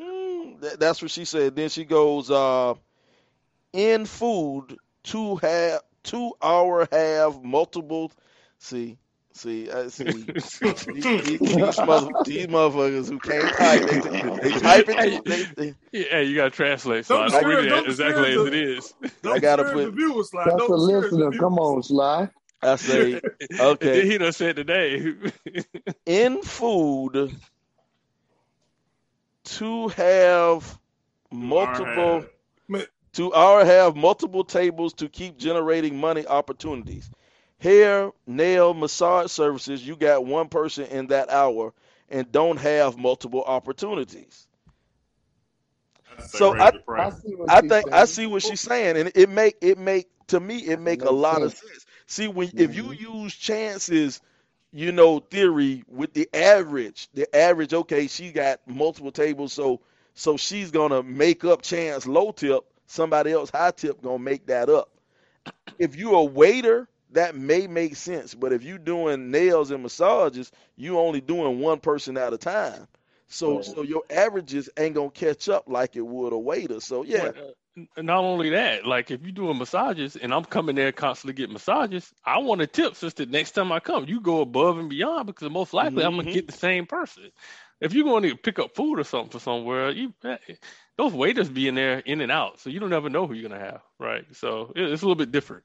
Mm, 0.00 0.78
that's 0.78 1.02
what 1.02 1.10
she 1.10 1.26
said. 1.26 1.54
Then 1.54 1.68
she 1.68 1.84
goes, 1.84 2.30
uh, 2.30 2.74
in 3.74 4.06
food, 4.06 4.78
two 5.06 5.36
half, 5.36 5.80
two 6.02 6.32
hour 6.42 6.86
have 6.92 7.42
multiple. 7.42 8.12
See, 8.58 8.98
see, 9.32 9.70
I 9.70 9.88
see. 9.88 10.04
these, 10.34 10.58
these, 10.60 11.40
these, 11.40 11.78
mother, 11.78 12.10
these 12.24 12.46
motherfuckers 12.48 13.08
who 13.08 13.18
can't 13.18 13.56
type, 13.56 14.42
they, 14.42 14.50
they 14.50 14.58
type 14.60 14.84
it. 14.88 15.24
They, 15.24 15.42
they, 15.44 15.74
yeah, 15.92 16.20
you 16.20 16.36
gotta 16.36 16.50
translate. 16.50 17.06
So 17.06 17.16
Don't 17.16 17.34
I'm 17.34 17.46
reading 17.46 17.72
it 17.72 17.86
exactly 17.86 18.34
don't 18.34 18.48
as 18.48 18.52
it 18.52 18.54
is. 18.54 18.94
I 19.24 19.38
gotta 19.38 19.64
put- 19.64 19.86
the 19.86 19.90
viewers, 19.92 20.30
Sly. 20.30 20.44
That's 20.44 20.56
Don't 20.56 20.72
a 20.72 20.76
discourage 20.76 21.10
the 21.10 21.16
listener. 21.16 21.38
Come 21.40 21.58
on, 21.58 21.82
Sly. 21.82 22.28
I 22.62 22.76
say, 22.76 23.20
okay. 23.60 24.00
then 24.00 24.06
he 24.10 24.18
done 24.18 24.32
said 24.32 24.56
today. 24.56 25.14
in 26.06 26.42
food 26.42 27.36
to 29.44 29.88
have 29.88 30.78
multiple 31.30 32.20
have. 32.20 32.28
To 33.16 33.32
our 33.34 33.64
have 33.64 33.96
multiple 33.96 34.44
tables 34.44 34.94
to 34.94 35.08
keep 35.08 35.38
generating 35.38 35.98
money 36.00 36.26
opportunities. 36.26 37.10
Hair, 37.58 38.12
nail, 38.26 38.74
massage 38.74 39.30
services, 39.32 39.86
you 39.86 39.96
got 39.96 40.26
one 40.26 40.48
person 40.48 40.86
in 40.86 41.08
that 41.08 41.30
hour 41.30 41.74
and 42.10 42.30
don't 42.32 42.58
have 42.58 42.98
multiple 42.98 43.44
opportunities. 43.44 44.48
So 46.18 46.54
I- 46.58 46.72
I 46.96 47.10
price. 47.10 47.12
see 47.12 47.34
what 47.34 47.50
I 47.50 47.60
she's 47.60 47.68
think 47.68 47.86
I 47.92 48.04
see 48.06 48.26
what 48.26 48.42
she's 48.42 48.60
saying, 48.60 48.96
and 48.96 49.12
it 49.14 49.28
make 49.30 49.56
it 49.62 49.78
make 49.78 50.08
to 50.28 50.40
me 50.40 50.58
it 50.58 50.80
make 50.80 51.04
a 51.04 51.12
Makes 51.12 51.12
lot 51.12 51.42
of 51.42 51.52
sense. 51.52 51.60
sense. 51.60 51.86
See, 52.06 52.28
when 52.28 52.52
if 52.56 52.74
you 52.74 52.84
mm-hmm. 52.84 52.92
use 52.92 53.34
chances, 53.34 54.20
you 54.72 54.92
know, 54.92 55.20
theory 55.20 55.84
with 55.88 56.14
the 56.14 56.28
average, 56.34 57.08
the 57.14 57.34
average, 57.36 57.74
okay, 57.74 58.08
she 58.08 58.32
got 58.32 58.60
multiple 58.66 59.12
tables, 59.12 59.52
so 59.52 59.80
so 60.14 60.36
she's 60.36 60.70
gonna 60.70 61.02
make 61.02 61.44
up 61.44 61.62
chance 61.62 62.06
low 62.06 62.32
tip. 62.32 62.64
Somebody 62.86 63.32
else 63.32 63.50
high 63.50 63.70
tip 63.72 64.02
gonna 64.02 64.18
make 64.18 64.46
that 64.46 64.68
up. 64.68 64.90
If 65.78 65.96
you're 65.96 66.14
a 66.14 66.24
waiter, 66.24 66.88
that 67.10 67.34
may 67.36 67.66
make 67.66 67.96
sense, 67.96 68.34
but 68.34 68.52
if 68.52 68.62
you're 68.62 68.78
doing 68.78 69.30
nails 69.30 69.70
and 69.70 69.82
massages, 69.82 70.52
you 70.76 70.98
only 70.98 71.20
doing 71.20 71.60
one 71.60 71.80
person 71.80 72.16
at 72.16 72.32
a 72.32 72.38
time. 72.38 72.86
So 73.28 73.60
Right. 73.60 73.74
so 73.74 73.82
your 73.82 74.02
averages 74.10 74.68
ain't 74.76 74.94
gonna 74.94 75.10
catch 75.10 75.48
up 75.48 75.64
like 75.68 75.96
it 75.96 76.02
would 76.06 76.32
a 76.32 76.38
waiter. 76.38 76.80
So 76.80 77.02
yeah. 77.04 77.32
But, 77.32 77.36
uh, 77.38 77.52
not 78.02 78.24
only 78.24 78.50
that, 78.50 78.86
like 78.86 79.10
if 79.10 79.22
you're 79.22 79.32
doing 79.32 79.58
massages 79.58 80.16
and 80.16 80.32
I'm 80.32 80.44
coming 80.44 80.74
there 80.76 80.92
constantly 80.92 81.34
getting 81.34 81.52
massages, 81.52 82.12
I 82.24 82.38
want 82.38 82.60
a 82.62 82.66
tip 82.66 82.94
since 82.94 83.14
the 83.14 83.26
next 83.26 83.52
time 83.52 83.72
I 83.72 83.80
come, 83.80 84.06
you 84.06 84.20
go 84.20 84.40
above 84.40 84.78
and 84.78 84.88
beyond 84.88 85.26
because 85.26 85.50
most 85.50 85.72
likely 85.72 86.04
I'm 86.04 86.12
Mhm. 86.12 86.16
gonna 86.16 86.24
get 86.28 86.46
the 86.46 86.52
same 86.52 86.86
person. 86.86 87.30
If 87.80 87.94
you're 87.94 88.04
going 88.04 88.22
to 88.24 88.36
pick 88.36 88.58
up 88.58 88.74
food 88.74 88.98
or 88.98 89.04
something 89.04 89.30
for 89.30 89.40
somewhere, 89.40 89.90
you 89.90 90.14
eh, 90.24 90.36
those 90.96 91.12
waiters 91.12 91.48
be 91.48 91.68
in 91.68 91.74
there 91.74 91.98
in 92.00 92.20
and 92.20 92.32
out, 92.32 92.60
so 92.60 92.70
you 92.70 92.80
don't 92.80 92.92
ever 92.92 93.10
know 93.10 93.26
who 93.26 93.34
you're 93.34 93.48
gonna 93.48 93.60
have, 93.62 93.82
right? 93.98 94.24
So 94.34 94.72
it, 94.74 94.82
it's 94.92 95.02
a 95.02 95.04
little 95.06 95.16
bit 95.16 95.32
different. 95.32 95.64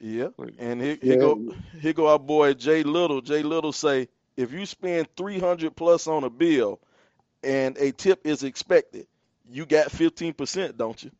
Yeah, 0.00 0.28
and 0.58 0.80
here, 0.80 0.98
here 1.02 1.16
Yeah. 1.16 1.16
go 1.16 1.40
here 1.80 1.92
go 1.92 2.08
our 2.08 2.18
boy 2.18 2.54
Jay 2.54 2.82
Little. 2.82 3.20
Jay 3.20 3.42
Little 3.42 3.72
say 3.72 4.08
if 4.36 4.52
you 4.52 4.66
spend 4.66 5.08
three 5.16 5.38
hundred 5.38 5.76
plus 5.76 6.06
on 6.06 6.24
a 6.24 6.30
bill, 6.30 6.80
and 7.42 7.76
a 7.78 7.92
tip 7.92 8.26
is 8.26 8.42
expected, 8.44 9.06
you 9.48 9.66
got 9.66 9.90
fifteen 9.90 10.34
percent, 10.34 10.76
don't 10.78 11.02
you? 11.02 11.10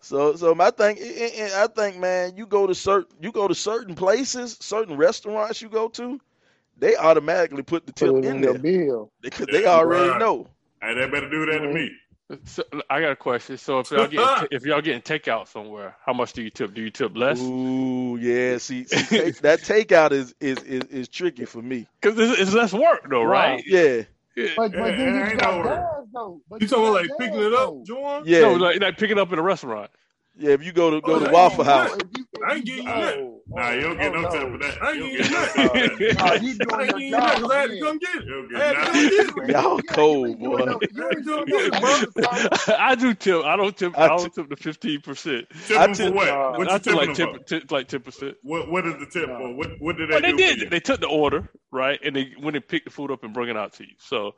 So 0.00 0.36
so 0.36 0.54
my 0.54 0.70
thing, 0.70 0.98
and- 0.98 1.32
and 1.34 1.52
I 1.54 1.66
think 1.68 1.96
man, 1.98 2.36
you 2.36 2.46
go 2.46 2.66
to 2.66 2.74
certain 2.74 3.16
you 3.20 3.32
go 3.32 3.48
to 3.48 3.54
certain 3.54 3.94
places, 3.94 4.56
certain 4.60 4.96
restaurants 4.96 5.62
you 5.62 5.68
go 5.68 5.88
to, 5.88 6.20
they 6.80 6.96
automatically 6.96 7.62
put 7.62 7.86
the 7.86 7.92
tip 7.92 8.08
it 8.08 8.24
in 8.24 8.36
in 8.36 8.40
there 8.40 8.58
bill. 8.58 9.12
because 9.20 9.46
they 9.52 9.66
already 9.66 10.08
Right. 10.10 10.18
know. 10.18 10.48
Hey, 10.82 10.94
they 10.94 11.08
better 11.08 11.28
do 11.30 11.46
that 11.46 11.58
to 11.58 11.68
me. 11.72 11.90
So, 12.44 12.62
I 12.88 13.00
got 13.00 13.10
a 13.10 13.16
question. 13.16 13.58
So 13.58 13.80
if 13.80 13.90
y'all 13.90 14.06
getting 14.06 14.48
if 14.52 14.64
y'all 14.64 14.80
getting 14.80 15.02
takeout 15.02 15.48
somewhere, 15.48 15.96
how 16.06 16.12
much 16.12 16.32
do 16.32 16.42
you 16.42 16.50
tip? 16.50 16.74
Do 16.74 16.80
you 16.80 16.90
tip 16.90 17.16
less? 17.16 17.40
Ooh, 17.40 18.16
yeah. 18.20 18.58
See, 18.58 18.84
see 18.84 19.02
take, 19.18 19.38
that 19.40 19.60
takeout 19.60 20.12
is, 20.12 20.32
is 20.40 20.58
is 20.62 20.84
is 20.84 21.08
tricky 21.08 21.44
for 21.44 21.60
me. 21.60 21.86
Because 22.00 22.18
it's, 22.18 22.40
it's 22.40 22.52
less 22.54 22.72
work 22.72 23.08
though, 23.10 23.24
right? 23.24 23.62
Yeah, 23.66 24.02
Yeah. 24.36 24.50
But, 24.56 24.72
but 24.72 24.96
then 24.96 25.14
you 25.16 25.24
ain't 25.24 25.40
got 25.40 25.54
no 25.54 25.58
work. 25.58 25.66
gas 25.80 26.06
though. 26.14 26.40
But 26.48 26.62
You 26.62 26.68
talking 26.68 26.84
about 26.84 26.94
like 26.94 27.10
picking 27.18 27.40
it 27.40 27.52
up, 27.52 27.52
though. 27.52 27.82
Jordan? 27.84 28.22
yeah, 28.26 28.40
No, 28.42 28.52
like, 28.54 28.80
like 28.80 28.96
pick 28.96 29.10
it 29.10 29.18
up 29.18 29.32
in 29.32 29.38
a 29.40 29.42
restaurant. 29.42 29.90
yeah. 30.38 30.52
If 30.52 30.64
you 30.64 30.70
go 30.72 30.90
to 30.92 31.00
go 31.00 31.16
Oh, 31.16 31.18
to 31.18 31.30
Waffle. 31.32 31.64
House, 31.64 31.96
If 31.96 32.06
you- 32.16 32.26
if 32.32 32.42
I 32.48 32.54
ain't 32.54 32.66
you- 32.68 32.76
getting 32.76 32.88
you 32.88 33.04
that. 33.04 33.39
Nah, 33.52 33.70
you 33.72 33.80
don't 33.82 33.98
get 33.98 34.14
oh, 34.14 34.20
no 34.22 34.28
tip 34.30 34.42
for 34.52 34.58
that. 34.58 34.74
I 34.82 34.90
ain't 34.92 34.96
You 34.96 35.00
don't 35.02 35.12
getting 35.12 35.32
get 35.32 35.32
no 35.32 35.46
tip 35.46 35.72
for 35.72 35.78
that. 35.80 36.00
Nah, 36.14 36.32
you 36.34 36.54
I 36.60 36.60
doing 36.60 36.80
ain't 36.82 36.90
your 36.90 36.98
getting 36.98 37.08
you 37.08 37.20
that 37.20 37.34
job. 37.34 37.40
'cause 37.40 37.50
I 37.50 37.58
had 37.60 37.70
to 37.70 37.80
come 37.80 37.98
get 37.98 38.14
it. 38.14 38.24
You 38.24 38.32
don't 38.32 38.48
get 38.48 38.58
to 38.58 38.74
nothing. 38.74 38.92
come 38.92 39.08
get 39.08 39.12
it. 39.28 39.48
Yeah, 39.48 39.62
Y'all 39.62 39.82
cold, 39.82 40.26
ain't 40.28 40.40
boy. 40.40 40.58
You 40.94 41.10
ain't 41.10 41.24
doing 41.26 41.44
Yeah, 41.48 41.80
bro. 41.80 42.04
I 42.78 42.94
do 42.94 43.14
tip. 43.14 43.44
I 43.44 43.56
don't 43.56 43.76
tip. 43.76 43.98
I 43.98 44.04
I 44.04 44.08
don't 44.08 44.24
tip- 44.24 44.34
tip 44.34 44.48
the 44.50 44.56
fifteen 44.56 45.00
percent. 45.00 45.46
Tip 45.66 45.78
them 45.78 45.94
for 45.94 46.12
what? 46.12 46.26
Nah. 46.28 46.58
What 46.58 46.68
I 46.68 46.74
you 46.74 46.78
tip 46.78 46.82
tipping 46.84 46.96
like 46.98 47.06
them 47.08 47.16
ten, 47.16 47.26
for? 47.38 47.44
tip, 47.44 47.70
like 47.72 47.88
ten 47.88 48.00
percent. 48.00 48.34
What 48.42 48.70
What 48.70 48.86
is 48.86 48.94
the 48.94 49.06
tip 49.06 49.26
for? 49.26 49.54
What 49.54 49.70
What 49.80 49.96
did 49.96 50.10
they 50.10 50.14
But 50.14 50.22
they 50.22 50.32
did. 50.32 50.58
for 50.58 50.64
you? 50.64 50.70
They 50.70 50.80
took 50.80 51.00
the 51.00 51.08
order, 51.08 51.50
right, 51.72 51.98
and 52.04 52.14
they 52.14 52.32
went 52.40 52.56
and 52.56 52.66
picked 52.68 52.84
the 52.86 52.90
food 52.92 53.10
up 53.10 53.24
and 53.24 53.34
brought 53.34 53.48
it 53.48 53.56
out 53.56 53.72
to 53.74 53.84
you. 53.84 53.94
So, 53.98 54.32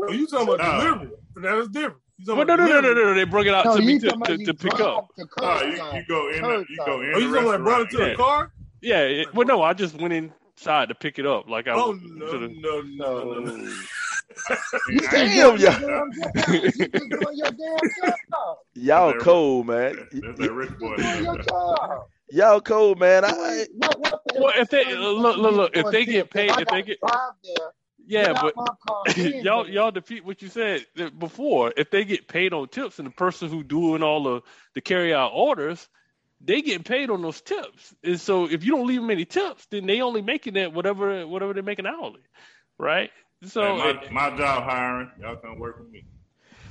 Oh, 0.00 0.12
you 0.12 0.26
talking 0.26 0.48
about 0.54 0.58
Nah. 0.58 0.78
delivery? 0.80 1.10
That 1.36 1.58
is 1.58 1.68
different. 1.68 2.00
You 2.26 2.36
but 2.36 2.46
no, 2.46 2.56
no, 2.56 2.66
no, 2.66 2.80
no, 2.80 2.92
no, 2.92 3.04
no. 3.04 3.14
They 3.14 3.24
brought 3.24 3.46
it 3.46 3.54
out 3.54 3.64
No, 3.64 3.76
to 3.76 3.82
me 3.82 3.98
to, 3.98 4.10
to, 4.10 4.38
to 4.38 4.54
pick 4.54 4.78
up. 4.80 5.08
to 5.16 5.26
Oh, 5.38 5.62
you, 5.62 5.72
you 5.72 6.04
go 6.08 6.28
in. 6.30 6.42
The, 6.42 6.64
you 6.68 6.76
go 6.84 7.00
in 7.00 7.12
Oh, 7.14 7.20
the 7.20 7.20
you 7.20 7.32
talking 7.32 7.48
about 7.48 7.62
brought 7.64 7.80
it 7.82 7.90
to 7.90 7.98
restaurant. 7.98 8.10
the 8.12 8.16
car? 8.16 8.52
Yeah, 8.82 9.00
it, 9.00 9.34
well, 9.34 9.46
no, 9.46 9.62
I 9.62 9.72
just 9.72 9.94
went 10.00 10.12
inside 10.12 10.88
to 10.90 10.94
pick 10.94 11.18
it 11.18 11.26
up. 11.26 11.48
Like 11.48 11.68
I 11.68 11.72
Oh 11.72 11.92
no, 11.92 12.26
to 12.26 12.38
no, 12.38 12.40
the, 12.40 12.48
no, 12.60 12.80
no, 12.82 13.40
no. 13.40 13.56
No. 13.56 13.72
You 14.88 15.00
Damn, 15.00 15.26
doing 15.26 15.32
your 15.36 15.56
yeah. 15.58 15.78
damn. 15.78 16.10
You 16.54 16.70
just 16.70 16.78
doing 16.92 17.36
your 17.36 17.50
damn 17.50 18.54
y'all 18.74 19.12
cold, 19.14 19.66
man. 19.66 19.96
That's, 19.96 20.20
that's 20.20 20.38
that 20.38 20.52
rich 20.52 20.78
boy. 20.78 20.90
You 20.90 20.96
doing 21.02 21.24
your 21.24 21.38
job. 21.42 22.02
Y'all 22.30 22.60
cold, 22.60 22.98
man. 23.00 23.24
I, 23.24 23.30
You 23.30 23.42
I 23.42 23.52
ain't- 23.60 23.68
what- 23.74 24.00
what 24.00 24.20
the 24.26 24.40
Well, 24.40 24.52
if 24.56 24.68
they- 24.70 24.94
look, 24.94 25.36
look, 25.36 25.52
look, 25.54 25.76
if 25.76 25.90
they 25.90 26.04
get 26.04 26.30
paid- 26.30 26.50
If 26.50 26.68
they 26.68 26.82
get- 26.82 26.98
there, 27.02 27.72
yeah, 28.10 28.32
get 28.32 28.42
but 28.42 28.54
car, 28.86 29.04
y'all 29.16 29.68
y'all 29.68 29.90
defeat 29.90 30.24
what 30.24 30.42
you 30.42 30.48
said 30.48 30.84
uh, 30.98 31.10
before. 31.10 31.72
If 31.76 31.90
they 31.90 32.04
get 32.04 32.28
paid 32.28 32.52
on 32.52 32.68
tips, 32.68 32.98
and 32.98 33.06
the 33.06 33.12
person 33.12 33.48
who 33.48 33.62
doing 33.62 34.02
all 34.02 34.22
the 34.24 34.40
the 34.74 34.80
carry 34.80 35.14
out 35.14 35.32
orders, 35.34 35.88
they 36.40 36.62
get 36.62 36.84
paid 36.84 37.10
on 37.10 37.22
those 37.22 37.40
tips. 37.40 37.94
And 38.02 38.20
so 38.20 38.46
if 38.46 38.64
you 38.64 38.72
don't 38.76 38.86
leave 38.86 39.00
them 39.00 39.10
any 39.10 39.24
tips, 39.24 39.66
then 39.70 39.86
they 39.86 40.00
only 40.02 40.22
making 40.22 40.54
that 40.54 40.72
whatever 40.72 41.26
whatever 41.26 41.54
they're 41.54 41.62
making 41.62 41.86
hourly, 41.86 42.22
right? 42.78 43.10
So 43.44 43.62
Hey, 43.62 43.94
my, 44.10 44.30
my 44.30 44.36
job 44.36 44.64
hiring. 44.64 45.10
Y'all 45.20 45.36
come 45.36 45.58
work 45.58 45.78
with 45.78 45.90
me. 45.90 46.04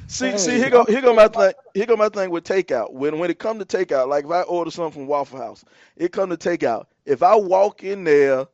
see, 0.08 0.32
Hey, 0.32 0.38
see. 0.38 0.58
Here 0.58 0.70
go, 0.70 0.86
here 0.86 1.02
go 1.02 1.14
my 1.14 1.28
thing. 1.30 1.54
Here 1.74 1.86
go 1.86 1.96
my 1.96 2.10
thing 2.10 2.32
with 2.32 2.44
takeout. 2.44 2.94
When 2.94 3.18
when 3.20 3.32
it 3.32 3.40
come 3.40 3.60
to 3.60 3.66
takeout, 3.66 4.08
like 4.10 4.26
if 4.26 4.32
I 4.32 4.42
order 4.42 4.72
something 4.72 5.02
from 5.02 5.08
Waffle 5.08 5.40
House, 5.40 5.64
it 5.96 6.12
come 6.12 6.30
to 6.32 6.38
takeout. 6.38 6.88
If 7.06 7.24
I 7.24 7.36
walk 7.36 7.84
in 7.84 8.04
there 8.04 8.48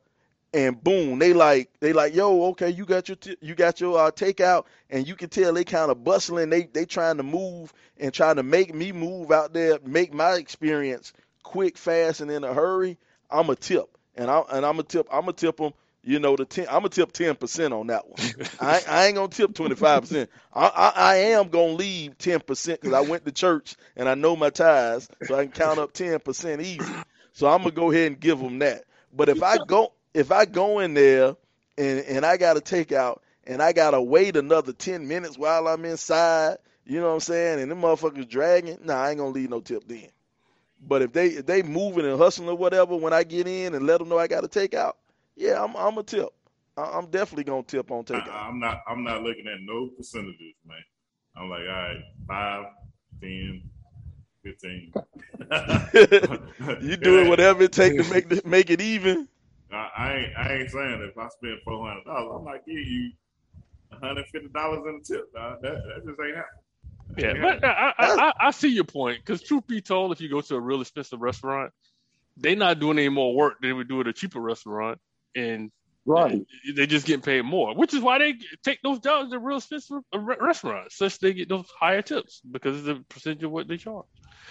and 0.52 0.82
boom, 0.82 1.18
they 1.18 1.32
like 1.32 1.70
they 1.80 1.92
like, 1.92 2.14
yo, 2.14 2.46
okay, 2.46 2.70
you 2.70 2.84
got 2.84 3.08
your 3.08 3.16
t- 3.16 3.36
you 3.40 3.54
got 3.54 3.80
your 3.80 3.98
uh, 3.98 4.10
takeout, 4.10 4.64
and 4.90 5.06
you 5.06 5.14
can 5.14 5.28
tell 5.28 5.52
they 5.52 5.64
kind 5.64 5.90
of 5.90 6.04
bustling. 6.04 6.50
They 6.50 6.64
they 6.64 6.86
trying 6.86 7.18
to 7.18 7.22
move 7.22 7.72
and 7.98 8.12
trying 8.12 8.36
to 8.36 8.42
make 8.42 8.74
me 8.74 8.92
move 8.92 9.30
out 9.30 9.52
there, 9.52 9.78
make 9.84 10.14
my 10.14 10.34
experience 10.34 11.12
quick, 11.42 11.76
fast, 11.76 12.20
and 12.20 12.30
in 12.30 12.44
a 12.44 12.54
hurry. 12.54 12.98
I'm 13.30 13.50
a 13.50 13.56
tip, 13.56 13.98
and 14.14 14.30
I 14.30 14.42
and 14.50 14.64
I'm 14.64 14.78
a 14.78 14.82
tip. 14.82 15.08
I'm 15.12 15.28
a 15.28 15.32
tip 15.32 15.56
them. 15.58 15.72
You 16.02 16.20
know 16.20 16.36
the 16.36 16.44
ten. 16.44 16.66
I'm 16.68 16.76
gonna 16.76 16.90
tip 16.90 17.12
ten 17.12 17.34
percent 17.34 17.74
on 17.74 17.88
that 17.88 18.08
one. 18.08 18.20
I, 18.60 18.80
I 18.88 19.06
ain't 19.06 19.16
gonna 19.16 19.28
tip 19.28 19.54
twenty 19.54 19.74
five 19.74 20.02
percent. 20.02 20.30
I, 20.54 20.92
I 20.94 21.16
am 21.16 21.48
gonna 21.48 21.72
leave 21.72 22.16
ten 22.16 22.40
percent 22.40 22.80
because 22.80 22.94
I 22.94 23.00
went 23.00 23.24
to 23.26 23.32
church 23.32 23.74
and 23.96 24.08
I 24.08 24.14
know 24.14 24.36
my 24.36 24.50
tithes, 24.50 25.08
so 25.22 25.34
I 25.34 25.42
can 25.42 25.52
count 25.52 25.80
up 25.80 25.92
ten 25.92 26.18
percent 26.20 26.62
easy. 26.62 27.04
So 27.32 27.48
I'm 27.48 27.58
gonna 27.58 27.72
go 27.72 27.90
ahead 27.90 28.06
and 28.06 28.20
give 28.20 28.38
them 28.38 28.60
that. 28.60 28.84
But 29.12 29.28
if 29.28 29.42
I 29.42 29.58
go 29.58 29.92
if 30.16 30.32
I 30.32 30.46
go 30.46 30.78
in 30.78 30.94
there 30.94 31.36
and 31.76 32.00
and 32.00 32.24
I 32.24 32.38
gotta 32.38 32.62
take 32.62 32.90
out 32.90 33.22
and 33.46 33.62
I 33.62 33.72
gotta 33.72 34.00
wait 34.00 34.36
another 34.36 34.72
ten 34.72 35.06
minutes 35.06 35.36
while 35.36 35.68
I'm 35.68 35.84
inside, 35.84 36.56
you 36.86 37.00
know 37.00 37.08
what 37.08 37.14
I'm 37.14 37.20
saying? 37.20 37.60
And 37.60 37.70
them 37.70 37.82
motherfuckers 37.82 38.28
dragging, 38.28 38.78
nah, 38.82 38.94
I 38.94 39.10
ain't 39.10 39.18
gonna 39.18 39.30
leave 39.30 39.50
no 39.50 39.60
tip 39.60 39.86
then. 39.86 40.08
But 40.80 41.02
if 41.02 41.12
they 41.12 41.28
if 41.28 41.44
they 41.46 41.62
moving 41.62 42.06
and 42.06 42.18
hustling 42.18 42.48
or 42.48 42.56
whatever, 42.56 42.96
when 42.96 43.12
I 43.12 43.24
get 43.24 43.46
in 43.46 43.74
and 43.74 43.86
let 43.86 43.98
them 43.98 44.08
know 44.08 44.18
I 44.18 44.26
gotta 44.26 44.48
take 44.48 44.72
out, 44.72 44.96
yeah, 45.36 45.62
I'm 45.62 45.76
I'm 45.76 45.98
a 45.98 46.02
tip. 46.02 46.30
I'm 46.78 47.06
definitely 47.06 47.44
gonna 47.44 47.62
tip 47.62 47.90
on 47.90 48.00
I, 48.10 48.14
takeout. 48.14 48.34
I'm 48.34 48.58
not. 48.58 48.82
I'm 48.88 49.04
not 49.04 49.22
looking 49.22 49.46
at 49.46 49.60
no 49.60 49.88
percentages, 49.96 50.54
man. 50.66 50.78
I'm 51.36 51.50
like, 51.50 51.60
all 51.60 51.66
right, 51.66 52.02
five, 52.26 52.64
ten, 53.20 53.62
fifteen. 54.42 54.92
you 56.80 56.96
do 56.96 57.20
it 57.20 57.28
whatever 57.28 57.64
it 57.64 57.72
take 57.72 57.96
to 57.98 58.04
make 58.12 58.28
the, 58.30 58.40
make 58.46 58.70
it 58.70 58.80
even. 58.80 59.28
I, 59.72 59.88
I 59.98 60.14
ain't. 60.16 60.32
I 60.38 60.54
ain't 60.54 60.70
saying 60.70 61.08
if 61.10 61.18
I 61.18 61.28
spend 61.28 61.58
four 61.64 61.86
hundred 61.88 62.04
dollars, 62.04 62.32
I'm 62.38 62.44
like, 62.44 62.66
give 62.66 62.76
you 62.76 63.12
one 63.90 64.02
hundred 64.02 64.26
fifty 64.32 64.48
dollars 64.50 64.84
in 64.88 65.00
a 65.02 65.04
tip. 65.04 65.32
Dog. 65.34 65.58
That 65.62 65.74
that 65.74 66.06
just 66.06 66.20
ain't 66.20 66.36
happening. 66.36 66.64
That 67.10 67.24
Yeah, 67.24 67.34
ain't 67.34 67.38
but 67.40 67.64
happening. 67.64 67.64
I, 67.64 67.94
I, 67.98 68.10
I, 68.18 68.32
I 68.48 68.50
see 68.52 68.68
your 68.68 68.84
point. 68.84 69.20
Because 69.24 69.42
truth 69.42 69.66
be 69.68 69.80
told, 69.82 70.12
if 70.12 70.20
you 70.20 70.30
go 70.30 70.40
to 70.42 70.56
a 70.56 70.60
real 70.60 70.80
expensive 70.82 71.20
restaurant, 71.20 71.72
they're 72.36 72.56
not 72.56 72.80
doing 72.80 72.98
any 72.98 73.08
more 73.10 73.34
work 73.34 73.54
than 73.60 73.70
they 73.70 73.74
would 73.74 73.88
do 73.88 74.00
at 74.00 74.08
a 74.08 74.12
cheaper 74.12 74.40
restaurant, 74.40 74.98
and 75.36 75.70
Right. 76.06 76.42
they 76.76 76.86
just 76.86 77.06
getting 77.06 77.22
paid 77.22 77.42
more. 77.44 77.74
Which 77.76 77.94
is 77.94 78.00
why 78.02 78.18
they 78.18 78.34
take 78.64 78.80
those 78.82 79.00
jobs 79.00 79.32
at 79.32 79.42
real 79.42 79.58
expensive 79.58 79.98
uh, 80.14 80.18
restaurants, 80.20 80.96
such 80.96 81.18
they 81.20 81.34
get 81.34 81.48
those 81.48 81.66
higher 81.80 82.02
tips 82.02 82.42
because 82.50 82.78
of 82.78 82.84
the 82.84 83.04
percentage 83.08 83.44
of 83.44 83.52
what 83.52 83.68
they 83.68 83.78
charge. 83.78 84.06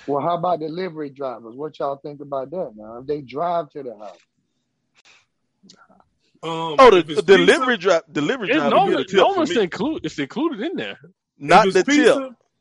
Well, 0.08 0.22
how 0.24 0.38
about 0.38 0.60
delivery 0.60 1.10
drivers? 1.12 1.56
What 1.56 1.80
y'all 1.80 1.98
think 1.98 2.22
about 2.22 2.52
that 2.52 2.74
now? 2.76 3.00
If 3.00 3.08
they 3.08 3.22
drive 3.22 3.70
to 3.72 3.84
the 3.84 3.98
house. 3.98 4.20
Um, 6.44 6.76
Oh, 6.80 6.90
the, 6.92 7.02
the 7.04 7.22
delivery 7.22 7.76
pizza, 7.78 7.90
drive 7.90 8.02
delivery 8.12 8.50
It's 8.50 8.58
driver 8.58 8.76
no, 8.76 8.90
get 8.90 9.00
a 9.00 9.06
tip 9.06 9.16
no 9.18 9.32
for 9.34 9.38
one's 9.40 9.52
included. 9.52 10.06
It's 10.06 10.20
included 10.20 10.62
in 10.62 10.76
there. 10.78 11.00
Not 11.38 11.72
the 11.72 11.80
it's 11.80 11.96
tip. 11.96 12.16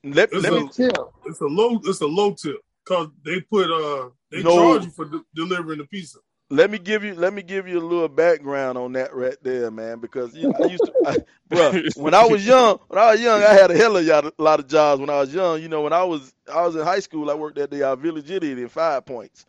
Let, 0.05 0.33
It's 0.33 0.43
let 0.43 0.53
a- 0.53 0.57
me 0.61 0.67
It's 0.67 0.79
a 0.79 0.83
tip. 0.91 0.97
It's 1.27 1.41
a 1.41 1.47
low. 1.47 1.81
It's 1.85 2.01
a 2.01 2.07
low 2.07 2.35
tip 2.35 2.57
because 2.85 3.09
they 3.25 3.41
put 3.41 3.71
uh 3.71 4.11
they 4.31 4.43
No. 4.43 4.57
charge 4.57 4.85
you 4.85 4.91
for 4.91 5.05
de- 5.07 5.25
delivering 5.35 5.79
the 5.79 5.87
pizza. 5.87 6.19
let 6.51 6.71
me 6.71 6.79
give 6.79 7.03
you 7.05 7.15
let 7.15 7.33
me 7.33 7.43
give 7.43 7.67
you 7.67 7.79
a 7.79 7.87
little 7.87 8.09
background 8.09 8.77
on 8.79 8.93
that 8.93 9.15
right 9.15 9.37
there, 9.43 9.71
man. 9.71 10.01
Because 10.01 10.35
you 10.35 10.47
know, 10.49 10.59
I 10.63 10.67
used 10.67 10.85
to, 10.85 10.93
I, 11.05 11.17
bruh, 11.51 11.97
when 11.97 12.15
I 12.15 12.25
was 12.27 12.47
young, 12.47 12.79
when 12.89 12.99
I 13.03 13.13
was 13.13 13.21
young, 13.21 13.43
I 13.43 13.55
had 13.55 13.71
a 13.71 13.77
hell 13.77 13.97
of 13.97 14.07
a 14.07 14.33
lot 14.43 14.61
of 14.61 14.69
jobs. 14.69 15.01
When 15.01 15.11
I 15.11 15.21
was 15.21 15.33
young, 15.35 15.63
you 15.63 15.69
know, 15.69 15.83
when 15.83 15.93
I 15.95 16.05
was 16.05 16.35
I 16.53 16.63
was 16.67 16.77
in 16.77 16.83
high 16.83 17.01
school, 17.01 17.31
I 17.31 17.35
worked 17.35 17.59
at 17.59 17.71
the 17.71 17.89
uh, 17.89 17.97
Village 17.97 18.31
Idiot 18.31 18.59
in 18.59 18.69
Five 18.69 19.07
Points, 19.07 19.47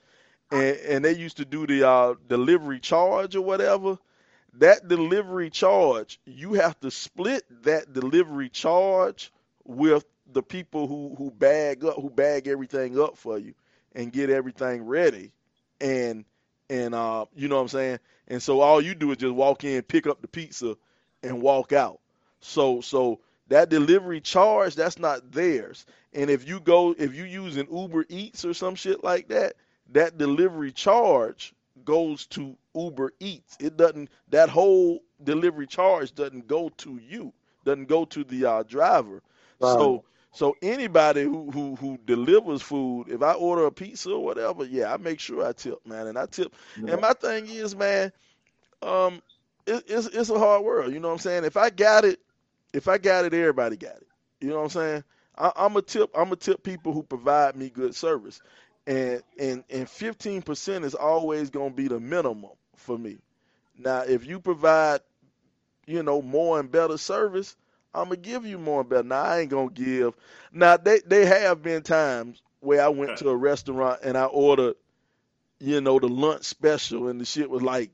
and 0.51 0.77
and 0.77 1.05
they 1.05 1.15
used 1.15 1.37
to 1.37 1.45
do 1.45 1.67
the 1.67 1.87
uh, 1.87 2.13
delivery 2.27 2.79
charge 2.79 3.35
or 3.35 3.41
whatever. 3.41 3.97
That 4.59 4.87
delivery 4.87 5.49
charge, 5.49 6.19
you 6.25 6.53
have 6.53 6.79
to 6.79 6.91
split 6.91 7.43
that 7.63 7.93
delivery 7.93 8.49
charge 8.49 9.31
with 9.65 10.05
the 10.31 10.43
people 10.43 10.87
who 10.87 11.15
who 11.17 11.31
bag 11.31 11.83
up 11.85 11.95
who 11.95 12.09
bag 12.09 12.47
everything 12.47 12.99
up 12.99 13.17
for 13.17 13.37
you 13.37 13.53
and 13.93 14.11
get 14.11 14.29
everything 14.29 14.83
ready. 14.85 15.31
And 15.81 16.25
and 16.69 16.95
uh 16.95 17.25
you 17.35 17.47
know 17.47 17.55
what 17.55 17.63
I'm 17.63 17.67
saying? 17.67 17.99
And 18.27 18.41
so 18.41 18.61
all 18.61 18.81
you 18.81 18.95
do 18.95 19.11
is 19.11 19.17
just 19.17 19.33
walk 19.33 19.63
in 19.63 19.81
pick 19.83 20.07
up 20.07 20.21
the 20.21 20.27
pizza 20.27 20.77
and 21.23 21.41
walk 21.41 21.73
out. 21.73 21.99
So 22.39 22.81
so 22.81 23.19
that 23.49 23.69
delivery 23.69 24.21
charge 24.21 24.75
that's 24.75 24.99
not 24.99 25.31
theirs. 25.31 25.85
And 26.13 26.29
if 26.29 26.47
you 26.47 26.59
go 26.59 26.95
if 26.97 27.13
you 27.13 27.25
use 27.25 27.57
an 27.57 27.67
Uber 27.71 28.05
Eats 28.09 28.45
or 28.45 28.53
some 28.53 28.75
shit 28.75 29.03
like 29.03 29.27
that 29.29 29.55
that 29.91 30.17
delivery 30.17 30.71
charge 30.71 31.53
goes 31.83 32.25
to 32.27 32.55
Uber 32.75 33.11
Eats 33.19 33.57
it 33.59 33.75
doesn't 33.77 34.09
that 34.29 34.49
whole 34.49 35.01
delivery 35.23 35.67
charge 35.67 36.13
doesn't 36.13 36.47
go 36.47 36.69
to 36.77 36.99
you 37.07 37.33
doesn't 37.65 37.87
go 37.87 38.05
to 38.05 38.23
the 38.23 38.45
uh, 38.45 38.63
driver 38.63 39.21
so 39.59 40.03
so 40.31 40.55
anybody 40.61 41.23
who, 41.23 41.49
who 41.51 41.75
who 41.75 41.97
delivers 42.05 42.61
food, 42.61 43.09
if 43.09 43.21
I 43.21 43.33
order 43.33 43.65
a 43.65 43.71
pizza 43.71 44.11
or 44.11 44.23
whatever, 44.23 44.63
yeah, 44.65 44.93
I 44.93 44.97
make 44.97 45.19
sure 45.19 45.45
I 45.45 45.51
tip, 45.53 45.85
man, 45.85 46.07
and 46.07 46.17
I 46.17 46.25
tip. 46.25 46.53
And 46.85 47.01
my 47.01 47.13
thing 47.13 47.47
is, 47.47 47.75
man, 47.75 48.11
um, 48.81 49.21
it, 49.65 49.83
it's 49.87 50.07
it's 50.07 50.29
a 50.29 50.37
hard 50.39 50.63
world. 50.63 50.93
You 50.93 50.99
know 50.99 51.07
what 51.09 51.13
I'm 51.15 51.19
saying? 51.19 51.43
If 51.45 51.57
I 51.57 51.69
got 51.69 52.05
it, 52.05 52.19
If 52.73 52.87
I 52.87 52.97
got 52.97 53.25
it, 53.25 53.33
everybody 53.33 53.77
got 53.77 53.97
it. 53.97 54.07
You 54.41 54.49
know 54.49 54.57
what 54.57 54.63
I'm 54.63 54.69
saying? 54.69 55.03
I, 55.37 55.51
I'm 55.55 55.75
a 55.77 55.81
tip. 55.81 56.09
I'm 56.15 56.31
a 56.31 56.35
tip 56.35 56.63
people 56.63 56.93
who 56.93 57.03
provide 57.03 57.55
me 57.55 57.69
good 57.69 57.95
service, 57.95 58.41
and 58.87 59.23
and 59.39 59.63
and 59.69 59.87
15% 59.87 60.83
is 60.83 60.95
always 60.95 61.49
gonna 61.49 61.71
be 61.71 61.87
the 61.87 61.99
minimum 61.99 62.51
for 62.75 62.97
me. 62.97 63.17
Now, 63.77 64.01
if 64.01 64.25
you 64.25 64.39
provide, 64.39 65.01
you 65.85 66.03
know, 66.03 66.21
more 66.21 66.59
and 66.59 66.71
better 66.71 66.97
service, 66.97 67.55
I'm 67.93 68.05
gonna 68.05 68.17
give 68.17 68.45
you 68.45 68.57
more 68.57 68.81
and 68.81 68.89
better. 68.89 69.03
Now, 69.07 69.23
I 69.23 69.39
ain't 69.41 69.49
gonna 69.51 69.71
give. 69.71 70.13
Now, 70.51 70.77
they 70.77 70.99
they 71.05 71.25
have 71.25 71.63
been 71.63 71.83
times 71.83 72.41
where 72.59 72.83
I 72.83 72.89
went 72.89 73.17
to 73.17 73.29
a 73.29 73.35
restaurant 73.35 74.01
and 74.03 74.17
I 74.17 74.25
ordered, 74.25 74.75
you 75.59 75.81
know, 75.81 75.99
the 75.99 76.07
lunch 76.09 76.43
special, 76.43 77.07
and 77.07 77.19
the 77.21 77.25
shit 77.25 77.49
was 77.49 77.61
like, 77.61 77.91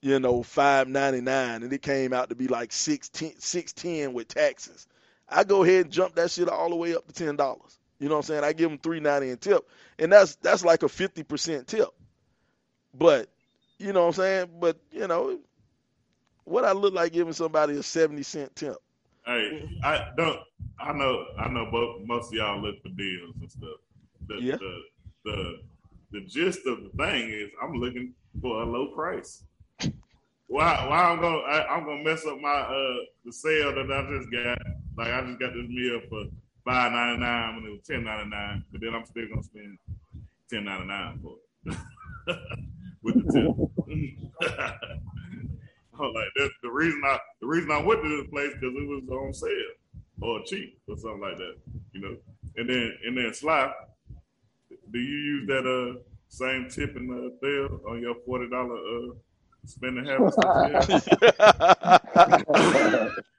you 0.00 0.18
know, 0.20 0.42
five 0.42 0.88
ninety 0.88 1.20
nine, 1.20 1.62
and 1.62 1.72
it 1.72 1.82
came 1.82 2.12
out 2.12 2.30
to 2.30 2.34
be 2.34 2.48
like 2.48 2.72
six 2.72 3.08
ten, 3.08 3.34
six 3.38 3.72
ten 3.72 4.12
with 4.14 4.28
taxes. 4.28 4.86
I 5.28 5.44
go 5.44 5.62
ahead 5.64 5.86
and 5.86 5.92
jump 5.94 6.16
that 6.16 6.30
shit 6.30 6.48
all 6.48 6.70
the 6.70 6.76
way 6.76 6.94
up 6.94 7.06
to 7.06 7.12
ten 7.12 7.36
dollars. 7.36 7.78
You 8.02 8.08
know 8.08 8.16
what 8.16 8.24
I'm 8.24 8.34
saying? 8.34 8.42
I 8.44 8.52
give 8.52 8.68
them 8.68 8.80
three 8.80 8.98
ninety 8.98 9.30
in 9.30 9.36
tip, 9.36 9.64
and 10.00 10.10
that's 10.12 10.34
that's 10.34 10.64
like 10.64 10.82
a 10.82 10.88
fifty 10.88 11.22
percent 11.22 11.68
tip. 11.68 11.86
But 12.92 13.30
you 13.78 13.92
know 13.92 14.00
what 14.00 14.06
I'm 14.08 14.12
saying? 14.14 14.48
But 14.58 14.76
you 14.90 15.06
know, 15.06 15.38
what 16.42 16.64
I 16.64 16.72
look 16.72 16.94
like 16.94 17.12
giving 17.12 17.32
somebody 17.32 17.76
a 17.76 17.82
seventy 17.84 18.24
cent 18.24 18.56
tip. 18.56 18.74
Hey, 19.24 19.70
I 19.84 20.08
don't. 20.16 20.40
I 20.80 20.92
know. 20.92 21.26
I 21.38 21.48
know. 21.48 21.70
Both 21.70 22.04
most 22.04 22.32
of 22.32 22.32
y'all 22.32 22.60
look 22.60 22.82
for 22.82 22.88
deals 22.88 23.36
and 23.40 23.48
stuff. 23.48 23.78
The, 24.26 24.34
Yeah. 24.42 24.56
the 24.56 24.80
the 25.24 25.58
the 26.10 26.20
gist 26.22 26.66
of 26.66 26.78
the 26.82 26.90
thing 26.98 27.30
is, 27.30 27.50
I'm 27.62 27.74
looking 27.74 28.14
for 28.40 28.62
a 28.62 28.66
low 28.66 28.96
price. 28.96 29.44
Why? 30.48 30.88
Why 30.88 31.04
I'm 31.04 31.20
gonna 31.20 31.38
I, 31.38 31.72
I'm 31.72 31.84
gonna 31.84 32.02
mess 32.02 32.26
up 32.26 32.40
my 32.40 32.50
uh 32.50 32.96
the 33.24 33.32
sale 33.32 33.72
that 33.76 33.92
I 33.92 34.18
just 34.18 34.28
got. 34.32 34.58
Like 34.96 35.12
I 35.12 35.24
just 35.24 35.38
got 35.38 35.54
this 35.54 35.68
meal 35.68 36.00
for 36.10 36.24
five 36.64 36.92
ninety 36.92 37.20
nine 37.20 37.56
when 37.56 37.66
it 37.66 37.70
was 37.70 37.82
ten 37.86 38.04
ninety 38.04 38.30
nine, 38.30 38.64
but 38.70 38.80
then 38.80 38.94
I'm 38.94 39.04
still 39.06 39.28
gonna 39.28 39.42
spend 39.42 39.78
ten 40.50 40.64
ninety 40.64 40.86
nine 40.86 41.20
for 41.22 41.36
it 41.66 41.76
with 43.02 43.14
the 43.14 43.32
tip. 43.32 43.46
I'm 46.00 46.12
like 46.14 46.28
that's 46.36 46.54
the 46.62 46.70
reason 46.70 47.02
I 47.04 47.18
the 47.40 47.46
reason 47.46 47.70
I 47.70 47.82
went 47.82 48.02
to 48.02 48.08
this 48.08 48.30
place 48.30 48.52
because 48.54 48.74
it 48.74 48.88
was 48.88 49.02
on 49.10 49.32
sale 49.34 49.74
or 50.20 50.40
cheap 50.46 50.78
or 50.88 50.96
something 50.96 51.20
like 51.20 51.36
that, 51.36 51.56
you 51.92 52.00
know. 52.00 52.16
And 52.56 52.68
then 52.68 52.96
and 53.04 53.16
then 53.16 53.34
Sly, 53.34 53.72
do 54.90 54.98
you 54.98 55.18
use 55.18 55.46
that 55.48 55.66
uh 55.66 56.00
same 56.28 56.68
tip 56.70 56.96
in 56.96 57.08
the 57.08 57.36
bill 57.42 57.80
on 57.88 58.00
your 58.00 58.14
forty 58.26 58.48
dollar 58.48 58.76
uh 58.76 59.12
spending 59.66 60.06
habits? 60.06 60.36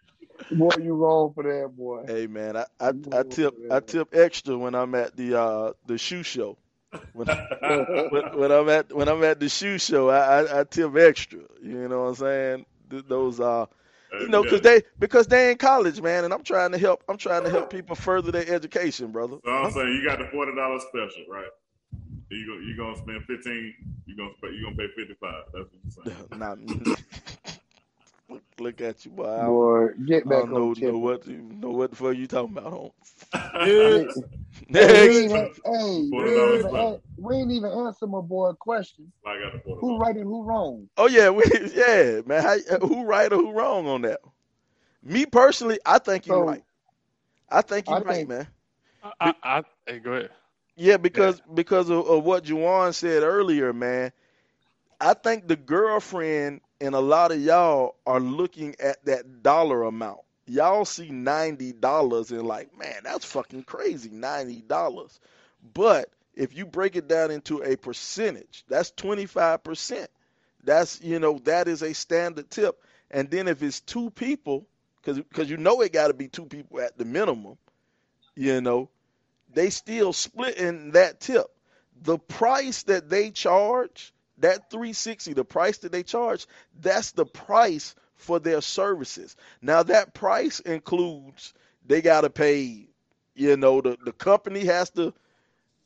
that 0.50 0.56
boy, 0.58 0.72
you 0.82 0.94
wrong 0.96 1.34
for 1.34 1.44
that, 1.44 1.76
boy. 1.76 2.04
Hey 2.08 2.28
man, 2.28 2.58
I, 2.58 2.66
I, 2.80 2.94
I 3.12 3.24
tip 3.24 3.56
I 3.70 3.80
tip 3.80 4.10
extra 4.14 4.58
when 4.58 4.76
I'm 4.76 4.96
at 4.96 5.16
the 5.16 5.40
uh 5.40 5.74
the 5.86 5.98
shoe 5.98 6.24
show. 6.24 6.58
When, 7.14 7.28
when, 8.10 8.24
when 8.32 8.52
I'm 8.52 8.70
at 8.70 8.94
when 8.94 9.08
I'm 9.08 9.24
at 9.24 9.40
the 9.40 9.50
shoe 9.50 9.78
show, 9.78 10.10
I, 10.10 10.42
I, 10.42 10.60
I 10.62 10.64
tip 10.66 10.96
extra. 10.96 11.40
You 11.62 11.88
know 11.88 12.04
what 12.04 12.10
I'm 12.10 12.16
saying? 12.16 12.66
Th- 12.90 13.06
Those 13.08 13.40
uh 13.40 13.66
you 14.20 14.28
know 14.30 14.44
because 14.44 14.62
they 14.62 14.84
because 15.00 15.28
they 15.28 15.52
in 15.52 15.58
college, 15.58 16.02
man, 16.02 16.26
and 16.26 16.34
I'm 16.34 16.44
trying 16.44 16.72
to 16.72 16.78
help 16.78 17.04
I'm 17.10 17.18
trying 17.18 17.44
to 17.44 17.50
help 17.50 17.70
people 17.70 17.96
further 17.96 18.32
their 18.32 18.48
education, 18.48 19.12
brother. 19.12 19.38
So 19.44 19.52
I'm 19.52 19.72
saying 19.72 19.90
you 19.94 20.04
got 20.06 20.20
the 20.20 20.26
forty 20.32 20.56
dollar 20.56 20.80
special, 20.80 21.26
right? 21.30 21.50
You 22.30 22.46
go 22.48 22.54
you 22.60 22.76
gonna 22.78 22.98
spend 22.98 23.24
fifteen. 23.26 23.74
You 24.06 24.18
gonna 24.18 24.32
you 24.54 24.64
gonna 24.66 24.76
pay 24.76 24.88
fifty 24.96 25.16
five. 25.22 25.44
That's 25.54 25.66
what 25.72 25.82
you're 25.84 25.92
saying. 25.92 26.28
Not, 26.32 26.58
look, 28.30 28.44
look 28.60 28.82
at 28.82 29.06
you, 29.06 29.12
boy. 29.12 29.28
I 29.28 29.44
don't, 29.46 29.60
Boy, 29.60 29.88
get 30.06 30.26
I 30.26 30.30
don't 30.32 30.54
know, 30.54 30.70
on 30.70 30.74
tip. 30.74 30.96
know 30.96 30.98
what 31.00 31.28
you 31.28 31.42
know 31.42 31.72
what 31.72 31.92
the 31.92 31.96
fuck 31.98 32.16
you 32.16 32.28
talking 32.28 32.58
about. 32.58 32.72
Home. 32.74 32.92
Yeah. 33.62 34.04
Hey, 34.78 35.02
we 35.02 35.18
Next. 35.20 35.26
ain't, 35.26 35.52
hey, 35.66 36.14
we 36.24 36.38
ain't, 36.38 36.54
even, 36.54 36.72
special. 36.72 36.94
an- 36.94 37.00
we 37.18 37.36
ain't 37.38 37.52
even 37.52 37.72
answer 37.72 38.08
my 38.08 38.22
boy 38.22 38.50
a 38.50 38.56
question. 38.56 39.12
I 39.26 39.40
got 39.40 39.54
the 39.64 39.76
Who 39.80 39.98
right 39.98 40.16
and 40.16 40.26
who 40.26 40.44
wrong? 40.44 40.90
Oh 40.98 41.08
yeah, 41.08 41.30
we, 41.30 41.44
yeah, 41.76 42.22
man. 42.26 42.44
How, 42.44 42.58
who 42.80 43.04
right 43.06 43.32
or 43.32 43.38
who 43.38 43.52
wrong 43.52 43.88
on 43.88 44.02
that? 44.04 44.20
Me 45.04 45.26
personally, 45.26 45.80
I 45.86 46.00
think 46.00 46.28
you're 46.28 46.38
So, 46.38 46.44
right. 46.44 46.64
I 47.50 47.62
think 47.62 47.90
you're 47.90 47.98
I 47.98 48.02
right, 48.02 48.16
think- 48.16 48.30
man. 48.30 48.48
I, 49.04 49.12
I, 49.20 49.34
I 49.44 49.64
hey, 49.88 50.00
go 50.00 50.14
ahead. 50.14 50.32
Yeah, 50.76 50.98
because 50.98 51.42
because 51.54 51.90
of, 51.90 52.08
of 52.08 52.24
what 52.24 52.44
Juwan 52.46 52.94
said 52.94 53.24
earlier, 53.24 53.74
man. 53.74 54.12
I 55.00 55.14
think 55.14 55.48
the 55.48 55.56
girlfriend 55.56 56.62
and 56.84 56.96
a 56.96 57.00
lot 57.00 57.32
of 57.32 57.40
y'all 57.40 57.96
are 58.06 58.20
looking 58.20 58.76
at 58.78 59.04
that 59.06 59.42
dollar 59.42 59.84
amount. 59.84 60.20
Y'all 60.46 60.84
see 60.84 61.10
ninety 61.10 61.72
dollars 61.72 62.30
and 62.32 62.46
like, 62.46 62.78
man, 62.78 63.00
that's 63.06 63.24
fucking 63.24 63.64
crazy, 63.64 64.10
ninety 64.10 64.62
dollars. 64.62 65.22
But 65.74 66.10
if 66.36 66.58
you 66.58 66.66
break 66.66 66.98
it 66.98 67.08
down 67.08 67.32
into 67.32 67.64
a 67.64 67.78
percentage, 67.78 68.66
that's 68.68 68.92
twenty 68.92 69.26
five 69.26 69.64
percent. 69.64 70.10
That's 70.66 71.02
you 71.02 71.20
know 71.20 71.40
that 71.46 71.70
is 71.70 71.84
a 71.84 71.94
standard 71.94 72.50
tip. 72.50 72.84
And 73.10 73.32
then 73.32 73.48
if 73.48 73.64
it's 73.64 73.80
two 73.80 74.10
people, 74.10 74.68
because 75.02 75.50
you 75.50 75.56
know 75.56 75.80
it 75.82 75.94
got 75.94 76.08
to 76.08 76.14
be 76.14 76.28
two 76.28 76.46
people 76.46 76.82
at 76.82 76.98
the 76.98 77.06
minimum, 77.06 77.58
you 78.36 78.60
know, 78.60 78.90
they 79.54 79.70
still 79.70 80.12
splitting 80.12 80.92
that 80.92 81.22
tip. 81.22 81.46
The 82.02 82.18
price 82.18 82.84
that 82.84 83.10
they 83.10 83.30
charge, 83.32 84.14
that 84.40 84.70
360, 84.70 85.34
the 85.34 85.46
price 85.46 85.78
that 85.80 85.92
they 85.92 86.04
charge, 86.04 86.48
that's 86.82 87.12
the 87.12 87.26
price 87.26 87.96
for 88.16 88.40
their 88.40 88.62
services. 88.62 89.36
Now 89.62 89.84
that 89.84 90.14
price 90.14 90.60
includes 90.62 91.54
they 91.86 92.02
got 92.02 92.22
to 92.22 92.30
pay, 92.30 92.88
you 93.36 93.58
know, 93.58 93.82
the 93.82 93.98
the 94.04 94.14
company 94.14 94.66
has 94.66 94.90
to 94.92 95.14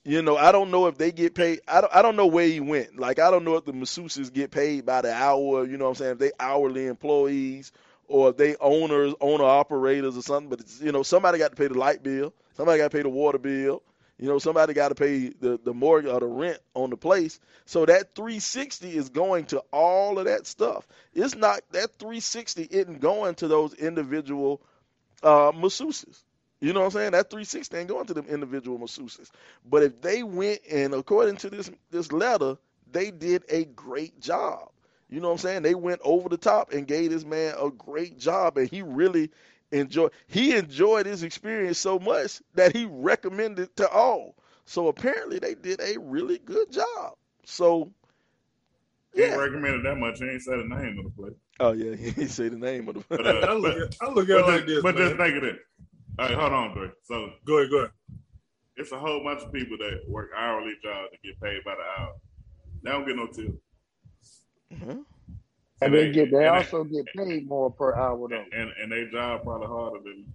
you 0.08 0.22
know, 0.22 0.38
I 0.38 0.54
don't 0.54 0.72
know 0.72 0.88
if 0.88 0.98
they 0.98 1.12
get 1.12 1.36
paid. 1.36 1.60
I 1.68 1.82
don't, 1.82 1.94
I 1.94 2.02
don't 2.02 2.16
know 2.16 2.28
where 2.28 2.48
he 2.48 2.62
went. 2.62 2.98
Like, 2.98 3.20
I 3.20 3.30
don't 3.30 3.44
know 3.44 3.58
if 3.58 3.66
the 3.66 3.74
masseuses 3.74 4.32
get 4.34 4.52
paid 4.52 4.86
by 4.86 5.02
the 5.02 5.14
hour, 5.14 5.66
you 5.66 5.78
know 5.78 5.84
what 5.86 5.90
I'm 5.92 5.96
saying? 5.96 6.12
If 6.14 6.20
they 6.20 6.32
hourly 6.40 6.88
employees 6.88 7.74
or 8.08 8.30
if 8.30 8.38
they 8.38 8.56
owners, 8.62 9.14
owner 9.20 9.44
operators 9.44 10.18
or 10.18 10.22
something. 10.22 10.50
But, 10.50 10.62
you 10.82 10.94
know, 10.94 11.04
somebody 11.04 11.40
got 11.40 11.52
to 11.52 11.58
pay 11.58 11.68
the 11.68 11.78
light 11.78 12.04
bill. 12.04 12.34
Somebody 12.56 12.78
got 12.80 12.90
to 12.92 12.98
pay 12.98 13.04
the 13.04 13.10
water 13.10 13.38
bill. 13.38 13.84
You 14.20 14.28
know, 14.28 14.40
somebody 14.40 14.74
got 14.74 14.90
to 14.90 14.96
pay 14.96 15.30
the, 15.30 15.60
the 15.64 15.74
mortgage 15.74 16.12
or 16.12 16.20
the 16.20 16.28
rent 16.28 16.60
on 16.74 16.90
the 16.90 16.98
place. 16.98 17.40
So 17.66 17.86
that 17.86 18.16
360 18.16 18.96
is 18.96 19.10
going 19.10 19.46
to 19.48 19.60
all 19.72 20.20
of 20.20 20.26
that 20.26 20.48
stuff. 20.48 20.88
It's 21.14 21.36
not, 21.36 21.62
that 21.72 22.00
360 22.00 22.64
isn't 22.72 23.00
going 23.02 23.36
to 23.36 23.48
those 23.48 23.74
individual 23.76 24.62
uh, 25.24 25.52
masseuses. 25.52 26.24
You 26.62 26.74
know 26.74 26.82
what 26.82 26.88
I'm 26.88 26.92
saying? 26.94 27.12
That 27.12 27.30
360 27.30 27.78
ain't 27.78 27.88
going 27.90 28.08
to 28.08 28.14
them 28.14 28.26
individual 28.28 28.80
masseuses. 28.80 29.30
But 29.66 29.84
if 29.84 30.02
they 30.02 30.24
went 30.24 30.60
and 30.72 30.94
according 30.94 31.38
to 31.38 31.50
this 31.50 31.70
this 31.92 32.12
letter, 32.12 32.58
they 32.92 33.12
did 33.12 33.44
a 33.50 33.66
great 33.66 34.20
job. 34.20 34.70
You 35.10 35.20
know 35.22 35.28
what 35.30 35.34
I'm 35.34 35.40
saying? 35.40 35.64
They 35.64 35.76
went 35.76 36.02
over 36.04 36.30
the 36.30 36.38
top 36.38 36.74
and 36.74 36.88
gave 36.88 37.12
this 37.12 37.26
man 37.26 37.56
a 37.60 37.70
great 37.70 38.18
job 38.20 38.58
and 38.58 38.70
he 38.70 38.82
really 38.82 39.32
enjoyed 39.72 40.12
he 40.28 40.56
enjoyed 40.56 41.06
his 41.06 41.24
experience 41.24 41.78
so 41.78 42.00
much 42.00 42.42
that 42.56 42.76
he 42.76 42.86
recommended 42.86 43.76
to 43.78 43.90
all. 43.90 44.36
So 44.66 44.88
apparently 44.88 45.40
they 45.40 45.56
did 45.56 45.80
a 45.82 45.98
really 46.00 46.40
good 46.40 46.72
job. 46.72 47.16
So 47.46 47.92
He 49.16 49.24
recommended 49.24 49.84
that 49.86 49.96
much. 49.98 50.20
He 50.20 50.26
ain't 50.30 50.42
said 50.42 50.60
the 50.60 50.64
name 50.76 51.00
of 51.00 51.06
the 51.06 51.12
place. 51.22 51.34
Oh 51.60 51.72
yeah, 51.72 51.96
he 51.96 52.12
didn't 52.12 52.30
say 52.30 52.50
the 52.50 52.58
name 52.58 52.88
of 52.90 52.96
the 52.96 53.04
But, 53.10 53.26
I 53.28 53.48
uh, 53.48 53.54
look 53.56 53.78
at, 53.78 53.96
I 54.02 54.10
look 54.12 54.30
at 54.30 54.38
it 54.38 54.42
like 54.46 54.56
just, 54.62 54.68
this, 54.68 54.84
but 54.84 54.96
just 54.98 55.16
think 55.16 55.36
of 55.38 55.42
this. 55.42 55.58
All 56.20 56.28
right, 56.28 56.38
hold 56.38 56.54
on, 56.54 56.74
Dre. 56.78 56.90
So 57.04 57.30
Go 57.46 57.58
ahead, 57.58 57.72
go 57.72 57.78
ahead. 57.80 57.92
it's 58.76 58.92
a 58.92 59.00
whole 59.00 59.24
bunch 59.24 59.42
of 59.44 59.52
people 59.54 59.78
that 59.78 60.02
work 60.08 60.30
hourly 60.38 60.74
jobs 60.84 61.10
to 61.12 61.18
get 61.24 61.40
paid 61.42 61.64
by 61.64 61.76
the 61.76 62.02
hour. 62.02 62.12
They 62.84 62.92
don't 62.92 63.06
get 63.08 63.16
no 63.16 63.28
tip. 63.28 63.54
Mhm. 64.74 65.06
And 65.82 65.94
they 65.94 66.12
get 66.12 66.32
they 66.32 66.48
and 66.48 66.56
also 66.56 66.84
get 66.84 67.06
paid 67.16 67.48
more 67.48 67.72
per 67.72 67.96
hour 67.96 68.28
though. 68.30 68.44
and 68.52 68.72
and 68.82 68.92
their 68.92 69.10
job 69.12 69.44
probably 69.44 69.68
harder 69.68 70.00
than 70.04 70.26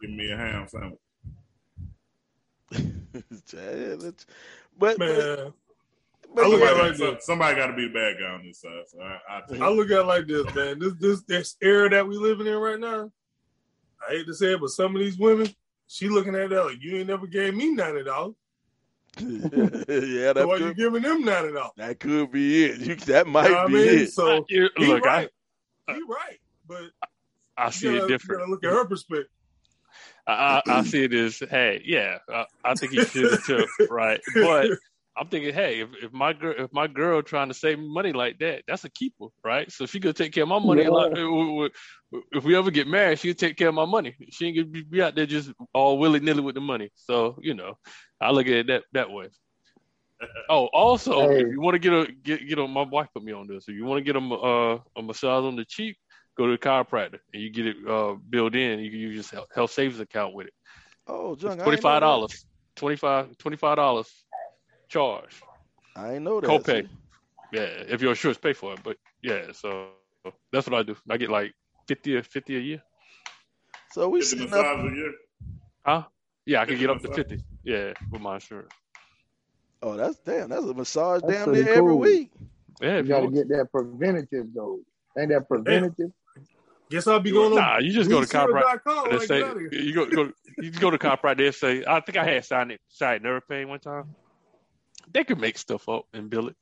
giving 0.00 0.16
me 0.16 0.30
a 0.30 0.36
ham 0.36 0.66
sandwich. 0.68 0.98
But, 4.78 4.98
but, 4.98 4.98
Man, 4.98 5.52
but 6.34 6.44
I 6.44 6.48
look 6.48 6.62
at 6.62 6.68
Somebody, 6.68 6.88
like 6.88 6.96
this. 6.96 7.26
somebody 7.26 7.56
got 7.56 7.66
to 7.66 7.72
be 7.74 7.88
the 7.88 7.92
bad 7.92 8.16
guy 8.18 8.26
on 8.26 8.42
this 8.44 8.60
side. 8.60 8.84
So 8.88 9.00
I, 9.00 9.18
I 9.28 9.66
I 9.66 9.68
look 9.68 9.90
at 9.90 10.00
it 10.00 10.06
like 10.06 10.26
this, 10.26 10.54
man. 10.54 10.78
This 10.78 10.94
this 10.94 11.22
this 11.24 11.56
era 11.60 11.90
that 11.90 12.06
we 12.08 12.16
living 12.16 12.46
in 12.46 12.54
right 12.56 12.80
now. 12.80 13.10
I 14.08 14.12
hate 14.14 14.26
to 14.26 14.34
say 14.34 14.54
it, 14.54 14.60
but 14.60 14.70
some 14.70 14.96
of 14.96 15.02
these 15.02 15.18
women, 15.18 15.48
she 15.86 16.08
looking 16.08 16.34
at 16.34 16.48
that 16.50 16.64
like 16.64 16.78
you 16.82 16.96
ain't 16.96 17.08
never 17.08 17.26
gave 17.26 17.54
me 17.54 17.74
ninety 17.74 18.02
dollars. 18.04 18.34
Yeah, 19.18 19.28
So 19.28 20.32
that 20.32 20.48
why 20.48 20.56
you 20.56 20.68
could, 20.68 20.76
giving 20.76 21.02
them 21.02 21.28
at 21.28 21.56
all? 21.56 21.72
that 21.76 22.00
could 22.00 22.32
be 22.32 22.64
it. 22.64 22.80
You, 22.80 22.94
that 22.96 23.26
You 23.26 23.32
might 23.32 23.44
know 23.48 23.54
what 23.54 23.64
I 23.64 23.66
be 23.66 23.72
mean? 23.74 23.88
it. 24.00 24.12
So 24.12 24.44
You- 24.48 24.70
he 24.76 24.86
look, 24.86 25.04
right. 25.04 25.28
he 25.88 26.00
right. 26.08 26.38
But 26.66 26.84
I, 27.02 27.66
I 27.66 27.70
see 27.70 27.86
gotta, 27.86 28.04
it 28.04 28.08
different. 28.08 28.40
gotta 28.40 28.50
look 28.50 28.64
at 28.64 28.70
her 28.72 28.84
perspective. 28.86 29.26
I, 30.26 30.62
I 30.66 30.78
I 30.78 30.82
see 30.84 31.02
it 31.04 31.12
as, 31.14 31.38
hey, 31.50 31.82
yeah, 31.84 32.18
I, 32.32 32.46
I 32.64 32.74
think 32.74 32.92
he 32.92 33.00
should 33.04 33.30
have 33.32 33.44
took 33.44 33.68
right, 33.90 34.20
but 34.40 34.70
I'm 35.16 35.26
thinking, 35.28 35.52
hey, 35.52 35.80
if, 35.80 35.88
if 36.00 36.12
my 36.12 36.32
girl 36.32 36.54
if 36.56 36.72
my 36.72 36.86
girl 36.86 37.20
trying 37.22 37.48
to 37.48 37.54
save 37.54 37.78
money 37.80 38.12
like 38.12 38.38
that, 38.38 38.62
that's 38.68 38.84
a 38.84 38.90
keeper, 38.90 39.26
right? 39.44 39.70
So 39.70 39.84
if 39.84 39.90
she 39.90 39.98
could 40.00 40.16
take 40.16 40.32
care 40.32 40.44
of 40.44 40.48
my 40.48 40.60
money. 40.60 40.82
Yeah. 40.84 40.88
Like, 40.90 41.12
if 42.32 42.44
we 42.44 42.54
ever 42.56 42.70
get 42.70 42.86
married, 42.86 43.18
she'll 43.18 43.34
take 43.34 43.56
care 43.56 43.68
of 43.68 43.74
my 43.74 43.84
money. 43.86 44.14
She 44.30 44.46
ain't 44.46 44.56
gonna 44.56 44.68
be, 44.68 44.82
be 44.82 45.02
out 45.02 45.14
there 45.14 45.26
just 45.26 45.50
all 45.74 45.98
willy 45.98 46.20
nilly 46.20 46.40
with 46.42 46.54
the 46.54 46.60
money. 46.60 46.90
So 46.94 47.38
you 47.42 47.54
know, 47.54 47.78
I 48.22 48.30
look 48.30 48.46
at 48.46 48.52
it 48.52 48.66
that 48.68 48.84
that 48.92 49.10
way. 49.10 49.28
Oh, 50.48 50.66
also, 50.66 51.28
Hey. 51.28 51.40
if 51.42 51.48
you 51.48 51.60
want 51.60 51.74
to 51.74 51.78
get 51.78 51.92
a 51.92 52.12
get 52.12 52.48
get 52.48 52.58
on, 52.58 52.70
my 52.70 52.82
wife 52.82 53.08
put 53.12 53.24
me 53.24 53.32
on 53.32 53.46
this. 53.48 53.68
If 53.68 53.74
you 53.74 53.84
want 53.84 53.98
to 53.98 54.04
get 54.04 54.16
a 54.16 54.24
uh, 54.34 54.78
a 54.96 55.02
massage 55.02 55.44
on 55.44 55.56
the 55.56 55.64
cheap, 55.64 55.96
go 56.38 56.46
to 56.46 56.52
the 56.52 56.58
chiropractor 56.58 57.18
and 57.32 57.42
you 57.42 57.50
get 57.50 57.66
it 57.66 57.76
uh, 57.88 58.14
built 58.30 58.54
in. 58.54 58.78
You 58.78 58.90
can 58.90 59.00
use 59.00 59.14
your 59.16 59.40
health- 59.40 59.48
health 59.54 59.70
savings 59.72 60.00
account 60.00 60.34
with 60.34 60.46
it. 60.46 60.52
Oh, 61.06 61.34
Junk, 61.34 61.60
I 61.60 61.64
Twenty 61.64 61.76
ain't 61.76 61.84
know 61.84 61.90
five 61.90 62.00
that. 62.00 62.06
dollars. 62.06 62.44
25 62.76 63.76
dollars 63.76 64.24
charge. 64.88 65.42
I 65.96 66.14
ain't 66.14 66.22
know 66.24 66.40
that. 66.40 66.48
Copay. 66.48 66.82
see. 66.82 66.88
Yeah, 67.52 67.60
if 67.88 68.00
your 68.00 68.10
insurance 68.12 68.38
pay 68.38 68.52
for 68.54 68.74
it. 68.74 68.80
But 68.82 68.96
yeah, 69.22 69.52
so 69.52 69.88
that's 70.52 70.68
what 70.68 70.78
I 70.78 70.82
do. 70.82 70.96
I 71.10 71.16
get 71.16 71.30
like 71.30 71.52
50 71.88 72.16
or 72.16 72.22
50 72.22 72.56
a 72.56 72.60
year. 72.60 72.82
So 73.90 74.08
we 74.08 74.20
Fifty 74.20 74.38
sitting 74.38 74.54
up. 74.54 74.64
a 74.78 74.82
year. 74.94 75.12
Huh? 75.84 76.02
Yeah, 76.46 76.62
I 76.62 76.64
can 76.64 76.78
get 76.78 76.88
up 76.90 77.02
to 77.02 77.08
massage? 77.08 77.38
50. 77.64 77.70
Yeah, 77.70 77.92
with 78.10 78.20
my 78.22 78.34
insurance. 78.34 78.70
Oh, 79.82 79.96
that's 79.96 80.18
damn. 80.18 80.48
That's 80.50 80.64
a 80.64 80.74
massage 80.74 81.22
That's 81.22 81.32
damn 81.34 81.44
pretty 81.48 81.64
near 81.64 81.74
every 81.74 81.94
week. 81.94 82.30
Yeah, 82.80 82.98
You 82.98 83.04
got 83.04 83.16
to 83.16 83.22
want. 83.24 83.34
get 83.34 83.48
that 83.48 83.68
preventative 83.72 84.46
though. 84.54 84.80
Ain't 85.18 85.30
that 85.30 85.48
preventative? 85.48 86.12
Guess 86.90 87.06
I'll 87.06 87.20
be 87.20 87.30
going 87.30 87.52
on. 87.52 87.58
Nah, 87.58 87.78
you 87.78 87.90
just 87.92 88.10
go 88.10 88.20
to 88.20 88.26
chiropractor. 88.26 88.80
BlueShield.com 88.84 89.10
They 89.10 89.16
I 89.16 89.18
say 89.24 89.38
get 89.40 89.48
out 89.48 89.56
of 89.56 89.60
here. 89.62 89.72
you 89.72 89.94
go 89.94 90.06
go 90.06 90.32
you 90.60 90.70
go 90.72 90.90
to 90.90 90.98
chiropractor. 90.98 91.38
They 91.38 91.50
say 91.52 91.84
I 91.86 92.00
think 92.00 92.18
I 92.18 92.24
had 92.24 92.44
sciatic 92.44 92.80
sciatic 92.88 93.22
nerve 93.22 93.48
pain 93.48 93.68
one 93.68 93.80
time. 93.80 94.14
They 95.12 95.24
could 95.24 95.38
make 95.38 95.58
stuff 95.58 95.88
up 95.88 96.04
and 96.12 96.28
bill 96.30 96.48
it. 96.48 96.56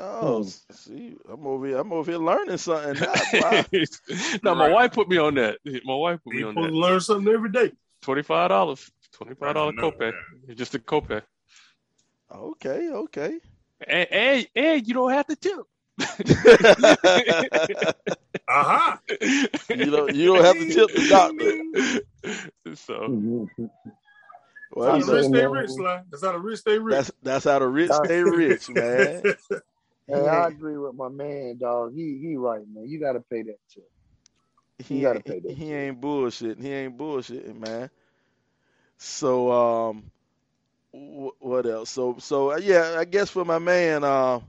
Oh, 0.00 0.42
Hmm. 0.44 0.48
see, 0.72 1.16
I'm 1.28 1.44
over 1.46 1.66
here. 1.66 1.78
I'm 1.78 1.92
over 1.92 2.10
here 2.10 2.20
learning 2.20 2.58
something. 2.58 2.94
Now. 3.00 3.12
Wow. 3.40 3.64
no, 4.42 4.54
my 4.54 4.66
Right. 4.66 4.72
wife 4.72 4.92
put 4.92 5.08
me 5.08 5.16
on 5.18 5.34
that. 5.34 5.58
My 5.84 5.94
wife 5.94 6.20
put 6.24 6.34
me 6.34 6.40
You're 6.40 6.48
on 6.50 6.54
that. 6.56 6.72
learn 6.72 7.00
something 7.00 7.32
every 7.32 7.50
day. 7.50 7.72
Twenty 8.02 8.22
five 8.22 8.50
dollars. 8.50 8.90
Twenty 9.12 9.34
five 9.34 9.54
dollar 9.54 9.72
No, 9.72 9.90
copay. 9.92 10.12
Just 10.54 10.74
a 10.74 10.78
copay. 10.78 11.22
okay, 12.34 12.90
okay. 12.90 13.38
And, 13.86 14.08
and 14.12 14.48
and 14.56 14.86
you 14.88 14.94
don't 14.94 15.12
have 15.12 15.26
to 15.28 15.36
tip. 15.36 15.60
Aha. 16.00 16.96
Uh-huh. 18.48 18.96
you 19.70 19.90
don't. 19.90 20.14
You 20.14 20.26
don't 20.26 20.44
have 20.44 20.58
to 20.58 20.66
tip 20.66 20.94
the 20.94 21.02
doctor. 21.02 21.52
so. 22.74 23.14
Well, 24.70 24.98
That's 24.98 25.06
how 25.06 25.12
the 25.12 25.18
rich 25.18 25.26
stay 25.26 25.46
rich, 25.46 25.70
Sly. 25.70 26.02
That's 26.10 26.24
how 26.24 26.32
the 26.32 26.38
rich 26.38 26.60
stay 26.60 26.78
rich. 26.78 26.92
that's 26.96 27.12
that's 27.22 27.44
how 27.44 27.58
the 27.58 27.68
rich 27.68 27.92
stay 27.92 28.22
rich, 28.22 28.68
man. 28.70 29.22
Hey, 30.06 30.26
I 30.26 30.48
agree 30.48 30.78
with 30.78 30.94
my 30.94 31.08
man, 31.08 31.58
dog. 31.58 31.94
He 31.94 32.18
he 32.22 32.36
right, 32.36 32.62
man. 32.72 32.88
You 32.88 33.00
got 33.00 33.12
to 33.12 33.20
pay 33.20 33.42
that 33.42 33.58
too. 33.72 33.82
He 34.78 35.00
gotta 35.02 35.20
pay 35.20 35.40
that 35.40 35.56
he 35.56 35.64
shit. 35.66 35.72
ain't 35.72 36.00
bullshitting. 36.00 36.62
He 36.62 36.72
ain't 36.72 36.96
bullshitting, 36.96 37.58
man. 37.58 37.90
So 38.98 39.52
um, 39.52 40.10
wh- 40.92 41.42
what 41.42 41.66
else? 41.66 41.90
So 41.90 42.16
so 42.18 42.52
uh, 42.52 42.56
yeah, 42.58 42.96
I 42.98 43.04
guess 43.04 43.30
for 43.30 43.44
my 43.44 43.58
man, 43.58 44.04
uh, 44.04 44.40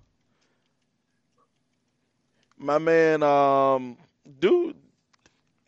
my 2.57 2.77
man, 2.77 3.23
um, 3.23 3.97
dude, 4.39 4.75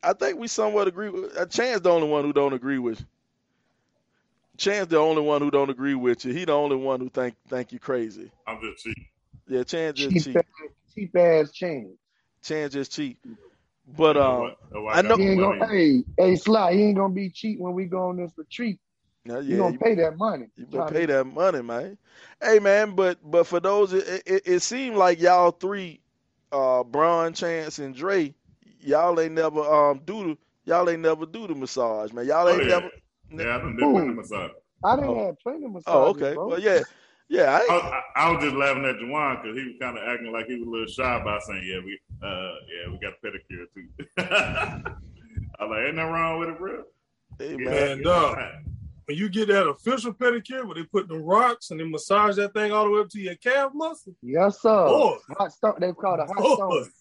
I 0.04 0.14
think 0.14 0.40
we 0.40 0.48
somewhat 0.48 0.88
agree. 0.88 1.10
With, 1.10 1.38
uh, 1.38 1.46
Chance 1.46 1.82
the 1.82 1.90
only 1.90 2.08
one 2.08 2.26
who 2.26 2.34
don't 2.34 2.54
agree 2.54 2.80
with. 2.80 3.00
You. 3.02 3.06
Chance 4.58 4.88
the 4.90 4.98
only 4.98 5.22
one 5.22 5.42
who 5.42 5.52
don't 5.52 5.70
agree 5.70 5.96
with 5.96 6.26
you. 6.26 6.34
He 6.34 6.46
the 6.46 6.54
only 6.54 6.76
one 6.76 7.00
who 7.02 7.10
think 7.10 7.36
think 7.50 7.72
you 7.72 7.80
crazy. 7.80 8.32
I'm 8.48 8.60
just 8.62 8.84
cheap. 8.84 8.96
Yeah, 9.48 9.64
Chance 9.64 9.98
just 10.00 10.20
Cheap 10.24 10.24
cheap. 10.24 10.38
ass, 10.38 10.44
cheap 10.94 11.16
ass 11.16 11.52
change. 11.52 11.98
Chance 12.44 12.74
just 12.74 12.92
cheap. 12.92 13.18
But 13.88 14.16
That's 14.16 14.26
um, 14.26 14.40
why- 14.42 14.56
that's 14.72 14.98
I 14.98 15.02
know- 15.02 15.16
He 15.18 15.28
ain't 15.28 15.40
gonna. 15.40 15.68
Hey, 15.68 16.04
hey, 16.18 16.36
Sly. 16.36 16.74
He 16.74 16.84
ain't 16.84 16.98
gonna 16.98 17.14
be 17.14 17.30
cheap 17.30 17.60
when 17.60 17.74
we 17.74 17.86
go 17.86 18.10
on 18.10 18.18
this 18.18 18.32
retreat. 18.38 18.80
yeah, 19.26 19.40
You 19.40 19.50
yeah, 19.50 19.58
gonna 19.58 19.74
you- 19.74 19.80
pay 19.80 19.96
that 19.96 20.18
money. 20.18 20.48
You 20.56 20.66
better 20.68 20.94
pay 20.94 21.06
that 21.08 21.26
money, 21.26 21.62
man. 21.62 21.98
Hey, 22.42 22.60
man, 22.60 22.96
but 22.96 23.20
but 23.24 23.46
for 23.48 23.60
those, 23.60 23.94
it, 23.94 24.24
it, 24.26 24.42
it 24.46 24.60
seemed 24.62 24.96
like 24.96 25.20
y'all 25.20 25.52
three, 25.52 26.02
uh, 26.52 26.84
Bron, 26.84 27.34
Chance, 27.34 27.80
and 27.80 27.96
Dre, 27.96 28.34
y'all 28.80 29.20
ain't 29.20 29.34
never 29.34 29.60
um 29.62 30.02
do 30.06 30.24
the 30.24 30.38
y'all 30.66 30.90
ain't 30.90 31.02
never 31.02 31.26
do 31.26 31.48
the 31.48 31.56
massage, 31.56 32.12
man. 32.14 32.26
Y'all 32.28 32.48
Oh, 32.48 32.52
ain't 32.52 32.64
yeah. 32.64 32.68
never. 32.68 32.90
Yeah, 33.32 33.56
I 33.56 33.58
done 33.60 33.76
did 33.78 33.80
plenty 33.80 34.10
Ooh. 34.10 34.14
massage. 34.16 34.52
I 34.84 34.96
didn't 34.96 35.16
Oh. 35.16 35.26
have 35.26 35.40
plenty 35.40 35.66
of 35.66 35.72
massages, 35.72 35.94
Oh, 35.94 36.10
okay. 36.10 36.34
bro. 36.36 36.48
Well, 36.50 36.60
yeah, 36.60 36.84
yeah. 37.32 37.60
I 37.62 37.74
I, 37.74 37.78
I, 37.78 38.02
I 38.28 38.32
was 38.32 38.44
just 38.44 38.56
laughing 38.56 38.86
at 38.86 38.98
Juwan 38.98 39.42
because 39.42 39.58
he 39.58 39.64
was 39.66 39.76
kind 39.80 39.98
of 39.98 40.04
acting 40.08 40.32
like 40.32 40.46
he 40.48 40.56
was 40.58 40.68
a 40.68 40.70
little 40.70 40.88
shy 40.88 41.20
about 41.22 41.42
saying, 41.44 41.64
"Yeah, 41.66 41.80
we, 41.84 42.00
uh, 42.22 42.54
yeah, 42.70 42.92
we 42.92 43.00
got 43.00 43.14
a 43.14 43.26
pedicure 43.26 43.66
too." 43.74 43.88
I 45.60 45.64
was 45.66 45.70
like, 45.70 45.86
"Ain't 45.88 45.96
nothing 45.96 46.12
wrong 46.14 46.40
with 46.40 46.50
it, 46.50 46.58
bro." 46.58 46.84
hey, 47.40 47.50
Get 47.58 47.60
man. 47.60 47.66
that- 47.66 47.74
Man, 47.74 47.98
get 47.98 48.04
dog. 48.04 48.36
that. 48.38 48.52
when 49.06 49.18
you 49.18 49.30
get 49.30 49.48
that 49.48 49.68
official 49.68 50.14
pedicure 50.14 50.66
where 50.66 50.76
they 50.76 50.84
put 50.84 51.08
the 51.08 51.18
rocks 51.18 51.72
and 51.72 51.80
they 51.80 51.84
massage 51.86 52.36
that 52.36 52.54
thing 52.54 52.72
all 52.72 52.86
the 52.86 52.92
way 52.92 53.00
up 53.02 53.10
to 53.10 53.20
your 53.20 53.36
calf 53.36 53.72
muscle. 53.74 54.14
Yes, 54.22 54.62
sir. 54.62 54.86
Boy. 54.88 55.18
Hot 55.38 55.52
stone. 55.54 55.76
They 55.80 55.92
call 55.94 56.20
it 56.22 56.28
hot 56.28 56.38
Boy. 56.38 56.56
stone. 56.56 56.92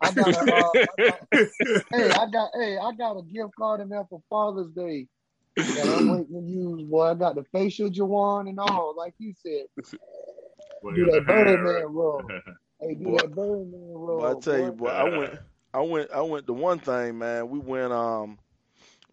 I 0.00 0.12
got 0.12 0.28
a, 0.28 0.54
uh, 0.54 0.70
I 0.72 1.04
got, 1.08 1.18
hey, 1.90 2.10
I 2.10 2.26
got, 2.30 2.50
hey, 2.54 2.78
I 2.78 2.92
got 2.96 3.16
a 3.18 3.22
gift 3.22 3.50
card 3.58 3.80
in 3.80 3.88
there 3.88 4.04
for 4.08 4.22
Father's 4.30 4.70
Day 4.70 5.08
that 5.66 5.88
I'm 5.88 6.06
waiting 6.06 6.34
to 6.34 6.40
use. 6.48 6.82
Boy, 6.84 7.04
I 7.10 7.14
got 7.14 7.36
the 7.36 7.44
facial 7.52 7.90
Jawan 7.90 8.48
and 8.48 8.60
all, 8.60 8.94
like 8.96 9.14
you 9.18 9.34
said. 9.34 9.66
Well, 10.82 10.94
Do 10.94 11.06
that 11.06 11.26
the 11.26 11.34
hair, 11.34 11.46
Birdman 11.46 11.94
roll. 11.94 12.32
Hey, 12.80 12.94
do 12.94 13.10
Boy. 13.10 13.18
that 13.18 13.34
Birdman 13.34 13.92
roll. 13.94 14.20
Boy, 14.20 14.30
I 14.30 14.34
tell 14.34 14.58
you, 14.60 14.72
boy. 14.72 14.86
boy, 14.86 14.88
I 14.90 15.04
went, 15.04 15.34
I 15.74 15.80
went, 15.80 16.10
I 16.12 16.20
went 16.22 16.46
to 16.48 16.52
one 16.54 16.80
thing, 16.80 17.18
man. 17.18 17.48
We 17.50 17.58
went, 17.60 17.92
um, 17.92 18.38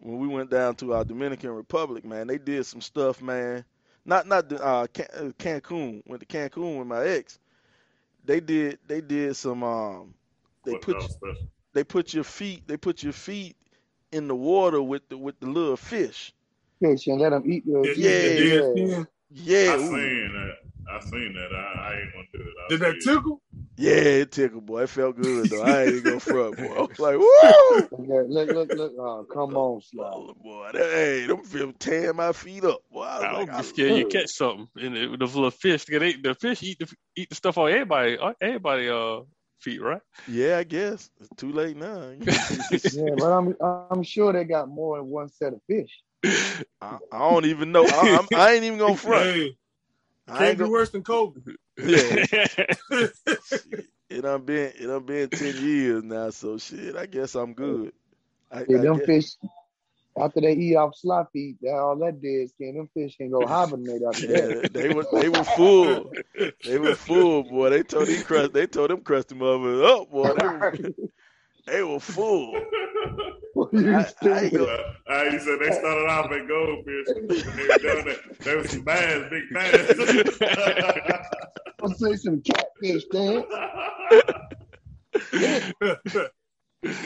when 0.00 0.18
we 0.18 0.28
went 0.28 0.50
down 0.50 0.76
to 0.76 0.94
our 0.94 1.04
Dominican 1.04 1.50
Republic, 1.52 2.04
man. 2.04 2.26
They 2.28 2.38
did 2.38 2.66
some 2.66 2.80
stuff, 2.82 3.22
man. 3.22 3.64
Not, 4.04 4.26
not 4.26 4.48
the 4.48 4.64
uh, 4.64 4.86
Can- 4.88 5.06
uh, 5.14 5.32
Cancun. 5.38 6.02
Went 6.06 6.20
to 6.20 6.26
Cancun 6.26 6.78
with 6.78 6.88
my 6.88 7.04
ex. 7.06 7.38
They 8.24 8.40
did, 8.40 8.78
they 8.86 9.00
did 9.00 9.36
some, 9.36 9.62
um, 9.64 10.14
they 10.64 10.74
What 10.74 10.82
put, 10.82 10.96
else 10.96 11.12
special? 11.14 11.48
they 11.74 11.84
put 11.84 12.14
your 12.14 12.24
feet, 12.24 12.66
they 12.68 12.76
put 12.76 13.02
your 13.02 13.12
feet 13.14 13.56
in 14.12 14.28
the 14.28 14.36
water 14.36 14.82
with 14.82 15.08
the 15.08 15.18
with 15.18 15.38
the 15.40 15.46
little 15.46 15.76
fish. 15.76 16.34
Fish 16.80 17.06
and 17.06 17.20
let 17.20 17.30
them 17.30 17.50
eat 17.50 17.64
your. 17.66 17.84
Did- 17.84 17.96
Yeah, 17.96 18.10
did 18.10 18.88
yeah. 18.88 19.04
Yeah, 19.30 19.72
I 19.72 19.76
ooh. 19.76 19.80
seen 19.80 20.32
that. 20.32 20.54
I 20.88 21.00
seen 21.00 21.34
that. 21.34 21.54
I, 21.54 21.90
I 21.90 22.00
ain't 22.00 22.12
gonna 22.12 22.26
do 22.32 22.40
it. 22.40 22.54
I 22.64 22.68
Did 22.68 22.80
that 22.80 23.02
see 23.02 23.10
it. 23.10 23.14
tickle? 23.14 23.42
yeah, 23.76 23.90
it 23.90 24.32
tickled, 24.32 24.66
boy. 24.66 24.82
It 24.82 24.90
felt 24.90 25.16
good 25.16 25.50
though. 25.50 25.62
I 25.62 25.82
ain't 25.82 25.90
even 25.90 26.04
gonna 26.04 26.20
front, 26.20 26.56
boy. 26.56 26.74
I 26.74 26.80
was 26.82 26.98
like, 26.98 27.18
woo! 27.18 27.88
Look, 27.90 28.28
look, 28.28 28.50
look, 28.50 28.70
look. 28.72 28.92
Oh, 28.98 29.26
come 29.32 29.56
on, 29.56 29.82
Sly. 29.82 30.10
Oh, 30.14 30.34
boy, 30.34 30.70
that, 30.72 30.90
hey, 30.90 31.26
them 31.26 31.42
feel 31.44 31.72
tearing 31.72 32.16
my 32.16 32.32
feet 32.32 32.64
up. 32.64 32.80
Boy, 32.90 33.02
I 33.02 33.16
was 33.16 33.24
I 33.24 33.32
like, 33.32 33.40
would 33.40 33.50
I 33.50 33.56
be 33.58 33.62
scared 33.64 33.96
you 33.98 34.06
catch 34.06 34.30
something 34.30 34.68
and 34.80 34.96
it, 34.96 35.18
those 35.18 35.34
little 35.34 35.50
fish. 35.50 35.84
They, 35.84 36.14
the 36.14 36.34
fish 36.34 36.62
eat 36.62 36.78
the 36.78 36.88
eat 37.16 37.28
the 37.28 37.34
stuff 37.34 37.58
on 37.58 37.70
everybody 37.70 38.16
on 38.16 38.34
everybody 38.40 38.88
uh 38.88 39.20
feet, 39.60 39.82
right? 39.82 40.00
Yeah, 40.28 40.58
I 40.58 40.64
guess 40.64 41.10
it's 41.20 41.30
too 41.36 41.52
late 41.52 41.76
now. 41.76 42.12
Yeah, 42.92 43.14
but 43.16 43.32
I'm, 43.32 43.54
I'm 43.90 44.02
sure 44.02 44.32
they 44.32 44.44
got 44.44 44.68
more 44.68 44.96
than 44.98 45.06
one 45.08 45.28
set 45.28 45.52
of 45.52 45.60
fish. 45.66 45.90
I, 46.80 46.98
I 47.12 47.18
don't 47.18 47.46
even 47.46 47.72
know. 47.72 47.84
I, 47.86 48.18
I'm, 48.20 48.38
I 48.38 48.52
ain't 48.54 48.64
even 48.64 48.78
gonna 48.78 48.96
front. 48.96 49.24
Hey, 49.24 49.56
I 50.28 50.30
ain't 50.32 50.38
can't 50.38 50.58
be 50.58 50.62
gonna, 50.64 50.70
worse 50.70 50.90
than 50.90 51.02
Kobe. 51.02 51.40
yeah, 51.78 52.24
it 54.08 54.22
done 54.22 54.42
been 54.44 54.72
it 54.78 54.86
done 54.86 55.04
been 55.04 55.28
ten 55.30 55.56
years 55.56 56.02
now. 56.04 56.30
So 56.30 56.58
shit, 56.58 56.96
I 56.96 57.06
guess 57.06 57.34
I'm 57.34 57.52
good. 57.54 57.92
I, 58.50 58.64
Yeah, 58.68 58.78
I 58.78 58.80
them 58.82 58.96
guess- 58.98 59.06
fish, 59.06 59.26
after 60.18 60.40
they 60.40 60.52
eat 60.54 60.76
off 60.76 60.96
Sly 60.96 61.24
feet, 61.32 61.56
that 61.62 61.74
all 61.74 61.96
that 61.96 62.22
dead 62.22 62.48
skin, 62.50 62.76
them 62.76 62.88
fish 62.94 63.16
can 63.16 63.30
go 63.30 63.46
hibernate 63.46 64.02
after 64.08 64.26
that. 64.28 64.60
Yeah, 64.62 64.68
they 64.72 64.94
were 64.94 65.06
they 65.12 65.28
were 65.28 65.44
full. 65.44 66.12
They 66.64 66.78
were 66.78 66.94
full, 66.94 67.44
boy. 67.44 67.70
They 67.70 67.82
told 67.82 68.08
these 68.08 68.22
crust. 68.22 68.52
They 68.52 68.66
told 68.66 68.90
them 68.90 69.00
crusty 69.00 69.34
motherfuckers 69.34 70.00
up, 70.02 70.10
boy. 70.10 70.32
They 70.38 70.46
were, 70.46 70.74
they 71.66 71.82
were 71.82 72.00
full. 72.00 72.52
You 73.72 73.92
I- 73.92 73.96
I 73.96 74.00
ain't 74.00 74.08
stupid. 74.08 74.52
gonna- 74.52 75.32
you 75.32 75.38
said 75.40 75.58
they 75.60 75.70
started 75.72 76.06
off 76.08 76.32
at 76.32 76.48
goldfish. 76.48 77.06
They 77.56 77.68
were 77.68 77.78
done, 77.78 78.04
they, 78.06 78.16
they 78.44 78.56
was 78.56 78.68
some 78.70 78.84
bass, 78.84 79.24
big 79.30 79.42
bass. 79.52 79.98
I'll 81.82 81.90
say 81.94 82.16
some 82.16 82.42
catfish, 82.42 83.04
Dan. 83.12 83.44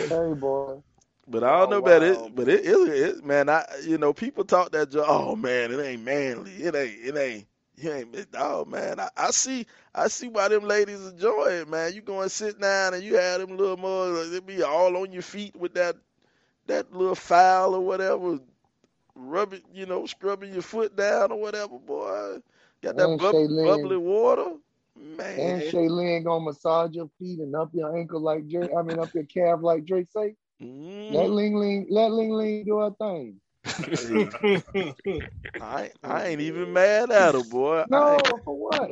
Hey, 0.09 0.35
boy. 0.35 0.83
But 1.29 1.45
I 1.45 1.59
don't 1.59 1.69
Oh, 1.69 1.71
know 1.71 1.77
about 1.79 2.03
wow. 2.03 2.25
it. 2.27 2.35
But 2.35 2.49
it 2.49 2.65
is, 2.65 2.89
it, 3.19 3.25
man. 3.25 3.49
I 3.49 3.65
you 3.85 3.99
know 3.99 4.13
people 4.13 4.45
talk 4.45 4.73
that. 4.73 4.91
jo- 4.91 5.05
Oh 5.07 5.37
man, 5.37 5.73
it 5.73 5.81
ain't 5.81 6.03
manly. 6.03 6.53
It 6.53 6.75
ain't. 6.75 7.05
It 7.05 7.17
ain't. 7.17 7.47
You 7.81 7.93
ain't. 7.93 8.29
Oh 8.37 8.65
man, 8.65 9.01
I, 9.01 9.09
I 9.17 9.31
see. 9.31 9.67
I 9.95 10.09
see 10.09 10.29
why 10.29 10.49
them 10.49 10.65
ladies 10.65 11.07
enjoy 11.07 11.47
it, 11.61 11.69
man. 11.69 11.95
You 11.95 12.03
go 12.03 12.21
and 12.23 12.31
sit 12.31 12.61
down 12.61 12.95
and 12.95 13.03
you 13.03 13.17
have 13.17 13.41
them 13.41 13.57
little 13.57 13.77
mugs. 13.77 14.31
They 14.31 14.41
be 14.41 14.63
all 14.63 14.97
on 14.97 15.13
your 15.13 15.23
feet 15.23 15.57
with 15.57 15.75
that 15.75 15.97
that 16.67 16.93
little 16.93 17.15
file 17.15 17.75
or 17.75 17.81
whatever, 17.81 18.39
rubbing, 19.15 19.63
you 19.73 19.87
know, 19.87 20.07
scrubbing 20.07 20.53
your 20.53 20.63
foot 20.63 20.97
down 20.97 21.33
or 21.33 21.41
whatever, 21.41 21.79
boy. 21.79 22.39
Got 22.83 22.97
that 22.97 23.17
bub- 23.17 23.39
bubbly 23.63 23.97
water, 23.97 24.57
Man. 24.97 25.59
And. 25.59 25.61
Shaylin 25.61 26.25
gonna 26.25 26.45
massage 26.45 26.95
your 26.95 27.09
feet 27.19 27.41
and 27.41 27.55
up 27.57 27.71
your 27.75 27.97
ankle 27.97 28.21
like 28.21 28.49
Drake. 28.49 28.71
I 28.77 28.83
mean, 28.83 28.99
up 28.99 29.15
your 29.15 29.25
calf 29.25 29.61
like 29.63 29.85
Drake 29.87 30.11
say. 30.11 30.37
Mm, 30.63 31.09
Let 31.09 31.31
Ling 31.31 31.57
Ling, 31.57 31.87
let 31.91 32.13
Ling 32.13 32.33
Ling 32.33 32.65
do 32.65 32.79
her 32.79 32.91
thing. 32.91 33.41
I 35.61 35.91
I 36.03 36.27
ain't 36.29 36.41
even 36.41 36.73
mad 36.73 37.11
at 37.11 37.35
her, 37.35 37.43
boy. 37.43 37.85
I 37.91 37.91
No, 37.91 38.15
ain't, 38.15 38.45
for 38.45 38.59
what? 38.59 38.91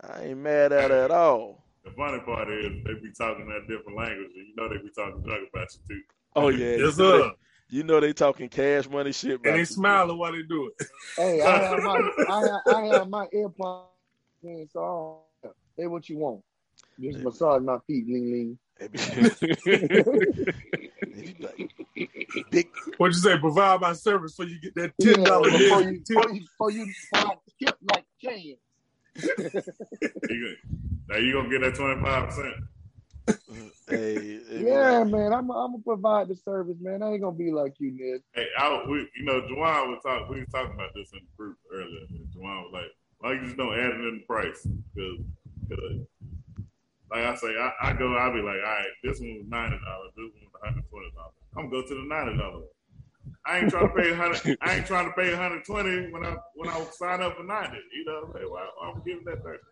I 0.00 0.24
ain't 0.24 0.38
mad 0.38 0.72
at 0.72 0.90
her 0.90 1.04
at 1.04 1.10
all. 1.10 1.64
The 1.84 1.90
funny 1.92 2.20
part 2.20 2.50
is 2.50 2.64
they 2.84 2.94
be 2.94 3.12
talking 3.16 3.48
that 3.48 3.66
different 3.68 3.96
language, 3.96 4.30
and 4.36 4.46
you 4.46 4.54
know 4.56 4.68
they 4.68 4.78
be 4.78 4.90
talking 4.94 5.24
junk 5.24 5.48
about 5.52 5.68
you 5.72 5.80
too. 5.88 6.02
Oh 6.34 6.48
yeah, 6.48 6.76
yes, 6.76 6.96
you 6.96 7.04
know 7.04 7.12
sir. 7.12 7.22
they, 7.22 7.30
you 7.76 7.82
know 7.84 8.00
they 8.00 8.12
talking 8.12 8.48
cash 8.48 8.88
money 8.88 9.12
shit. 9.12 9.40
And 9.44 9.54
they 9.54 9.60
you. 9.60 9.64
smiling 9.64 10.18
while 10.18 10.32
they 10.32 10.42
do 10.42 10.72
it. 10.78 10.88
Hey, 11.16 11.42
I 11.42 11.58
have 11.58 11.82
my, 11.82 12.10
I 12.28 12.42
have, 12.42 12.60
I 12.66 12.80
have 12.86 13.08
my 13.08 13.26
earpods 13.34 13.86
in, 14.42 14.68
so 14.70 15.20
I 15.44 15.48
say 15.78 15.86
what 15.86 16.08
you 16.08 16.18
want. 16.18 16.42
Just 17.00 17.22
massage 17.22 17.62
my 17.62 17.78
feet, 17.86 18.06
Ling 18.08 18.30
Ling. 18.30 18.58
They 21.96 22.02
be- 22.04 22.10
they 22.18 22.24
be 22.24 22.40
like, 22.42 22.50
Big 22.50 22.68
What 22.98 23.06
you 23.08 23.12
say? 23.14 23.38
Provide 23.38 23.80
my 23.80 23.92
service 23.94 24.36
so 24.36 24.42
you 24.42 24.60
get 24.60 24.74
that 24.76 24.92
ten 25.00 25.24
dollar 25.24 25.50
before 25.50 25.82
you, 25.82 25.98
tip. 26.00 26.06
before 26.08 26.30
you, 26.32 26.40
before 26.40 26.70
you, 26.70 26.86
before 26.86 27.26
I 27.30 27.36
skip 27.48 27.76
like 27.90 28.04
can. 28.22 28.38
You 28.38 28.56
gonna- 30.28 30.56
now 31.08 31.16
you 31.16 31.32
gonna 31.32 31.48
get 31.48 31.60
that 31.62 31.74
twenty 31.74 32.02
five 32.02 32.28
percent. 32.28 32.54
hey, 33.88 34.40
Yeah, 34.50 34.98
like, 34.98 35.08
man, 35.08 35.32
I'm, 35.32 35.50
I'm 35.50 35.72
gonna 35.72 35.78
provide 35.84 36.28
the 36.28 36.34
service, 36.36 36.76
man. 36.80 37.02
I 37.02 37.12
ain't 37.12 37.22
gonna 37.22 37.36
be 37.36 37.50
like 37.52 37.74
you, 37.78 37.92
Ned. 37.92 38.20
Hey, 38.34 38.46
I, 38.58 38.82
we, 38.88 39.08
you 39.16 39.24
know, 39.24 39.40
Juwan 39.42 39.88
was 39.88 40.00
talking. 40.02 40.28
We 40.28 40.40
was 40.40 40.48
talking 40.50 40.74
about 40.74 40.90
this 40.94 41.12
in 41.12 41.20
the 41.20 41.36
group 41.36 41.56
earlier. 41.72 42.06
And 42.10 42.26
Juwan 42.34 42.64
was 42.64 42.70
like, 42.72 42.90
"Why 43.18 43.32
you 43.34 43.44
just 43.44 43.56
don't 43.56 43.72
add 43.72 43.90
it 43.94 44.00
in 44.00 44.20
the 44.20 44.24
price?" 44.26 44.66
Because, 44.94 46.06
like 47.10 47.24
I 47.24 47.34
say, 47.36 47.54
I, 47.56 47.70
I 47.82 47.92
go, 47.92 48.14
I'll 48.16 48.32
be 48.34 48.40
like, 48.42 48.56
"All 48.58 48.76
right, 48.78 48.86
this 49.04 49.20
one 49.20 49.38
was 49.38 49.46
ninety 49.48 49.78
dollars. 49.84 50.12
This 50.16 50.30
one 50.34 50.42
was 50.42 50.52
one 50.60 50.62
hundred 50.74 50.90
twenty 50.90 51.10
dollars. 51.14 51.34
I'm 51.56 51.70
gonna 51.70 51.82
go 51.82 51.88
to 51.88 51.94
the 51.94 52.02
ninety 52.08 52.38
dollars. 52.38 52.64
I 53.46 53.58
ain't 53.60 53.70
trying 53.70 53.88
to 53.88 53.94
pay 53.94 54.14
hundred. 54.14 54.58
I 54.62 54.76
ain't 54.76 54.86
trying 54.86 55.06
to 55.06 55.12
pay 55.12 55.34
hundred 55.34 55.64
twenty 55.64 56.12
when 56.12 56.24
I 56.24 56.36
when 56.54 56.68
I 56.68 56.84
sign 56.92 57.22
up 57.22 57.36
for 57.36 57.44
ninety. 57.44 57.78
You 57.94 58.04
know, 58.06 58.30
why, 58.48 58.68
why 58.78 58.92
I'm 58.92 59.02
giving 59.04 59.24
that 59.26 59.42
thirty? 59.42 59.62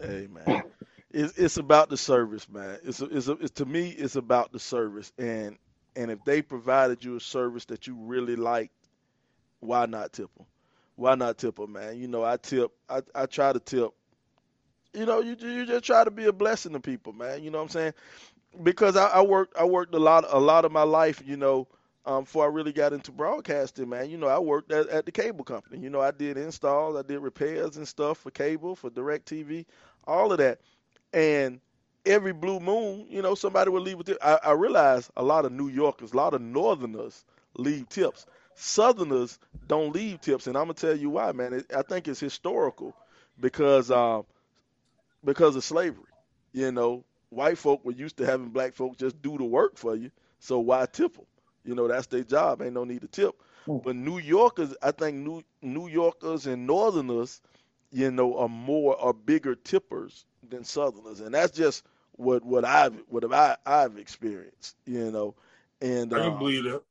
Hey 0.00 0.28
man, 0.30 0.64
it's 1.10 1.38
it's 1.38 1.56
about 1.56 1.90
the 1.90 1.96
service, 1.96 2.48
man. 2.48 2.78
It's 2.84 3.00
a, 3.00 3.06
it's, 3.06 3.28
a, 3.28 3.32
it's 3.32 3.52
to 3.52 3.66
me, 3.66 3.90
it's 3.90 4.16
about 4.16 4.52
the 4.52 4.58
service, 4.58 5.12
and 5.18 5.56
and 5.96 6.10
if 6.10 6.24
they 6.24 6.42
provided 6.42 7.04
you 7.04 7.16
a 7.16 7.20
service 7.20 7.64
that 7.66 7.86
you 7.86 7.96
really 7.96 8.36
liked, 8.36 8.74
why 9.60 9.86
not 9.86 10.12
tip 10.12 10.34
them? 10.36 10.46
Why 10.96 11.14
not 11.14 11.38
tip 11.38 11.56
them, 11.56 11.72
man? 11.72 11.98
You 11.98 12.08
know, 12.08 12.24
I 12.24 12.36
tip, 12.36 12.72
I 12.88 13.02
I 13.14 13.26
try 13.26 13.52
to 13.52 13.60
tip. 13.60 13.90
You 14.94 15.06
know, 15.06 15.20
you 15.20 15.36
you 15.40 15.66
just 15.66 15.84
try 15.84 16.04
to 16.04 16.10
be 16.10 16.26
a 16.26 16.32
blessing 16.32 16.72
to 16.74 16.80
people, 16.80 17.12
man. 17.12 17.42
You 17.42 17.50
know 17.50 17.58
what 17.58 17.64
I'm 17.64 17.70
saying? 17.70 17.94
Because 18.62 18.96
I, 18.96 19.08
I 19.08 19.22
worked 19.22 19.56
I 19.56 19.64
worked 19.64 19.94
a 19.94 19.98
lot 19.98 20.24
a 20.28 20.38
lot 20.38 20.64
of 20.64 20.72
my 20.72 20.82
life, 20.82 21.22
you 21.26 21.36
know, 21.36 21.68
um, 22.06 22.24
before 22.24 22.44
I 22.44 22.48
really 22.48 22.72
got 22.72 22.92
into 22.92 23.12
broadcasting, 23.12 23.88
man. 23.88 24.08
You 24.10 24.16
know, 24.18 24.28
I 24.28 24.38
worked 24.38 24.72
at, 24.72 24.88
at 24.88 25.04
the 25.06 25.12
cable 25.12 25.44
company. 25.44 25.78
You 25.78 25.90
know, 25.90 26.00
I 26.00 26.10
did 26.10 26.36
installs, 26.38 26.96
I 26.96 27.02
did 27.02 27.18
repairs 27.20 27.76
and 27.76 27.86
stuff 27.86 28.18
for 28.18 28.30
cable, 28.30 28.74
for 28.76 28.90
DirecTV, 28.90 29.66
all 30.06 30.32
of 30.32 30.38
that. 30.38 30.60
And 31.12 31.60
every 32.06 32.32
blue 32.32 32.60
moon, 32.60 33.06
you 33.10 33.22
know, 33.22 33.34
somebody 33.34 33.70
would 33.70 33.82
leave 33.82 33.98
with 33.98 34.08
it. 34.08 34.18
I, 34.22 34.38
I 34.44 34.52
realize 34.52 35.10
a 35.16 35.22
lot 35.22 35.44
of 35.44 35.52
New 35.52 35.68
Yorkers, 35.68 36.12
a 36.12 36.16
lot 36.16 36.34
of 36.34 36.40
Northerners 36.40 37.24
leave 37.56 37.88
tips. 37.88 38.26
Southerners 38.54 39.38
don't 39.66 39.92
leave 39.94 40.20
tips, 40.20 40.46
and 40.46 40.56
I'm 40.56 40.64
gonna 40.64 40.74
tell 40.74 40.96
you 40.96 41.10
why, 41.10 41.32
man. 41.32 41.52
It, 41.54 41.72
I 41.76 41.82
think 41.82 42.08
it's 42.08 42.20
historical 42.20 42.94
because 43.40 43.90
um, 43.90 44.24
because 45.24 45.56
of 45.56 45.64
slavery. 45.64 46.04
You 46.52 46.72
know, 46.72 47.04
white 47.30 47.58
folk 47.58 47.84
were 47.84 47.92
used 47.92 48.16
to 48.18 48.26
having 48.26 48.48
black 48.48 48.74
folks 48.74 48.98
just 48.98 49.20
do 49.22 49.36
the 49.38 49.44
work 49.44 49.76
for 49.76 49.94
you, 49.96 50.10
so 50.38 50.58
why 50.58 50.86
tip 50.86 51.14
them? 51.14 51.26
You 51.64 51.74
know, 51.74 51.88
that's 51.88 52.06
their 52.06 52.22
job. 52.22 52.62
Ain't 52.62 52.74
no 52.74 52.84
need 52.84 53.02
to 53.02 53.08
tip. 53.08 53.34
Mm. 53.66 53.82
But 53.82 53.96
New 53.96 54.18
Yorkers, 54.18 54.74
I 54.82 54.92
think 54.92 55.16
New 55.16 55.42
New 55.62 55.88
Yorkers 55.88 56.46
and 56.46 56.66
Northerners, 56.66 57.40
you 57.90 58.10
know, 58.10 58.38
are 58.38 58.48
more 58.48 58.98
are 59.00 59.12
bigger 59.12 59.54
tippers 59.54 60.26
than 60.48 60.64
Southerners, 60.64 61.20
and 61.20 61.34
that's 61.34 61.52
just 61.52 61.84
what 62.12 62.44
what 62.44 62.64
I've 62.64 62.94
what 63.08 63.30
I 63.32 63.56
I've 63.66 63.98
experienced. 63.98 64.76
You 64.86 65.10
know, 65.10 65.34
and 65.80 66.12
I 66.14 66.18
can 66.18 66.32
uh, 66.32 66.38
believe 66.38 66.64
that. 66.64 66.82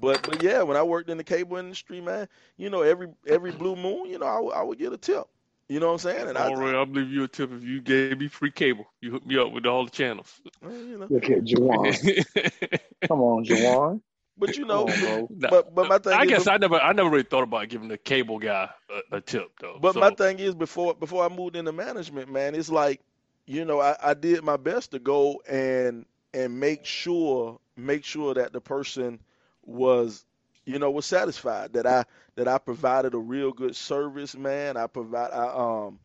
but 0.00 0.22
but 0.22 0.42
yeah, 0.42 0.62
when 0.62 0.76
I 0.76 0.82
worked 0.82 1.08
in 1.08 1.16
the 1.16 1.24
cable 1.24 1.56
industry, 1.56 2.00
man, 2.00 2.28
you 2.58 2.68
know, 2.68 2.82
every 2.82 3.08
every 3.26 3.52
blue 3.52 3.76
moon, 3.76 4.10
you 4.10 4.18
know, 4.18 4.26
I, 4.26 4.60
I 4.60 4.62
would 4.62 4.78
get 4.78 4.92
a 4.92 4.98
tip. 4.98 5.26
You 5.68 5.80
know 5.80 5.86
what 5.88 5.92
I'm 5.92 5.98
saying? 5.98 6.28
And 6.28 6.38
I, 6.38 6.48
All 6.48 6.56
right, 6.56 6.74
I'll 6.74 6.86
believe 6.86 7.10
you 7.10 7.24
a 7.24 7.28
tip 7.28 7.52
if 7.52 7.62
you 7.62 7.80
gave 7.80 8.18
me 8.18 8.28
free 8.28 8.50
cable. 8.50 8.86
You 9.00 9.10
hooked 9.10 9.26
me 9.26 9.38
up 9.38 9.52
with 9.52 9.66
all 9.66 9.84
the 9.84 9.90
channels. 9.90 10.40
well, 10.62 10.72
you 10.72 10.98
know, 10.98 11.06
Look 11.08 11.24
at 11.30 11.44
Jawan. 11.44 12.24
Come 13.08 13.20
on, 13.20 13.44
Jawan. 13.44 14.00
but 14.36 14.56
you 14.56 14.64
know, 14.64 14.86
on, 14.86 15.28
but 15.48 15.74
but 15.74 15.88
my 15.88 15.98
thing 15.98 16.12
I 16.14 16.22
is, 16.22 16.28
guess 16.28 16.46
I 16.46 16.56
never, 16.56 16.76
I 16.76 16.92
never 16.92 17.10
really 17.10 17.22
thought 17.24 17.42
about 17.42 17.68
giving 17.68 17.88
the 17.88 17.98
cable 17.98 18.38
guy 18.38 18.70
a, 19.12 19.16
a 19.16 19.20
tip 19.20 19.50
though. 19.60 19.78
But 19.80 19.94
so, 19.94 20.00
my 20.00 20.10
thing 20.10 20.38
is, 20.38 20.54
before 20.54 20.94
before 20.94 21.24
I 21.24 21.28
moved 21.28 21.56
into 21.56 21.72
management, 21.72 22.30
man, 22.30 22.54
it's 22.54 22.70
like, 22.70 23.00
you 23.46 23.64
know, 23.64 23.80
I, 23.80 23.96
I 24.02 24.14
did 24.14 24.42
my 24.44 24.56
best 24.56 24.92
to 24.92 24.98
go 24.98 25.42
and 25.48 26.06
and 26.32 26.58
make 26.60 26.84
sure 26.86 27.58
make 27.76 28.04
sure 28.04 28.34
that 28.34 28.52
the 28.52 28.60
person 28.60 29.20
was, 29.64 30.24
you 30.68 30.80
know, 30.80 30.90
was 30.92 31.06
satisfied 31.06 31.74
that 31.74 31.86
I 31.86 32.04
that 32.36 32.48
I 32.48 32.58
provided 32.58 33.14
a 33.14 33.18
real 33.18 33.52
good 33.52 33.76
service, 33.76 34.36
man. 34.36 34.78
I 34.78 34.88
provide, 34.88 35.32
I 35.32 35.48
um, 35.48 36.00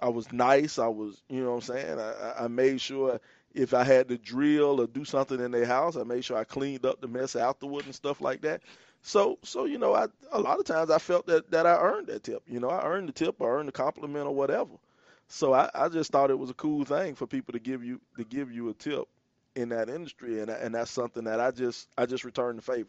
I 0.00 0.08
was 0.08 0.32
nice. 0.32 0.78
I 0.78 0.88
was, 0.88 1.22
you 1.28 1.42
know, 1.42 1.50
what 1.50 1.56
I'm 1.56 1.76
saying. 1.76 1.98
I, 2.00 2.12
I- 2.12 2.44
made 2.48 2.80
sure 2.80 3.20
if 3.54 3.74
I 3.74 3.84
had 3.84 4.08
to 4.08 4.18
drill 4.18 4.80
or 4.80 4.86
do 4.86 5.04
something 5.04 5.40
in 5.40 5.50
their 5.52 5.66
house, 5.66 5.96
I 5.96 6.04
made 6.04 6.24
sure 6.24 6.36
I 6.38 6.44
cleaned 6.44 6.86
up 6.86 7.00
the 7.00 7.08
mess 7.08 7.36
afterward 7.36 7.86
and 7.86 7.94
stuff 7.94 8.20
like 8.20 8.42
that. 8.42 8.62
So, 9.02 9.38
so 9.44 9.64
you 9.66 9.78
know, 9.78 9.94
I 9.94 10.06
a 10.32 10.40
lot 10.40 10.58
of 10.60 10.66
times 10.66 10.90
I 10.90 10.98
felt 10.98 11.26
that 11.28 11.50
that 11.52 11.66
I 11.66 11.76
earned 11.76 12.08
that 12.08 12.24
tip. 12.24 12.42
You 12.48 12.60
know, 12.60 12.70
I 12.70 12.84
earned 12.86 13.08
the 13.08 13.12
tip, 13.12 13.40
I 13.42 13.46
earned 13.46 13.68
the 13.68 13.72
compliment 13.72 14.26
or 14.26 14.34
whatever. 14.34 14.72
So 15.28 15.54
I, 15.54 15.70
I 15.74 15.88
just 15.88 16.12
thought 16.12 16.30
it 16.30 16.38
was 16.38 16.50
a 16.50 16.54
cool 16.54 16.84
thing 16.84 17.14
for 17.14 17.26
people 17.26 17.52
to 17.54 17.60
give 17.60 17.84
you 17.84 18.00
to 18.18 18.24
give 18.24 18.52
you 18.52 18.68
a 18.70 18.74
tip 18.74 19.06
in 19.56 19.70
that 19.70 19.88
industry, 19.90 20.40
and 20.40 20.50
and 20.50 20.74
that's 20.74 20.90
something 20.90 21.24
that 21.24 21.40
I 21.40 21.50
just 21.52 21.88
I 21.98 22.06
just 22.06 22.24
returned 22.24 22.58
the 22.58 22.62
favor. 22.62 22.88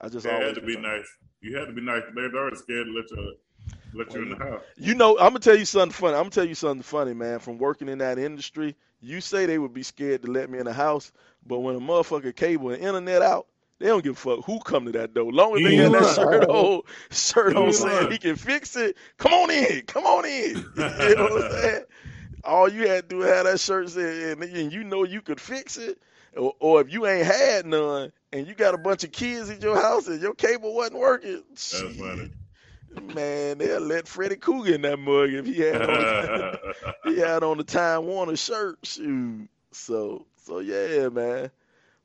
I 0.00 0.08
just 0.08 0.26
It 0.26 0.32
always 0.32 0.48
had 0.48 0.54
to 0.56 0.60
be 0.60 0.76
return- 0.76 0.82
nice. 0.82 1.08
You 1.40 1.56
had 1.58 1.66
to 1.66 1.72
be 1.72 1.80
nice. 1.82 2.02
They're 2.14 2.34
already 2.34 2.56
scared 2.56 2.86
to 2.86 2.92
let 2.92 3.10
you 3.10 3.36
let 3.94 4.12
you 4.14 4.22
in 4.22 4.30
the 4.30 4.36
house. 4.36 4.62
You 4.76 4.94
know, 4.94 5.12
I'm 5.18 5.28
gonna 5.28 5.40
tell 5.40 5.56
you 5.56 5.64
something 5.64 5.92
funny. 5.92 6.14
I'm 6.16 6.22
gonna 6.22 6.30
tell 6.30 6.46
you 6.48 6.54
something 6.54 6.82
funny, 6.82 7.14
man. 7.14 7.38
From 7.38 7.58
working 7.58 7.88
in 7.88 7.98
that 7.98 8.18
industry, 8.18 8.74
you 9.00 9.20
say 9.20 9.46
they 9.46 9.58
would 9.58 9.72
be 9.74 9.82
scared 9.82 10.22
to 10.22 10.30
let 10.30 10.50
me 10.50 10.58
in 10.58 10.64
the 10.64 10.72
house, 10.72 11.12
but 11.46 11.60
when 11.60 11.76
a 11.76 11.80
motherfucker 11.80 12.34
cable 12.34 12.70
and 12.70 12.82
internet 12.82 13.22
out, 13.22 13.46
they 13.78 13.86
don't 13.86 14.02
give 14.02 14.14
a 14.14 14.18
fuck 14.18 14.44
who 14.46 14.58
come 14.60 14.86
to 14.86 14.92
that 14.92 15.14
door. 15.14 15.30
Long 15.32 15.56
as 15.56 15.62
they 15.64 15.76
got 15.76 15.92
that 15.92 16.14
shirt 16.14 16.44
on, 16.48 16.82
shirt 17.10 17.56
on 17.56 17.66
Yeah. 17.66 17.70
saying 17.72 18.10
he 18.12 18.18
can 18.18 18.36
fix 18.36 18.74
it. 18.76 18.96
Come 19.18 19.32
on 19.34 19.50
in, 19.50 19.82
come 19.82 20.06
on 20.06 20.24
in. 20.24 20.54
You 20.76 21.14
know 21.16 21.24
what 21.28 21.44
I'm 21.44 21.50
saying? 21.52 21.84
All 22.42 22.68
you 22.68 22.88
had 22.88 23.08
to 23.08 23.16
do 23.16 23.16
was 23.18 23.28
have 23.28 23.44
that 23.46 23.60
shirt 23.60 23.88
saying, 23.90 24.32
and, 24.32 24.42
and 24.42 24.72
you 24.72 24.84
know 24.84 25.04
you 25.04 25.20
could 25.22 25.40
fix 25.40 25.76
it. 25.76 25.98
Or, 26.36 26.52
or 26.58 26.80
if 26.80 26.92
you 26.92 27.06
ain't 27.06 27.26
had 27.26 27.64
none 27.64 28.12
and 28.34 28.48
you 28.48 28.54
got 28.54 28.74
a 28.74 28.78
bunch 28.78 29.04
of 29.04 29.12
kids 29.12 29.48
in 29.48 29.60
your 29.60 29.80
house 29.80 30.08
and 30.08 30.20
your 30.20 30.34
cable 30.34 30.74
wasn't 30.74 30.98
working, 30.98 31.44
That's 31.50 31.72
funny. 31.96 32.32
Man, 33.14 33.58
they'll 33.58 33.80
let 33.80 34.08
Freddy 34.08 34.34
Krueger 34.34 34.74
in 34.74 34.82
that 34.82 34.98
mug 34.98 35.30
if 35.32 35.46
he 35.46 35.60
had 35.60 35.82
on 35.82 36.56
he 37.04 37.18
had 37.18 37.44
on 37.44 37.58
the 37.58 37.64
Time 37.64 38.06
Warner 38.06 38.36
shirt. 38.36 38.78
Shoot. 38.82 39.48
So 39.70 40.26
so 40.36 40.58
yeah, 40.58 41.08
man. 41.10 41.50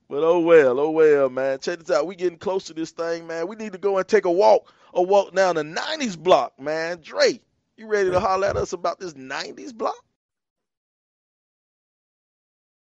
But 0.07 0.23
oh 0.23 0.39
well, 0.39 0.79
oh 0.79 0.91
well, 0.91 1.29
man. 1.29 1.59
Check 1.59 1.79
this 1.79 1.95
out. 1.95 2.05
We 2.05 2.15
getting 2.15 2.37
close 2.37 2.65
to 2.65 2.73
this 2.73 2.91
thing, 2.91 3.25
man. 3.25 3.47
We 3.47 3.55
need 3.55 3.71
to 3.73 3.79
go 3.79 3.97
and 3.97 4.07
take 4.07 4.25
a 4.25 4.31
walk, 4.31 4.71
a 4.93 5.01
walk 5.01 5.33
down 5.33 5.55
the 5.55 5.63
'90s 5.63 6.17
block, 6.17 6.59
man. 6.59 6.99
Dre, 7.01 7.39
you 7.75 7.87
ready 7.87 8.11
to 8.11 8.19
holler 8.19 8.47
at 8.47 8.57
us 8.57 8.73
about 8.73 8.99
this 8.99 9.13
'90s 9.13 9.73
block? 9.73 10.03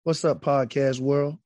What's 0.03 0.25
up, 0.25 0.41
podcast 0.41 0.99
world? 0.99 1.37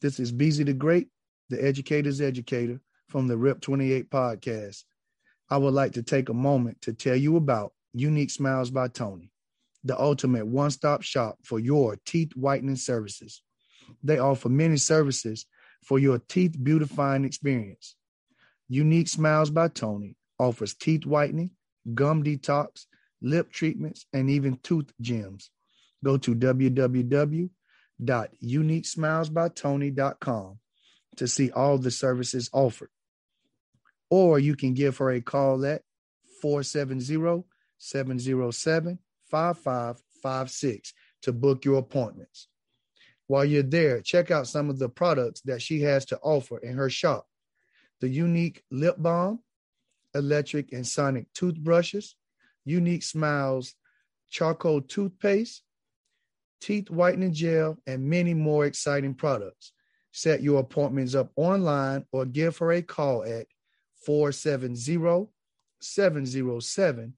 This 0.00 0.18
is 0.18 0.32
Beezy 0.32 0.64
the 0.64 0.72
Great, 0.72 1.08
the 1.50 1.62
educator's 1.62 2.20
educator 2.20 2.80
from 3.08 3.26
the 3.26 3.36
RIP 3.36 3.60
28 3.60 4.10
podcast. 4.10 4.84
I 5.50 5.58
would 5.58 5.74
like 5.74 5.92
to 5.92 6.02
take 6.02 6.28
a 6.28 6.34
moment 6.34 6.80
to 6.82 6.92
tell 6.92 7.16
you 7.16 7.36
about 7.36 7.72
Unique 7.92 8.30
Smiles 8.30 8.70
by 8.70 8.88
Tony, 8.88 9.32
the 9.84 10.00
ultimate 10.00 10.46
one 10.46 10.70
stop 10.70 11.02
shop 11.02 11.38
for 11.44 11.58
your 11.58 11.98
teeth 12.06 12.32
whitening 12.36 12.76
services. 12.76 13.42
They 14.02 14.18
offer 14.18 14.48
many 14.48 14.76
services 14.76 15.46
for 15.84 15.98
your 15.98 16.18
teeth 16.18 16.56
beautifying 16.62 17.24
experience. 17.24 17.96
Unique 18.68 19.08
Smiles 19.08 19.50
by 19.50 19.68
Tony 19.68 20.16
offers 20.38 20.74
teeth 20.74 21.04
whitening, 21.04 21.50
gum 21.94 22.22
detox, 22.22 22.84
lip 23.20 23.50
treatments, 23.50 24.06
and 24.12 24.30
even 24.30 24.56
tooth 24.62 24.92
gems. 25.00 25.50
Go 26.04 26.16
to 26.16 26.34
www 26.34 27.50
www.uniquesmilesbytony.com 28.00 30.58
to 31.20 31.28
see 31.28 31.50
all 31.50 31.76
the 31.76 31.90
services 31.90 32.48
offered. 32.50 32.88
Or 34.08 34.38
you 34.38 34.56
can 34.56 34.72
give 34.72 34.96
her 34.96 35.10
a 35.10 35.20
call 35.20 35.66
at 35.66 35.82
470 36.40 37.44
707 37.76 38.98
5556 39.30 40.94
to 41.20 41.32
book 41.32 41.66
your 41.66 41.76
appointments. 41.76 42.48
While 43.26 43.44
you're 43.44 43.62
there, 43.62 44.00
check 44.00 44.30
out 44.30 44.46
some 44.46 44.70
of 44.70 44.78
the 44.78 44.88
products 44.88 45.42
that 45.42 45.60
she 45.60 45.82
has 45.82 46.06
to 46.06 46.18
offer 46.22 46.56
in 46.56 46.76
her 46.76 46.88
shop 46.88 47.26
the 48.00 48.08
unique 48.08 48.64
lip 48.70 48.96
balm, 48.96 49.40
electric 50.14 50.72
and 50.72 50.86
sonic 50.86 51.30
toothbrushes, 51.34 52.16
unique 52.64 53.02
smiles, 53.02 53.74
charcoal 54.30 54.80
toothpaste, 54.80 55.62
teeth 56.62 56.88
whitening 56.88 57.34
gel, 57.34 57.76
and 57.86 58.08
many 58.08 58.32
more 58.32 58.64
exciting 58.64 59.12
products. 59.12 59.72
Set 60.12 60.42
your 60.42 60.60
appointments 60.60 61.14
up 61.14 61.30
online 61.36 62.04
or 62.12 62.24
give 62.24 62.58
her 62.58 62.72
a 62.72 62.82
call 62.82 63.22
at 63.22 63.46
470 64.04 65.28
707 65.80 67.14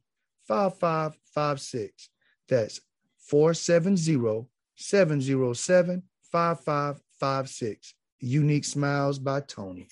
5556. 0.47 2.09
That's 2.49 2.81
470 3.19 4.47
707 4.77 6.03
5556. 6.31 7.95
Unique 8.21 8.65
Smiles 8.65 9.19
by 9.19 9.41
Tony. 9.41 9.89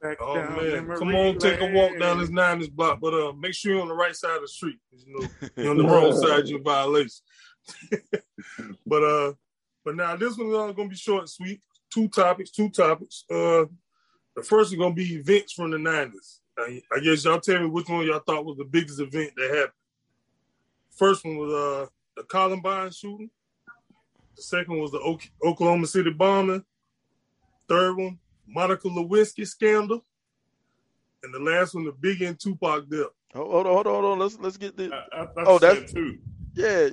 Back 0.00 0.18
Oh 0.20 0.34
down 0.34 0.56
man, 0.56 0.98
come 0.98 1.14
on, 1.14 1.38
take 1.38 1.60
a 1.60 1.72
walk 1.72 1.98
down 1.98 2.00
lane. 2.00 2.18
this 2.18 2.30
Niners 2.30 2.68
block, 2.68 3.00
but 3.00 3.14
uh, 3.14 3.32
make 3.32 3.54
sure 3.54 3.72
you're 3.72 3.82
on 3.82 3.88
the 3.88 3.94
right 3.94 4.14
side 4.14 4.36
of 4.36 4.42
the 4.42 4.48
street. 4.48 4.78
You 4.92 5.20
know, 5.20 5.28
you're 5.56 5.70
on 5.70 5.78
the 5.78 5.84
wrong 5.84 6.14
side, 6.14 6.48
you're 6.48 6.60
violation. 6.60 7.22
but 8.86 9.02
uh, 9.02 9.32
but 9.86 9.94
now 9.96 10.16
this 10.16 10.36
one's 10.36 10.52
uh, 10.54 10.72
gonna 10.72 10.88
be 10.90 10.96
short 10.96 11.20
and 11.20 11.30
sweet. 11.30 11.62
Two 11.90 12.08
topics, 12.08 12.50
two 12.50 12.68
topics. 12.68 13.24
Uh, 13.30 13.64
the 14.34 14.42
first 14.42 14.72
is 14.72 14.78
gonna 14.78 14.92
be 14.94 15.14
events 15.14 15.52
from 15.54 15.70
the 15.70 15.78
Niners. 15.78 16.40
I, 16.58 16.82
I 16.94 17.00
guess 17.00 17.24
y'all 17.24 17.40
tell 17.40 17.60
me 17.60 17.66
which 17.68 17.88
one 17.88 18.04
y'all 18.06 18.18
thought 18.26 18.44
was 18.44 18.56
the 18.58 18.64
biggest 18.64 19.00
event 19.00 19.30
that 19.36 19.48
happened. 19.50 19.72
First 20.90 21.24
one 21.24 21.36
was 21.38 21.52
uh 21.52 21.86
the 22.16 22.24
Columbine 22.24 22.90
shooting. 22.90 23.30
The 24.36 24.42
second 24.42 24.78
was 24.78 24.90
the 24.90 24.98
Ok- 25.00 25.30
Oklahoma 25.44 25.86
City 25.86 26.10
bombing. 26.10 26.64
Third 27.68 27.96
one, 27.96 28.18
Monica 28.46 28.88
Lewinsky 28.88 29.46
scandal. 29.46 30.04
And 31.22 31.32
the 31.32 31.38
last 31.38 31.74
one, 31.74 31.84
the 31.84 31.92
Biggie 31.92 32.28
and 32.28 32.38
Tupac 32.38 32.88
death. 32.90 33.06
Hold 33.34 33.66
on, 33.66 33.72
hold 33.72 33.86
on, 33.86 33.92
hold 33.92 34.04
on. 34.04 34.18
Let's 34.18 34.38
let's 34.38 34.56
get 34.56 34.76
this. 34.76 34.90
I, 34.92 35.20
I, 35.20 35.22
I 35.22 35.28
Oh, 35.46 35.58
that's- 35.58 35.92
two. 35.92 36.18
Yeah. 36.54 36.88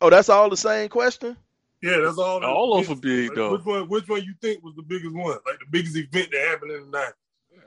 Oh, 0.00 0.10
that's 0.10 0.28
all 0.28 0.50
the 0.50 0.56
same 0.56 0.88
question. 0.88 1.36
Yeah, 1.84 1.98
that's 1.98 2.18
all. 2.18 2.40
that- 2.40 2.48
All 2.48 2.76
those 2.76 2.88
were 2.88 2.96
big, 2.96 3.28
like, 3.28 3.36
though. 3.36 3.52
Which 3.52 3.64
one? 3.64 3.88
Which 3.88 4.08
one 4.08 4.22
you 4.24 4.34
think 4.40 4.62
was 4.64 4.74
the 4.74 4.82
biggest 4.82 5.14
one? 5.14 5.38
Like 5.46 5.58
the 5.58 5.66
biggest 5.70 5.96
event 5.96 6.30
that 6.32 6.48
happened 6.48 6.72
in 6.72 6.90
the 6.90 6.98
night? 6.98 7.12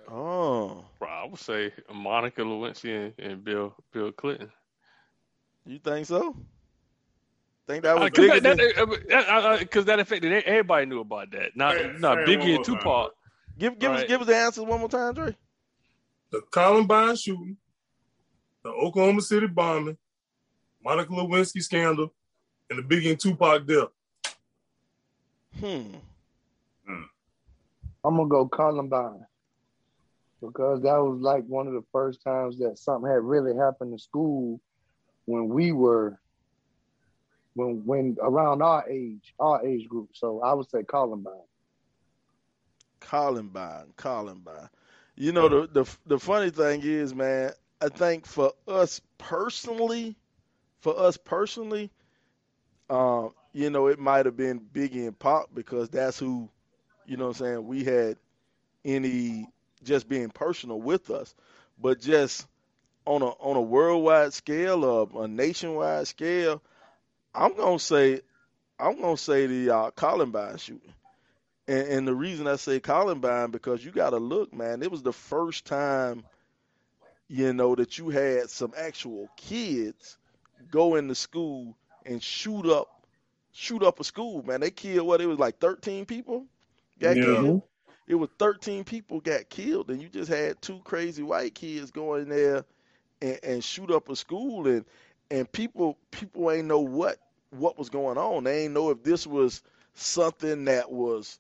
Oh, 0.10 0.86
Bro, 1.00 1.08
I 1.10 1.26
would 1.26 1.40
say 1.40 1.72
Monica 1.94 2.42
Lewinsky 2.42 3.14
and, 3.18 3.32
and 3.32 3.44
Bill 3.44 3.76
Bill 3.94 4.12
Clinton. 4.12 4.52
you 5.66 5.80
think 5.80 6.06
so? 6.08 6.36
Think 7.68 7.84
that 7.84 8.00
was 8.00 8.10
Because 8.10 8.28
bigger 8.28 8.40
that, 8.40 8.58
than- 8.58 9.08
that, 9.10 9.28
uh, 9.30 9.32
uh, 9.32 9.64
'cause 9.66 9.86
that 9.86 10.00
affected 10.00 10.32
everybody 10.46 10.86
knew 10.86 11.02
about 11.02 11.32
that. 11.32 11.56
Not 11.58 11.76
Say- 11.76 11.94
not 12.00 12.18
say 12.18 12.24
it 12.24 12.28
Biggie 12.28 12.38
one 12.40 12.48
and 12.48 12.56
more 12.56 12.64
time. 12.66 12.76
Tupac. 12.78 13.14
Give 13.60 13.80
give 13.80 13.92
us 13.92 14.04
give 14.06 14.22
us 14.22 14.28
the 14.28 14.36
answers 14.36 14.64
one 14.64 14.80
more 14.80 14.90
time, 14.90 15.14
Dre. 15.14 15.36
The 16.32 16.42
Columbine 16.52 17.16
shooting, 17.18 17.58
the 18.64 18.70
Oklahoma 18.70 19.22
City 19.22 19.48
bombing, 19.48 19.98
Monica 20.84 21.12
Lewinsky 21.12 21.62
scandal, 21.62 22.14
and 22.70 22.80
the 22.80 22.84
Biggie 22.84 23.10
and 23.12 23.20
Tupac 23.20 23.66
death. 23.66 23.90
Hmm. 25.60 25.96
I'm 28.04 28.16
gonna 28.18 28.30
go 28.30 28.48
Columbine 28.48 29.26
because 30.42 30.82
that 30.84 30.98
was 30.98 31.20
like 31.22 31.44
one 31.46 31.68
of 31.68 31.74
the 31.74 31.84
first 31.92 32.22
times 32.24 32.58
that 32.60 32.78
something 32.78 33.10
had 33.10 33.22
really 33.24 33.56
happened 33.56 33.92
in 33.94 34.00
school 34.00 34.60
when 35.26 35.50
we 35.50 35.72
were 35.72 36.20
when 37.56 37.84
when 37.86 38.16
around 38.22 38.62
our 38.62 38.88
age, 38.90 39.34
our 39.40 39.66
age 39.66 39.88
group. 39.88 40.10
So 40.14 40.42
I 40.42 40.54
would 40.54 40.70
say 40.70 40.84
Columbine. 40.84 41.48
Columbine, 43.00 43.94
Columbine. 43.98 44.70
You 45.16 45.32
know 45.32 45.48
the 45.50 45.68
the 45.68 45.98
the 46.06 46.20
funny 46.20 46.50
thing 46.50 46.82
is, 46.84 47.14
man. 47.14 47.52
I 47.82 47.90
think 47.90 48.26
for 48.26 48.54
us 48.68 49.02
personally, 49.18 50.18
for 50.80 50.98
us 50.98 51.18
personally, 51.18 51.92
um, 52.90 53.32
you 53.58 53.72
know, 53.72 53.88
it 53.88 53.98
might 53.98 54.28
have 54.28 54.38
been 54.38 54.60
Biggie 54.60 55.08
and 55.08 55.18
Pop 55.18 55.50
because 55.52 55.90
that's 55.90 56.20
who, 56.20 56.48
you 57.08 57.18
know, 57.18 57.30
what 57.30 57.42
I'm 57.42 57.46
saying 57.46 57.68
we 57.68 57.84
had 57.84 58.18
any 58.86 59.48
just 59.84 60.08
being 60.08 60.30
personal 60.30 60.80
with 60.80 61.10
us, 61.10 61.34
but 61.82 62.00
just 62.00 62.48
on 63.06 63.24
a 63.24 63.28
on 63.28 63.56
a 63.56 63.62
worldwide 63.62 64.34
scale 64.34 64.86
or 64.86 65.10
a 65.24 65.28
nationwide 65.28 66.08
scale, 66.08 66.62
I'm 67.34 67.56
gonna 67.58 67.80
say, 67.80 68.22
I'm 68.80 69.02
gonna 69.02 69.18
say 69.18 69.48
the 69.48 69.76
uh, 69.76 69.92
Columbine 69.92 70.58
shooting. 70.58 70.94
And, 71.68 71.88
and 71.88 72.08
the 72.08 72.16
reason 72.16 72.48
I 72.48 72.58
say 72.58 72.80
Columbine 72.80 73.52
because 73.52 73.84
you 73.84 73.92
got 73.92 74.12
to 74.12 74.18
look, 74.18 74.54
man. 74.54 74.84
It 74.84 74.92
was 74.92 75.04
the 75.04 75.14
first 75.14 75.66
time, 75.66 76.24
you 77.28 77.54
know, 77.54 77.76
that 77.76 77.98
you 77.98 78.10
had 78.10 78.50
some 78.50 78.74
actual 78.78 79.30
kids 79.38 80.18
go 80.72 80.96
into 80.96 81.16
school 81.16 81.76
and 82.06 82.22
shoot 82.24 82.66
up, 82.66 82.88
shoot 83.58 83.84
up 83.84 84.00
a 84.00 84.06
school. 84.06 84.44
Man, 84.44 84.62
they 84.62 84.72
killed 84.72 85.08
what? 85.08 85.22
It 85.22 85.28
was 85.28 85.40
like 85.40 85.60
13 85.60 86.06
people 86.06 86.46
got 87.00 87.20
Yeah. 87.20 87.22
killed. 87.22 87.56
Mm-hmm. 87.56 87.60
It 88.08 88.16
was 88.16 88.30
13 88.40 88.84
people 88.86 89.22
got 89.22 89.50
killed, 89.50 89.90
and 89.92 90.02
you 90.02 90.10
just 90.10 90.30
had 90.30 90.62
two 90.62 90.80
crazy 90.86 91.24
white 91.24 91.56
kids 91.56 91.92
go 91.92 92.16
in 92.16 92.30
there 92.30 92.66
and, 93.22 93.40
and 93.44 93.64
shoot 93.64 93.92
up 93.92 94.10
a 94.10 94.16
school, 94.16 94.68
and 94.68 94.86
and 95.32 95.52
people 95.52 95.98
people 96.12 96.52
ain't 96.52 96.68
know 96.68 96.82
what 96.82 97.18
what 97.52 97.78
was 97.78 97.90
going 97.90 98.18
on. 98.18 98.44
They 98.46 98.66
ain't 98.66 98.74
know 98.74 98.90
if 98.92 99.04
this 99.04 99.28
was 99.28 99.64
something 99.94 100.66
that 100.66 100.92
was 100.92 101.40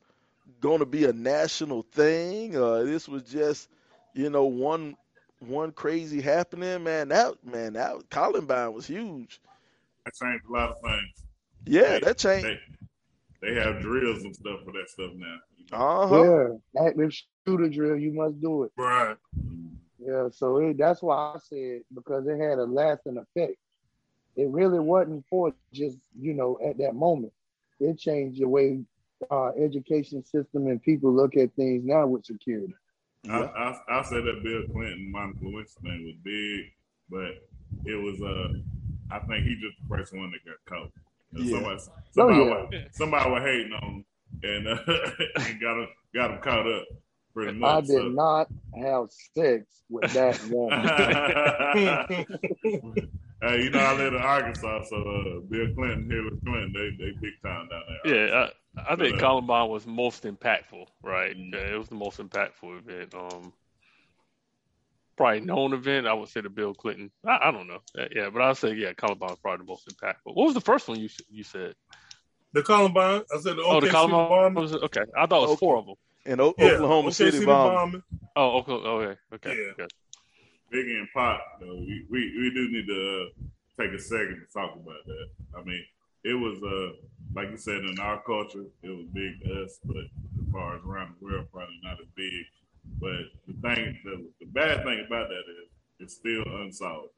going 0.61 0.79
to 0.79 0.85
be 0.85 1.05
a 1.05 1.13
national 1.13 1.83
thing 1.83 2.55
or 2.57 2.83
this 2.83 3.07
was 3.07 3.23
just 3.23 3.69
you 4.13 4.29
know 4.29 4.45
one 4.45 4.95
one 5.39 5.71
crazy 5.71 6.21
happening 6.21 6.83
man 6.83 7.09
that 7.09 7.33
man 7.45 7.73
that 7.73 8.09
columbine 8.09 8.73
was 8.73 8.87
huge 8.87 9.41
That 10.05 10.15
changed 10.15 10.45
a 10.45 10.51
lot 10.51 10.71
of 10.71 10.79
things. 10.81 11.26
Yeah 11.65 11.99
that 11.99 12.17
changed 12.17 12.47
They, 13.41 13.49
they 13.49 13.55
have 13.55 13.81
drills 13.81 14.23
and 14.23 14.35
stuff 14.35 14.59
for 14.65 14.71
that 14.73 14.89
stuff 14.89 15.11
now. 15.15 15.37
you 15.57 15.65
know. 15.71 15.77
uh-huh 15.77 16.59
Yeah, 16.75 16.87
active 16.87 17.13
shooter 17.45 17.69
drill. 17.69 17.97
You 17.97 18.13
must 18.13 18.41
do 18.41 18.63
it. 18.63 18.71
Right. 18.77 19.17
Yeah, 19.99 20.29
so 20.31 20.57
it, 20.57 20.77
that's 20.77 21.01
why 21.01 21.15
I 21.15 21.37
said 21.39 21.81
because 21.93 22.27
it 22.27 22.39
had 22.39 22.59
a 22.59 22.65
lasting 22.65 23.17
effect. 23.17 23.57
It 24.35 24.49
really 24.49 24.79
wasn't 24.79 25.25
for 25.29 25.53
just 25.73 25.97
you 26.19 26.33
know 26.33 26.59
at 26.63 26.77
that 26.77 26.93
moment. 26.93 27.33
It 27.79 27.97
changed 27.99 28.41
the 28.41 28.47
way 28.47 28.79
our 29.31 29.53
education 29.57 30.23
system 30.23 30.67
and 30.67 30.81
people 30.81 31.11
look 31.11 31.35
at 31.35 31.53
things 31.55 31.83
now 31.83 32.05
with 32.05 32.25
security. 32.25 32.73
I, 33.29 33.39
I, 33.39 33.79
I 33.89 34.01
said 34.03 34.23
that 34.25 34.43
Bill 34.43 34.63
Clinton, 34.71 35.11
Monica 35.11 35.39
Lewinsky 35.43 35.81
thing 35.81 36.05
was 36.05 36.15
big, 36.23 36.71
but 37.09 37.43
it 37.85 37.95
was 37.95 38.21
uh, 38.21 38.53
I 39.11 39.19
think 39.25 39.45
he 39.45 39.55
just 39.55 39.77
the 39.81 39.87
first 39.89 40.15
one 40.15 40.31
that 40.31 40.45
got 40.45 40.63
caught. 40.65 40.91
And 41.33 41.45
Yeah. 41.45 41.51
Somebody, 41.57 41.79
somebody, 42.11 42.39
Oh, 42.39 42.45
yeah. 42.71 42.79
was, 42.83 42.95
somebody 42.97 43.29
was 43.31 43.41
hating 43.43 43.73
on 43.73 43.83
him 43.83 44.05
and, 44.43 44.67
uh, 44.67 44.77
and 45.49 45.61
got 45.61 45.77
him 45.79 45.87
got 46.13 46.31
him 46.31 46.39
caught 46.41 46.67
up 46.67 46.85
pretty 47.33 47.57
much, 47.59 47.69
I 47.69 47.81
did 47.81 47.87
so. 47.89 48.07
not 48.09 48.47
have 48.75 49.05
sex 49.35 49.83
with 49.89 50.11
that 50.13 50.39
woman. 50.49 50.79
hey, 53.41 53.63
you 53.63 53.69
know 53.69 53.79
I 53.79 53.93
live 53.95 54.13
in 54.13 54.21
Arkansas, 54.21 54.83
so 54.89 54.95
uh, 54.97 55.39
Bill 55.49 55.73
Clinton, 55.75 56.09
Hillary 56.09 56.37
Clinton, 56.45 56.73
they 56.73 57.05
they 57.05 57.11
big 57.21 57.33
time 57.43 57.67
down 57.69 57.83
there. 58.03 58.15
Yeah, 58.27 58.47
I, 58.77 58.93
I 58.93 58.95
think 58.95 59.15
Uh, 59.17 59.19
Columbine 59.19 59.69
was 59.69 59.85
most 59.87 60.23
impactful, 60.23 60.85
right? 61.03 61.35
Mm. 61.37 61.53
Yeah, 61.53 61.73
it 61.75 61.77
was 61.77 61.89
the 61.89 61.95
most 61.95 62.19
impactful 62.19 62.79
event. 62.79 63.13
Um, 63.15 63.53
probably 65.17 65.41
known 65.41 65.73
event. 65.73 66.07
I 66.07 66.13
would 66.13 66.29
say 66.29 66.41
the 66.41 66.49
Bill 66.49 66.73
Clinton. 66.73 67.11
I, 67.25 67.39
I 67.49 67.51
don't 67.51 67.67
know. 67.67 67.79
Uh, 67.97 68.05
Yeah, 68.15 68.29
but 68.29 68.41
I'll 68.41 68.55
say 68.55 68.73
yeah, 68.73 68.93
Columbine 68.93 69.29
was 69.31 69.39
probably 69.39 69.65
the 69.65 69.69
most 69.71 69.87
impactful. 69.87 70.33
What 70.35 70.45
was 70.45 70.53
the 70.53 70.61
first 70.61 70.87
one 70.87 70.99
you 70.99 71.09
you 71.29 71.43
said? 71.43 71.73
The 72.53 72.63
Columbine. 72.63 73.23
I 73.33 73.39
said 73.39 73.57
the 73.57 73.63
oh, 73.65 73.81
the 73.81 73.87
Columbine 73.89 74.29
bombing. 74.29 74.61
was 74.63 74.73
okay. 74.73 75.01
I 75.17 75.25
thought 75.25 75.39
it 75.39 75.41
was 75.41 75.49
Okay. 75.51 75.59
four 75.59 75.77
of 75.77 75.85
them. 75.85 75.95
and 76.25 76.39
o- 76.41 76.55
Yeah, 76.57 76.73
oklahoma 76.75 77.09
OKC 77.09 77.13
city 77.13 77.45
bomb 77.45 77.73
bombing. 77.75 78.03
Oh, 78.35 78.59
okay. 78.59 78.71
Okay. 78.71 79.19
Okay. 79.33 79.49
Yeah. 79.57 79.71
okay. 79.83 79.87
Biggie 80.73 80.99
and 80.99 81.07
Pop, 81.13 81.41
though, 81.61 81.75
we, 81.75 82.05
we 82.09 82.19
we 82.39 82.51
do 82.53 82.69
need 82.71 82.87
to 82.87 83.01
uh, 83.23 83.83
take 83.83 83.93
a 83.93 84.01
second 84.01 84.41
to 84.45 84.53
talk 84.53 84.75
about 84.75 85.05
that. 85.05 85.27
I 85.57 85.63
mean, 85.63 85.83
it 86.23 86.33
was 86.33 86.61
uh 86.61 86.95
like 87.35 87.49
you 87.51 87.57
said 87.57 87.83
in 87.83 87.99
our 87.99 88.21
culture, 88.23 88.65
it 88.83 88.89
was 88.89 89.05
big 89.13 89.41
to 89.43 89.63
us, 89.63 89.79
but 89.83 89.95
as 89.97 90.51
far 90.51 90.75
as 90.75 90.83
around 90.85 91.15
the 91.19 91.25
world, 91.25 91.47
probably 91.51 91.79
not 91.83 91.99
as 92.01 92.07
big. 92.15 92.45
But 92.99 93.11
the 93.47 93.53
thing, 93.61 93.99
the, 94.03 94.29
the 94.39 94.45
bad 94.47 94.83
thing 94.83 95.03
about 95.05 95.29
that 95.29 95.39
is 95.39 95.69
it's 95.99 96.15
still 96.15 96.43
unsolved, 96.61 97.09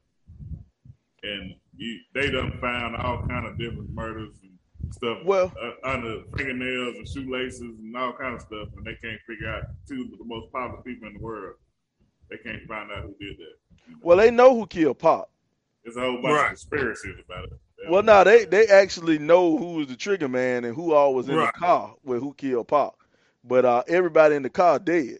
and 1.22 1.54
you, 1.76 1.98
they 2.14 2.30
done 2.30 2.58
found 2.60 2.96
all 2.96 3.26
kind 3.26 3.46
of 3.46 3.58
different 3.58 3.90
murders 3.90 4.34
and 4.42 4.94
stuff 4.94 5.18
well 5.24 5.52
uh, 5.62 5.88
under 5.88 6.22
fingernails 6.36 6.96
and 6.96 7.08
shoelaces 7.08 7.60
and 7.60 7.96
all 7.96 8.12
kind 8.12 8.34
of 8.34 8.40
stuff, 8.40 8.68
and 8.76 8.84
they 8.86 8.94
can't 9.02 9.20
figure 9.26 9.48
out 9.48 9.64
two 9.88 10.08
of 10.12 10.18
the 10.18 10.24
most 10.24 10.50
popular 10.52 10.82
people 10.82 11.08
in 11.08 11.14
the 11.14 11.20
world. 11.20 11.54
they 12.30 12.36
can't 12.38 12.62
find 12.68 12.90
out 12.92 13.02
who 13.04 13.14
did 13.24 13.36
that. 13.38 13.96
Well, 14.02 14.16
they 14.18 14.30
know 14.30 14.54
who 14.54 14.66
killed 14.66 14.98
Pop. 14.98 15.30
There's 15.84 15.96
a 15.96 16.00
whole 16.00 16.20
bunch 16.22 16.34
Right. 16.34 16.40
of 16.42 16.48
conspiracies 16.48 17.16
about 17.24 17.44
it. 17.44 17.50
They 17.78 17.90
Well, 17.90 18.02
don't- 18.02 18.06
no, 18.06 18.24
they 18.24 18.44
they 18.44 18.66
actually 18.68 19.18
know 19.18 19.56
who 19.56 19.74
was 19.74 19.88
the 19.88 19.96
trigger 19.96 20.28
man 20.28 20.64
and 20.64 20.74
who 20.74 20.92
all 20.92 21.14
was 21.14 21.28
in 21.28 21.36
Right. 21.36 21.52
the 21.52 21.58
car 21.58 21.94
with 22.04 22.20
who 22.20 22.34
killed 22.34 22.68
Pop. 22.68 22.96
But 23.42 23.64
uh, 23.64 23.82
everybody 23.88 24.34
in 24.36 24.42
the 24.42 24.50
car 24.50 24.78
dead, 24.78 25.18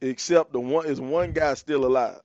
except 0.00 0.52
the 0.52 0.60
one 0.60 0.86
is 0.86 1.00
one 1.00 1.32
guy 1.32 1.54
still 1.54 1.84
alive. 1.86 2.20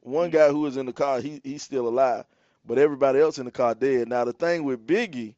One 0.00 0.30
guy 0.30 0.48
who 0.48 0.60
was 0.60 0.76
in 0.76 0.86
the 0.86 0.92
car, 0.92 1.20
he 1.20 1.40
he's 1.44 1.62
still 1.62 1.86
alive, 1.88 2.24
but 2.66 2.78
everybody 2.78 3.20
else 3.20 3.38
in 3.38 3.44
the 3.44 3.50
car 3.52 3.74
dead. 3.74 4.08
Now 4.08 4.24
the 4.24 4.32
thing 4.32 4.64
with 4.64 4.86
Biggie, 4.86 5.34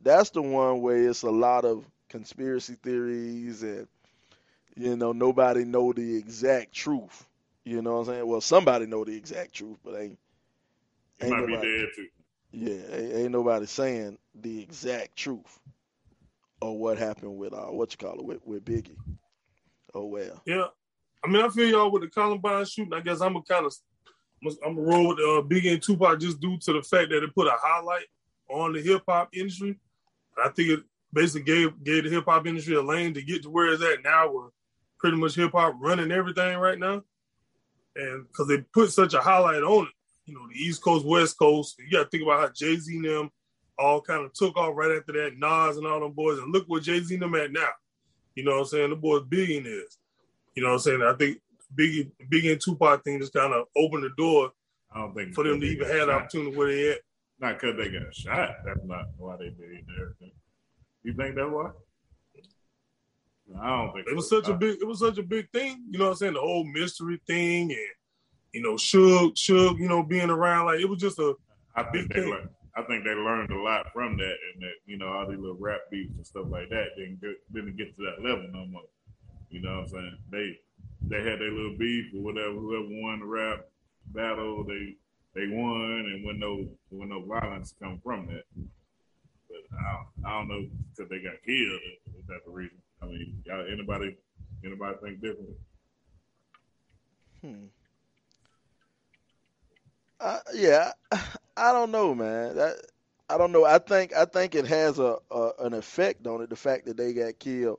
that's 0.00 0.30
the 0.30 0.42
one 0.42 0.80
where 0.82 1.08
it's 1.08 1.22
a 1.22 1.30
lot 1.30 1.64
of 1.64 1.84
conspiracy 2.08 2.76
theories 2.82 3.62
and 3.62 3.88
you 4.76 4.96
know 4.96 5.12
nobody 5.12 5.64
know 5.64 5.92
the 5.92 6.16
exact 6.16 6.72
truth. 6.72 7.26
You 7.64 7.80
know 7.82 7.94
what 7.94 7.98
I'm 8.00 8.04
saying? 8.06 8.26
Well, 8.26 8.40
somebody 8.40 8.86
know 8.86 9.04
the 9.04 9.16
exact 9.16 9.54
truth, 9.54 9.78
but 9.84 9.94
ain't 10.00 10.18
ain't 11.20 11.30
might 11.30 11.46
be 11.46 11.52
nobody- 11.52 11.78
dead 11.80 11.88
too. 11.96 12.08
yeah, 12.52 12.96
ain't, 12.96 13.12
ain't 13.14 13.32
nobody 13.32 13.66
saying 13.66 14.18
the 14.34 14.62
exact 14.62 15.16
truth 15.16 15.58
or 16.60 16.78
what 16.78 16.98
happened 16.98 17.36
with 17.36 17.52
uh 17.52 17.66
what 17.66 17.92
you 17.92 17.98
call 17.98 18.18
it 18.18 18.24
with, 18.24 18.46
with 18.46 18.64
Biggie. 18.64 18.96
Oh 19.94 20.04
well. 20.06 20.42
Yeah, 20.44 20.66
I 21.24 21.28
mean, 21.28 21.42
I 21.42 21.48
feel 21.48 21.68
y'all 21.68 21.90
with 21.90 22.02
the 22.02 22.08
Columbine 22.08 22.66
shooting. 22.66 22.92
I 22.92 23.00
guess 23.00 23.22
I'm 23.22 23.36
a 23.36 23.42
kind 23.42 23.64
of, 23.64 23.74
I'm 24.64 24.76
a 24.76 24.80
roll 24.80 25.08
with 25.08 25.18
uh, 25.18 25.42
Biggie 25.48 25.72
and 25.72 25.82
Tupac 25.82 26.20
just 26.20 26.38
due 26.38 26.58
to 26.58 26.72
the 26.74 26.82
fact 26.82 27.10
that 27.10 27.22
it 27.22 27.34
put 27.34 27.46
a 27.46 27.56
highlight 27.58 28.06
on 28.50 28.74
the 28.74 28.82
hip 28.82 29.02
hop 29.08 29.30
industry. 29.32 29.78
I 30.36 30.50
think 30.50 30.68
it 30.68 30.80
basically 31.12 31.44
gave 31.44 31.82
gave 31.82 32.04
the 32.04 32.10
hip 32.10 32.24
hop 32.26 32.46
industry 32.46 32.74
a 32.74 32.82
lane 32.82 33.14
to 33.14 33.22
get 33.22 33.42
to 33.44 33.50
where 33.50 33.72
it's 33.72 33.82
at 33.82 34.02
now, 34.02 34.30
where 34.30 34.48
pretty 34.98 35.16
much 35.16 35.34
hip 35.34 35.52
hop 35.52 35.76
running 35.78 36.12
everything 36.12 36.58
right 36.58 36.78
now, 36.78 37.02
and 37.96 38.26
because 38.26 38.48
they 38.48 38.58
put 38.74 38.92
such 38.92 39.14
a 39.14 39.20
highlight 39.20 39.62
on 39.62 39.86
it, 39.86 39.92
you 40.26 40.34
know, 40.34 40.46
the 40.48 40.58
East 40.58 40.82
Coast, 40.82 41.06
West 41.06 41.38
Coast. 41.38 41.76
You 41.78 41.90
got 41.90 42.04
to 42.04 42.08
think 42.10 42.24
about 42.24 42.40
how 42.40 42.52
Jay 42.54 42.76
Z 42.76 42.94
and 42.94 43.04
them 43.04 43.30
all 43.78 44.00
kind 44.02 44.24
of 44.24 44.32
took 44.34 44.56
off 44.56 44.76
right 44.76 44.96
after 44.98 45.12
that, 45.12 45.38
Nas 45.38 45.78
and 45.78 45.86
all 45.86 46.00
them 46.00 46.12
boys, 46.12 46.38
and 46.38 46.52
look 46.52 46.66
where 46.66 46.80
Jay 46.80 47.00
Z 47.00 47.14
and 47.14 47.22
them 47.22 47.34
at 47.34 47.52
now. 47.52 47.68
You 48.34 48.44
know 48.44 48.52
what 48.52 48.60
I'm 48.60 48.66
saying? 48.66 48.90
The 48.90 48.96
boys 48.96 49.22
billionaires. 49.22 49.98
You 50.54 50.62
know 50.62 50.70
what 50.70 50.74
I'm 50.74 50.80
saying? 50.80 51.02
I 51.02 51.14
think 51.14 51.38
Biggie, 51.74 52.10
Biggie 52.30 52.52
and 52.52 52.60
Tupac 52.60 53.04
thing 53.04 53.20
just 53.20 53.32
kind 53.32 53.52
of 53.52 53.66
opened 53.76 54.04
the 54.04 54.10
door 54.16 54.50
I 54.92 55.00
don't 55.00 55.14
think 55.14 55.34
for 55.34 55.44
them 55.44 55.60
to 55.60 55.66
even 55.66 55.88
have 55.88 56.06
the 56.06 56.12
opportunity 56.12 56.56
where 56.56 56.68
they 56.68 56.92
at. 56.92 56.98
Not 57.40 57.60
because 57.60 57.76
they 57.76 57.90
got 57.90 58.14
shot. 58.14 58.50
That's 58.64 58.84
not 58.84 59.06
why 59.18 59.36
they 59.36 59.46
did 59.46 59.84
everything. 60.00 60.32
You 61.02 61.14
think 61.14 61.34
that's 61.34 61.50
why? 61.50 61.70
I 63.60 63.68
don't 63.68 63.92
think 63.92 64.06
It 64.08 64.16
was 64.16 64.28
such 64.28 64.48
a 64.48 64.54
big, 64.54 64.78
it 64.80 64.86
was 64.86 65.00
such 65.00 65.18
a 65.18 65.22
big 65.22 65.50
thing. 65.50 65.84
You 65.90 65.98
know 65.98 66.06
what 66.06 66.10
I'm 66.12 66.16
saying? 66.16 66.34
The 66.34 66.40
whole 66.40 66.64
mystery 66.64 67.20
thing 67.26 67.72
and 67.72 67.78
you 68.52 68.62
know, 68.62 68.74
Suge, 68.74 69.34
Suge, 69.34 69.80
you 69.80 69.88
know, 69.88 70.04
being 70.04 70.30
around 70.30 70.66
like 70.66 70.78
it 70.78 70.88
was 70.88 71.00
just 71.00 71.18
a 71.18 71.34
I 71.74 71.82
think 71.82 72.12
they 72.12 72.20
thing. 72.20 72.30
learned. 72.30 72.48
I 72.76 72.82
think 72.82 73.04
they 73.04 73.10
learned 73.14 73.50
a 73.50 73.60
lot 73.60 73.92
from 73.92 74.16
that, 74.16 74.36
and 74.52 74.62
that 74.62 74.74
you 74.86 74.96
know 74.96 75.08
all 75.08 75.28
these 75.28 75.38
little 75.38 75.56
rap 75.58 75.80
beats 75.90 76.14
and 76.16 76.26
stuff 76.26 76.46
like 76.48 76.70
that 76.70 76.96
didn't 76.96 77.20
get 77.20 77.34
didn't 77.52 77.76
get 77.76 77.96
to 77.96 78.02
that 78.04 78.22
level 78.22 78.48
no 78.52 78.66
more. 78.66 78.82
You 79.54 79.62
know 79.62 79.76
what 79.76 79.82
I'm 79.82 79.88
saying? 79.88 80.18
They 80.32 80.58
they 81.02 81.18
had 81.18 81.38
their 81.38 81.52
little 81.52 81.76
beef 81.78 82.06
or 82.12 82.22
whatever. 82.22 82.54
Whoever 82.54 82.88
won 82.90 83.20
the 83.20 83.26
rap 83.26 83.60
battle, 84.06 84.64
they 84.64 84.96
they 85.32 85.46
won, 85.46 86.10
and 86.10 86.24
when 86.24 86.40
no 86.40 86.66
when 86.90 87.10
no 87.10 87.22
violence 87.22 87.72
come 87.80 88.00
from 88.02 88.26
that. 88.26 88.42
But 89.48 89.78
I 89.78 89.92
don't, 89.92 90.26
I 90.26 90.38
don't 90.38 90.48
know 90.48 90.66
because 90.90 91.08
they 91.08 91.20
got 91.20 91.40
killed. 91.46 91.80
Is 92.18 92.26
that 92.26 92.40
the 92.44 92.50
reason? 92.50 92.78
I 93.00 93.06
mean, 93.06 93.42
y'all, 93.44 93.64
anybody 93.72 94.16
anybody 94.64 94.96
think 95.00 95.20
differently? 95.20 95.54
Hmm. 97.40 97.66
Uh, 100.18 100.40
yeah, 100.52 100.90
I 101.56 101.72
don't 101.72 101.92
know, 101.92 102.12
man. 102.12 102.56
That 102.56 102.74
I 103.30 103.38
don't 103.38 103.52
know. 103.52 103.64
I 103.64 103.78
think 103.78 104.12
I 104.16 104.24
think 104.24 104.56
it 104.56 104.66
has 104.66 104.98
a, 104.98 105.18
a 105.30 105.50
an 105.60 105.74
effect 105.74 106.26
on 106.26 106.42
it. 106.42 106.50
The 106.50 106.56
fact 106.56 106.86
that 106.86 106.96
they 106.96 107.12
got 107.12 107.38
killed, 107.38 107.78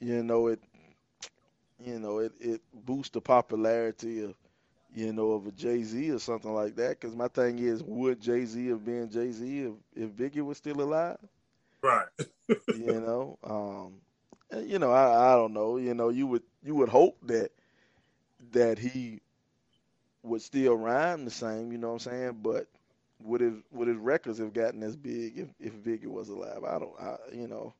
you 0.00 0.24
know, 0.24 0.48
it 0.48 0.60
you 1.84 1.98
know 1.98 2.18
it 2.18 2.32
it 2.40 2.60
boosts 2.72 3.10
the 3.12 3.20
popularity 3.20 4.22
of 4.24 4.34
you 4.94 5.12
know 5.12 5.32
of 5.32 5.46
a 5.46 5.52
Jay 5.52 5.82
Z 5.82 6.10
or 6.10 6.18
something 6.18 6.52
like 6.54 6.76
that. 6.76 7.00
Because 7.00 7.14
my 7.16 7.28
thing 7.28 7.58
is, 7.58 7.82
would 7.82 8.20
Jay 8.20 8.44
Z 8.44 8.66
have 8.68 8.84
been 8.84 9.10
Jay 9.10 9.30
Z 9.32 9.60
if 9.64 9.72
if 9.94 10.10
Biggie 10.10 10.44
was 10.44 10.58
still 10.58 10.80
alive? 10.80 11.18
right. 11.82 12.06
you 12.70 13.00
know 13.00 13.38
um 13.44 14.00
you 14.66 14.78
know 14.78 14.90
I, 14.90 15.32
I 15.32 15.36
don't 15.36 15.52
know 15.52 15.76
you 15.76 15.94
know 15.94 16.08
you 16.08 16.26
would 16.26 16.42
you 16.62 16.74
would 16.76 16.88
hope 16.88 17.16
that 17.26 17.50
that 18.52 18.78
he 18.78 19.20
would 20.22 20.42
still 20.42 20.76
rhyme 20.76 21.24
the 21.24 21.30
same 21.30 21.72
you 21.72 21.78
know 21.78 21.88
what 21.88 22.06
i'm 22.06 22.12
saying 22.12 22.38
but 22.42 22.66
would 23.22 23.40
his 23.40 23.54
would 23.70 23.88
his 23.88 23.96
records 23.98 24.38
have 24.38 24.52
gotten 24.52 24.82
as 24.82 24.96
big 24.96 25.38
if, 25.38 25.48
if 25.60 25.74
Biggie 25.82 26.06
was 26.06 26.28
alive 26.28 26.64
i 26.64 26.78
don't 26.78 27.00
I, 27.00 27.16
you 27.32 27.46
know 27.48 27.74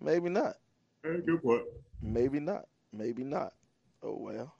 maybe 0.00 0.28
not 0.28 0.56
Hey, 1.02 1.20
good 1.24 1.42
point. 1.42 1.64
maybe 2.02 2.40
not 2.40 2.66
maybe 2.92 3.24
not 3.24 3.52
oh 4.02 4.16
well 4.18 4.54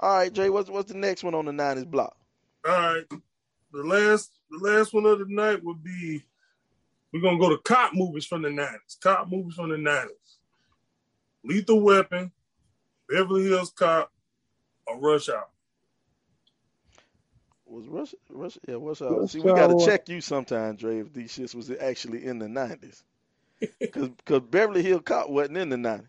all 0.00 0.16
right 0.18 0.32
jay 0.32 0.48
what's 0.50 0.68
what's 0.70 0.90
the 0.90 0.98
next 0.98 1.22
one 1.24 1.34
on 1.34 1.44
the 1.44 1.52
90s 1.52 1.86
block 1.86 2.16
All 2.66 2.72
right. 2.72 3.04
The 3.72 3.82
last 3.82 4.30
the 4.50 4.58
last 4.58 4.94
one 4.94 5.04
of 5.06 5.18
the 5.18 5.26
night 5.28 5.62
would 5.62 5.82
be 5.82 6.22
we're 7.12 7.20
gonna 7.20 7.38
go 7.38 7.50
to 7.50 7.58
cop 7.58 7.92
movies 7.94 8.24
from 8.24 8.42
the 8.42 8.50
nineties. 8.50 8.96
Cop 9.00 9.28
movies 9.30 9.54
from 9.54 9.70
the 9.70 9.78
nineties. 9.78 10.38
Lethal 11.44 11.80
Weapon, 11.80 12.32
Beverly 13.08 13.44
Hills 13.44 13.70
Cop, 13.76 14.10
or 14.86 14.98
Rush 14.98 15.28
Hour. 15.28 15.46
was 17.66 17.86
Rush, 17.86 18.14
Rush, 18.30 18.58
yeah, 18.66 18.76
what's 18.76 19.02
up? 19.02 19.10
Rush 19.18 19.30
See, 19.32 19.40
we 19.40 19.52
got 19.52 19.68
to 19.68 19.74
Hour. 19.74 19.80
check 19.84 20.08
you 20.08 20.20
sometime, 20.20 20.76
Dre, 20.76 21.00
if 21.00 21.12
these 21.12 21.36
shits 21.36 21.54
was 21.54 21.70
actually 21.70 22.24
in 22.24 22.38
the 22.38 22.46
90s. 22.46 23.02
Because 23.80 24.40
Beverly 24.50 24.82
Hills 24.82 25.02
Cop 25.04 25.28
wasn't 25.28 25.58
in 25.58 25.68
the 25.68 25.76
90s. 25.76 26.08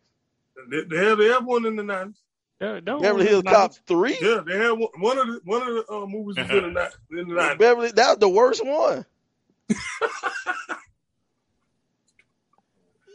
They, 0.69 0.81
they 0.83 1.05
had 1.05 1.17
they 1.17 1.27
have 1.27 1.45
one 1.45 1.65
in 1.65 1.75
the 1.75 1.83
nineties. 1.83 2.21
Yeah, 2.59 2.79
no, 2.83 2.99
Beverly 2.99 3.27
Hills 3.27 3.43
Cop 3.43 3.71
3? 3.85 4.17
Yeah, 4.19 4.41
they 4.43 4.57
had 4.57 4.71
one, 4.71 4.89
one 4.97 5.19
of 5.19 5.27
the 5.27 5.39
one 5.43 5.61
of 5.61 5.67
the 5.67 5.85
uh, 5.91 6.07
movies 6.07 6.37
was 6.37 6.49
in 6.49 6.73
the 6.73 6.91
in 7.11 7.27
the 7.27 7.35
nineties. 7.35 7.59
Beverly, 7.59 7.91
that 7.91 8.09
was 8.09 8.17
the 8.17 8.29
worst 8.29 8.65
one. 8.65 9.05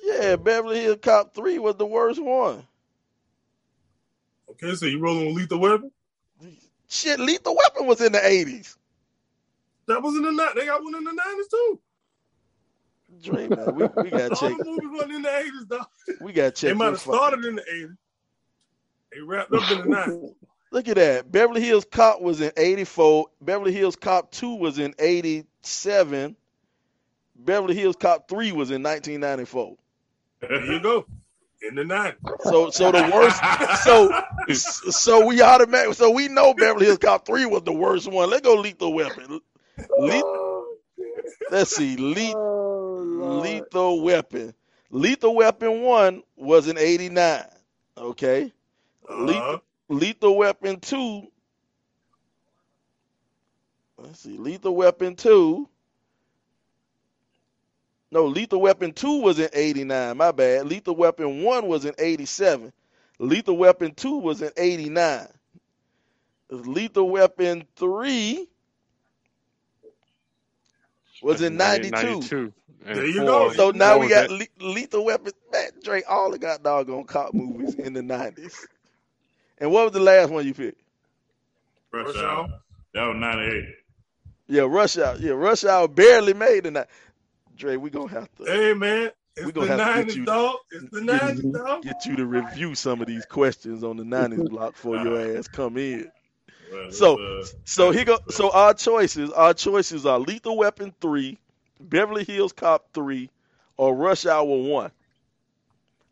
yeah, 0.05 0.37
Beverly 0.37 0.81
Hills 0.83 0.99
Cop 1.03 1.35
3 1.35 1.59
was 1.59 1.75
the 1.75 1.87
worst 1.87 2.23
one. 2.23 2.65
Okay, 4.51 4.77
so 4.77 4.87
you 4.87 5.01
rolling 5.01 5.27
with 5.27 5.37
Lethal 5.37 5.59
Weapon? 5.59 5.91
Shit, 6.89 7.19
Lethal 7.19 7.57
Weapon 7.57 7.87
was 7.89 8.01
in 8.01 8.13
the 8.13 8.19
80s. 8.19 8.77
That 9.89 10.03
was 10.03 10.15
in 10.15 10.23
the 10.23 10.31
night. 10.31 10.53
They 10.55 10.67
got 10.67 10.83
one 10.83 10.95
in 10.95 11.05
the 11.05 11.13
nineties 11.13 11.49
too. 11.49 11.81
Dre, 13.21 13.49
man, 13.49 13.75
we, 13.75 13.89
we 13.97 14.11
got 14.11 14.35
to 14.37 14.45
All 14.45 14.51
the 14.51 14.65
movies 14.65 14.91
wasn't 14.93 15.13
in 15.13 15.23
the 15.23 15.37
eighties, 15.39 15.67
though. 15.69 15.85
We 16.21 16.33
got 16.33 16.55
to 16.57 16.67
They 16.67 16.73
might 16.75 16.87
have 16.87 17.01
started 17.01 17.45
in 17.45 17.57
the 17.57 17.65
eighties. 17.73 17.91
They 19.13 19.21
wrapped 19.21 19.53
up 19.53 19.71
in 19.71 19.79
the 19.79 19.87
nineties. 19.87 20.31
Look 20.73 20.89
at 20.89 20.97
that. 20.97 21.31
Beverly 21.31 21.63
Hills 21.63 21.87
Cop 21.91 22.23
was 22.23 22.41
in 22.41 22.53
84. 22.57 23.27
Beverly 23.43 23.73
Hills 23.73 23.97
Cop 23.97 24.31
2 24.33 24.55
was 24.55 24.79
in 24.79 24.95
87. 24.99 26.37
Beverly 27.37 27.75
Hills 27.75 27.97
Cop 27.97 28.29
3 28.29 28.53
was 28.53 28.71
in 28.71 28.83
1994. 28.83 29.77
There 30.41 30.65
you 30.73 30.81
go. 30.81 31.07
In 31.63 31.75
the 31.77 31.85
nineties. 31.85 32.21
So 32.41 32.71
so 32.71 32.93
the 32.93 33.03
worst 33.03 33.41
so 33.85 34.11
so 34.91 35.27
we 35.27 35.43
automatic 35.43 35.95
so 35.95 36.11
we 36.11 36.29
know 36.29 36.55
Beverly 36.55 36.87
Hills 36.87 36.99
Cop 36.99 37.27
3 37.27 37.47
was 37.47 37.63
the 37.65 37.73
worst 37.73 38.11
one. 38.11 38.31
Let's 38.31 38.43
go 38.43 38.55
Lethal 38.57 38.95
Weapon. 38.95 39.41
Oh, 39.91 40.07
Le- 40.09 40.23
let's 41.51 41.71
see. 41.77 41.97
Le- 41.97 42.35
Oh, 42.35 42.82
Lord. 43.03 43.43
lethal 43.45 44.03
Weapon. 44.03 44.55
Lethal 44.91 45.35
Weapon 45.35 45.83
1 45.83 46.23
was 46.37 46.69
in 46.69 46.79
89. 46.79 47.45
Okay? 47.97 48.53
Lethal 49.09 49.43
Uh-huh. 49.43 49.59
Lethal 49.89 50.37
Weapon 50.37 50.81
2. 50.81 51.27
Let's 53.99 54.21
see. 54.21 54.37
Lethal 54.37 54.75
Weapon 54.75 55.17
2. 55.17 55.69
No, 58.11 58.27
Lethal 58.27 58.61
Weapon 58.61 58.93
2 58.93 59.21
was 59.21 59.39
in 59.39 59.49
89. 59.53 60.17
My 60.17 60.33
bad. 60.33 60.67
Lethal 60.67 60.97
Weapon 60.97 61.43
1 61.43 61.67
was 61.67 61.85
in 61.85 61.95
87. 61.99 62.73
Lethal 63.19 63.57
Weapon 63.57 63.95
2 63.95 64.19
was 64.19 64.43
in 64.43 64.51
89. 64.57 65.29
Lethal 66.51 67.09
Weapon 67.09 67.65
3 67.77 68.49
was 71.23 71.41
in 71.41 71.57
92. 71.57 71.91
92. 71.91 72.53
And 72.85 72.97
There 72.99 73.07
you 73.07 73.19
four- 73.19 73.25
go. 73.27 73.53
So 73.53 73.71
now 73.71 73.99
we 73.99 74.09
got 74.09 74.29
that- 74.29 74.49
Le- 74.61 74.67
Lethal 74.73 75.05
Weapon. 75.05 75.33
Man, 75.53 75.71
Drake, 75.85 76.05
all 76.09 76.31
the 76.31 76.39
got 76.39 76.63
doggone 76.63 77.05
cop 77.05 77.33
movies 77.35 77.75
in 77.77 77.93
the 77.93 78.03
90s. 78.03 78.55
And 79.59 79.71
what 79.71 79.85
was 79.85 79.93
the 79.93 80.01
last 80.01 80.31
one 80.31 80.45
you 80.47 80.55
picked? 80.55 80.81
Rush 81.93 82.07
Rush 82.07 82.17
Hour. 82.17 82.25
Hour. 82.25 82.49
That 82.95 83.07
was 83.07 83.17
'98. 83.19 83.65
Yeah, 84.49 84.63
Rush 84.63 84.99
Hour. 84.99 85.17
Yeah, 85.19 85.33
Rush 85.33 85.65
Hour 85.65 85.89
barely 85.89 86.35
made 86.35 86.65
the 86.65 86.71
night. 86.73 86.87
Dre, 87.57 87.77
we 87.77 87.91
gonna 87.91 88.09
have 88.09 88.29
to 88.37 88.45
Hey 88.45 88.75
man, 88.75 89.11
it's 89.37 89.47
We 89.47 89.53
gonna 89.53 89.67
have 89.69 89.79
to 89.79 89.85
get 89.85 89.95
nineties, 89.97 90.17
you- 90.17 90.25
dog. 90.25 90.57
It's 90.73 90.91
the 90.91 91.01
nineties, 91.03 91.43
dog. 91.45 91.83
get 91.83 92.07
you 92.07 92.17
to 92.17 92.27
review 92.27 92.75
some 92.75 93.01
of 93.01 93.07
these 93.07 93.25
questions 93.27 93.85
on 93.85 93.97
the 93.99 94.05
90s 94.05 94.49
block 94.49 94.75
for 94.75 94.97
your 94.97 95.37
ass 95.39 95.47
come 95.49 95.77
in. 95.77 96.11
Well, 96.73 96.91
So 96.91 97.19
uh, 97.41 97.45
so 97.65 97.91
he 97.93 98.05
go 98.05 98.19
so 98.31 98.51
our 98.51 98.75
choices 98.75 99.31
our 99.31 99.53
choices 99.55 100.07
are 100.07 100.19
Lethal 100.19 100.57
Weapon 100.57 100.93
three, 101.01 101.39
Beverly 101.89 102.25
Hills 102.25 102.53
Cop 102.53 102.93
three, 102.95 103.31
or 103.77 103.95
Rush 103.95 104.27
Hour 104.27 104.45
one. 104.45 104.91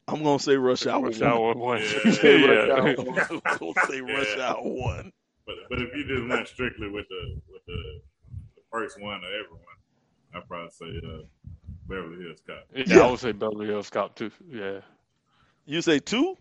I'm 0.08 0.22
gonna 0.22 0.38
say 0.38 0.56
Rush 0.56 0.86
Hour 0.86 1.04
Rush 1.06 1.20
one. 1.20 1.30
Hour 1.30 1.54
one. 1.54 1.80
Yeah. 1.80 2.12
Say 2.12 2.42
Rush 2.46 2.68
Yeah. 2.68 2.74
Hour 2.74 3.40
I'm 3.44 3.58
gonna 3.58 3.86
say 3.88 4.00
Rush 4.00 4.36
Yeah. 4.36 4.50
Hour 4.50 4.62
one. 4.62 5.12
But 5.46 5.54
but 5.68 5.80
if 5.82 5.94
you 5.94 6.04
just 6.06 6.28
went 6.28 6.48
strictly 6.48 6.88
with 6.90 7.06
the 7.08 7.40
with 7.52 7.64
the, 7.66 8.00
the 8.56 8.62
first 8.72 9.00
one 9.00 9.20
or 9.24 9.28
everyone, 9.28 9.76
I'd 10.34 10.46
probably 10.48 10.70
say 10.70 10.86
uh, 11.06 11.22
Beverly 11.88 12.22
Hills 12.24 12.40
Cop, 12.46 12.64
Yeah, 12.74 12.84
Yeah. 12.86 13.06
I 13.06 13.10
would 13.10 13.20
say 13.20 13.32
Beverly 13.32 13.66
Hills 13.66 13.90
Cop 13.90 14.14
too. 14.14 14.30
Yeah. 14.48 14.80
You 15.66 15.82
say 15.82 15.98
two? 16.00 16.36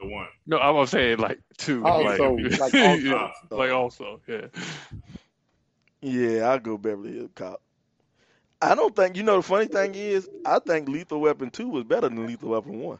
the 0.00 0.06
one. 0.08 0.26
No, 0.46 0.56
I 0.56 0.70
was 0.70 0.90
saying 0.90 1.18
like 1.18 1.40
two. 1.58 1.84
Also, 1.84 2.34
like, 2.36 2.58
like 2.58 2.72
yeah, 2.72 3.14
also. 3.14 3.56
like 3.56 3.70
also, 3.72 4.20
yeah. 4.26 4.46
Yeah, 6.00 6.48
I'll 6.48 6.58
go 6.58 6.78
Beverly 6.78 7.12
Hills 7.14 7.30
Cop. 7.34 7.60
I 8.62 8.74
don't 8.74 8.96
think 8.96 9.16
you 9.16 9.22
know 9.22 9.36
the 9.36 9.42
funny 9.42 9.66
thing 9.68 9.94
is 9.94 10.28
I 10.44 10.58
think 10.60 10.88
Lethal 10.88 11.20
Weapon 11.20 11.50
two 11.50 11.68
was 11.68 11.84
better 11.84 12.08
than 12.08 12.26
Lethal 12.26 12.50
Weapon 12.50 12.80
one. 12.80 12.98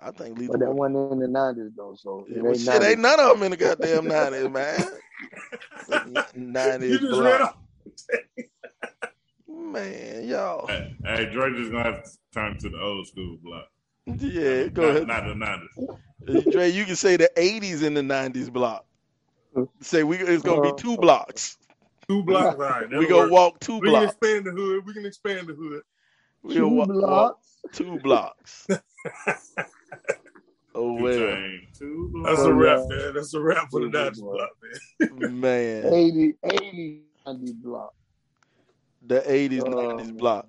I 0.00 0.12
think 0.12 0.38
Lethal 0.38 0.52
But 0.52 0.60
that 0.60 0.72
Weapon. 0.72 0.74
one 0.74 0.96
in 0.96 1.18
the 1.20 1.28
nineties 1.28 1.72
though, 1.76 1.94
so 1.98 2.26
it 2.30 2.36
Yeah, 2.36 2.42
well, 2.42 2.54
ain't 2.54 2.64
shit, 2.64 2.82
90s. 2.82 2.82
ain't 2.82 3.00
none 3.00 3.20
of 3.20 3.30
them 3.30 3.44
in 3.44 3.52
the 3.52 3.56
goddamn 3.58 4.08
nineties, 4.08 4.48
man. 4.48 4.86
You 6.06 6.24
Nineties 6.34 7.00
just 7.00 7.20
block, 7.20 7.42
off. 7.42 7.56
man, 9.48 10.28
y'all. 10.28 10.68
Hey, 10.68 10.96
hey, 11.04 11.26
Dre 11.32 11.50
just 11.56 11.72
gonna 11.72 11.84
have 11.84 12.04
to 12.04 12.10
turn 12.34 12.58
to 12.58 12.70
the 12.70 12.80
old 12.80 13.06
school 13.08 13.38
block. 13.42 13.68
Yeah, 14.06 14.68
go 14.68 14.84
not, 14.84 14.90
ahead. 14.90 15.08
Not 15.08 15.26
the 15.26 15.34
nineties. 15.34 15.68
Uh, 16.28 16.42
Dre, 16.48 16.70
you 16.70 16.84
can 16.84 16.96
say 16.96 17.16
the 17.16 17.30
'80s 17.36 17.82
in 17.82 17.94
the 17.94 18.02
'90s 18.02 18.52
block. 18.52 18.86
Say 19.82 20.04
we 20.04 20.18
it's 20.18 20.42
gonna 20.44 20.60
Uh, 20.60 20.62
be 20.62 20.72
two 20.72 20.98
blocks. 20.98 21.58
Two 22.08 22.22
blocks. 22.24 22.56
All 22.56 22.56
right. 22.56 22.88
We 22.96 23.06
that'll 23.06 23.08
gonna 23.08 23.22
work. 23.22 23.30
walk 23.30 23.60
two 23.60 23.78
We 23.80 23.90
can 23.90 24.02
expand 24.04 24.46
the 24.46 24.50
hood. 24.52 24.84
We 24.86 24.92
can 24.94 25.06
expand 25.06 25.46
the 25.48 25.54
hood. 25.54 25.82
We 26.42 26.54
Two 26.54 26.60
gonna 26.62 26.74
walk, 26.74 26.88
walk 26.88 26.98
blocks. 27.00 27.56
two 27.72 27.98
blocks. 28.00 28.66
oh 30.74 30.94
well, 30.94 31.18
chain, 31.18 31.66
two 31.78 32.12
oh, 32.16 32.22
That's 32.24 32.40
a 32.42 32.44
Oh, 32.44 32.50
wrap, 32.50 32.80
yeah. 32.90 32.96
man. 32.96 33.14
That's 33.14 33.34
a 33.34 33.40
wrap 33.40 33.70
for 33.70 33.80
the 33.80 33.86
Good 33.86 33.92
Dodgers 33.92 34.20
block, 34.20 34.50
man. 35.00 35.40
man, 35.40 35.86
80, 35.86 36.34
80, 36.44 37.02
90 37.26 37.52
block. 37.62 37.94
the 39.02 39.20
'80s, 39.20 39.62
Oh, 39.64 39.70
'90s 39.70 39.96
man. 40.06 40.16
block. 40.16 40.48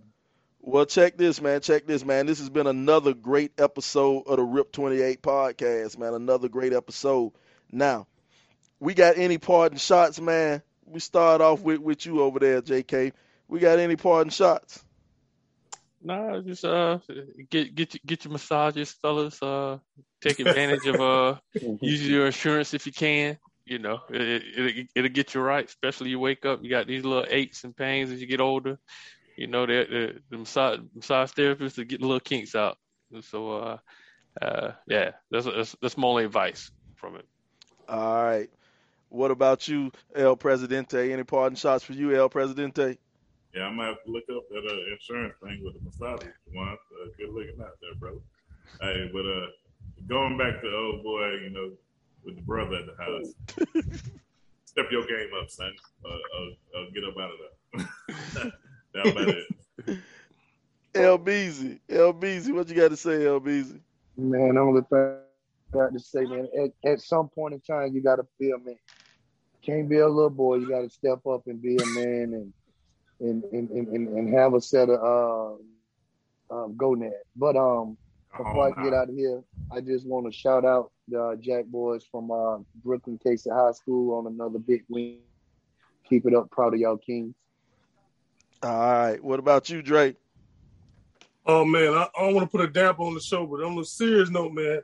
Well, 0.65 0.85
check 0.85 1.17
this, 1.17 1.41
man. 1.41 1.59
Check 1.59 1.85
this, 1.85 2.05
man. 2.05 2.25
This 2.25 2.39
has 2.39 2.49
been 2.49 2.67
another 2.67 3.13
great 3.13 3.51
episode 3.59 4.23
of 4.27 4.37
the 4.37 4.43
Rip 4.43 4.71
28 4.71 5.21
podcast, 5.21 5.97
man. 5.97 6.13
Another 6.13 6.47
great 6.47 6.71
episode. 6.71 7.33
Now, 7.69 8.07
we 8.79 8.93
got 8.93 9.17
any 9.17 9.37
parting 9.37 9.77
shots, 9.77 10.21
man? 10.21 10.61
We 10.93 10.99
start 10.99 11.41
off 11.41 11.61
with, 11.61 11.79
with 11.79 12.05
you 12.05 12.21
over 12.21 12.37
there, 12.37 12.61
JK. 12.61 13.13
We 13.47 13.59
got 13.59 13.79
any 13.79 13.95
parting 13.95 14.29
shots? 14.29 14.85
Nah, 16.03 16.39
just 16.41 16.63
uh 16.65 16.99
get 17.49 17.73
get 17.73 17.93
your- 17.95 18.01
get 18.05 18.25
your 18.25 18.33
massages, 18.33 18.91
fellas. 18.91 19.41
Uh, 19.41 19.79
take 20.21 20.39
advantage 20.39 20.85
of 20.85 21.01
uh 21.01 21.35
use 21.81 22.07
your 22.07 22.27
insurance 22.27 22.75
if 22.75 22.85
you 22.85 22.91
can. 22.91 23.39
You 23.65 23.79
know, 23.79 24.01
it, 24.09 24.21
it, 24.21 24.43
it'll, 24.55 24.83
it'll 24.95 25.09
get 25.09 25.33
you 25.33 25.41
right. 25.41 25.65
Especially 25.65 26.09
you 26.11 26.19
wake 26.19 26.45
up, 26.45 26.61
you 26.61 26.69
got 26.69 26.85
these 26.85 27.03
little 27.05 27.25
aches 27.27 27.63
and 27.63 27.75
pains 27.75 28.11
as 28.11 28.21
you 28.21 28.27
get 28.27 28.41
older. 28.41 28.77
You 29.35 29.47
know, 29.47 29.65
the 29.65 29.87
the, 29.89 30.19
the 30.29 30.37
massage 30.37 30.79
massage 30.93 31.31
therapists 31.31 31.75
to 31.75 31.85
get 31.85 32.01
the 32.01 32.05
little 32.05 32.19
kinks 32.19 32.53
out. 32.53 32.77
So, 33.21 33.51
uh, 33.51 33.77
uh, 34.41 34.71
yeah, 34.87 35.11
that's 35.31 35.45
that's, 35.45 35.75
that's 35.81 35.97
my 35.97 36.07
only 36.07 36.25
advice 36.25 36.69
from 36.95 37.15
it. 37.15 37.25
All 37.87 38.23
right. 38.23 38.49
What 39.13 39.29
about 39.29 39.67
you, 39.67 39.91
El 40.15 40.35
Presidente? 40.35 41.13
Any 41.13 41.23
parting 41.23 41.55
shots 41.55 41.83
for 41.83 41.93
you, 41.93 42.15
El 42.15 42.29
Presidente? 42.29 42.97
Yeah, 43.53 43.67
I'm 43.67 43.77
gonna 43.77 43.89
have 43.89 44.03
to 44.05 44.11
look 44.11 44.23
up 44.35 44.49
that 44.49 44.65
uh, 44.67 44.91
insurance 44.91 45.35
thing 45.39 45.61
with 45.63 45.75
the 45.75 45.81
massage 45.85 46.27
one. 46.51 46.69
Uh, 46.69 47.09
good 47.15 47.29
looking 47.29 47.61
out 47.61 47.77
there, 47.79 47.93
brother. 47.99 48.17
Hey, 48.81 49.11
but 49.13 49.19
uh, 49.19 49.45
going 50.07 50.35
back 50.35 50.59
to 50.61 50.75
old 50.75 51.03
boy, 51.03 51.29
you 51.43 51.51
know, 51.51 51.69
with 52.25 52.37
the 52.37 52.41
brother 52.41 52.77
at 52.77 52.85
the 52.87 53.03
house, 53.03 53.85
step 54.65 54.85
your 54.89 55.05
game 55.05 55.29
up, 55.39 55.47
son. 55.47 55.71
Uh, 56.03 56.09
uh, 56.09 56.79
uh, 56.79 56.85
get 56.91 57.03
up 57.03 57.15
out 57.15 57.29
of 57.29 57.85
there. 58.33 58.51
That's 58.95 59.09
about 59.11 59.29
it. 59.29 59.99
El 60.95 61.19
Beezy. 61.19 61.79
El 61.87 62.13
Beezy, 62.13 62.51
what 62.51 62.67
you 62.67 62.73
got 62.73 62.89
to 62.89 62.97
say, 62.97 63.27
El 63.27 63.39
Beezy? 63.39 63.79
Man, 64.17 64.57
only 64.57 64.81
thing 64.89 65.17
I 65.71 65.77
got 65.77 65.93
to 65.93 65.99
say, 65.99 66.23
man, 66.25 66.47
at, 66.59 66.91
at 66.91 66.99
some 66.99 67.29
point 67.29 67.53
in 67.53 67.59
time, 67.59 67.93
you 67.93 68.01
got 68.01 68.15
to 68.15 68.25
feel 68.39 68.55
a 68.55 68.59
man. 68.59 68.75
Can't 69.65 69.87
be 69.89 69.99
a 69.99 70.07
little 70.07 70.29
boy. 70.29 70.55
You 70.55 70.69
got 70.69 70.81
to 70.81 70.89
step 70.89 71.25
up 71.25 71.47
and 71.47 71.61
be 71.61 71.77
a 71.77 71.85
man 71.85 72.33
and 72.33 72.53
and 73.19 73.43
and, 73.45 73.69
and, 73.69 73.87
and, 73.87 74.07
and 74.09 74.33
have 74.33 74.53
a 74.53 74.61
set 74.61 74.89
of 74.89 75.59
uh, 76.51 76.55
um, 76.55 76.73
gonad. 76.73 77.11
But 77.35 77.55
um, 77.55 77.97
before 78.35 78.67
Oh, 78.67 78.73
I 78.77 78.83
get 78.83 78.93
out 78.93 79.09
of 79.09 79.15
here, 79.15 79.41
I 79.71 79.79
just 79.79 80.05
want 80.05 80.25
to 80.25 80.31
shout 80.31 80.65
out 80.65 80.91
the 81.07 81.21
uh, 81.21 81.35
Jack 81.35 81.65
boys 81.65 82.05
from 82.11 82.31
uh, 82.31 82.57
Brooklyn 82.83 83.19
Casey 83.23 83.49
High 83.49 83.71
School 83.71 84.15
on 84.17 84.27
another 84.27 84.59
big 84.59 84.83
win. 84.89 85.17
Keep 86.09 86.25
it 86.25 86.35
up, 86.35 86.49
proud 86.51 86.73
of 86.73 86.79
y'all 86.79 86.97
kings. 86.97 87.33
All 88.61 88.69
right. 88.69 89.23
What 89.23 89.39
about 89.39 89.69
you, 89.69 89.81
Drake? 89.81 90.17
Oh 91.45 91.65
man, 91.65 91.93
I, 91.93 92.07
I 92.17 92.21
don't 92.21 92.35
want 92.35 92.49
to 92.49 92.57
put 92.57 92.65
a 92.65 92.71
damper 92.71 93.03
on 93.03 93.13
the 93.13 93.19
show, 93.19 93.45
but 93.45 93.61
on 93.63 93.77
a 93.77 93.83
serious 93.83 94.29
note, 94.29 94.53
man, 94.53 94.81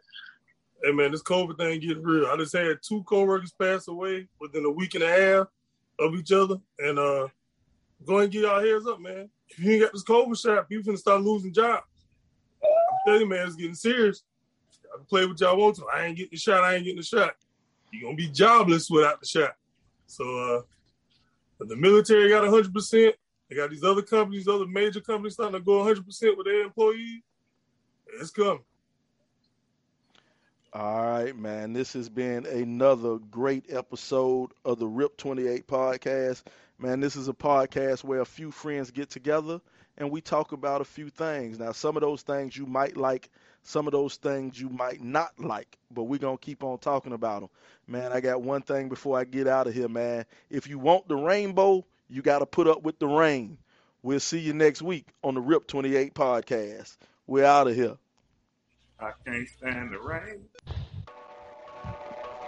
hey 0.83 0.91
man, 0.91 1.11
this 1.11 1.23
COVID 1.23 1.57
thing 1.57 1.79
getting 1.79 2.03
real. 2.03 2.27
I 2.27 2.37
just 2.37 2.53
had 2.53 2.77
two 2.81 3.03
coworkers 3.03 3.51
pass 3.51 3.87
away 3.87 4.27
within 4.39 4.65
a 4.65 4.71
week 4.71 4.95
and 4.95 5.03
a 5.03 5.07
half 5.07 5.47
of 5.99 6.15
each 6.15 6.31
other, 6.31 6.55
and 6.79 6.97
uh, 6.97 7.27
go 8.05 8.19
and 8.19 8.31
get 8.31 8.43
y'all 8.43 8.61
heads 8.61 8.87
up, 8.87 8.99
man. 8.99 9.29
If 9.49 9.59
you 9.59 9.71
ain't 9.71 9.83
got 9.83 9.93
this 9.93 10.03
COVID 10.03 10.39
shot, 10.39 10.69
people 10.69 10.93
finna 10.93 10.97
start 10.97 11.21
losing 11.21 11.53
jobs. 11.53 11.83
I'm 12.63 12.99
telling 13.05 13.21
you, 13.21 13.29
man, 13.29 13.47
it's 13.47 13.55
getting 13.55 13.75
serious. 13.75 14.23
I 14.93 14.97
can 14.97 15.05
play 15.05 15.25
what 15.25 15.39
y'all 15.39 15.57
want 15.57 15.75
to. 15.77 15.85
I 15.93 16.05
ain't 16.05 16.17
getting 16.17 16.31
the 16.31 16.37
shot. 16.37 16.63
I 16.63 16.75
ain't 16.75 16.83
getting 16.83 16.99
the 16.99 17.03
shot. 17.03 17.35
You're 17.91 18.03
gonna 18.03 18.15
be 18.15 18.29
jobless 18.29 18.89
without 18.89 19.19
the 19.19 19.27
shot. 19.27 19.55
So 20.07 20.23
uh, 20.23 20.61
the 21.65 21.75
military 21.75 22.29
got 22.29 22.43
100 22.43 22.73
percent. 22.73 23.15
They 23.49 23.55
got 23.55 23.71
these 23.71 23.83
other 23.83 24.03
companies, 24.03 24.47
other 24.47 24.67
major 24.67 25.01
companies 25.01 25.33
starting 25.33 25.59
to 25.59 25.65
go 25.65 25.83
100% 25.83 26.37
with 26.37 26.45
their 26.45 26.61
employees. 26.61 27.21
It's 28.19 28.29
coming. 28.29 28.59
All 30.71 31.01
right, 31.01 31.35
man. 31.35 31.73
This 31.73 31.93
has 31.93 32.09
been 32.09 32.45
another 32.45 33.17
great 33.17 33.73
episode 33.73 34.51
of 34.63 34.77
the 34.77 34.85
RIP 34.85 35.17
28 35.17 35.65
podcast. 35.65 36.43
Man, 36.77 36.99
this 36.99 37.15
is 37.15 37.27
a 37.27 37.33
podcast 37.33 38.03
where 38.03 38.19
a 38.19 38.25
few 38.25 38.51
friends 38.51 38.91
get 38.91 39.09
together 39.09 39.61
and 39.97 40.11
we 40.11 40.21
talk 40.21 40.51
about 40.51 40.81
a 40.81 40.85
few 40.85 41.09
things. 41.09 41.57
Now, 41.57 41.71
some 41.71 41.97
of 41.97 42.01
those 42.01 42.21
things 42.21 42.55
you 42.55 42.67
might 42.67 42.95
like, 42.95 43.31
some 43.63 43.87
of 43.87 43.93
those 43.93 44.17
things 44.17 44.61
you 44.61 44.69
might 44.69 45.01
not 45.01 45.31
like, 45.39 45.75
but 45.89 46.03
we're 46.03 46.19
going 46.19 46.37
to 46.37 46.45
keep 46.45 46.63
on 46.63 46.77
talking 46.77 47.13
about 47.13 47.39
them. 47.39 47.49
Man, 47.87 48.11
I 48.11 48.19
got 48.19 48.43
one 48.43 48.61
thing 48.61 48.89
before 48.89 49.17
I 49.17 49.23
get 49.23 49.47
out 49.47 49.65
of 49.65 49.73
here, 49.73 49.89
man. 49.89 50.23
If 50.51 50.67
you 50.67 50.77
want 50.77 51.07
the 51.07 51.17
rainbow, 51.17 51.83
you 52.09 52.21
got 52.21 52.39
to 52.39 52.45
put 52.45 52.67
up 52.67 52.83
with 52.83 52.99
the 52.99 53.07
rain. 53.07 53.57
We'll 54.03 54.19
see 54.19 54.39
you 54.39 54.53
next 54.53 54.83
week 54.83 55.07
on 55.23 55.33
the 55.33 55.41
RIP 55.41 55.65
28 55.65 56.13
podcast. 56.13 56.95
We're 57.25 57.45
out 57.45 57.67
of 57.67 57.73
here. 57.73 57.97
I 59.01 59.11
can't 59.25 59.47
stand 59.47 59.93
the 59.93 59.99
rain. 59.99 60.41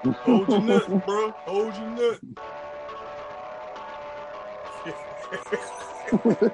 Hold 0.26 0.50
your 0.50 0.62
nut, 0.62 1.06
bro. 1.06 1.34
Hold 1.46 1.76
your 1.76 1.88
nut. 1.88 2.20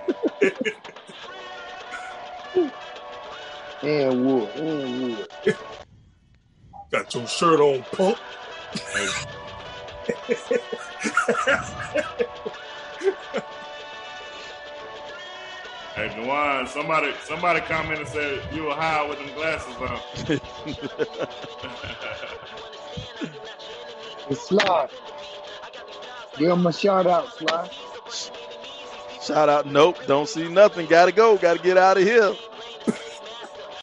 And 3.83 4.25
wood, 4.25 4.55
and 4.55 5.17
wood. 5.17 5.27
Got 6.91 7.13
your 7.13 7.27
shirt 7.27 7.59
on, 7.59 7.83
punk. 7.91 8.17
Hey, 15.97 16.13
Dewan, 16.15 16.67
somebody 16.67 17.11
somebody 17.23 17.59
commented 17.61 18.01
and 18.01 18.07
said 18.07 18.53
you 18.53 18.65
were 18.65 18.75
high 18.75 19.09
with 19.09 19.17
them 19.17 19.33
glasses 19.33 19.75
on. 19.77 20.39
And 24.29 24.37
Sly. 24.37 24.89
Give 26.37 26.51
him 26.51 26.67
a 26.67 26.73
shout 26.73 27.07
out, 27.07 27.33
Sly. 27.37 27.69
Shout 29.23 29.49
out. 29.49 29.65
Nope. 29.65 29.97
Don't 30.05 30.29
see 30.29 30.49
nothing. 30.49 30.85
Gotta 30.87 31.13
go. 31.13 31.37
Gotta 31.37 31.59
get 31.59 31.77
out 31.77 31.97
of 31.97 32.03
here. 32.03 32.35